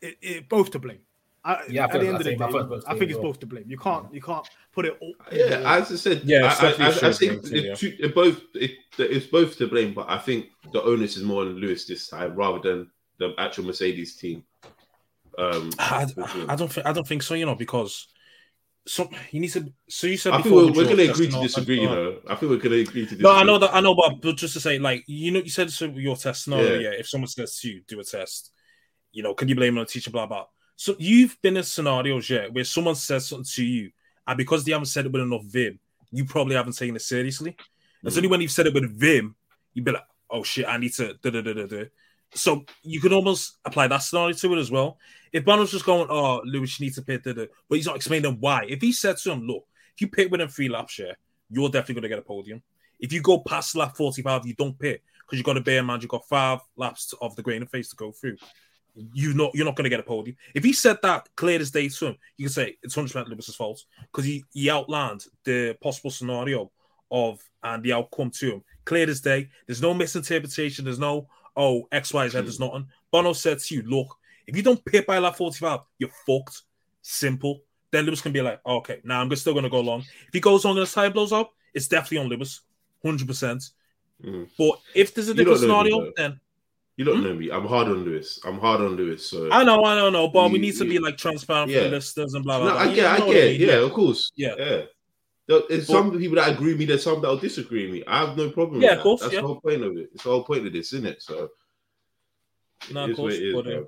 it, 0.00 0.16
it, 0.22 0.48
both 0.48 0.70
to 0.72 0.78
blame. 0.78 1.00
I, 1.44 1.62
Yeah, 1.68 1.84
at 1.84 1.92
feel 1.92 2.00
the 2.00 2.06
the 2.06 2.12
end 2.12 2.16
of 2.16 2.24
the 2.24 2.30
same. 2.30 2.42
I 2.42 2.50
day, 2.52 2.82
I 2.86 2.98
think 2.98 3.10
it's 3.10 3.14
well. 3.18 3.28
both 3.28 3.40
to 3.40 3.46
blame. 3.46 3.64
You 3.66 3.78
can't 3.78 4.12
you 4.12 4.20
can't 4.20 4.46
put 4.72 4.84
it 4.86 4.96
all. 5.00 5.14
Yeah, 5.32 5.62
as 5.64 5.90
I 5.90 5.96
said, 5.96 6.22
Yeah, 6.24 6.54
I, 6.60 6.66
I, 6.66 6.86
I, 6.86 7.08
I 7.08 7.12
think 7.12 7.42
blame 7.42 7.52
too, 7.52 7.68
it's, 7.70 7.80
two- 7.80 7.96
it 7.98 8.14
both 8.14 8.42
it, 8.54 8.72
it's 8.98 9.26
both 9.26 9.56
to 9.58 9.66
blame, 9.66 9.94
but 9.94 10.08
I 10.08 10.18
think 10.18 10.46
the 10.72 10.82
onus 10.82 11.16
is 11.16 11.22
more 11.22 11.42
on 11.42 11.56
Lewis 11.56 11.86
this 11.86 12.08
time 12.08 12.34
rather 12.34 12.58
than 12.58 12.90
the 13.18 13.34
actual 13.38 13.64
Mercedes 13.64 14.16
team. 14.16 14.44
Um, 15.38 15.70
I. 15.78 16.06
I 16.48 16.56
don't 16.56 16.70
think 16.72 16.86
I 16.86 16.92
don't 16.92 17.06
think 17.06 17.22
so. 17.22 17.34
You 17.34 17.46
know 17.46 17.54
because 17.54 18.08
so 18.86 19.08
you 19.30 19.40
need 19.40 19.52
to. 19.52 19.72
So 19.88 20.06
you 20.06 20.16
said 20.16 20.32
I 20.32 20.42
think 20.42 20.54
we're, 20.54 20.66
we're 20.72 20.84
going 20.84 20.96
to 20.96 21.10
agree 21.10 21.28
to 21.28 21.40
disagree. 21.40 21.80
You 21.80 21.88
know, 21.88 22.18
I 22.28 22.34
think 22.34 22.50
we're 22.50 22.56
going 22.58 22.70
to 22.72 22.80
agree 22.80 23.02
to 23.06 23.16
disagree. 23.16 23.22
No, 23.22 23.32
I 23.32 23.42
know 23.44 23.58
that 23.58 23.74
I 23.74 23.80
know, 23.80 23.94
but, 23.94 24.20
but 24.20 24.36
just 24.36 24.54
to 24.54 24.60
say, 24.60 24.78
like 24.78 25.04
you 25.06 25.30
know, 25.32 25.40
you 25.40 25.50
said 25.50 25.70
so 25.70 25.86
your 25.86 26.16
test 26.16 26.48
No, 26.48 26.60
Yeah. 26.60 26.78
Yeah. 26.78 26.90
if 26.98 27.08
someone 27.08 27.28
says 27.28 27.58
to 27.60 27.68
you, 27.70 27.82
do 27.86 28.00
a 28.00 28.04
test, 28.04 28.52
you 29.12 29.22
know, 29.22 29.34
can 29.34 29.48
you 29.48 29.54
blame 29.54 29.76
on 29.78 29.84
the 29.84 29.90
teacher? 29.90 30.10
Blah 30.10 30.26
blah. 30.26 30.46
So 30.76 30.96
you've 30.98 31.36
been 31.42 31.56
in 31.58 31.62
scenarios, 31.62 32.30
yeah, 32.30 32.46
where 32.50 32.64
someone 32.64 32.94
says 32.94 33.26
something 33.28 33.44
to 33.54 33.64
you, 33.64 33.90
and 34.26 34.38
because 34.38 34.64
they 34.64 34.72
haven't 34.72 34.86
said 34.86 35.06
it 35.06 35.12
with 35.12 35.22
enough 35.22 35.44
vim, 35.44 35.78
you 36.10 36.24
probably 36.24 36.56
haven't 36.56 36.76
taken 36.76 36.96
it 36.96 37.02
seriously. 37.02 37.56
It's 38.02 38.14
Mm. 38.14 38.18
only 38.18 38.28
when 38.28 38.40
you've 38.40 38.50
said 38.50 38.66
it 38.66 38.74
with 38.74 38.98
vim, 38.98 39.36
you'd 39.74 39.84
be 39.84 39.92
like, 39.92 40.04
oh 40.30 40.42
shit, 40.42 40.66
I 40.66 40.78
need 40.78 40.94
to 40.94 41.14
da 41.22 41.30
da 41.30 41.42
da 41.42 41.52
da 41.52 41.66
da. 41.66 41.84
So 42.34 42.64
you 42.82 43.00
could 43.00 43.12
almost 43.12 43.58
apply 43.64 43.88
that 43.88 43.98
scenario 43.98 44.34
to 44.34 44.54
it 44.54 44.58
as 44.58 44.70
well. 44.70 44.98
If 45.32 45.44
Bono's 45.44 45.72
just 45.72 45.84
going, 45.84 46.06
oh, 46.10 46.40
Lewis, 46.44 46.78
you 46.78 46.86
need 46.86 46.94
to 46.94 47.02
pit, 47.02 47.22
but 47.24 47.48
he's 47.68 47.86
not 47.86 47.96
explaining 47.96 48.36
why. 48.40 48.66
If 48.68 48.80
he 48.80 48.92
said 48.92 49.16
to 49.18 49.32
him, 49.32 49.46
look, 49.46 49.64
if 49.94 50.00
you 50.00 50.08
pit 50.08 50.30
within 50.30 50.48
three 50.48 50.68
laps, 50.68 50.98
yeah, 50.98 51.12
you're 51.50 51.68
definitely 51.68 51.94
going 51.94 52.02
to 52.02 52.08
get 52.08 52.18
a 52.18 52.22
podium. 52.22 52.62
If 52.98 53.12
you 53.12 53.20
go 53.20 53.38
past 53.38 53.74
lap 53.76 53.96
45, 53.96 54.46
you 54.46 54.54
don't 54.54 54.78
pit 54.78 55.02
because 55.30 55.38
you've 55.38 55.46
got 55.46 55.54
to 55.54 55.60
bear 55.60 55.78
in 55.78 55.86
mind 55.86 56.02
you've 56.02 56.10
got 56.10 56.28
five 56.28 56.60
laps 56.76 57.14
of 57.20 57.36
the 57.36 57.42
grain 57.42 57.62
of 57.62 57.70
face 57.70 57.90
to 57.90 57.96
go 57.96 58.10
through. 58.12 58.36
You 59.12 59.32
not 59.32 59.52
you're 59.54 59.64
not 59.64 59.76
going 59.76 59.84
to 59.84 59.90
get 59.90 60.00
a 60.00 60.04
podium. 60.04 60.36
If 60.54 60.64
he 60.64 60.72
said 60.72 60.98
that 61.02 61.28
clear 61.36 61.60
as 61.60 61.70
day 61.70 61.88
to 61.88 62.06
him, 62.08 62.16
you 62.36 62.46
can 62.46 62.52
say 62.52 62.76
it's 62.82 62.96
100 62.96 63.12
percent 63.12 63.28
Lewis's 63.28 63.54
fault 63.54 63.84
because 64.10 64.24
he 64.24 64.44
he 64.52 64.68
outlined 64.68 65.24
the 65.44 65.76
possible 65.80 66.10
scenario 66.10 66.70
of 67.10 67.40
and 67.62 67.82
the 67.82 67.92
outcome 67.92 68.30
to 68.30 68.54
him 68.54 68.64
clear 68.84 69.08
as 69.08 69.20
day. 69.20 69.48
There's 69.66 69.80
no 69.80 69.94
misinterpretation. 69.94 70.84
There's 70.84 70.98
no 70.98 71.28
oh 71.60 71.86
X 71.92 72.12
Y 72.14 72.28
Z. 72.28 72.40
There's 72.40 72.58
nothing. 72.58 72.86
Bono 73.12 73.32
said 73.34 73.58
to 73.60 73.74
you, 73.74 73.82
look, 73.82 74.16
if 74.46 74.56
you 74.56 74.62
don't 74.62 74.82
pit 74.84 75.06
by 75.06 75.18
lap 75.18 75.36
45, 75.36 75.80
you're 75.98 76.10
fucked. 76.26 76.62
Simple. 77.02 77.62
Then 77.92 78.06
Lewis 78.06 78.20
can 78.20 78.32
be 78.32 78.40
like, 78.40 78.60
oh, 78.64 78.76
okay, 78.78 79.00
now 79.04 79.20
I'm 79.20 79.34
still 79.36 79.52
going 79.52 79.64
to 79.64 79.70
go 79.70 79.80
long. 79.80 80.00
If 80.00 80.32
he 80.32 80.40
goes 80.40 80.64
long 80.64 80.76
and 80.76 80.80
his 80.80 80.92
tire 80.92 81.10
blows 81.10 81.32
up, 81.32 81.52
it's 81.74 81.88
definitely 81.88 82.18
on 82.18 82.28
Lewis, 82.28 82.60
hundred 83.04 83.26
percent. 83.28 83.62
Mm. 84.24 84.48
But 84.58 84.80
if 84.94 85.14
there's 85.14 85.28
a 85.28 85.34
different 85.34 85.62
know 85.62 85.82
me, 85.82 85.90
scenario, 85.90 86.12
then 86.16 86.40
You 86.96 87.04
don't 87.04 87.22
know 87.24 87.34
me. 87.34 87.50
I'm 87.50 87.66
hard 87.66 87.88
on 87.88 88.04
Lewis. 88.04 88.38
I'm 88.44 88.58
hard 88.58 88.80
on 88.80 88.96
Lewis. 88.96 89.26
So 89.26 89.48
I 89.50 89.64
know, 89.64 89.82
I 89.84 89.94
don't 89.96 90.12
know, 90.12 90.28
but 90.28 90.50
we 90.50 90.58
need 90.58 90.76
to 90.76 90.84
be 90.84 90.98
like 90.98 91.16
transparent 91.16 91.70
Yeah. 91.70 91.78
for 91.78 91.84
the 91.84 91.90
listeners 91.96 92.34
and 92.34 92.44
blah 92.44 92.58
blah. 92.60 92.68
no, 92.68 92.72
blah. 92.74 92.82
I 92.82 92.84
You 92.90 92.94
get, 92.94 93.06
I 93.12 93.18
know 93.18 93.26
what 93.26 93.32
get, 93.34 93.50
mean? 93.58 93.68
yeah, 93.68 93.76
of 93.86 93.92
course, 93.92 94.30
Yeah. 94.36 94.54
yeah. 94.58 94.82
There- 95.50 95.62
There's 95.68 95.86
But- 95.88 95.92
some 95.92 96.18
people 96.18 96.36
that 96.36 96.52
agree 96.52 96.68
with 96.72 96.78
me. 96.78 96.84
There's 96.84 97.02
some 97.02 97.20
that'll 97.20 97.36
disagree 97.38 97.84
with 97.86 97.92
me. 97.94 98.04
I 98.06 98.24
have 98.24 98.36
no 98.36 98.50
problem. 98.50 98.80
Yeah, 98.80 98.90
with 98.90 98.98
of 98.98 99.02
course, 99.02 99.20
That. 99.20 99.26
That's 99.26 99.34
yeah. 99.34 99.40
the 99.40 99.46
whole 99.48 99.60
point 99.60 99.82
of 99.82 99.96
it. 99.96 100.10
It's 100.14 100.22
the 100.22 100.30
whole 100.30 100.44
point 100.44 100.66
of 100.66 100.72
this, 100.72 100.92
isn't 100.92 101.06
it? 101.06 101.22
So 101.22 101.50
No, 102.92 103.04
it 103.04 103.10
of 103.10 103.16
course, 103.16 103.34
it 103.34 103.42
is, 103.42 103.54
but, 103.54 103.66
uh. 103.66 103.82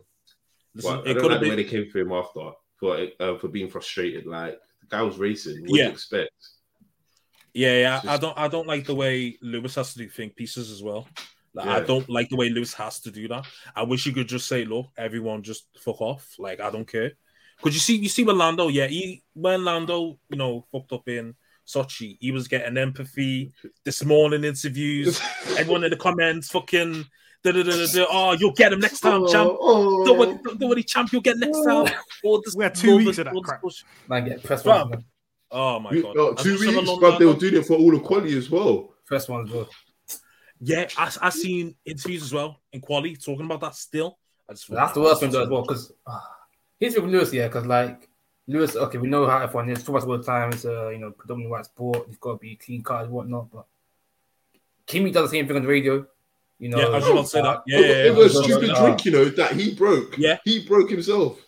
Listen, 0.74 0.96
But 0.96 1.06
I 1.06 1.10
it 1.10 1.14
don't 1.14 1.30
like 1.30 1.40
the 1.40 1.48
way 1.50 1.56
they 1.56 1.64
came 1.64 1.88
for 1.90 1.98
him 1.98 2.12
after 2.12 2.50
for 2.80 3.06
uh, 3.20 3.38
for 3.38 3.48
being 3.48 3.68
frustrated. 3.70 4.26
Like 4.26 4.58
the 4.80 4.86
guy 4.88 5.02
was 5.02 5.18
racing. 5.18 5.60
What 5.60 5.68
do 5.70 5.76
Yeah. 5.78 5.86
you 5.86 5.92
expect? 5.92 6.30
Yeah, 7.54 7.78
yeah. 7.78 7.98
It's 7.98 8.08
I 8.08 8.16
don't. 8.16 8.36
I 8.38 8.48
don't 8.48 8.66
like 8.66 8.86
the 8.86 8.94
way 8.94 9.38
Lewis 9.42 9.74
has 9.76 9.92
to 9.92 9.98
do 9.98 10.08
think 10.08 10.34
pieces 10.34 10.70
as 10.70 10.82
well. 10.82 11.06
Like, 11.54 11.68
I 11.68 11.80
don't 11.80 12.08
like 12.08 12.30
the 12.30 12.36
way 12.36 12.48
Lewis 12.48 12.72
has 12.74 12.98
to 13.00 13.10
do 13.10 13.28
that. 13.28 13.46
I 13.76 13.82
wish 13.82 14.06
you 14.06 14.12
could 14.12 14.26
just 14.28 14.48
say, 14.48 14.64
"Look, 14.64 14.86
everyone, 14.96 15.42
just 15.42 15.66
fuck 15.78 16.00
off." 16.00 16.34
Like 16.38 16.60
I 16.60 16.70
don't 16.70 16.88
care. 16.90 17.12
Because 17.58 17.74
you 17.74 17.80
see, 17.80 17.96
you 17.96 18.08
see 18.08 18.24
with 18.24 18.36
Lando, 18.36 18.68
yeah, 18.68 18.86
he 18.86 19.22
when 19.34 19.62
Lando, 19.64 20.18
you 20.30 20.36
know, 20.38 20.66
fucked 20.72 20.92
up 20.94 21.06
in 21.08 21.34
Sochi, 21.66 22.16
he 22.20 22.32
was 22.32 22.48
getting 22.48 22.76
empathy. 22.76 23.52
This 23.84 24.04
morning 24.04 24.44
interviews, 24.44 25.20
everyone 25.58 25.84
in 25.84 25.90
the 25.90 25.96
comments, 25.96 26.48
fucking, 26.48 27.04
da, 27.44 27.52
da, 27.52 27.62
da, 27.62 27.70
da, 27.70 27.86
da, 27.86 28.06
oh, 28.10 28.32
you'll 28.32 28.52
get 28.52 28.72
him 28.72 28.80
next 28.80 29.04
oh, 29.04 29.10
time, 29.24 29.32
champ. 29.32 29.56
Oh, 29.60 30.04
Don't 30.04 30.18
worry, 30.18 30.38
don't 30.58 30.68
worry, 30.68 30.82
champ, 30.82 31.12
you'll 31.12 31.22
get 31.22 31.38
next 31.38 31.62
time. 31.64 31.86
All 32.24 32.42
this, 32.44 32.54
We 32.54 32.64
had 32.64 32.74
two 32.74 32.92
all 32.92 32.96
weeks 32.98 33.10
this- 33.16 33.18
of 33.18 33.24
that 33.26 33.42
crap. 33.44 33.60
bullshit. 33.60 33.84
Man, 34.08 34.24
get 34.24 34.42
press 34.42 34.62
Fam. 34.62 34.90
one, 34.90 35.04
Oh 35.50 35.78
my 35.80 35.90
We- 35.90 36.02
god, 36.02 36.16
oh, 36.16 36.34
two 36.34 36.52
much 36.54 36.60
as 36.62 36.68
I 36.68 36.80
weeks, 36.80 36.90
but 37.00 37.18
they 37.18 37.24
were 37.24 37.30
Lando- 37.32 37.50
doing 37.50 37.62
it 37.62 37.66
for 37.66 37.74
all 37.74 37.90
the 37.90 38.00
quality 38.00 38.36
as 38.38 38.50
well. 38.50 38.94
press 39.06 39.28
one 39.28 39.44
as 39.46 39.50
well. 39.52 39.68
Yeah, 40.64 40.86
I 40.96 41.12
I 41.20 41.30
seen 41.30 41.74
interviews 41.84 42.22
as 42.22 42.32
well 42.32 42.60
in 42.72 42.80
quality 42.80 43.16
talking 43.16 43.44
about 43.46 43.60
that 43.62 43.74
still. 43.74 44.18
I 44.48 44.52
just 44.52 44.70
That's 44.70 44.92
the 44.92 45.00
worst 45.00 45.20
thing 45.20 45.30
though 45.32 45.42
as 45.42 45.48
well 45.48 45.62
because 45.62 45.92
here's 46.78 46.96
ah, 46.96 47.00
with 47.02 47.10
Lewis, 47.10 47.32
yeah, 47.32 47.48
because 47.48 47.66
like 47.66 48.08
Lewis, 48.48 48.74
okay, 48.76 48.98
we 48.98 49.08
know 49.08 49.26
how 49.26 49.38
everyone 49.42 49.70
is. 49.70 49.82
Football's 49.82 50.04
all 50.04 50.18
the 50.18 50.24
time. 50.24 50.52
It's 50.52 50.64
a 50.64 50.90
you 50.92 50.98
know 50.98 51.10
predominantly 51.12 51.52
white 51.52 51.64
sport. 51.66 52.06
You've 52.08 52.20
got 52.20 52.32
to 52.32 52.38
be 52.38 52.56
clean 52.56 52.82
cut 52.82 53.04
and 53.04 53.12
whatnot. 53.12 53.50
But 53.52 53.66
Kimi 54.86 55.10
does 55.12 55.30
the 55.30 55.36
same 55.38 55.46
thing 55.46 55.56
on 55.56 55.62
the 55.62 55.68
radio. 55.68 56.06
You 56.58 56.68
know, 56.68 56.78
Yeah, 56.78 56.86
I 56.86 56.96
was 56.98 57.08
about 57.08 57.22
to 57.22 57.28
say 57.28 57.42
that. 57.42 57.62
Yeah, 57.66 57.78
it, 57.78 57.86
yeah, 57.88 58.12
it 58.12 58.14
was 58.14 58.36
a 58.36 58.42
stupid 58.44 58.70
Uh, 58.70 58.80
drink, 58.84 59.04
you 59.04 59.12
know, 59.12 59.24
that 59.26 59.52
he 59.52 59.74
broke. 59.74 60.16
Yeah. 60.18 60.38
he 60.44 60.64
broke 60.66 60.90
himself. 60.90 61.40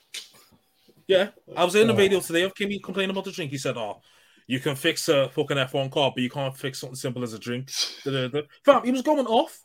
Yeah, 1.06 1.30
I 1.56 1.64
was 1.64 1.74
in 1.74 1.86
the 1.86 1.92
Yeah. 1.92 1.96
video 1.98 2.20
today 2.20 2.42
of 2.42 2.54
Kimi 2.54 2.78
complaining 2.80 3.10
about 3.10 3.24
the 3.24 3.32
drink. 3.32 3.50
He 3.50 3.58
said, 3.58 3.76
"Oh, 3.76 4.00
you 4.46 4.58
can 4.60 4.74
fix 4.74 5.08
a 5.08 5.28
fucking 5.30 5.58
F1 5.58 5.90
car, 5.90 6.12
but 6.14 6.22
you 6.22 6.30
can't 6.30 6.56
fix 6.56 6.80
something 6.80 6.96
simple 6.96 7.22
as 7.22 7.32
a 7.34 7.38
drink." 7.38 7.70
Fam, 8.64 8.84
he 8.84 8.90
was 8.92 9.02
going 9.02 9.26
off, 9.26 9.60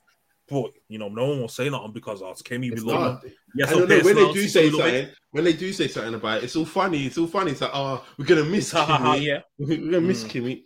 but 0.49 0.71
you 0.87 0.97
know, 0.97 1.09
no 1.09 1.27
one 1.29 1.41
will 1.41 1.47
say 1.47 1.69
nothing 1.69 1.91
because 1.93 2.21
oh, 2.21 2.31
it's 2.31 2.41
Kimi. 2.41 2.69
We 2.69 2.75
It's 2.77 2.83
love 2.85 3.23
not. 3.23 3.31
Yes, 3.55 3.69
I 3.69 3.73
don't 3.73 3.89
know 3.89 3.99
when 3.99 4.15
they 4.15 4.33
do 4.33 4.47
say 4.47 4.69
something. 4.69 5.07
When 5.31 5.43
they 5.43 5.53
do 5.53 5.71
say 5.73 5.87
something 5.87 6.13
about 6.15 6.39
it, 6.39 6.43
it's 6.45 6.55
all 6.55 6.65
funny. 6.65 7.05
It's 7.05 7.17
all 7.17 7.27
funny. 7.27 7.51
It's 7.51 7.61
like, 7.61 7.71
oh, 7.73 8.05
we're 8.17 8.25
gonna 8.25 8.43
miss 8.45 8.71
Ha 8.71 8.85
ha 8.85 8.97
ha! 8.97 9.13
Kimi. 9.13 9.25
Yeah, 9.27 9.39
We're 9.57 9.77
gonna 9.77 10.01
miss 10.01 10.23
Mm. 10.23 10.29
Kimi. 10.29 10.63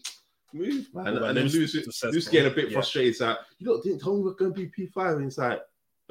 Move, 0.53 0.85
man. 0.93 1.05
Well, 1.15 1.23
and 1.25 1.37
then 1.37 1.43
Lewis 1.47 1.73
Lewis, 1.73 1.85
just 1.85 1.99
says 1.99 2.11
Lewis 2.11 2.25
so. 2.25 2.31
getting 2.31 2.51
a 2.51 2.55
bit 2.55 2.69
Yeah. 2.69 2.73
frustrated. 2.75 3.11
It's 3.11 3.21
like, 3.21 3.37
you 3.57 3.73
lot 3.73 3.83
didn't 3.83 3.99
tell 3.99 4.15
me 4.15 4.21
we're 4.23 4.33
gonna 4.35 4.51
be 4.51 4.67
P 4.67 4.87
five. 4.87 5.17
And 5.17 5.25
it's 5.27 5.37
like, 5.37 5.59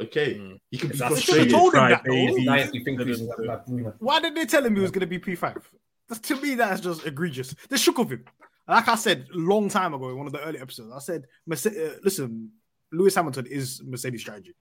Okay, 0.01 0.35
Mm. 0.35 0.59
he 0.70 0.79
can 0.79 0.89
be 0.89 0.97
That's 0.97 1.14
They 1.14 1.20
should've 1.20 1.51
frustrated. 1.51 1.51
told 1.53 1.75
him 1.75 1.79
Cry 1.81 1.89
that, 1.91 2.03
though. 2.05 2.12
baby. 2.12 2.45
Nice, 2.45 2.73
you 2.73 2.83
think 2.83 2.99
Da- 2.99 3.05
he's 3.05 3.20
da- 3.20 3.27
like, 3.27 3.37
da- 3.37 3.43
like 3.45 3.66
Bruno. 3.66 3.95
Why 3.99 4.20
did 4.20 4.35
they 4.35 4.47
tell 4.47 4.64
him 4.64 4.75
he 4.75 4.81
was 4.83 4.91
going 4.91 5.01
to 5.03 5.07
be 5.07 5.18
P5? 5.18 5.62
That's, 6.09 6.20
to 6.29 6.41
me, 6.41 6.55
that's 6.55 6.81
just 6.81 7.07
egregious. 7.07 7.55
They 7.68 7.77
shook 7.77 7.99
of 7.99 8.11
him. 8.11 8.25
Like 8.66 8.89
I 8.89 8.95
said 8.97 9.27
a 9.33 9.37
long 9.37 9.68
time 9.68 9.93
ago 9.93 10.09
in 10.09 10.16
one 10.16 10.27
of 10.27 10.33
the 10.33 10.41
early 10.41 10.59
episodes, 10.59 10.91
I 10.93 10.99
said, 10.99 11.25
uh, 11.51 11.91
listen, 12.03 12.51
Lewis 12.93 13.14
Hamilton 13.14 13.47
is 13.47 13.82
Mercedes 13.84 14.20
strategy. 14.20 14.55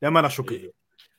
That 0.00 0.12
man 0.12 0.24
are 0.24 0.30
shook 0.30 0.50
of. 0.52 0.60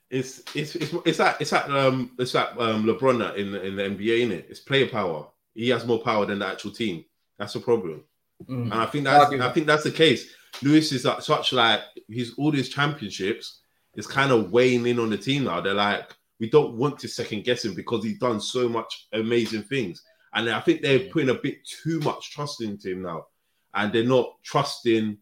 It's 0.09 0.43
it's 0.53 0.76
it's 0.76 0.93
it's 1.05 1.18
that 1.18 1.41
it's 1.41 1.49
that 1.49 1.70
um 1.72 2.11
it's 2.20 2.34
that 2.34 2.51
um 2.59 2.84
LeBron 2.86 3.36
in 3.36 3.51
the, 3.51 3.64
in 3.64 3.76
the 3.76 3.84
NBA 3.84 4.22
in 4.22 4.32
it. 4.32 4.47
It's 4.49 4.59
player 4.59 4.88
power. 4.88 5.28
He 5.55 5.70
has 5.70 5.86
more 5.86 5.99
power 5.99 6.26
than 6.26 6.39
the 6.39 6.47
actual 6.47 6.72
team. 6.72 7.03
That's 7.38 7.53
the 7.53 7.59
problem. 7.59 8.03
Mm. 8.45 8.64
And 8.64 8.74
I 8.74 8.86
think 8.86 9.05
that's 9.05 9.26
Argue. 9.26 9.43
I 9.43 9.51
think 9.51 9.68
that's 9.68 9.84
the 9.84 9.91
case. 9.91 10.34
Lewis 10.61 10.91
is 10.91 11.05
like 11.05 11.22
such 11.22 11.53
like 11.53 11.82
he's 12.07 12.36
all 12.36 12.51
these 12.51 12.70
championships 12.70 13.61
is 13.95 14.07
kind 14.07 14.32
of 14.32 14.51
weighing 14.51 14.86
in 14.86 14.99
on 14.99 15.09
the 15.09 15.18
team 15.18 15.45
now. 15.45 15.61
They're 15.61 15.74
like, 15.74 16.16
we 16.39 16.49
don't 16.49 16.76
want 16.76 16.99
to 16.99 17.07
second 17.07 17.43
guess 17.43 17.66
him 17.66 17.74
because 17.74 18.03
he's 18.03 18.20
done 18.20 18.39
so 18.39 18.68
much 18.68 19.07
amazing 19.14 19.64
things. 19.64 20.03
And 20.34 20.49
I 20.49 20.59
think 20.59 20.82
they're 20.82 21.11
putting 21.11 21.30
a 21.30 21.36
bit 21.36 21.66
too 21.66 21.99
much 21.99 22.32
trust 22.32 22.61
into 22.61 22.91
him 22.91 23.03
now. 23.03 23.28
And 23.74 23.93
they're 23.93 24.03
not 24.03 24.34
trusting 24.43 25.18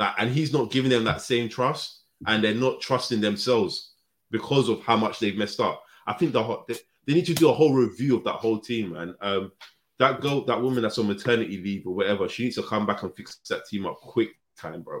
that, 0.00 0.16
and 0.18 0.30
he's 0.30 0.52
not 0.52 0.70
giving 0.72 0.90
them 0.90 1.04
that 1.04 1.20
same 1.22 1.48
trust, 1.48 2.02
and 2.26 2.42
they're 2.42 2.54
not 2.54 2.80
trusting 2.80 3.20
themselves 3.20 3.92
because 4.30 4.68
of 4.68 4.82
how 4.82 4.96
much 4.96 5.18
they've 5.20 5.36
messed 5.36 5.60
up. 5.60 5.82
I 6.06 6.14
think 6.14 6.32
the 6.32 6.42
whole, 6.42 6.64
they, 6.66 6.74
they 7.06 7.14
need 7.14 7.26
to 7.26 7.34
do 7.34 7.48
a 7.48 7.52
whole 7.52 7.72
review 7.74 8.16
of 8.16 8.24
that 8.24 8.34
whole 8.34 8.58
team, 8.60 8.96
and 8.96 9.14
um, 9.20 9.52
that 9.98 10.20
girl, 10.20 10.44
that 10.46 10.60
woman 10.60 10.82
that's 10.82 10.98
on 10.98 11.06
maternity 11.06 11.58
leave 11.62 11.86
or 11.86 11.94
whatever, 11.94 12.28
she 12.28 12.44
needs 12.44 12.56
to 12.56 12.62
come 12.62 12.86
back 12.86 13.02
and 13.02 13.14
fix 13.14 13.38
that 13.48 13.66
team 13.66 13.86
up 13.86 13.98
quick 14.00 14.30
time, 14.58 14.82
bro. 14.82 15.00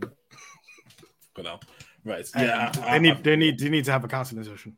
Good 0.00 1.44
now. 1.44 1.60
Right. 2.04 2.26
And 2.34 2.46
Yeah. 2.46 2.72
I- 2.74 2.76
they 2.80 2.82
I- 2.82 2.98
need, 2.98 3.24
they 3.24 3.36
need, 3.36 3.58
they 3.58 3.68
need 3.68 3.84
to 3.84 3.92
have 3.92 4.04
a 4.04 4.08
counseling 4.08 4.44
session. 4.44 4.76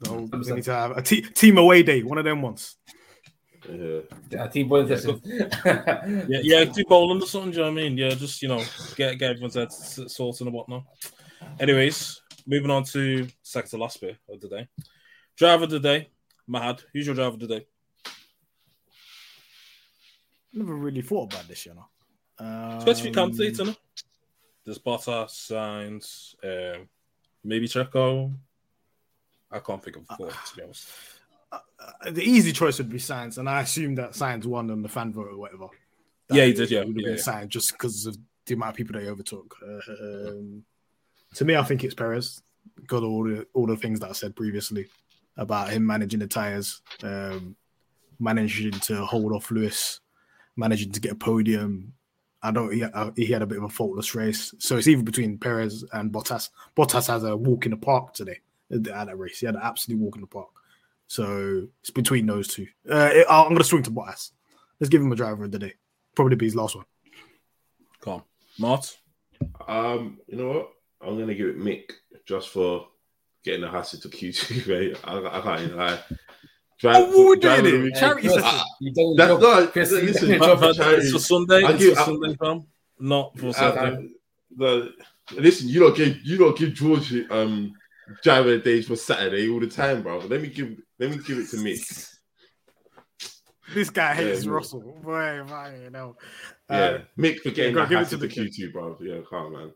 The 0.00 0.08
whole- 0.08 0.26
they 0.26 0.54
need 0.54 0.64
to 0.64 0.72
have 0.74 0.96
a 0.96 1.02
te- 1.02 1.22
team 1.22 1.58
away 1.58 1.82
day, 1.82 2.02
one 2.02 2.18
of 2.18 2.24
them 2.24 2.42
ones. 2.42 2.76
Yeah. 3.70 4.00
Yeah, 4.30 4.46
team 4.48 4.68
bowling 4.68 4.88
session. 4.88 5.20
yeah, 5.64 6.40
yeah, 6.42 6.64
do 6.64 6.84
bowling 6.88 7.22
or 7.22 7.26
something. 7.26 7.50
Do 7.50 7.58
you 7.58 7.64
know 7.64 7.72
what 7.72 7.80
I 7.80 7.82
mean? 7.84 7.98
Yeah, 7.98 8.10
just 8.10 8.40
you 8.42 8.48
know, 8.48 8.62
get 8.96 9.18
get 9.18 9.30
everyone's 9.30 9.54
head 9.54 9.68
s- 9.68 10.00
sorted 10.08 10.46
and 10.46 10.54
whatnot. 10.54 10.84
Anyways, 11.60 12.22
moving 12.46 12.70
on 12.70 12.84
to 12.84 13.28
second 13.42 13.70
to 13.70 13.76
last 13.78 14.00
bit 14.00 14.16
of 14.28 14.40
the 14.40 14.48
day. 14.48 14.68
Driver 15.36 15.64
of 15.64 15.70
the 15.70 15.80
day, 15.80 16.08
Mahad. 16.48 16.82
Who's 16.92 17.06
your 17.06 17.14
driver 17.14 17.34
of 17.34 17.40
the 17.40 17.46
day? 17.46 17.66
Never 20.52 20.74
really 20.74 21.02
thought 21.02 21.32
about 21.32 21.46
this, 21.46 21.66
you 21.66 21.74
know. 21.74 21.86
Um, 22.38 22.78
Especially 22.78 23.10
candidates, 23.12 23.60
isn't 23.60 23.68
it? 23.70 23.78
There's 24.64 24.78
Bottas, 24.78 25.30
Sainz, 25.30 26.34
um, 26.42 26.88
maybe 27.44 27.68
Checo. 27.68 28.32
I 29.50 29.58
can't 29.60 29.82
think 29.82 29.96
of 29.96 30.06
four, 30.16 30.28
to 30.28 30.56
be 30.56 30.62
honest. 30.62 30.88
Uh, 31.50 32.10
the 32.10 32.22
easy 32.22 32.52
choice 32.52 32.78
would 32.78 32.90
be 32.90 32.98
Sainz, 32.98 33.38
and 33.38 33.48
I 33.48 33.62
assume 33.62 33.94
that 33.96 34.12
Sainz 34.12 34.44
won 34.44 34.70
on 34.70 34.82
the 34.82 34.88
fan 34.88 35.12
vote 35.12 35.28
or 35.32 35.38
whatever. 35.38 35.68
That 36.28 36.36
Yeah, 36.36 36.44
he 36.44 36.52
did, 36.52 36.70
yeah, 36.70 36.80
would 36.80 36.88
have 36.88 36.96
yeah, 36.96 37.06
been 37.06 37.16
yeah. 37.16 37.22
Sainz 37.22 37.48
just 37.48 37.72
because 37.72 38.06
of 38.06 38.16
the 38.46 38.54
amount 38.54 38.70
of 38.70 38.76
people 38.76 38.98
they 38.98 39.08
overtook. 39.08 39.54
Um, 39.62 40.64
to 41.34 41.44
me, 41.44 41.56
I 41.56 41.62
think 41.62 41.84
it's 41.84 41.94
Perez. 41.94 42.42
Got 42.86 43.02
all 43.02 43.24
the 43.24 43.46
all 43.54 43.66
the 43.66 43.76
things 43.76 44.00
that 44.00 44.10
I 44.10 44.12
said 44.12 44.36
previously 44.36 44.86
about 45.36 45.70
him 45.70 45.86
managing 45.86 46.20
the 46.20 46.26
tires, 46.26 46.82
um, 47.02 47.56
managing 48.18 48.72
to 48.72 49.04
hold 49.04 49.32
off 49.32 49.50
Lewis, 49.50 50.00
managing 50.56 50.92
to 50.92 51.00
get 51.00 51.12
a 51.12 51.16
podium. 51.16 51.92
I 52.42 52.50
don't. 52.50 52.72
He, 52.72 52.84
uh, 52.84 53.10
he 53.16 53.26
had 53.26 53.42
a 53.42 53.46
bit 53.46 53.58
of 53.58 53.64
a 53.64 53.68
faultless 53.68 54.14
race, 54.14 54.54
so 54.58 54.76
it's 54.76 54.86
either 54.86 55.02
between 55.02 55.38
Perez 55.38 55.84
and 55.92 56.12
Bottas. 56.12 56.50
Bottas 56.76 57.08
has 57.08 57.24
a 57.24 57.36
walk 57.36 57.64
in 57.64 57.72
the 57.72 57.76
park 57.76 58.14
today 58.14 58.38
at 58.70 58.84
that 58.84 59.18
race. 59.18 59.40
He 59.40 59.46
had 59.46 59.56
an 59.56 59.62
absolute 59.64 59.98
walk 59.98 60.14
in 60.16 60.20
the 60.20 60.26
park. 60.26 60.50
So 61.08 61.66
it's 61.80 61.90
between 61.90 62.26
those 62.26 62.48
two. 62.48 62.66
Uh, 62.88 63.10
I'm 63.28 63.48
going 63.48 63.58
to 63.58 63.64
swing 63.64 63.82
to 63.84 63.90
Bottas. 63.90 64.30
Let's 64.78 64.90
give 64.90 65.02
him 65.02 65.10
a 65.10 65.16
driver 65.16 65.44
of 65.44 65.50
the 65.50 65.58
day. 65.58 65.74
Probably 66.14 66.36
be 66.36 66.46
his 66.46 66.54
last 66.54 66.76
one. 66.76 66.84
Come 68.02 68.12
on. 68.14 68.22
Mart? 68.58 68.96
Um, 69.66 70.18
you 70.26 70.36
know 70.36 70.48
what? 70.48 70.68
I'm 71.00 71.16
gonna 71.18 71.34
give 71.34 71.46
it 71.48 71.58
Mick 71.58 71.92
just 72.26 72.48
for 72.48 72.88
getting 73.44 73.60
the 73.60 73.68
hassle 73.70 74.00
to 74.00 74.08
Q2, 74.08 74.66
mate. 74.68 74.96
I, 75.04 75.18
I 75.18 75.40
can't 75.40 75.60
even 75.62 75.76
lie. 75.76 75.98
Drive, 76.80 77.08
what 77.08 77.30
we 77.30 77.36
drive 77.38 77.62
doing 77.64 77.74
it? 77.80 77.84
week- 77.84 77.94
Charity 77.96 78.28
Chris, 78.28 78.34
session. 78.42 78.60
you 78.80 79.14
That's 79.16 79.30
job. 79.30 79.40
not- 79.40 79.72
Chris, 79.72 79.90
listen, 79.92 80.28
done 80.30 80.38
job. 80.40 80.60
but- 80.60 80.76
But 80.76 80.76
Charity. 80.76 81.02
it's 81.02 81.12
for 81.12 81.18
Sunday. 81.20 81.64
I 81.64 81.70
It's 81.72 81.78
give- 81.84 81.94
for 81.94 82.00
I- 82.00 82.04
Sunday, 82.04 82.36
fam. 82.36 82.64
Not 83.00 83.38
for 83.38 83.52
Saturday. 83.52 84.08
the, 84.56 84.92
listen, 85.36 85.68
you 85.68 85.80
don't 85.80 85.96
give 85.96 86.16
you 86.24 86.36
don't 86.36 86.58
give 86.58 86.74
George 86.74 87.12
um 87.30 87.72
driver 88.24 88.58
days 88.58 88.88
for 88.88 88.96
Saturday 88.96 89.48
all 89.48 89.60
the 89.60 89.68
time, 89.68 90.02
bro. 90.02 90.18
Let 90.18 90.42
me 90.42 90.48
give 90.48 90.76
let 90.98 91.10
me 91.10 91.18
give 91.18 91.38
it 91.38 91.48
to 91.50 91.56
Mick. 91.56 92.14
This 93.74 93.90
guy 93.90 94.14
hates 94.14 94.46
Yeah, 94.46 94.52
Russell. 94.52 94.80
Boy, 95.02 95.44
man, 95.44 95.82
you 95.82 95.90
know. 95.90 96.16
Yeah, 96.70 96.76
Uh, 96.76 96.98
Mick 97.18 97.40
for 97.40 97.50
getting 97.50 97.74
go 97.74 97.80
that 97.80 97.90
give 97.90 98.00
it 98.00 98.04
to 98.04 98.10
to 98.10 98.16
the 98.16 98.28
Q2, 98.28 98.72
bro. 98.72 98.96
Yeah, 99.02 99.20
come 99.28 99.46
on, 99.46 99.52
man. 99.52 99.72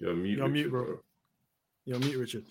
You're 0.00 0.14
mute, 0.14 0.38
You're 0.38 0.48
mute, 0.48 0.64
Richard, 0.64 0.70
bro. 0.72 1.00
You're 1.84 1.98
mute, 2.00 2.18
Richard. 2.18 2.44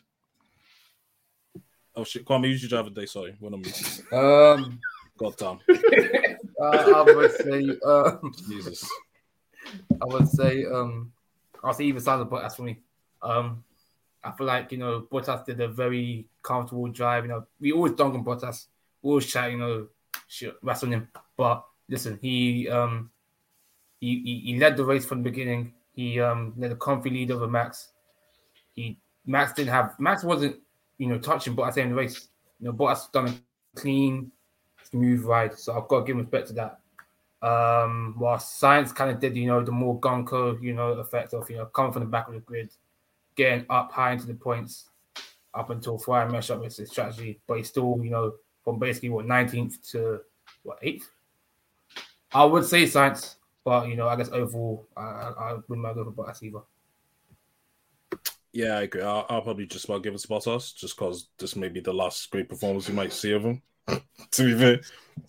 Oh 1.95 2.03
shit, 2.03 2.25
Kwame, 2.25 2.47
use 2.47 2.63
your 2.63 2.69
driver 2.69 2.89
day. 2.89 3.05
Sorry, 3.05 3.35
when 3.39 3.53
I'm 3.53 4.17
Um, 4.17 4.79
God 5.17 5.35
damn. 5.37 5.59
uh, 6.61 6.93
I 6.95 7.01
would 7.01 7.31
say, 7.31 7.77
um, 7.85 8.33
Jesus. 8.47 8.89
I 10.01 10.05
would 10.05 10.27
say, 10.27 10.65
um, 10.65 11.11
I'll 11.63 11.73
say 11.73 11.83
either 11.85 11.99
side 11.99 12.19
of 12.19 12.29
the 12.29 12.35
Sandra 12.35 12.49
Bottas 12.49 12.55
for 12.55 12.63
me. 12.63 12.79
Um, 13.21 13.63
I 14.23 14.31
feel 14.31 14.47
like 14.47 14.71
you 14.71 14.77
know 14.77 15.07
Bottas 15.11 15.45
did 15.45 15.59
a 15.59 15.67
very 15.67 16.27
comfortable 16.41 16.87
drive. 16.87 17.25
You 17.25 17.29
know, 17.29 17.47
we 17.59 17.71
always 17.71 17.93
dunk 17.93 18.15
on 18.15 18.23
Bottas, 18.23 18.67
we 19.01 19.09
always 19.09 19.25
chat, 19.25 19.51
you 19.51 19.57
know, 19.57 19.87
shit, 20.27 20.55
on 20.63 20.91
him. 20.91 21.07
But 21.35 21.65
listen, 21.89 22.19
he 22.21 22.69
um, 22.69 23.09
he, 23.99 24.21
he 24.23 24.39
he 24.51 24.59
led 24.59 24.77
the 24.77 24.85
race 24.85 25.05
from 25.05 25.23
the 25.23 25.29
beginning. 25.29 25.73
He 25.93 26.19
um 26.19 26.53
led 26.57 26.71
a 26.71 26.75
comfy 26.75 27.09
lead 27.09 27.31
over 27.31 27.47
Max. 27.47 27.89
He 28.73 28.97
Max 29.25 29.53
didn't 29.53 29.71
have 29.71 29.99
Max 29.99 30.23
wasn't 30.23 30.57
you 30.97 31.07
know 31.07 31.19
touching 31.19 31.55
Bottas 31.55 31.77
in 31.77 31.89
the 31.89 31.95
race. 31.95 32.29
You 32.59 32.67
know, 32.67 32.73
Bottas 32.73 33.11
done 33.11 33.27
a 33.27 33.79
clean, 33.79 34.31
smooth 34.83 35.23
ride. 35.23 35.57
So 35.57 35.77
I've 35.77 35.87
got 35.87 36.01
to 36.01 36.05
give 36.05 36.17
respect 36.17 36.47
to 36.47 36.53
that. 36.53 36.79
Um, 37.41 38.15
while 38.17 38.37
Sainz 38.37 38.95
kind 38.95 39.11
of 39.11 39.19
did, 39.19 39.35
you 39.35 39.47
know, 39.47 39.61
the 39.61 39.71
more 39.71 39.99
gunko, 39.99 40.61
you 40.61 40.73
know, 40.73 40.93
effect 40.93 41.33
of, 41.33 41.49
you 41.49 41.57
know, 41.57 41.65
coming 41.65 41.91
from 41.91 42.03
the 42.03 42.07
back 42.07 42.29
of 42.29 42.35
the 42.35 42.39
grid, 42.39 42.71
getting 43.35 43.65
up 43.69 43.91
high 43.91 44.11
into 44.13 44.27
the 44.27 44.33
points, 44.33 44.89
up 45.53 45.69
until 45.69 45.97
Fire 45.97 46.29
mesh 46.29 46.49
up 46.49 46.61
with 46.61 46.75
his 46.75 46.89
strategy, 46.89 47.39
but 47.47 47.57
he's 47.57 47.67
still, 47.69 47.99
you 48.03 48.09
know, 48.09 48.33
from 48.63 48.79
basically 48.79 49.09
what 49.09 49.25
19th 49.25 49.91
to 49.91 50.21
what 50.63 50.81
8th. 50.81 51.03
I 52.33 52.45
would 52.45 52.65
say 52.65 52.83
Sainz, 52.83 53.35
but 53.63 53.87
you 53.87 53.95
know, 53.95 54.07
I 54.07 54.15
guess 54.15 54.29
overall, 54.29 54.87
I, 54.97 55.01
I, 55.01 55.33
I 55.37 55.53
wouldn't 55.53 55.79
mind 55.79 55.95
going 55.95 56.11
for 56.13 56.23
Bottas 56.25 56.41
either. 56.43 56.61
Yeah, 58.51 58.77
I 58.77 58.81
agree. 58.83 59.01
I'll, 59.01 59.25
I'll 59.29 59.41
probably 59.41 59.65
just 59.65 59.85
about 59.85 60.03
give 60.03 60.13
it 60.13 60.19
to 60.19 60.27
Bottas, 60.27 60.75
just 60.75 60.95
because 60.95 61.27
this 61.39 61.55
may 61.55 61.69
be 61.69 61.79
the 61.79 61.93
last 61.93 62.29
great 62.29 62.47
performance 62.49 62.87
you 62.87 62.93
might 62.93 63.11
see 63.13 63.31
of 63.33 63.43
him. 63.43 63.61
to 63.87 64.01
be 64.43 64.57
fair, 64.57 64.81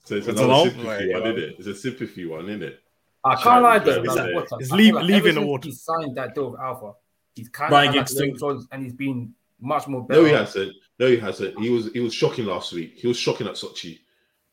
So 0.04 0.14
it's 0.16 0.26
It's 0.28 0.38
another 0.38 0.44
a 0.44 0.46
long 0.46 0.66
sympathy 0.66 0.86
way, 0.88 1.08
one, 1.12 1.22
isn't 1.22 1.38
it? 1.38 1.54
It's 1.58 1.66
a 1.66 1.74
sympathy 1.74 2.26
one, 2.26 2.48
isn't 2.48 2.62
it? 2.62 2.80
I 3.24 3.34
can't 3.36 3.62
lie 3.62 3.78
though, 3.78 4.02
Brown, 4.02 4.16
like, 4.16 4.28
isn't 4.28 4.28
it? 4.28 4.36
Bottas, 4.50 4.60
It's 4.60 4.70
leave- 4.72 4.94
like 4.94 5.04
leaving 5.04 5.34
the 5.36 5.42
water. 5.46 5.68
He 5.68 5.74
signed 5.74 6.16
that 6.16 6.34
deal 6.34 6.50
with 6.50 6.60
Alfa. 6.60 6.92
He's 7.34 7.48
kind 7.48 7.72
Ryan 7.72 7.88
of 7.90 7.94
like 7.96 8.06
Gibson. 8.06 8.36
low 8.40 8.62
and 8.72 8.82
he's 8.82 8.92
been 8.92 9.34
much 9.60 9.88
more 9.88 10.06
better. 10.06 10.22
No, 10.22 10.26
he 10.26 10.32
hasn't. 10.32 10.72
No, 10.98 11.06
he 11.08 11.16
hasn't. 11.16 11.58
He 11.60 11.70
was 11.70 11.92
he 11.92 12.00
was 12.00 12.14
shocking 12.14 12.46
last 12.46 12.72
week. 12.72 12.94
He 12.96 13.06
was 13.08 13.16
shocking 13.18 13.46
at 13.46 13.54
Sochi. 13.54 13.98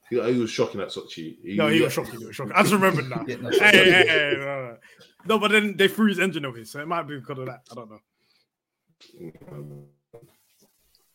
He, 0.10 0.22
he 0.22 0.40
was 0.40 0.50
shocking 0.50 0.82
at 0.82 0.90
Sochi. 0.90 1.38
He, 1.44 1.56
No, 1.56 1.68
he 1.68 1.82
was 1.82 1.94
shocking. 1.94 2.20
He 2.20 2.26
was 2.26 2.36
shocking. 2.36 2.54
I 2.54 2.62
just 2.64 2.74
remembered 2.74 3.10
now. 3.10 3.24
Yeah, 3.28 3.36
no, 3.38 3.50
hey, 3.50 3.58
hey, 3.60 3.84
hey, 3.92 4.08
hey, 4.08 4.34
no, 4.38 4.46
no. 4.46 4.78
no, 5.26 5.40
but 5.40 5.52
then 5.52 5.78
they 5.78 5.88
threw 5.88 6.08
his 6.08 6.20
engine 6.20 6.46
over, 6.46 6.64
so 6.66 6.80
it 6.82 6.88
might 6.88 7.04
be 7.04 7.18
because 7.20 7.40
of 7.40 7.46
that. 7.46 7.62
I 7.72 7.76
don't 7.76 7.90
know. 7.90 8.00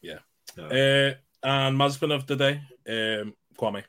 Yeah. 0.01 0.19
Yeah. 0.57 0.65
uh, 0.65 1.15
and 1.43 1.79
Mazepin 1.79 2.15
of 2.15 2.27
the 2.27 2.37
day, 2.37 2.61
um, 2.89 3.35
Kwame. 3.59 3.83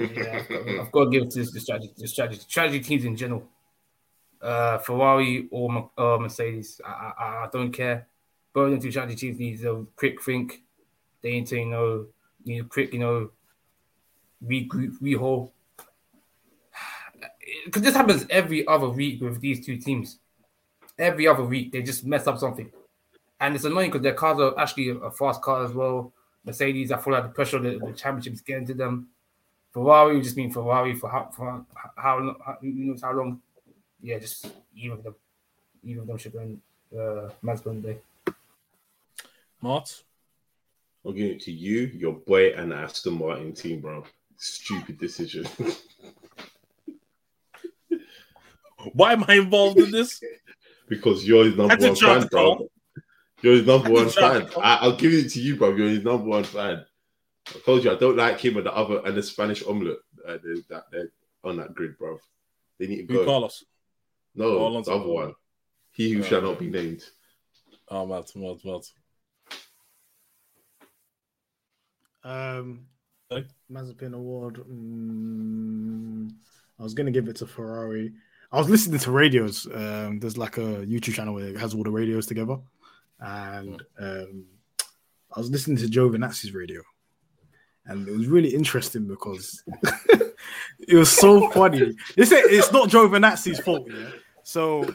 Yeah, 0.00 0.38
I've 0.40 0.48
got, 0.48 0.68
I've 0.68 0.92
got 0.92 1.04
to 1.04 1.10
give 1.10 1.22
it 1.24 1.30
to 1.32 1.44
the 1.44 1.60
strategy, 1.60 1.92
the 1.96 2.08
strategy, 2.08 2.40
strategy 2.48 2.80
teams 2.80 3.04
in 3.04 3.16
general. 3.16 3.46
Uh, 4.44 4.76
Ferrari 4.76 5.48
or 5.50 5.90
uh, 5.96 6.18
Mercedes, 6.20 6.78
I, 6.84 7.12
I, 7.18 7.24
I 7.24 7.48
don't 7.50 7.72
care. 7.72 8.06
Both 8.52 8.72
them 8.72 8.80
two 8.80 8.90
strategy 8.90 9.16
teams 9.32 9.38
need 9.38 9.64
a 9.64 9.86
quick 9.96 10.22
think. 10.22 10.62
They 11.22 11.32
need 11.32 11.46
to, 11.46 11.56
you 11.56 11.66
know, 11.66 12.06
need 12.44 12.60
a 12.60 12.64
quick, 12.64 12.92
you 12.92 12.98
know, 12.98 13.30
regroup, 14.46 15.00
rehaul. 15.00 15.50
Because 17.64 17.82
this 17.82 17.94
happens 17.94 18.26
every 18.28 18.66
other 18.66 18.90
week 18.90 19.22
with 19.22 19.40
these 19.40 19.64
two 19.64 19.78
teams. 19.78 20.18
Every 20.98 21.26
other 21.26 21.44
week, 21.44 21.72
they 21.72 21.82
just 21.82 22.04
mess 22.04 22.26
up 22.26 22.38
something. 22.38 22.70
And 23.40 23.54
it's 23.54 23.64
annoying 23.64 23.90
because 23.90 24.02
their 24.02 24.14
cars 24.14 24.38
are 24.40 24.58
actually 24.58 24.90
a 24.90 25.10
fast 25.10 25.40
car 25.40 25.64
as 25.64 25.72
well. 25.72 26.12
Mercedes, 26.44 26.92
I 26.92 26.98
feel 26.98 27.14
like 27.14 27.22
the 27.22 27.28
pressure 27.30 27.56
of 27.56 27.62
the, 27.62 27.78
the 27.78 27.92
championship 27.92 28.34
is 28.34 28.42
getting 28.42 28.66
to 28.66 28.74
them. 28.74 29.08
Ferrari 29.72 30.20
just 30.20 30.36
mean 30.36 30.52
Ferrari 30.52 30.94
for 30.94 31.10
how 31.10 31.30
for 31.34 31.64
how, 31.74 31.90
how, 31.96 32.36
how 32.44 32.58
how 33.02 33.12
long. 33.12 33.40
Yeah, 34.04 34.18
just 34.18 34.52
either 34.76 34.92
of 34.92 35.02
them, 35.02 35.14
either 35.82 36.02
of 36.02 36.06
them 36.06 36.18
should 36.18 36.34
be 36.34 36.38
in 36.38 36.60
uh, 36.94 37.30
Mazda 37.40 37.72
day. 37.72 37.96
Mart. 39.62 40.04
I'll 41.06 41.12
give 41.12 41.30
it 41.30 41.40
to 41.44 41.50
you, 41.50 41.90
your 41.94 42.12
boy, 42.12 42.52
and 42.52 42.70
Aston 42.70 43.16
Martin 43.18 43.54
team, 43.54 43.80
bro. 43.80 44.04
Stupid 44.36 44.98
decision. 44.98 45.46
Why 48.92 49.14
am 49.14 49.24
I 49.26 49.36
involved 49.36 49.78
in 49.78 49.90
this? 49.90 50.20
because 50.88 51.26
you're 51.26 51.46
his 51.46 51.56
number 51.56 51.74
That's 51.74 51.84
a 51.84 51.88
one 51.88 51.96
joke, 51.96 52.20
fan, 52.20 52.28
bro. 52.28 52.56
Carl. 52.56 52.70
You're 53.40 53.54
his 53.54 53.66
number 53.66 53.90
one 53.90 54.04
That's 54.04 54.18
a 54.18 54.20
fan. 54.20 54.50
I, 54.62 54.76
I'll 54.82 54.96
give 54.96 55.14
it 55.14 55.30
to 55.30 55.40
you, 55.40 55.56
bro. 55.56 55.74
You're 55.74 55.88
his 55.88 56.04
number 56.04 56.26
one 56.26 56.44
fan. 56.44 56.84
I 57.48 57.58
told 57.64 57.82
you 57.84 57.90
I 57.90 57.94
don't 57.94 58.18
like 58.18 58.38
him 58.38 58.58
and 58.58 58.66
the 58.66 58.74
other 58.74 59.00
and 59.06 59.16
the 59.16 59.22
Spanish 59.22 59.64
omelette 59.64 59.96
uh, 60.28 60.36
that 60.68 60.84
they're 60.92 61.08
on 61.42 61.56
that 61.56 61.74
grid, 61.74 61.96
bro. 61.96 62.20
They 62.78 62.86
need 62.86 63.08
to 63.08 63.14
Who 63.14 63.20
go. 63.20 63.24
Carlos? 63.24 63.64
No, 64.34 64.82
the 64.82 64.90
other 64.92 65.06
one. 65.06 65.34
He 65.92 66.10
who 66.12 66.20
Oh, 66.20 66.24
shall 66.24 66.42
not 66.42 66.58
be 66.58 66.68
named. 66.68 67.04
Oh, 67.88 68.04
mad, 68.06 68.24
mad, 68.34 68.56
mad. 68.64 68.82
Um, 72.24 72.86
Hey? 73.30 73.46
Mazepin 73.70 74.14
Award. 74.14 74.56
Mm, 74.70 76.30
I 76.78 76.82
was 76.82 76.94
gonna 76.94 77.10
give 77.10 77.28
it 77.28 77.36
to 77.36 77.46
Ferrari. 77.46 78.12
I 78.52 78.58
was 78.58 78.68
listening 78.68 79.00
to 79.00 79.10
radios. 79.10 79.66
Um, 79.72 80.20
there's 80.20 80.36
like 80.38 80.58
a 80.58 80.84
YouTube 80.86 81.14
channel 81.14 81.34
where 81.34 81.46
it 81.48 81.56
has 81.58 81.74
all 81.74 81.82
the 81.82 81.90
radios 81.90 82.26
together, 82.26 82.58
and 83.20 83.82
um, 83.98 84.44
I 85.34 85.40
was 85.40 85.50
listening 85.50 85.78
to 85.78 85.86
Giovinazzi's 85.86 86.52
radio, 86.54 86.82
and 87.86 88.06
it 88.06 88.12
was 88.16 88.26
really 88.28 88.54
interesting 88.54 89.06
because 89.06 89.64
it 90.86 90.94
was 90.94 91.10
so 91.10 91.50
funny. 91.50 91.96
This 92.16 92.30
ain't- 92.32 92.50
it's 92.50 92.70
not 92.72 92.90
Giovinazzi's 92.90 93.60
fault, 93.60 93.88
yeah. 93.90 94.10
So 94.44 94.88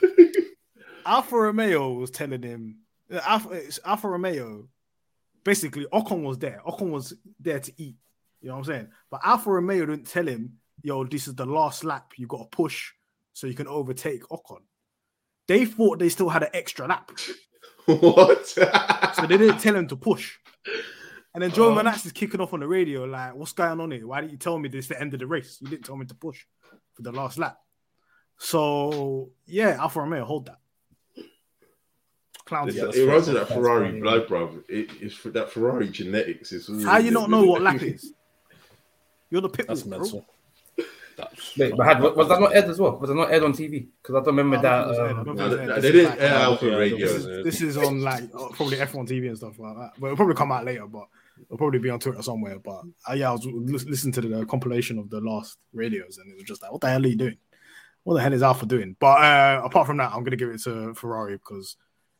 Alfa 1.05 1.35
Romeo 1.35 1.91
was 1.93 2.11
telling 2.11 2.41
him 2.41 2.79
uh, 3.13 3.19
Alfa, 3.25 3.61
Alfa 3.85 4.07
Romeo 4.07 4.67
basically 5.43 5.85
Ocon 5.91 6.23
was 6.23 6.37
there. 6.37 6.61
Ocon 6.65 6.91
was 6.91 7.13
there 7.39 7.59
to 7.59 7.71
eat. 7.77 7.95
You 8.41 8.49
know 8.49 8.55
what 8.55 8.59
I'm 8.59 8.65
saying? 8.65 8.87
But 9.09 9.21
Alfa 9.23 9.51
Romeo 9.51 9.85
didn't 9.85 10.07
tell 10.07 10.25
him, 10.25 10.53
yo, 10.81 11.03
this 11.03 11.27
is 11.27 11.35
the 11.35 11.45
last 11.45 11.83
lap. 11.83 12.13
You 12.17 12.27
got 12.27 12.51
to 12.51 12.55
push 12.55 12.91
so 13.33 13.47
you 13.47 13.53
can 13.53 13.67
overtake 13.67 14.23
Ocon. 14.29 14.61
They 15.47 15.65
thought 15.65 15.99
they 15.99 16.09
still 16.09 16.29
had 16.29 16.43
an 16.43 16.49
extra 16.53 16.87
lap. 16.87 17.11
what? 17.85 18.47
So 18.47 19.25
they 19.27 19.37
didn't 19.37 19.59
tell 19.59 19.75
him 19.75 19.87
to 19.87 19.95
push. 19.95 20.37
And 21.33 21.43
then 21.43 21.51
Joe 21.51 21.69
Oh. 21.71 21.75
Manasseh 21.75 22.07
is 22.07 22.11
kicking 22.11 22.41
off 22.41 22.53
on 22.53 22.59
the 22.59 22.67
radio, 22.67 23.05
like, 23.05 23.35
what's 23.35 23.53
going 23.53 23.79
on 23.79 23.91
here? 23.91 24.07
Why 24.07 24.21
didn't 24.21 24.33
you 24.33 24.37
tell 24.37 24.57
me 24.57 24.69
this 24.69 24.85
is 24.85 24.89
the 24.89 25.01
end 25.01 25.13
of 25.13 25.19
the 25.19 25.27
race? 25.27 25.57
You 25.61 25.67
didn't 25.67 25.85
tell 25.85 25.97
me 25.97 26.05
to 26.05 26.15
push 26.15 26.43
for 26.93 27.01
the 27.01 27.11
last 27.11 27.37
lap. 27.37 27.57
So 28.39 29.29
yeah, 29.45 29.77
Alfa 29.79 29.99
Romeo, 30.01 30.25
hold 30.25 30.47
that. 30.47 30.57
Clowns. 32.45 32.75
Yeah, 32.75 32.85
it 32.85 33.05
runs 33.05 33.27
in 33.27 33.35
that 33.35 33.47
Ferrari 33.47 33.89
funny. 33.89 34.01
blood, 34.01 34.27
bro. 34.27 34.59
It, 34.67 34.89
it's 35.01 35.13
for 35.13 35.29
that 35.31 35.51
Ferrari 35.51 35.87
genetics. 35.89 36.51
It's 36.51 36.67
How 36.83 36.97
you 36.97 37.11
not 37.11 37.29
know 37.29 37.43
what 37.43 37.61
lap 37.67 37.81
is? 37.83 38.11
You're 39.29 39.41
the 39.41 39.49
pit 39.49 39.67
That's 39.67 39.83
bull, 39.83 39.89
bro. 39.91 39.99
mental. 39.99 40.25
That's 41.17 41.57
Wait, 41.57 41.75
but 41.75 41.85
had, 41.85 42.01
was 42.01 42.29
that 42.29 42.39
not 42.39 42.55
aired 42.55 42.65
as 42.69 42.79
well? 42.79 42.97
Was 42.97 43.09
that 43.09 43.15
not 43.15 43.29
aired 43.31 43.43
on 43.43 43.51
TV? 43.51 43.87
Because 44.01 44.15
I 44.15 44.19
don't 44.25 44.37
remember 44.37 44.57
I 44.57 44.61
that. 44.61 44.85
don't 44.85 44.95
think 44.95 44.97
it 44.97 44.99
was 44.99 44.99
aired. 44.99 45.15
I 45.17 45.19
Um, 45.19 45.25
don't 45.25 45.35
No, 45.35 45.49
they, 45.49 45.49
was 45.49 45.59
aired. 45.59 45.69
they 45.69 45.81
This 45.81 45.85
is 45.85 45.91
didn't 45.91 46.09
like, 46.09 46.31
uh, 46.31 46.43
Alfa 46.43 46.77
Radio. 46.77 46.97
This 47.07 47.11
is, 47.25 47.43
this 47.43 47.61
is 47.61 47.77
on 47.77 48.01
like 48.01 48.23
uh, 48.33 48.47
probably 48.53 48.77
F1 48.77 49.07
TV 49.09 49.27
and 49.27 49.37
stuff 49.37 49.59
like 49.59 49.75
that. 49.75 49.91
But 49.99 50.07
it'll 50.07 50.15
probably 50.15 50.35
come 50.35 50.51
out 50.53 50.63
later. 50.65 50.87
But 50.87 51.07
it'll 51.45 51.57
probably 51.57 51.79
be 51.79 51.89
on 51.89 51.99
Twitter 51.99 52.21
somewhere. 52.23 52.57
But 52.57 52.83
uh, 53.07 53.13
yeah, 53.13 53.29
I 53.29 53.33
was 53.33 53.45
lis- 53.45 53.85
listening 53.85 54.13
to 54.13 54.21
the 54.21 54.45
compilation 54.45 54.97
of 54.97 55.09
the 55.09 55.19
last 55.19 55.57
radios, 55.73 56.17
and 56.17 56.31
it 56.31 56.35
was 56.35 56.45
just 56.45 56.61
like, 56.63 56.71
what 56.71 56.79
the 56.81 56.87
hell 56.89 57.03
are 57.03 57.07
you 57.07 57.17
doing? 57.17 57.37
What 58.03 58.15
the 58.15 58.21
hell 58.21 58.33
is 58.33 58.41
Alfa 58.43 58.65
doing? 58.65 58.95
But 58.99 59.21
uh, 59.21 59.61
apart 59.63 59.87
from 59.87 59.97
that, 59.97 60.11
I'm 60.13 60.23
gonna 60.23 60.35
give 60.37 60.49
it 60.49 60.61
to 60.63 60.93
Ferrari 60.95 61.33
because 61.37 61.75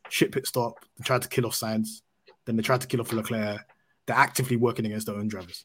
shit 0.08 0.32
pit 0.32 0.46
stop. 0.46 0.74
They 0.98 1.04
tried 1.04 1.22
to 1.22 1.28
kill 1.28 1.46
off 1.46 1.54
Sainz, 1.54 2.02
then 2.44 2.56
they 2.56 2.62
tried 2.62 2.80
to 2.82 2.86
kill 2.86 3.00
off 3.00 3.12
Leclerc. 3.12 3.60
They're 4.06 4.16
actively 4.16 4.56
working 4.56 4.86
against 4.86 5.06
their 5.06 5.16
own 5.16 5.28
drivers. 5.28 5.64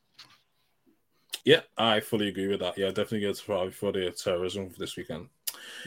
yeah, 1.43 1.61
I 1.77 1.99
fully 1.99 2.27
agree 2.29 2.47
with 2.47 2.59
that. 2.61 2.77
Yeah, 2.77 2.87
definitely 2.87 3.21
go 3.21 3.33
to 3.33 3.41
Ferrari 3.43 3.71
for 3.71 3.91
the 3.91 4.11
terrorism 4.11 4.69
for 4.69 4.79
this 4.79 4.95
weekend. 4.97 5.27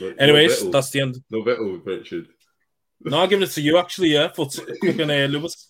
No- 0.00 0.10
no 0.10 0.14
Anyways, 0.18 0.62
Vettel. 0.62 0.72
that's 0.72 0.90
the 0.90 1.00
end. 1.00 1.16
no 1.30 1.42
Vettel, 1.42 1.84
Richard. 1.84 2.28
No, 3.00 3.18
I'll 3.20 3.26
give 3.28 3.42
it 3.42 3.50
to 3.50 3.60
you 3.60 3.78
actually. 3.78 4.08
Yeah, 4.08 4.28
for 4.28 4.46
t- 4.48 4.62
fucking 4.84 5.10
uh, 5.10 5.26
Lewis. 5.30 5.66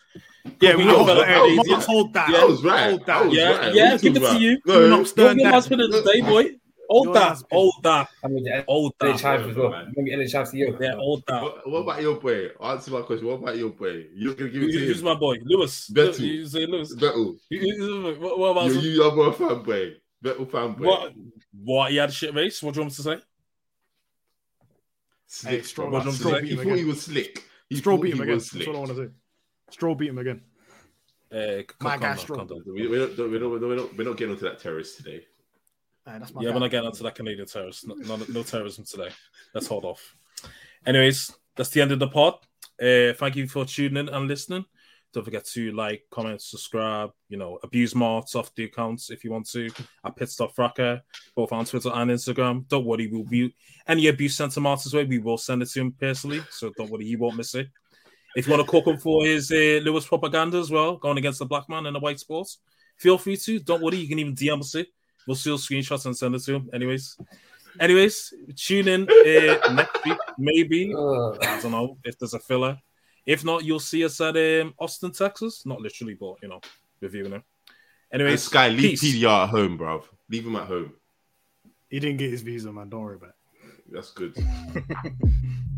Yeah, 0.62 0.76
we 0.76 0.84
we 0.86 0.90
got 0.92 1.06
got 1.06 1.26
Vettel 1.26 1.66
hey, 1.66 1.74
hold 1.86 2.14
that. 2.14 2.30
I 2.34 2.44
was 2.44 2.64
right. 2.64 2.88
Hold 2.90 3.02
I 3.02 3.04
that. 3.04 3.24
was 3.26 3.34
Yeah, 3.36 3.50
right. 3.59 3.74
yeah, 3.74 3.92
What 3.92 4.00
give 4.02 4.12
it 4.12 4.14
you 4.14 4.20
to 4.20 4.26
talking 4.26 4.42
you. 4.42 4.52
about? 4.64 4.66
No, 4.80 4.88
Not 4.88 4.96
You're 4.96 5.04
stern 5.06 5.36
the 5.36 5.42
down. 5.44 5.52
last 5.52 5.70
minute 5.70 5.94
of 5.94 6.04
the 6.04 6.12
day, 6.12 6.20
boy. 6.22 6.50
Hold 6.89 7.05
You're 7.07 7.14
that. 7.14 7.20
last- 7.20 7.45
Hold 7.53 7.74
that. 7.82 8.09
I 8.24 8.28
mean, 8.28 8.45
the 8.45 8.64
Hold 8.66 8.95
LA 9.03 9.12
that. 9.16 9.41
As 9.41 9.57
well. 9.57 9.70
man. 9.70 9.93
Maybe 9.97 10.16
LA 10.16 10.26
Chives 10.26 10.51
to 10.53 10.57
you. 10.57 10.76
Yeah, 10.80 10.95
hold 10.95 11.22
that. 11.26 11.43
What, 11.43 11.68
what 11.70 11.78
about 11.80 12.01
your 12.03 12.16
boy? 12.18 12.49
Answer 12.62 12.91
my 12.93 13.03
question. 13.03 13.26
What 13.26 13.34
about 13.43 13.57
your 13.59 13.70
boy? 13.70 14.07
You're 14.14 14.34
gonna 14.34 14.51
give 14.51 14.62
Who- 14.62 14.68
it 14.68 14.72
to 14.72 14.78
Who's 14.86 14.99
him? 15.01 15.05
my 15.05 15.14
boy? 15.14 15.36
Lewis. 15.45 15.91
Vettel. 15.91 16.20
You 16.20 16.47
say 16.47 16.64
Lewis. 16.66 16.95
Vettel. 16.97 17.39
You- 17.51 17.61
you- 17.61 18.16
What 18.20 18.39
what 18.39 18.49
about 18.53 18.70
You, 18.72 18.80
you 18.80 19.03
are 19.03 19.09
a 19.30 19.32
fanboy. 19.34 19.95
Vettel 20.24 20.47
fanboy. 20.51 20.78
what? 20.80 21.12
What? 21.62 21.91
He 21.91 21.99
had 21.99 22.09
a 22.09 22.12
shit 22.12 22.34
race. 22.34 22.62
What 22.62 22.72
do 22.74 22.78
you 22.78 22.82
want 22.84 22.93
me 22.93 22.97
to 22.97 23.03
say? 23.03 23.18
Slick, 25.26 25.53
Hey, 25.55 25.62
Stroll- 25.62 25.91
bro. 25.91 26.01
Stroll 26.01 26.14
Slick. 26.14 26.43
beat 26.43 26.49
He 26.53 26.57
him 26.57 26.68
thought 26.68 26.78
he 26.78 26.84
was 26.84 27.03
slick. 27.03 27.45
He 27.68 27.76
Stroll 27.76 27.97
thought 27.99 28.03
beat 28.05 28.14
him 28.14 28.20
again. 28.22 28.34
was 28.36 28.51
That's 28.51 28.66
what 28.66 28.76
I 28.76 28.78
want 28.78 28.91
to 28.93 28.97
say. 28.97 29.12
Stroll 29.70 29.95
beat 29.95 30.09
him 30.09 30.18
again. 30.18 30.41
Uh, 31.30 31.36
My 31.36 31.91
calm 31.91 32.01
guy 32.01 32.07
down, 32.09 32.18
Stroll. 32.18 32.45
down. 32.47 32.62
We, 32.66 32.89
we're, 32.89 33.07
not, 33.07 33.18
we're, 33.18 33.39
not, 33.39 33.51
we're, 33.61 33.76
not, 33.76 33.97
we're 33.99 34.05
not 34.05 34.16
getting 34.16 34.32
onto 34.32 34.49
that 34.49 34.59
terrorist 34.59 34.97
today. 34.97 35.26
That's 36.18 36.32
my 36.32 36.42
Yeah, 36.42 36.48
guy. 36.48 36.54
we're 36.54 36.61
not 36.61 36.70
getting 36.70 36.86
onto 36.86 37.02
that 37.02 37.14
Canadian 37.14 37.46
terrorist. 37.46 37.86
No, 37.86 37.94
no, 37.94 38.16
no 38.28 38.42
terrorism 38.42 38.84
today. 38.84 39.11
Let's 39.54 39.66
hold 39.66 39.84
off. 39.84 40.16
Anyways, 40.86 41.32
that's 41.56 41.70
the 41.70 41.80
end 41.80 41.92
of 41.92 41.98
the 41.98 42.09
pod. 42.09 42.34
Uh, 42.80 43.12
thank 43.14 43.36
you 43.36 43.48
for 43.48 43.64
tuning 43.64 43.96
in 43.96 44.09
and 44.09 44.28
listening. 44.28 44.64
Don't 45.12 45.24
forget 45.24 45.44
to 45.46 45.72
like, 45.72 46.04
comment, 46.11 46.40
subscribe. 46.42 47.11
You 47.28 47.38
know, 47.38 47.59
abuse 47.62 47.94
Martz 47.94 48.36
off 48.36 48.54
the 48.54 48.64
accounts 48.64 49.11
if 49.11 49.24
you 49.24 49.32
want 49.32 49.48
to. 49.50 49.70
At 50.04 50.16
Pitstop 50.16 50.54
Fracas, 50.54 51.00
both 51.34 51.50
on 51.52 51.64
Twitter 51.64 51.90
and 51.92 52.11
Instagram. 52.11 52.68
Don't 52.68 52.84
worry, 52.84 53.06
we'll 53.06 53.24
be 53.24 53.54
any 53.86 54.06
abuse 54.09 54.36
sent 54.36 54.52
to 54.52 54.61
Martin's 54.61 54.94
way. 54.94 55.04
We 55.04 55.18
will 55.18 55.38
send 55.38 55.62
it 55.62 55.70
to 55.70 55.80
him 55.80 55.92
personally, 55.92 56.42
so 56.50 56.70
don't 56.76 56.90
worry, 56.90 57.06
he 57.06 57.16
won't 57.16 57.36
miss 57.36 57.54
it. 57.54 57.68
If 58.36 58.46
you 58.46 58.52
want 58.52 58.64
to 58.66 58.70
cook 58.70 58.86
him 58.86 58.98
for 58.98 59.24
his 59.24 59.50
uh, 59.50 59.80
Lewis 59.82 60.06
propaganda 60.06 60.59
as 60.59 60.70
well, 60.70 60.96
going 60.98 61.16
against 61.18 61.38
the 61.38 61.46
black 61.46 61.68
man 61.70 61.86
in 61.86 61.94
the 61.94 62.00
white 62.00 62.20
sports, 62.20 62.59
feel 62.98 63.16
free 63.16 63.38
to. 63.38 63.59
Don't 63.61 63.82
worry, 63.82 63.96
you 63.96 64.09
can 64.09 64.18
even 64.18 64.34
DM 64.34 64.61
us 64.61 64.74
it. 64.74 64.88
We'll 65.29 65.37
steal 65.37 65.59
screenshots 65.59 66.07
and 66.07 66.17
send 66.17 66.34
it 66.37 66.42
to 66.45 66.55
him. 66.55 66.71
Anyways, 66.72 67.18
anyways, 67.79 68.33
tune 68.57 68.88
in 68.88 69.03
uh, 69.03 69.72
next 69.75 70.03
week. 70.07 70.17
Maybe 70.38 70.95
Uh, 70.96 71.33
I 71.33 71.61
don't 71.61 71.71
know 71.71 71.99
if 72.03 72.18
there's 72.18 72.33
a 72.33 72.38
filler. 72.38 72.79
If 73.26 73.45
not, 73.45 73.63
you'll 73.63 73.79
see 73.79 74.07
us 74.07 74.18
at 74.22 74.38
um, 74.38 74.72
Austin, 74.79 75.13
Texas. 75.13 75.67
Not 75.67 75.83
literally, 75.83 76.14
but 76.14 76.37
you 76.42 76.49
know, 76.49 76.63
reviewing 77.03 77.34
it. 77.34 77.42
And 78.11 78.22
Anyways, 78.22 78.45
Sky, 78.45 78.68
leave 78.68 78.99
peace. 78.99 79.05
PDR 79.05 79.45
at 79.45 79.50
home, 79.50 79.79
bruv. 79.79 80.05
Leave 80.30 80.46
him 80.46 80.57
at 80.57 80.67
home. 80.67 80.95
He 81.91 82.00
didn't 82.00 82.17
get 82.17 82.30
his 82.30 82.41
visa, 82.41 82.72
man. 82.72 82.88
Don't 82.88 83.03
worry 83.03 83.17
about 83.17 83.30
it. 83.30 83.34
That's 83.92 84.13
good. 84.13 84.34